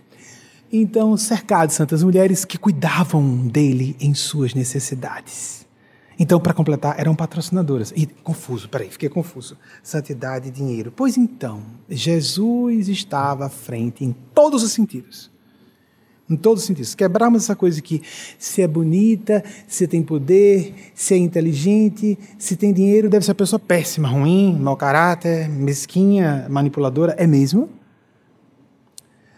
Então, 0.71 1.17
cercado 1.17 1.69
de 1.69 1.75
santas 1.75 2.03
mulheres 2.03 2.45
que 2.45 2.59
cuidavam 2.59 3.49
dele 3.49 3.97
em 3.99 4.13
suas 4.13 4.53
necessidades. 4.53 5.67
Então, 6.19 6.39
para 6.39 6.53
completar, 6.53 7.01
eram 7.01 7.15
patrocinadoras. 7.15 7.95
E 7.97 8.07
confuso, 8.07 8.69
peraí, 8.69 8.91
fiquei 8.91 9.09
confuso. 9.09 9.57
Santidade 9.83 10.49
e 10.49 10.51
dinheiro. 10.51 10.93
Pois 10.95 11.17
então, 11.17 11.63
Jesus 11.89 12.89
estava 12.89 13.47
à 13.47 13.49
frente 13.49 14.05
em 14.05 14.15
todos 14.35 14.63
os 14.63 14.73
sentidos 14.73 15.32
em 16.29 16.37
todos 16.37 16.63
os 16.63 16.67
sentidos. 16.67 16.95
Quebrarmos 16.95 17.45
essa 17.45 17.57
coisa 17.57 17.81
que 17.81 18.03
se 18.39 18.63
é 18.63 18.69
bonita, 18.69 19.45
se 19.67 19.87
tem 19.87 20.03
poder, 20.03 20.75
se 20.95 21.15
é 21.15 21.17
inteligente, 21.17 22.19
se 22.39 22.57
tem 22.57 22.73
dinheiro, 22.73 23.09
deve 23.09 23.25
ser 23.25 23.33
uma 23.33 23.37
pessoa 23.37 23.59
péssima, 23.59 24.09
ruim, 24.09 24.57
mau 24.59 24.77
caráter, 24.77 25.49
mesquinha, 25.49 26.47
manipuladora. 26.49 27.15
É 27.19 27.27
mesmo? 27.27 27.69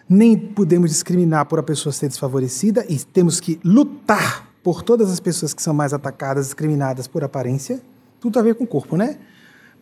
Nem 0.09 0.37
podemos 0.37 0.91
discriminar 0.91 1.47
por 1.47 1.59
a 1.59 1.63
pessoa 1.63 1.93
ser 1.93 2.09
desfavorecida 2.09 2.85
e 2.89 2.99
temos 2.99 3.41
que 3.41 3.59
lutar 3.65 4.51
por 4.63 4.83
todas 4.83 5.11
as 5.11 5.21
pessoas 5.21 5.53
que 5.53 5.63
são 5.63 5.75
mais 5.75 5.93
atacadas, 5.93 6.47
discriminadas 6.47 7.07
por 7.07 7.25
aparência. 7.25 7.81
Tudo 8.21 8.39
a 8.39 8.43
ver 8.43 8.55
com 8.55 8.65
o 8.65 8.67
corpo, 8.67 8.97
né? 8.97 9.19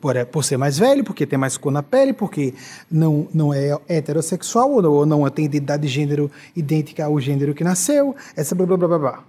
Por, 0.02 0.16
é, 0.16 0.24
por 0.24 0.42
ser 0.42 0.56
mais 0.56 0.76
velho, 0.76 1.04
porque 1.04 1.24
tem 1.24 1.38
mais 1.38 1.56
cor 1.56 1.70
na 1.70 1.80
pele, 1.80 2.12
porque 2.12 2.52
não, 2.90 3.28
não 3.32 3.54
é 3.54 3.78
heterossexual 3.88 4.68
ou 4.72 4.82
não, 4.82 4.92
ou 4.92 5.06
não 5.06 5.30
tem 5.30 5.44
identidade 5.44 5.82
de 5.82 5.88
gênero 5.88 6.28
idêntica 6.56 7.04
ao 7.04 7.20
gênero 7.20 7.54
que 7.54 7.62
nasceu, 7.62 8.14
essa 8.36 8.52
blá 8.52 8.66
blá 8.66 8.76
blá 8.76 8.88
blá. 8.88 8.98
blá. 8.98 9.24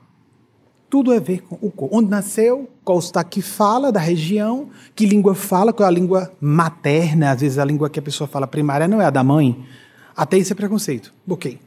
Tudo 0.89 1.11
a 1.11 1.19
ver 1.19 1.41
com 1.41 1.57
o 1.61 1.71
cor. 1.71 1.89
Onde 1.91 2.09
nasceu, 2.09 2.67
qual 2.83 2.99
sotaque 2.99 3.41
fala 3.41 3.91
da 3.91 3.99
região, 3.99 4.69
que 4.95 5.05
língua 5.05 5.35
fala, 5.35 5.71
qual 5.71 5.85
é 5.85 5.91
a 5.91 5.93
língua 5.93 6.31
materna, 6.41 7.31
às 7.31 7.41
vezes 7.41 7.59
a 7.59 7.65
língua 7.65 7.89
que 7.89 7.99
a 7.99 8.01
pessoa 8.01 8.27
fala 8.27 8.47
primária 8.47 8.87
não 8.87 8.99
é 8.99 9.05
a 9.05 9.11
da 9.11 9.23
mãe. 9.23 9.63
Até 10.15 10.39
isso 10.39 10.53
é 10.53 10.55
preconceito. 10.55 11.13
Ok. 11.27 11.59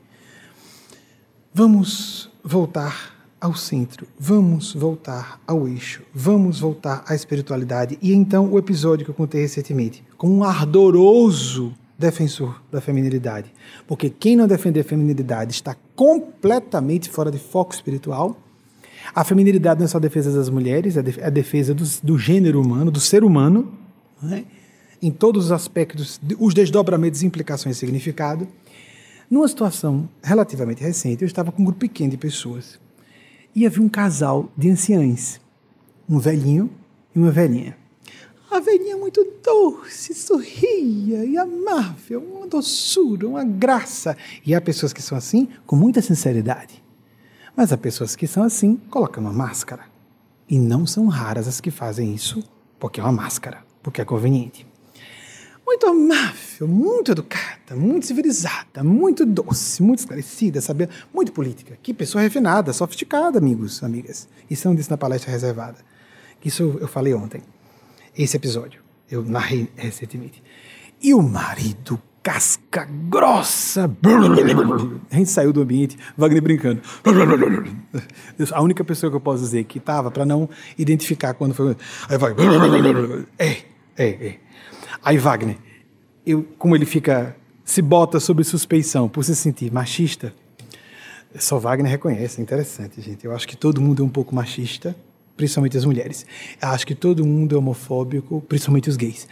Vamos 1.54 2.28
voltar 2.42 3.15
ao 3.40 3.54
centro, 3.54 4.06
vamos 4.18 4.72
voltar 4.74 5.40
ao 5.46 5.68
eixo, 5.68 6.02
vamos 6.14 6.60
voltar 6.60 7.04
à 7.06 7.14
espiritualidade. 7.14 7.98
E 8.00 8.12
então 8.12 8.50
o 8.50 8.58
episódio 8.58 9.04
que 9.04 9.10
eu 9.10 9.14
contei 9.14 9.42
recentemente, 9.42 10.02
como 10.16 10.34
um 10.34 10.42
ardoroso 10.42 11.74
defensor 11.98 12.62
da 12.70 12.80
feminilidade. 12.80 13.52
Porque 13.86 14.10
quem 14.10 14.36
não 14.36 14.46
defender 14.46 14.80
a 14.80 14.84
feminilidade 14.84 15.52
está 15.52 15.76
completamente 15.94 17.08
fora 17.08 17.30
de 17.30 17.38
foco 17.38 17.74
espiritual. 17.74 18.36
A 19.14 19.24
feminilidade 19.24 19.80
não 19.80 19.86
é 19.86 19.88
só 19.88 19.98
a 19.98 20.00
defesa 20.00 20.32
das 20.32 20.48
mulheres, 20.48 20.96
é 20.96 21.00
a 21.22 21.30
defesa 21.30 21.72
do, 21.72 21.84
do 22.02 22.18
gênero 22.18 22.60
humano, 22.60 22.90
do 22.90 23.00
ser 23.00 23.24
humano, 23.24 23.72
né? 24.22 24.44
em 25.00 25.10
todos 25.10 25.46
os 25.46 25.52
aspectos, 25.52 26.20
os 26.38 26.54
desdobramentos, 26.54 27.22
implicações 27.22 27.76
e 27.76 27.78
significado. 27.78 28.48
Numa 29.30 29.46
situação 29.48 30.08
relativamente 30.22 30.82
recente, 30.82 31.22
eu 31.22 31.26
estava 31.26 31.52
com 31.52 31.62
um 31.62 31.64
grupo 31.64 31.80
pequeno 31.80 32.10
de 32.10 32.16
pessoas 32.16 32.78
e 33.56 33.64
havia 33.64 33.82
um 33.82 33.88
casal 33.88 34.50
de 34.54 34.70
anciães, 34.70 35.40
um 36.06 36.18
velhinho 36.18 36.70
e 37.14 37.18
uma 37.18 37.30
velhinha. 37.30 37.74
A 38.50 38.60
velhinha 38.60 38.98
muito 38.98 39.26
doce, 39.42 40.12
sorria 40.12 41.24
e 41.24 41.38
amável, 41.38 42.22
uma 42.22 42.46
doçura, 42.46 43.26
uma 43.26 43.42
graça. 43.42 44.14
E 44.44 44.54
há 44.54 44.60
pessoas 44.60 44.92
que 44.92 45.00
são 45.00 45.16
assim 45.16 45.48
com 45.66 45.74
muita 45.74 46.02
sinceridade. 46.02 46.84
Mas 47.56 47.72
há 47.72 47.78
pessoas 47.78 48.14
que 48.14 48.26
são 48.26 48.42
assim, 48.42 48.76
colocam 48.90 49.24
uma 49.24 49.32
máscara. 49.32 49.84
E 50.48 50.58
não 50.58 50.86
são 50.86 51.06
raras 51.06 51.48
as 51.48 51.58
que 51.58 51.70
fazem 51.70 52.14
isso 52.14 52.44
porque 52.78 53.00
é 53.00 53.02
uma 53.02 53.10
máscara, 53.10 53.64
porque 53.82 54.02
é 54.02 54.04
conveniente 54.04 54.66
muito 55.66 55.86
amável, 55.86 56.68
muito 56.68 57.10
educada, 57.10 57.74
muito 57.74 58.06
civilizada, 58.06 58.84
muito 58.84 59.26
doce, 59.26 59.82
muito 59.82 59.98
esclarecida, 59.98 60.60
sabia? 60.60 60.88
Muito 61.12 61.32
política. 61.32 61.76
Que 61.82 61.92
pessoa 61.92 62.22
refinada, 62.22 62.72
sofisticada, 62.72 63.38
amigos, 63.38 63.82
amigas. 63.82 64.28
Isso 64.48 64.68
não 64.68 64.76
disse 64.76 64.90
na 64.90 64.96
palestra 64.96 65.30
reservada. 65.30 65.78
Isso 66.44 66.78
eu 66.80 66.86
falei 66.86 67.12
ontem. 67.12 67.42
Esse 68.16 68.36
episódio 68.36 68.80
eu 69.10 69.24
narrei 69.24 69.68
recentemente. 69.76 70.40
E 71.02 71.12
o 71.12 71.20
marido 71.20 72.00
casca 72.22 72.84
grossa. 72.84 73.90
A 75.10 75.16
gente 75.16 75.30
saiu 75.30 75.52
do 75.52 75.62
ambiente, 75.62 75.98
Wagner 76.16 76.42
brincando. 76.42 76.80
A 78.52 78.62
única 78.62 78.84
pessoa 78.84 79.10
que 79.10 79.16
eu 79.16 79.20
posso 79.20 79.42
dizer 79.42 79.64
que 79.64 79.78
estava, 79.78 80.10
para 80.10 80.24
não 80.24 80.48
identificar 80.78 81.34
quando 81.34 81.54
foi. 81.54 81.76
Aí 82.08 82.18
vai. 82.18 82.34
É, 83.38 83.56
é, 83.96 84.08
é. 84.08 84.45
Aí 85.06 85.18
Wagner, 85.18 85.56
eu, 86.26 86.42
como 86.58 86.74
ele 86.74 86.84
fica, 86.84 87.36
se 87.64 87.80
bota 87.80 88.18
sob 88.18 88.42
suspeição 88.42 89.08
por 89.08 89.22
se 89.24 89.36
sentir 89.36 89.72
machista, 89.72 90.34
só 91.38 91.60
Wagner 91.60 91.92
reconhece, 91.92 92.40
é 92.40 92.42
interessante, 92.42 93.00
gente. 93.00 93.24
Eu 93.24 93.32
acho 93.32 93.46
que 93.46 93.56
todo 93.56 93.80
mundo 93.80 94.02
é 94.02 94.04
um 94.04 94.08
pouco 94.08 94.34
machista, 94.34 94.96
principalmente 95.36 95.78
as 95.78 95.84
mulheres. 95.84 96.26
Eu 96.60 96.70
acho 96.70 96.84
que 96.84 96.92
todo 96.92 97.24
mundo 97.24 97.54
é 97.54 97.58
homofóbico, 97.58 98.40
principalmente 98.48 98.90
os 98.90 98.96
gays. 98.96 99.28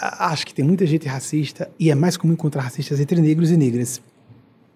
Acho 0.00 0.44
que 0.44 0.52
tem 0.52 0.64
muita 0.64 0.84
gente 0.84 1.06
racista 1.06 1.70
e 1.78 1.88
é 1.88 1.94
mais 1.94 2.16
comum 2.16 2.32
encontrar 2.32 2.62
racistas 2.62 2.98
entre 2.98 3.20
negros 3.20 3.52
e 3.52 3.56
negras. 3.56 4.02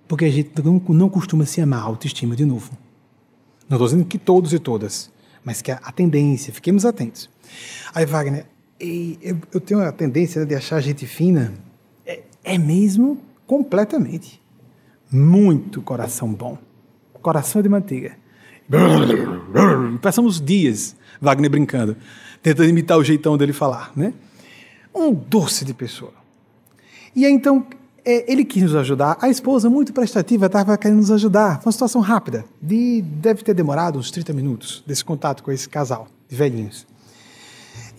Porque 0.07 0.27
a 0.27 0.31
gente 0.31 0.53
não, 0.63 0.81
não 0.91 1.09
costuma 1.09 1.45
se 1.45 1.61
amar, 1.61 1.83
autoestima, 1.83 2.37
de 2.37 2.45
novo. 2.45 2.71
Não 3.69 3.79
estou 3.79 3.89
dizendo 3.89 4.05
que 4.05 4.17
todos 4.17 4.53
e 4.53 4.61
todas, 4.61 5.11
mas 5.43 5.61
que 5.61 5.73
a, 5.73 5.81
a 5.83 5.91
tendência, 5.91 6.55
fiquemos 6.55 6.85
atentos. 6.85 7.29
Aí, 7.93 8.07
Wagner, 8.07 8.47
e 8.81 9.19
eu, 9.21 9.37
eu 9.53 9.61
tenho 9.61 9.81
a 9.83 9.93
tendência 9.93 10.47
de 10.47 10.55
achar 10.55 10.81
gente 10.81 11.07
fina. 11.07 11.53
É, 12.07 12.23
é 12.43 12.59
mesmo 12.59 13.21
completamente. 13.47 14.41
Muito 15.11 15.83
coração 15.83 16.33
bom. 16.33 16.57
Coração 17.21 17.61
de 17.61 17.69
manteiga. 17.69 18.17
Passamos 20.01 20.41
dias, 20.41 20.97
Wagner 21.21 21.51
brincando, 21.51 21.97
tentando 22.43 22.69
imitar 22.69 22.97
o 22.97 23.05
jeitão 23.05 23.37
dele 23.37 23.53
falar, 23.53 23.93
né? 23.95 24.15
Um 24.95 25.13
doce 25.13 25.65
de 25.65 25.75
pessoa. 25.75 26.13
E 27.15 27.27
aí, 27.27 27.33
então, 27.33 27.67
é, 28.05 28.31
ele 28.33 28.45
quis 28.45 28.63
nos 28.63 28.75
ajudar. 28.77 29.19
A 29.21 29.29
esposa, 29.29 29.69
muito 29.69 29.93
prestativa, 29.93 30.47
estava 30.47 30.79
querendo 30.79 30.99
nos 30.99 31.11
ajudar. 31.11 31.57
Foi 31.57 31.67
uma 31.67 31.73
situação 31.73 32.01
rápida. 32.01 32.45
De, 32.63 33.03
deve 33.03 33.43
ter 33.43 33.55
demorado 33.55 33.99
uns 33.99 34.11
30 34.11 34.33
minutos 34.33 34.83
desse 34.87 35.05
contato 35.05 35.43
com 35.43 35.51
esse 35.51 35.69
casal 35.69 36.07
de 36.29 36.37
velhinhos. 36.37 36.87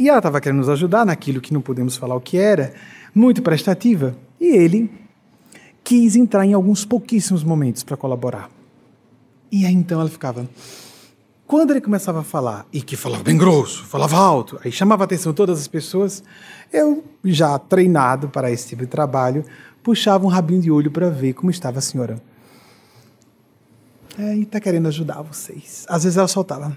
E 0.02 0.10
ela 0.10 0.18
estava 0.18 0.42
querendo 0.42 0.58
nos 0.58 0.70
ajudar 0.70 1.06
naquilo 1.06 1.40
que 1.40 1.54
não 1.54 1.62
podemos 1.62 1.96
falar 1.96 2.16
o 2.16 2.20
que 2.20 2.36
era, 2.36 2.74
muito 3.14 3.40
prestativa. 3.44 4.16
E 4.40 4.48
ele 4.48 4.92
quis 5.84 6.16
entrar 6.16 6.44
em 6.44 6.54
alguns 6.54 6.84
pouquíssimos 6.84 7.44
momentos 7.44 7.84
para 7.84 7.96
colaborar. 7.96 8.50
E 9.52 9.64
aí 9.64 9.72
então 9.72 10.02
ela 10.02 10.10
ficava. 10.10 10.50
Quando 11.46 11.70
ele 11.70 11.82
começava 11.82 12.22
a 12.22 12.24
falar, 12.24 12.66
e 12.74 12.82
que 12.82 12.96
falava 12.96 13.22
bem 13.22 13.38
grosso, 13.38 13.86
falava 13.86 14.18
alto, 14.18 14.60
aí 14.66 14.72
chamava 14.72 15.04
a 15.04 15.06
atenção 15.06 15.34
de 15.34 15.36
todas 15.36 15.60
as 15.60 15.68
pessoas, 15.68 16.24
eu, 16.74 17.04
já 17.24 17.60
treinado 17.60 18.28
para 18.28 18.50
esse 18.50 18.70
tipo 18.70 18.82
de 18.82 18.88
trabalho, 18.88 19.46
puxava 19.84 20.26
um 20.26 20.30
rabinho 20.30 20.64
de 20.64 20.72
olho 20.72 20.90
para 20.90 21.12
ver 21.12 21.34
como 21.34 21.52
estava 21.52 21.78
a 21.78 21.82
senhora. 21.82 22.20
É, 24.18 24.36
e 24.36 24.42
está 24.42 24.60
querendo 24.60 24.88
ajudar 24.88 25.22
vocês. 25.22 25.86
Às 25.88 26.06
vezes 26.06 26.18
ela 26.18 26.28
soltava. 26.28 26.76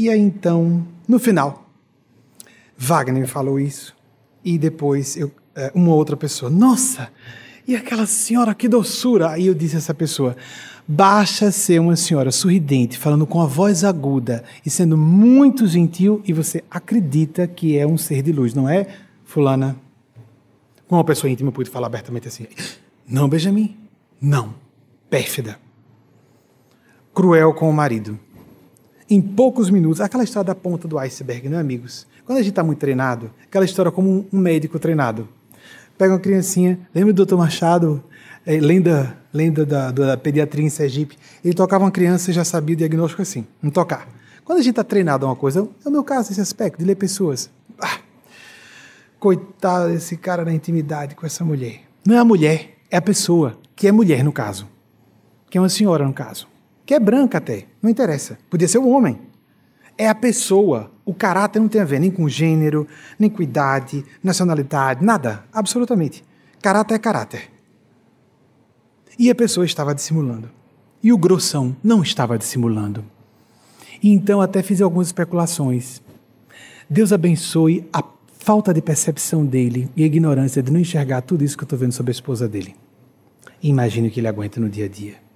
E 0.00 0.08
aí 0.08 0.18
então, 0.18 0.86
no 1.06 1.18
final, 1.18 1.70
Wagner 2.74 3.20
me 3.20 3.26
falou 3.26 3.60
isso. 3.60 3.94
E 4.42 4.56
depois 4.56 5.14
eu, 5.14 5.30
é, 5.54 5.70
uma 5.74 5.94
outra 5.94 6.16
pessoa, 6.16 6.50
nossa, 6.50 7.10
e 7.68 7.76
aquela 7.76 8.06
senhora, 8.06 8.54
que 8.54 8.66
doçura! 8.66 9.28
Aí 9.28 9.46
eu 9.46 9.52
disse 9.52 9.74
a 9.74 9.78
essa 9.78 9.92
pessoa, 9.92 10.34
basta 10.88 11.50
ser 11.50 11.78
uma 11.82 11.96
senhora 11.96 12.30
sorridente, 12.30 12.96
falando 12.96 13.26
com 13.26 13.42
a 13.42 13.46
voz 13.46 13.84
aguda 13.84 14.42
e 14.64 14.70
sendo 14.70 14.96
muito 14.96 15.66
gentil, 15.66 16.22
e 16.24 16.32
você 16.32 16.64
acredita 16.70 17.46
que 17.46 17.76
é 17.76 17.86
um 17.86 17.98
ser 17.98 18.22
de 18.22 18.32
luz, 18.32 18.54
não 18.54 18.66
é, 18.66 18.86
fulana? 19.22 19.76
Com 20.88 20.96
uma 20.96 21.04
pessoa 21.04 21.30
íntima, 21.30 21.48
eu 21.48 21.52
pude 21.52 21.68
falar 21.68 21.88
abertamente 21.88 22.26
assim, 22.26 22.46
não, 23.06 23.28
Benjamin, 23.28 23.76
não, 24.18 24.54
pérfida, 25.10 25.58
cruel 27.12 27.52
com 27.52 27.68
o 27.68 27.72
marido 27.74 28.18
em 29.10 29.20
poucos 29.20 29.68
minutos. 29.68 30.00
Aquela 30.00 30.22
história 30.22 30.46
da 30.46 30.54
ponta 30.54 30.86
do 30.86 30.98
iceberg, 30.98 31.48
né, 31.48 31.58
amigos? 31.58 32.06
Quando 32.24 32.38
a 32.38 32.42
gente 32.42 32.52
está 32.52 32.62
muito 32.62 32.78
treinado, 32.78 33.30
aquela 33.44 33.64
história 33.64 33.90
como 33.90 34.24
um 34.32 34.38
médico 34.38 34.78
treinado. 34.78 35.28
Pega 35.98 36.14
uma 36.14 36.20
criancinha, 36.20 36.78
lembra 36.94 37.12
do 37.12 37.26
Dr. 37.26 37.34
Machado, 37.34 38.02
é, 38.46 38.58
lenda, 38.58 39.18
lenda 39.34 39.66
da, 39.66 39.90
da 39.90 40.16
pediatria 40.16 40.64
em 40.64 40.70
Sergipe? 40.70 41.18
Ele 41.44 41.52
tocava 41.52 41.84
uma 41.84 41.90
criança 41.90 42.30
e 42.30 42.34
já 42.34 42.44
sabia 42.44 42.74
o 42.74 42.78
diagnóstico 42.78 43.20
assim, 43.20 43.44
não 43.60 43.70
tocar. 43.70 44.08
Quando 44.44 44.60
a 44.60 44.62
gente 44.62 44.70
está 44.70 44.84
treinado 44.84 45.26
a 45.26 45.28
uma 45.28 45.36
coisa, 45.36 45.68
é 45.84 45.88
o 45.88 45.92
meu 45.92 46.04
caso 46.04 46.30
esse 46.30 46.40
aspecto, 46.40 46.78
de 46.78 46.84
ler 46.84 46.94
pessoas. 46.94 47.50
Ah, 47.78 47.98
coitado 49.18 49.90
desse 49.90 50.16
cara 50.16 50.44
na 50.44 50.54
intimidade 50.54 51.14
com 51.14 51.26
essa 51.26 51.44
mulher. 51.44 51.82
Não 52.06 52.14
é 52.14 52.18
a 52.18 52.24
mulher, 52.24 52.78
é 52.90 52.96
a 52.96 53.02
pessoa, 53.02 53.58
que 53.76 53.86
é 53.86 53.92
mulher 53.92 54.24
no 54.24 54.32
caso. 54.32 54.66
Que 55.50 55.58
é 55.58 55.60
uma 55.60 55.68
senhora 55.68 56.06
no 56.06 56.12
caso. 56.12 56.48
Que 56.90 56.94
é 56.94 56.98
branca 56.98 57.38
até, 57.38 57.66
não 57.80 57.88
interessa. 57.88 58.36
Podia 58.50 58.66
ser 58.66 58.78
um 58.78 58.92
homem. 58.92 59.16
É 59.96 60.08
a 60.08 60.14
pessoa. 60.14 60.90
O 61.04 61.14
caráter 61.14 61.60
não 61.60 61.68
tem 61.68 61.80
a 61.80 61.84
ver 61.84 62.00
nem 62.00 62.10
com 62.10 62.28
gênero, 62.28 62.84
nem 63.16 63.30
com 63.30 63.44
idade, 63.44 64.04
nacionalidade, 64.20 65.04
nada. 65.04 65.44
Absolutamente. 65.52 66.24
Caráter 66.60 66.94
é 66.96 66.98
caráter. 66.98 67.48
E 69.16 69.30
a 69.30 69.36
pessoa 69.36 69.64
estava 69.64 69.94
dissimulando. 69.94 70.50
E 71.00 71.12
o 71.12 71.16
grossão 71.16 71.76
não 71.80 72.02
estava 72.02 72.36
dissimulando. 72.36 73.04
E 74.02 74.10
então 74.10 74.40
até 74.40 74.60
fiz 74.60 74.80
algumas 74.80 75.06
especulações. 75.06 76.02
Deus 76.90 77.12
abençoe 77.12 77.88
a 77.92 78.02
falta 78.36 78.74
de 78.74 78.82
percepção 78.82 79.46
dele 79.46 79.88
e 79.94 80.02
a 80.02 80.06
ignorância 80.06 80.60
de 80.60 80.72
não 80.72 80.80
enxergar 80.80 81.20
tudo 81.20 81.44
isso 81.44 81.56
que 81.56 81.62
eu 81.62 81.66
estou 81.66 81.78
vendo 81.78 81.92
sobre 81.92 82.10
a 82.10 82.14
esposa 82.14 82.48
dele. 82.48 82.74
Imagine 83.62 84.08
o 84.08 84.10
que 84.10 84.18
ele 84.18 84.26
aguenta 84.26 84.58
no 84.58 84.68
dia 84.68 84.86
a 84.86 84.88
dia. 84.88 85.29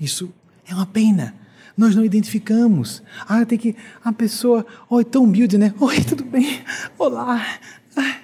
Isso 0.00 0.32
é 0.66 0.74
uma 0.74 0.86
pena. 0.86 1.34
Nós 1.76 1.96
não 1.96 2.04
identificamos. 2.04 3.02
Ah, 3.28 3.44
tem 3.44 3.58
que. 3.58 3.76
A 4.04 4.12
pessoa. 4.12 4.64
Oi, 4.88 5.04
tão 5.04 5.24
humilde, 5.24 5.58
né? 5.58 5.74
Oi, 5.80 6.02
tudo 6.04 6.24
bem? 6.24 6.62
Olá. 6.98 7.44
Ah, 7.96 8.16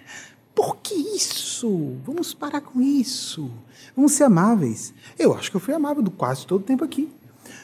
por 0.55 0.77
que 0.77 0.95
isso? 0.95 1.97
Vamos 2.05 2.33
parar 2.33 2.61
com 2.61 2.81
isso. 2.81 3.51
Vamos 3.97 4.13
ser 4.13 4.25
amáveis. 4.25 4.95
Eu 5.19 5.35
acho 5.35 5.51
que 5.51 5.57
eu 5.57 5.61
fui 5.61 5.75
amável 5.75 6.05
quase 6.17 6.47
todo 6.47 6.61
o 6.61 6.65
tempo 6.65 6.85
aqui. 6.85 7.13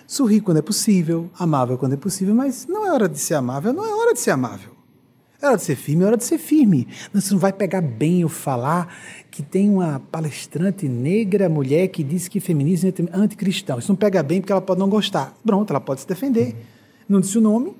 Sorrir 0.07 0.41
quando 0.41 0.59
é 0.59 0.62
possível, 0.62 1.31
amável 1.39 1.77
quando 1.78 1.95
é 1.95 1.97
possível, 1.97 2.35
mas 2.35 2.66
não 2.66 2.87
é 2.87 2.93
hora 2.93 3.09
de 3.09 3.19
ser 3.19 3.35
amável, 3.35 3.73
não 3.73 3.85
é 3.85 3.95
hora 3.95 4.15
de 4.15 4.20
ser 4.20 4.31
amável. 4.31 4.77
É 5.41 5.47
hora 5.47 5.57
de 5.57 5.62
ser 5.65 5.77
firme, 5.77 6.03
é 6.03 6.07
hora 6.07 6.16
de 6.16 6.24
ser 6.24 6.39
firme. 6.39 6.89
Você 7.12 7.33
não 7.33 7.39
vai 7.39 7.53
pegar 7.53 7.81
bem 7.83 8.23
eu 8.23 8.28
falar 8.28 8.97
que 9.36 9.42
tem 9.42 9.68
uma 9.68 10.00
palestrante 10.10 10.88
negra, 10.88 11.46
mulher, 11.46 11.88
que 11.88 12.02
disse 12.02 12.30
que 12.30 12.40
feminismo 12.40 12.88
é 12.88 12.92
anticristão. 13.12 13.78
Isso 13.78 13.92
não 13.92 13.96
pega 13.96 14.22
bem 14.22 14.40
porque 14.40 14.50
ela 14.50 14.62
pode 14.62 14.80
não 14.80 14.88
gostar. 14.88 15.36
Pronto, 15.44 15.68
ela 15.68 15.78
pode 15.78 16.00
se 16.00 16.08
defender. 16.08 16.56
Não 17.06 17.20
disse 17.20 17.36
o 17.36 17.40
nome, 17.42 17.76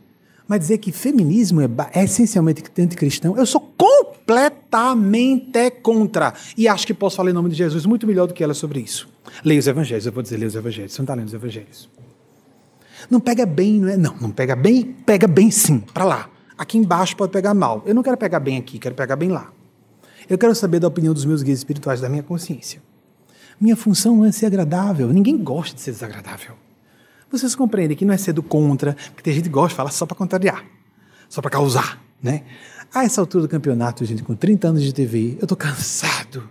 mas 0.47 0.61
dizer 0.61 0.77
que 0.77 0.93
feminismo 0.93 1.63
é, 1.63 1.69
é 1.95 2.05
essencialmente 2.05 2.63
anticristão, 2.79 3.39
eu 3.39 3.47
sou 3.47 3.73
completamente 3.75 5.71
contra. 5.83 6.35
E 6.59 6.69
acho 6.69 6.87
que 6.87 6.93
posso 6.93 7.17
falar 7.17 7.31
em 7.31 7.33
nome 7.33 7.49
de 7.49 7.55
Jesus 7.55 7.87
muito 7.87 8.07
melhor 8.07 8.27
do 8.27 8.35
que 8.35 8.45
ela 8.45 8.53
sobre 8.53 8.81
isso. 8.81 9.09
Leia 9.43 9.59
os 9.59 9.67
evangelhos, 9.67 10.05
eu 10.05 10.13
vou 10.13 10.23
dizer, 10.23 10.37
leia 10.37 10.49
os 10.49 10.57
evangelhos. 10.57 10.93
Você 10.93 10.99
não 11.01 11.05
está 11.05 11.15
lendo 11.15 11.29
os 11.29 11.35
evangelhos. 11.35 11.89
Não 13.11 13.19
pega 13.19 13.47
bem, 13.47 13.81
não 13.81 13.89
é? 13.89 13.97
Não, 13.97 14.15
não 14.21 14.31
pega 14.31 14.55
bem, 14.55 14.95
pega 15.07 15.27
bem 15.27 15.51
sim, 15.51 15.79
para 15.79 16.05
lá. 16.05 16.29
Aqui 16.59 16.77
embaixo 16.77 17.17
pode 17.17 17.33
pegar 17.33 17.55
mal. 17.55 17.83
Eu 17.87 17.95
não 17.95 18.03
quero 18.03 18.19
pegar 18.19 18.41
bem 18.41 18.59
aqui, 18.59 18.79
quero 18.79 18.95
pegar 18.95 19.17
bem 19.17 19.31
lá. 19.31 19.56
Eu 20.29 20.37
quero 20.37 20.55
saber 20.55 20.81
da 20.81 20.89
opinião 20.89 21.15
dos 21.15 21.25
meus 21.25 21.43
guias 21.43 21.59
espirituais, 21.59 22.01
da 22.01 22.09
minha 22.09 22.23
consciência. 22.23 22.83
Minha 23.61 23.77
função 23.77 24.17
não 24.17 24.25
é 24.25 24.33
ser 24.33 24.47
agradável. 24.47 25.13
Ninguém 25.13 25.39
gosta 25.39 25.75
de 25.75 25.81
ser 25.81 25.93
desagradável. 25.93 26.55
Vocês 27.31 27.55
compreendem 27.55 27.97
que 27.97 28.05
não 28.05 28.13
é 28.13 28.17
ser 28.17 28.33
do 28.33 28.43
contra, 28.43 28.97
porque 29.09 29.23
tem 29.23 29.35
gente 29.35 29.45
que 29.45 29.51
gosta 29.51 29.71
de 29.71 29.75
falar 29.77 29.91
só 29.91 30.05
para 30.05 30.17
contrariar, 30.17 30.65
só 31.29 31.41
para 31.41 31.51
causar, 31.51 32.03
né? 32.23 32.43
A 32.93 33.05
essa 33.05 33.21
altura 33.21 33.43
do 33.43 33.49
campeonato, 33.49 34.05
gente, 34.05 34.23
com 34.23 34.35
30 34.35 34.69
anos 34.69 34.83
de 34.83 34.93
TV, 34.93 35.37
eu 35.39 35.45
estou 35.45 35.57
cansado 35.57 36.49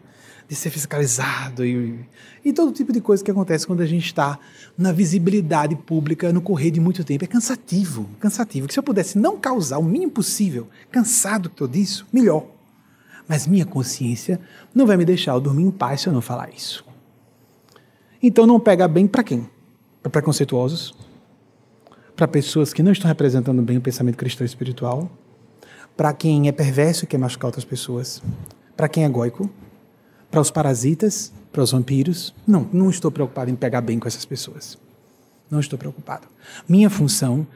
de 0.48 0.56
ser 0.56 0.70
fiscalizado 0.70 1.66
e, 1.66 2.00
e 2.44 2.54
todo 2.54 2.72
tipo 2.72 2.94
de 2.94 3.02
coisa 3.02 3.24
que 3.24 3.32
acontece 3.32 3.66
quando 3.66 3.82
a 3.82 3.86
gente 3.86 4.06
está 4.06 4.38
na 4.78 4.92
visibilidade 4.92 5.76
pública 5.76 6.32
no 6.32 6.42
correr 6.42 6.72
de 6.72 6.80
muito 6.80 7.04
tempo. 7.04 7.24
É 7.24 7.28
cansativo, 7.28 8.10
cansativo. 8.20 8.68
Que 8.68 8.74
se 8.74 8.80
eu 8.80 8.84
pudesse 8.84 9.18
não 9.18 9.40
causar 9.40 9.80
o 9.80 9.84
mínimo 9.84 10.12
possível, 10.12 10.68
cansado 10.92 11.50
que 11.50 11.56
estou 11.56 11.68
disso, 11.68 12.06
melhor. 12.12 12.55
Mas 13.28 13.48
minha 13.48 13.66
consciência 13.66 14.40
não 14.74 14.86
vai 14.86 14.98
me 14.98 15.06
deixar 15.06 15.34
eu 15.34 15.42
dormir 15.42 15.64
em 15.64 15.72
paz 15.72 16.02
se 16.02 16.08
eu 16.08 16.14
não 16.14 16.22
falar 16.22 16.50
isso. 16.54 16.86
Então 18.22 18.46
não 18.46 18.60
pega 18.60 18.88
bem 18.88 19.08
para 19.08 19.24
quem? 19.24 19.50
Para 20.02 20.12
preconceituosos? 20.12 20.94
Para 22.16 22.28
pessoas 22.28 22.74
que 22.74 22.84
não 22.84 22.92
estão 22.92 23.08
representando 23.08 23.62
bem 23.62 23.78
o 23.78 23.82
pensamento 23.82 24.16
cristão 24.16 24.46
espiritual? 24.46 25.10
Para 25.98 26.14
quem 26.14 26.48
é 26.48 26.52
perverso 26.52 27.06
e 27.06 27.08
quer 27.08 27.18
machucar 27.18 27.48
outras 27.48 27.66
pessoas? 27.66 28.22
Para 28.76 28.88
quem 28.88 29.04
é 29.04 29.08
egóico? 29.08 29.50
Para 30.30 30.42
os 30.42 30.52
parasitas, 30.52 31.34
para 31.52 31.64
os 31.64 31.72
vampiros, 31.72 32.34
não, 32.46 32.68
não 32.72 32.90
estou 32.90 33.10
preocupado 33.10 33.50
em 33.50 33.56
pegar 33.56 33.82
bem 33.82 33.98
com 33.98 34.08
essas 34.08 34.26
pessoas. 34.26 34.78
Não 35.50 35.60
estou 35.60 35.80
preocupado. 35.80 36.28
Minha 36.68 36.90
função 36.90 37.48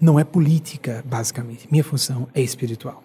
não 0.00 0.18
é 0.18 0.24
política, 0.24 1.04
basicamente. 1.06 1.68
Minha 1.70 1.84
função 1.84 2.28
é 2.34 2.40
espiritual. 2.40 3.02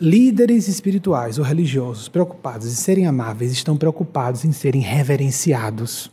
Líderes 0.00 0.68
espirituais 0.68 1.38
ou 1.38 1.44
religiosos 1.44 2.08
preocupados 2.08 2.66
em 2.66 2.74
serem 2.74 3.06
amáveis 3.06 3.52
estão 3.52 3.76
preocupados 3.76 4.44
em 4.44 4.52
serem 4.52 4.80
reverenciados. 4.80 6.10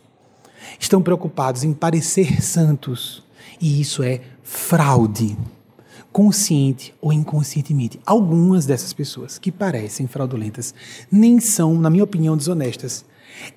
Estão 0.80 1.02
preocupados 1.02 1.64
em 1.64 1.73
parecer 1.73 2.41
santos. 2.41 3.23
E 3.60 3.81
isso 3.81 4.03
é 4.03 4.22
fraude 4.44 5.38
consciente 6.18 6.95
ou 6.99 7.14
inconscientemente. 7.14 7.99
Algumas 8.03 8.65
dessas 8.65 8.91
pessoas 8.91 9.38
que 9.38 9.52
parecem 9.52 10.07
fraudulentas 10.07 10.73
nem 11.11 11.39
são, 11.39 11.76
na 11.76 11.91
minha 11.91 12.03
opinião, 12.03 12.35
desonestas. 12.35 13.06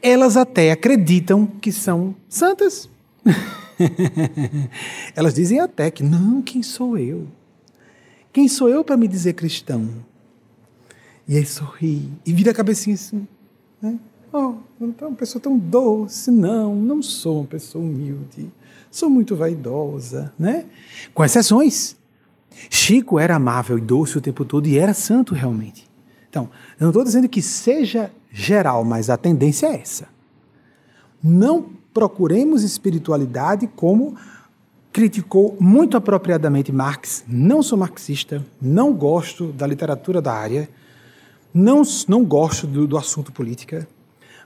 Elas 0.02 0.36
até 0.36 0.70
acreditam 0.70 1.46
que 1.46 1.72
são 1.72 2.14
santas. 2.28 2.86
Elas 5.16 5.32
dizem 5.32 5.58
até 5.58 5.90
que, 5.90 6.02
não, 6.02 6.42
quem 6.42 6.62
sou 6.62 6.98
eu? 6.98 7.26
Quem 8.32 8.48
sou 8.48 8.68
eu 8.68 8.84
para 8.84 8.96
me 8.96 9.08
dizer 9.08 9.32
cristão? 9.34 9.88
E 11.26 11.36
aí 11.36 11.46
sorri 11.46 12.10
e 12.24 12.32
vira 12.32 12.50
a 12.50 12.54
cabecinha 12.54 12.94
assim. 12.94 13.26
Né? 13.80 13.98
Oh, 14.32 14.54
uma 14.80 15.12
pessoa 15.16 15.42
tão 15.42 15.58
doce. 15.58 16.30
Não, 16.30 16.74
não 16.74 17.02
sou 17.02 17.38
uma 17.38 17.46
pessoa 17.46 17.84
humilde. 17.84 18.50
Sou 18.90 19.10
muito 19.10 19.36
vaidosa, 19.36 20.32
né? 20.38 20.66
Com 21.14 21.24
exceções. 21.24 21.96
Chico 22.68 23.18
era 23.18 23.36
amável 23.36 23.78
e 23.78 23.80
doce 23.80 24.18
o 24.18 24.20
tempo 24.20 24.44
todo 24.44 24.66
e 24.66 24.78
era 24.78 24.92
santo 24.92 25.34
realmente. 25.34 25.88
Então, 26.28 26.48
eu 26.78 26.84
não 26.84 26.90
estou 26.90 27.04
dizendo 27.04 27.28
que 27.28 27.42
seja 27.42 28.12
geral, 28.30 28.84
mas 28.84 29.10
a 29.10 29.16
tendência 29.16 29.66
é 29.66 29.80
essa. 29.80 30.08
Não 31.22 31.70
procuremos 31.92 32.62
espiritualidade 32.62 33.66
como 33.66 34.16
criticou 34.92 35.56
muito 35.60 35.96
apropriadamente 35.96 36.72
Marx. 36.72 37.24
Não 37.26 37.62
sou 37.62 37.78
marxista, 37.78 38.44
não 38.60 38.92
gosto 38.92 39.52
da 39.52 39.66
literatura 39.66 40.20
da 40.20 40.32
área, 40.32 40.68
não, 41.52 41.82
não 42.08 42.24
gosto 42.24 42.66
do, 42.66 42.86
do 42.86 42.96
assunto 42.96 43.32
política, 43.32 43.88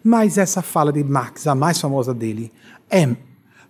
mas 0.03 0.37
essa 0.39 0.63
fala 0.63 0.93
de 0.93 1.03
Marx, 1.03 1.47
a 1.47 1.55
mais 1.55 1.81
famosa 1.81 2.13
dele, 2.13 2.53
é 2.91 3.17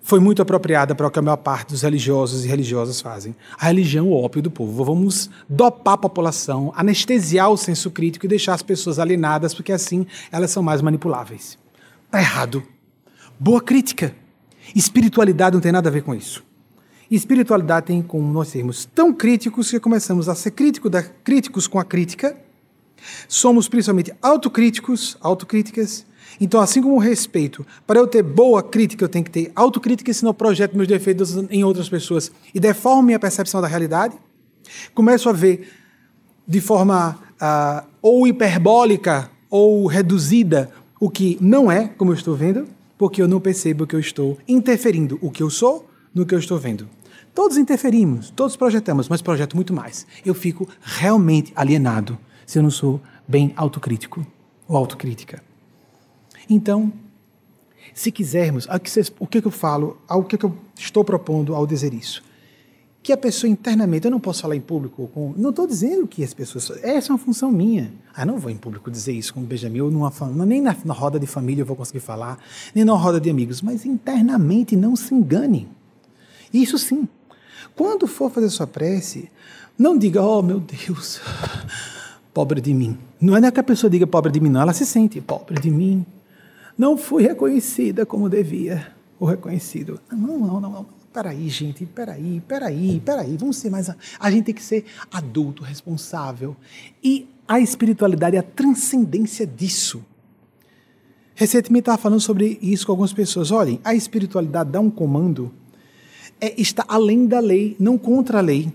foi 0.05 0.21
muito 0.21 0.43
apropriada 0.43 0.95
para 0.95 1.07
o 1.07 1.11
que 1.11 1.19
a 1.19 1.23
maior 1.23 1.39
parte 1.39 1.71
dos 1.71 1.81
religiosos 1.81 2.45
e 2.45 2.49
religiosas 2.49 3.01
fazem. 3.01 3.35
A 3.59 3.69
religião, 3.69 4.11
o 4.11 4.23
ópio 4.23 4.43
do 4.43 4.51
povo. 4.51 4.85
Vamos 4.85 5.31
dopar 5.49 5.95
a 5.95 5.99
população, 5.99 6.75
anestesiar 6.77 7.49
o 7.49 7.57
senso 7.57 7.91
crítico 7.91 8.27
e 8.27 8.29
deixar 8.29 8.53
as 8.53 8.61
pessoas 8.61 8.99
alienadas, 8.99 9.55
porque 9.55 9.73
assim 9.73 10.07
elas 10.31 10.51
são 10.51 10.63
mais 10.63 10.83
manipuláveis. 10.83 11.57
Está 12.05 12.21
errado. 12.21 12.63
Boa 13.41 13.63
crítica. 13.63 14.15
Espiritualidade 14.77 15.55
não 15.55 15.63
tem 15.63 15.73
nada 15.73 15.89
a 15.89 15.93
ver 15.93 16.03
com 16.03 16.15
isso. 16.15 16.45
Espiritualidade 17.15 17.87
tem 17.87 18.03
com 18.03 18.21
nós 18.21 18.49
sermos 18.49 18.85
tão 18.87 19.13
críticos 19.13 19.71
que 19.71 19.79
começamos 19.79 20.29
a 20.29 20.35
ser 20.35 20.51
crítico 20.51 20.91
da, 20.91 21.03
críticos 21.03 21.67
com 21.67 21.79
a 21.79 21.85
crítica. 21.85 22.37
Somos 23.29 23.69
principalmente 23.69 24.13
autocríticos, 24.23 25.17
autocríticas, 25.21 26.07
então, 26.41 26.61
assim 26.61 26.83
como 26.83 26.97
o 26.97 26.99
respeito, 26.99 27.65
para 27.87 28.01
eu 28.01 28.07
ter 28.07 28.23
boa 28.23 28.63
crítica, 28.63 29.05
eu 29.05 29.09
tenho 29.09 29.25
que 29.25 29.31
ter 29.31 29.53
autocrítica, 29.55 30.13
senão 30.13 30.31
eu 30.31 30.35
projeto 30.35 30.75
meus 30.75 30.89
defeitos 30.89 31.37
em 31.51 31.63
outras 31.63 31.89
pessoas 31.89 32.33
e 32.53 32.59
deformo 32.59 33.03
minha 33.03 33.19
percepção 33.19 33.61
da 33.61 33.69
realidade. 33.69 34.17
Começo 34.95 35.29
a 35.29 35.33
ver 35.33 35.71
de 36.47 36.61
forma 36.61 37.19
uh, 37.41 37.87
ou 38.03 38.27
hiperbólica 38.27 39.31
ou 39.49 39.87
reduzida 39.87 40.71
o 40.99 41.09
que 41.09 41.39
não 41.41 41.71
é 41.71 41.89
como 41.89 42.11
eu 42.11 42.17
estou 42.17 42.35
vendo, 42.35 42.67
porque 42.99 43.23
eu 43.23 43.29
não 43.29 43.41
percebo 43.41 43.87
que 43.87 43.95
eu 43.95 44.01
estou 44.01 44.39
interferindo 44.49 45.19
o 45.21 45.31
que 45.31 45.43
eu 45.43 45.51
sou 45.51 45.89
no 46.15 46.25
que 46.25 46.35
eu 46.35 46.39
estou 46.39 46.59
vendo. 46.59 46.89
Todos 47.35 47.57
interferimos, 47.57 48.31
todos 48.31 48.57
projetamos, 48.57 49.09
mas 49.09 49.21
projeto 49.21 49.57
muito 49.57 49.75
mais. 49.75 50.07
Eu 50.25 50.35
fico 50.35 50.69
realmente 50.81 51.53
alienado 51.57 52.17
se 52.47 52.59
eu 52.59 52.63
não 52.63 52.71
sou 52.71 53.01
bem 53.27 53.53
autocrítico 53.57 54.25
ou 54.69 54.77
autocrítica. 54.77 55.43
Então, 56.49 56.93
se 57.93 58.13
quisermos, 58.13 58.69
o 59.19 59.27
que, 59.27 59.39
eu 59.39 59.51
falo, 59.51 59.99
o 60.09 60.23
que, 60.23 60.43
eu 60.43 60.55
estou 60.79 61.05
propondo 61.05 61.55
ao 61.55 61.67
dizer 61.67 61.93
isso? 61.93 62.23
Que 63.03 63.13
a 63.13 63.17
pessoa 63.17 63.51
internamente, 63.51 64.07
eu 64.07 64.11
não 64.11 64.21
posso 64.21 64.43
falar 64.43 64.57
em 64.57 64.61
público, 64.61 65.09
com, 65.09 65.35
não 65.37 65.51
estou 65.51 65.67
dizendo 65.67 66.07
que 66.07 66.23
as 66.23 66.33
pessoas, 66.33 66.83
essa 66.83 67.11
é 67.11 67.13
uma 67.13 67.19
função 67.19 67.51
minha. 67.51 67.93
Ah, 68.15 68.25
não 68.25 68.39
vou 68.39 68.51
em 68.51 68.57
público 68.57 68.91
dizer 68.91 69.13
isso 69.13 69.35
com 69.35 69.41
o 69.41 69.45
Benjamin, 69.45 69.81
nem 70.47 70.61
na, 70.61 70.75
na 70.85 70.95
roda 70.95 71.19
de 71.19 71.27
família 71.27 71.63
eu 71.63 71.67
vou 71.67 71.77
conseguir 71.77 72.01
falar, 72.01 72.39
nem 72.75 72.85
na 72.85 72.95
roda 72.95 73.21
de 73.21 73.29
amigos, 73.29 73.61
mas 73.61 73.85
internamente 73.85 74.77
não 74.77 74.95
se 74.95 75.13
engane. 75.13 75.69
Isso 76.53 76.79
sim. 76.79 77.09
Quando 77.75 78.07
for 78.07 78.31
fazer 78.31 78.51
sua 78.51 78.67
prece, 78.67 79.31
não 79.79 79.99
diga, 79.99 80.23
oh 80.23 80.43
meu 80.43 80.61
Deus, 80.61 81.21
pobre 82.33 82.61
de 82.61 82.73
mim. 82.73 82.99
Não 83.21 83.37
é 83.37 83.51
que 83.51 83.61
a 83.61 83.65
pessoa 83.65 83.91
diga 83.91 84.07
pobre 84.07 84.33
de 84.33 84.41
mim, 84.41 84.51
não, 84.51 84.61
ela 84.61 84.73
se 84.73 84.85
sente 84.85 85.21
pobre 85.21 85.61
de 85.61 85.71
mim. 85.71 86.05
Não 86.77 86.97
fui 86.97 87.23
reconhecida 87.23 88.05
como 88.05 88.29
devia, 88.29 88.93
ou 89.19 89.29
reconhecido. 89.29 90.01
Não, 90.11 90.39
não, 90.39 90.61
não, 90.61 90.71
não. 90.71 90.87
Peraí, 91.13 91.49
gente, 91.49 91.87
peraí, 91.87 92.43
peraí, 92.47 93.01
peraí. 93.01 93.37
Vamos 93.37 93.57
ser 93.59 93.71
mais. 93.71 93.89
A 94.19 94.31
gente 94.33 94.47
tem 94.47 94.55
que 94.55 94.63
ser 94.63 94.85
adulto, 95.13 95.63
responsável. 95.63 96.57
E 97.03 97.29
a 97.47 97.61
espiritualidade 97.61 98.35
é 98.35 98.41
a 98.41 98.43
transcendência 98.43 99.47
disso. 99.47 100.05
Recentemente 101.37 101.83
estava 101.83 101.99
falando 101.99 102.21
sobre 102.21 102.59
isso 102.61 102.87
com 102.87 102.93
algumas 102.93 103.13
pessoas. 103.13 103.53
Olhem, 103.53 103.81
a 103.85 103.95
espiritualidade 103.95 104.71
dá 104.71 104.81
um 104.81 104.91
comando, 104.91 105.53
é, 106.41 106.61
está 106.61 106.85
além 106.89 107.27
da 107.27 107.41
lei, 107.41 107.77
não 107.79 107.97
contra 107.97 108.39
a 108.39 108.41
lei. 108.41 108.73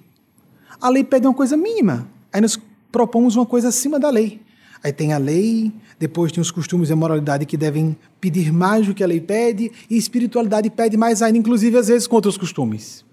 A 0.81 0.90
lei 0.90 1.03
pede 1.03 1.27
uma 1.27 1.34
coisa 1.34 1.57
mínima. 1.57 2.07
Aí 2.31 2.41
nós 2.41 2.60
propomos 2.91 3.36
uma 3.36 3.45
coisa 3.45 3.69
acima 3.69 3.99
da 3.99 4.10
lei. 4.10 4.41
Aí 4.84 4.94
tem 4.94 5.11
a 5.11 5.18
lei, 5.18 5.73
depois 5.99 6.31
tem 6.31 6.41
os 6.41 6.52
costumes 6.52 6.90
e 6.90 6.94
a 6.94 6.95
moralidade 6.95 7.45
que 7.45 7.57
devem 7.57 7.98
pedir 8.22 8.52
mais 8.53 8.88
do 8.88 8.94
que 8.94 9.03
a 9.03 9.07
lei 9.07 9.19
pede, 9.19 9.72
e 9.90 9.98
espiritualidade 9.98 10.69
pede 10.69 10.95
mais 10.95 11.22
ainda, 11.22 11.38
inclusive 11.38 11.77
às 11.77 11.90
vezes 11.90 12.07
contra 12.07 12.30
os 12.30 12.38
costumes. 12.38 13.03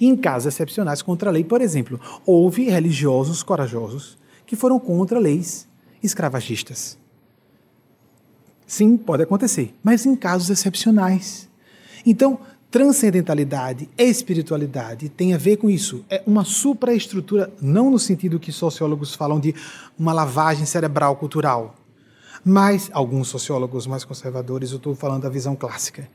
E 0.00 0.06
em 0.06 0.16
casos 0.16 0.52
excepcionais 0.52 1.02
contra 1.02 1.28
a 1.28 1.32
lei, 1.32 1.44
por 1.44 1.60
exemplo, 1.60 2.00
houve 2.24 2.64
religiosos 2.64 3.42
corajosos 3.42 4.16
que 4.46 4.56
foram 4.56 4.78
contra 4.78 5.18
leis 5.18 5.68
escravagistas. 6.02 6.98
Sim, 8.66 8.96
pode 8.96 9.22
acontecer, 9.22 9.74
mas 9.84 10.06
em 10.06 10.16
casos 10.16 10.48
excepcionais. 10.48 11.48
Então, 12.06 12.40
transcendentalidade, 12.72 13.86
espiritualidade 13.98 15.10
tem 15.10 15.34
a 15.34 15.38
ver 15.38 15.58
com 15.58 15.68
isso. 15.68 16.02
É 16.08 16.22
uma 16.26 16.42
supraestrutura, 16.42 17.52
não 17.60 17.90
no 17.90 17.98
sentido 17.98 18.40
que 18.40 18.50
sociólogos 18.50 19.14
falam 19.14 19.38
de 19.38 19.54
uma 19.98 20.14
lavagem 20.14 20.64
cerebral 20.64 21.14
cultural, 21.16 21.76
mas 22.42 22.88
alguns 22.94 23.28
sociólogos 23.28 23.86
mais 23.86 24.06
conservadores, 24.06 24.70
eu 24.70 24.78
estou 24.78 24.94
falando 24.94 25.24
da 25.24 25.28
visão 25.28 25.54
clássica. 25.54 26.08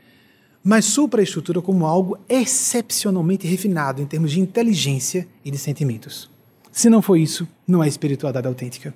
Mas 0.64 0.86
supraestrutura 0.86 1.62
como 1.62 1.86
algo 1.86 2.18
excepcionalmente 2.28 3.46
refinado 3.46 4.02
em 4.02 4.08
termos 4.08 4.32
de 4.32 4.40
inteligência 4.40 5.28
e 5.46 5.52
de 5.52 5.60
sentimentos. 5.60 6.28
Se 6.72 6.90
não 6.90 7.04
for 7.04 7.18
isso, 7.18 7.48
não 7.68 7.84
é 7.84 7.88
espiritualidade 7.88 8.48
autêntica. 8.48 8.96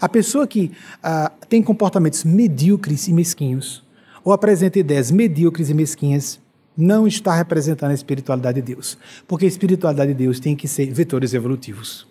A 0.00 0.08
pessoa 0.08 0.46
que 0.46 0.70
uh, 0.98 1.46
tem 1.48 1.64
comportamentos 1.64 2.22
medíocres 2.22 3.08
e 3.08 3.12
mesquinhos, 3.12 3.82
ou 4.22 4.32
apresenta 4.32 4.78
ideias 4.78 5.10
medíocres 5.10 5.68
e 5.68 5.74
mesquinhas, 5.74 6.40
não 6.82 7.06
está 7.06 7.34
representando 7.34 7.92
a 7.92 7.94
espiritualidade 7.94 8.60
de 8.60 8.74
Deus. 8.74 8.98
Porque 9.26 9.44
a 9.44 9.48
espiritualidade 9.48 10.12
de 10.12 10.18
Deus 10.18 10.40
tem 10.40 10.56
que 10.56 10.66
ser 10.66 10.92
vetores 10.92 11.32
evolutivos. 11.32 12.06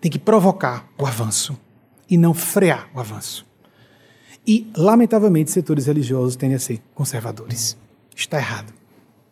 Tem 0.00 0.10
que 0.10 0.18
provocar 0.18 0.88
o 0.96 1.04
avanço 1.04 1.58
e 2.08 2.16
não 2.16 2.32
frear 2.32 2.88
o 2.94 3.00
avanço. 3.00 3.46
E, 4.46 4.70
lamentavelmente, 4.76 5.50
setores 5.50 5.86
religiosos 5.86 6.36
tendem 6.36 6.56
a 6.56 6.60
ser 6.60 6.80
conservadores. 6.94 7.76
Está 8.14 8.38
errado. 8.38 8.72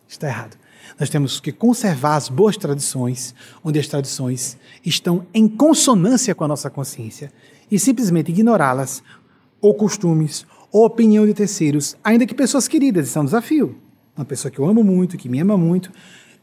Está 0.07 0.27
errado. 0.27 0.57
Nós 0.99 1.09
temos 1.09 1.39
que 1.39 1.51
conservar 1.51 2.15
as 2.15 2.29
boas 2.29 2.57
tradições, 2.57 3.33
onde 3.63 3.79
as 3.79 3.87
tradições 3.87 4.57
estão 4.85 5.25
em 5.33 5.47
consonância 5.47 6.35
com 6.35 6.43
a 6.43 6.47
nossa 6.47 6.69
consciência, 6.69 7.31
e 7.71 7.79
simplesmente 7.79 8.31
ignorá-las, 8.31 9.01
ou 9.61 9.73
costumes, 9.73 10.45
ou 10.71 10.85
opinião 10.85 11.25
de 11.25 11.33
terceiros, 11.33 11.95
ainda 12.03 12.25
que 12.25 12.33
pessoas 12.33 12.67
queridas, 12.67 13.07
isso 13.07 13.17
é 13.17 13.21
um 13.21 13.25
desafio 13.25 13.88
uma 14.15 14.25
pessoa 14.25 14.51
que 14.51 14.59
eu 14.59 14.65
amo 14.65 14.83
muito, 14.83 15.17
que 15.17 15.29
me 15.29 15.39
ama 15.39 15.57
muito, 15.57 15.91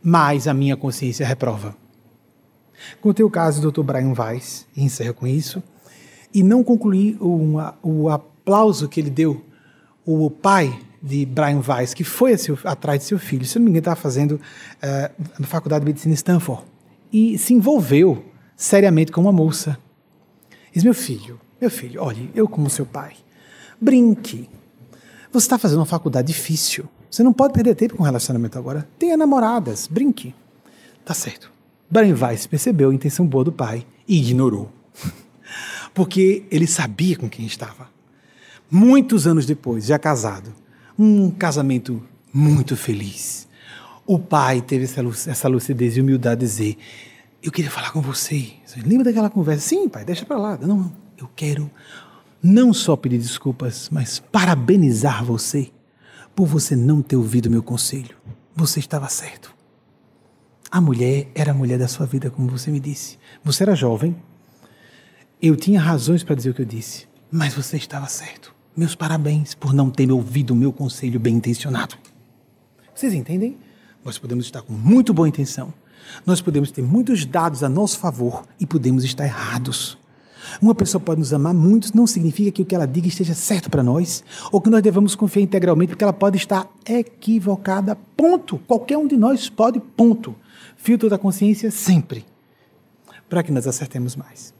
mas 0.02 0.46
a 0.48 0.54
minha 0.54 0.76
consciência 0.76 1.26
reprova. 1.26 1.76
Contei 3.00 3.24
o 3.24 3.30
caso 3.30 3.60
do 3.60 3.70
Dr. 3.70 3.82
Brian 3.82 4.12
Weiss, 4.16 4.66
e 4.76 4.82
encerro 4.82 5.14
com 5.14 5.26
isso, 5.26 5.62
e 6.32 6.42
não 6.42 6.62
concluí 6.62 7.16
o, 7.20 7.56
o 7.82 8.10
aplauso 8.10 8.88
que 8.88 9.00
ele 9.00 9.10
deu, 9.10 9.44
o 10.04 10.30
pai 10.30 10.78
de 11.02 11.24
Brian 11.24 11.62
Weiss, 11.66 11.94
que 11.94 12.04
foi 12.04 12.36
seu, 12.36 12.58
atrás 12.64 13.00
de 13.00 13.06
seu 13.06 13.18
filho, 13.18 13.44
se 13.44 13.58
não 13.58 13.64
me 13.64 13.70
engano, 13.70 13.80
estava 13.80 13.96
fazendo 13.96 14.32
uh, 14.32 15.22
na 15.38 15.46
Faculdade 15.46 15.84
de 15.84 15.86
Medicina 15.86 16.14
Stanford, 16.14 16.62
e 17.12 17.38
se 17.38 17.54
envolveu 17.54 18.24
seriamente 18.56 19.12
com 19.12 19.20
uma 19.20 19.32
moça. 19.32 19.78
Diz: 20.72 20.82
Meu 20.82 20.94
filho, 20.94 21.40
meu 21.60 21.70
filho, 21.70 22.02
olhe, 22.02 22.30
eu 22.34 22.48
como 22.48 22.68
seu 22.68 22.84
pai, 22.84 23.14
brinque. 23.80 24.48
Você 25.32 25.46
está 25.46 25.58
fazendo 25.58 25.78
uma 25.78 25.86
faculdade 25.86 26.28
difícil. 26.28 26.88
Você 27.16 27.22
não 27.22 27.32
pode 27.32 27.54
perder 27.54 27.74
tempo 27.74 27.96
com 27.96 28.02
relacionamento 28.02 28.58
agora. 28.58 28.86
Tenha 28.98 29.16
namoradas, 29.16 29.86
brinque. 29.86 30.34
Tá 31.02 31.14
certo. 31.14 31.50
Brian 31.88 32.14
Weiss 32.14 32.46
percebeu 32.46 32.90
a 32.90 32.94
intenção 32.94 33.26
boa 33.26 33.42
do 33.42 33.50
pai 33.50 33.86
e 34.06 34.18
ignorou. 34.18 34.70
Porque 35.94 36.44
ele 36.50 36.66
sabia 36.66 37.16
com 37.16 37.26
quem 37.26 37.46
estava. 37.46 37.88
Muitos 38.70 39.26
anos 39.26 39.46
depois, 39.46 39.86
já 39.86 39.98
casado, 39.98 40.52
um 40.98 41.30
casamento 41.30 42.02
muito 42.30 42.76
feliz. 42.76 43.48
O 44.06 44.18
pai 44.18 44.60
teve 44.60 44.84
essa 44.84 45.48
lucidez 45.48 45.96
e 45.96 46.02
humildade 46.02 46.40
de 46.40 46.46
dizer: 46.46 46.76
Eu 47.42 47.50
queria 47.50 47.70
falar 47.70 47.92
com 47.92 48.02
você. 48.02 48.50
você 48.62 48.78
lembra 48.80 49.04
daquela 49.04 49.30
conversa? 49.30 49.66
Sim, 49.66 49.88
pai, 49.88 50.04
deixa 50.04 50.26
para 50.26 50.36
lá. 50.36 50.58
Não, 50.60 50.92
eu 51.16 51.30
quero 51.34 51.70
não 52.42 52.74
só 52.74 52.94
pedir 52.94 53.16
desculpas, 53.16 53.88
mas 53.90 54.18
parabenizar 54.18 55.24
você 55.24 55.70
por 56.36 56.46
você 56.46 56.76
não 56.76 57.00
ter 57.00 57.16
ouvido 57.16 57.50
meu 57.50 57.62
conselho. 57.62 58.14
Você 58.54 58.78
estava 58.78 59.08
certo. 59.08 59.54
A 60.70 60.82
mulher 60.82 61.28
era 61.34 61.52
a 61.52 61.54
mulher 61.54 61.78
da 61.78 61.88
sua 61.88 62.04
vida, 62.04 62.30
como 62.30 62.50
você 62.50 62.70
me 62.70 62.78
disse. 62.78 63.18
Você 63.42 63.62
era 63.62 63.74
jovem. 63.74 64.14
Eu 65.40 65.56
tinha 65.56 65.80
razões 65.80 66.22
para 66.22 66.34
dizer 66.34 66.50
o 66.50 66.54
que 66.54 66.60
eu 66.60 66.66
disse, 66.66 67.08
mas 67.32 67.54
você 67.54 67.78
estava 67.78 68.06
certo. 68.06 68.54
Meus 68.76 68.94
parabéns 68.94 69.54
por 69.54 69.72
não 69.72 69.90
ter 69.90 70.12
ouvido 70.12 70.50
o 70.50 70.56
meu 70.56 70.72
conselho 70.72 71.18
bem 71.18 71.36
intencionado. 71.36 71.96
Vocês 72.94 73.14
entendem? 73.14 73.56
Nós 74.04 74.18
podemos 74.18 74.44
estar 74.44 74.60
com 74.60 74.74
muito 74.74 75.14
boa 75.14 75.28
intenção. 75.28 75.72
Nós 76.26 76.42
podemos 76.42 76.70
ter 76.70 76.82
muitos 76.82 77.24
dados 77.24 77.62
a 77.62 77.68
nosso 77.68 77.98
favor 77.98 78.44
e 78.60 78.66
podemos 78.66 79.04
estar 79.04 79.24
errados. 79.24 79.96
Uma 80.60 80.74
pessoa 80.74 81.00
pode 81.00 81.20
nos 81.20 81.32
amar 81.32 81.54
muito, 81.54 81.94
não 81.96 82.06
significa 82.06 82.50
que 82.50 82.62
o 82.62 82.64
que 82.64 82.74
ela 82.74 82.86
diga 82.86 83.08
esteja 83.08 83.34
certo 83.34 83.70
para 83.70 83.82
nós, 83.82 84.24
ou 84.50 84.60
que 84.60 84.70
nós 84.70 84.82
devamos 84.82 85.14
confiar 85.14 85.42
integralmente, 85.42 85.90
porque 85.90 86.04
ela 86.04 86.12
pode 86.12 86.36
estar 86.36 86.68
equivocada. 86.86 87.96
Ponto. 88.16 88.58
Qualquer 88.66 88.98
um 88.98 89.06
de 89.06 89.16
nós 89.16 89.48
pode, 89.48 89.80
ponto. 89.80 90.34
Filtro 90.76 91.08
da 91.08 91.18
consciência 91.18 91.70
sempre. 91.70 92.24
Para 93.28 93.42
que 93.42 93.52
nós 93.52 93.66
acertemos 93.66 94.16
mais. 94.16 94.54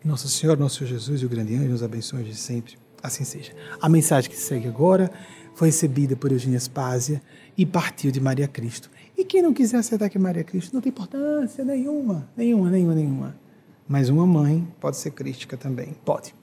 Que 0.00 0.06
Nosso 0.06 0.28
Senhor, 0.28 0.56
nosso 0.56 0.86
Jesus 0.86 1.22
e 1.22 1.26
o 1.26 1.28
grande 1.28 1.54
anjo 1.54 1.68
nos 1.68 1.82
abençoe 1.82 2.24
de 2.24 2.34
sempre. 2.34 2.74
Assim 3.02 3.24
seja. 3.24 3.52
A 3.80 3.88
mensagem 3.88 4.30
que 4.30 4.36
segue 4.36 4.68
agora 4.68 5.10
foi 5.54 5.68
recebida 5.68 6.16
por 6.16 6.32
Eugênia 6.32 6.58
Spásia 6.58 7.22
e 7.56 7.64
partiu 7.64 8.10
de 8.10 8.20
Maria 8.20 8.48
Cristo. 8.48 8.90
E 9.16 9.24
quem 9.24 9.42
não 9.42 9.52
quiser 9.52 9.78
acertar 9.78 10.10
que 10.10 10.18
Maria 10.18 10.42
Cristo, 10.42 10.74
não 10.74 10.80
tem 10.80 10.90
importância 10.90 11.64
nenhuma, 11.64 12.28
nenhuma, 12.36 12.70
nenhuma, 12.70 12.94
nenhuma. 12.94 13.43
Mas 13.86 14.08
uma 14.08 14.26
mãe 14.26 14.66
pode 14.80 14.96
ser 14.96 15.10
crítica 15.10 15.56
também. 15.56 15.94
Pode. 16.04 16.34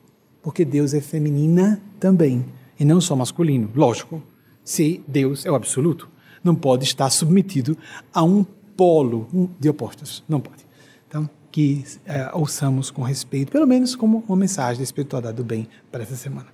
Porque 0.42 0.64
Deus 0.64 0.94
é 0.94 1.02
feminina 1.02 1.82
também. 2.00 2.46
E 2.80 2.86
não 2.86 3.02
só 3.02 3.16
masculino. 3.16 3.70
Lógico. 3.76 4.22
Se 4.64 5.04
Deus 5.08 5.46
é 5.46 5.52
o 5.52 5.56
absoluto, 5.56 6.10
não 6.44 6.56
pode 6.56 6.84
estar 6.84 7.10
submetido 7.10 7.78
a 8.14 8.24
um 8.24 8.44
polo 8.44 9.50
de 9.60 9.70
opostos. 9.70 10.24
Não 10.28 10.40
pode. 10.40 10.66
Então, 11.08 11.30
que 11.52 11.84
é, 12.06 12.30
ouçamos 12.34 12.90
com 12.90 13.02
respeito, 13.02 13.52
pelo 13.52 13.68
menos 13.68 13.96
como 13.96 14.24
uma 14.28 14.38
mensagem 14.38 14.78
da 14.78 14.84
espiritualidade 14.84 15.38
do 15.38 15.44
bem 15.44 15.68
para 15.92 16.04
essa 16.04 16.16
semana. 16.16 16.48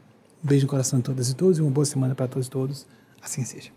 Um 0.43 0.47
beijo 0.47 0.65
no 0.65 0.69
coração 0.69 0.99
de 0.99 1.05
todas 1.05 1.29
e 1.29 1.35
todos 1.35 1.59
e 1.59 1.61
uma 1.61 1.71
boa 1.71 1.85
semana 1.85 2.15
para 2.15 2.27
todos 2.27 2.47
e 2.47 2.49
todos. 2.49 2.87
Assim 3.21 3.43
seja. 3.43 3.76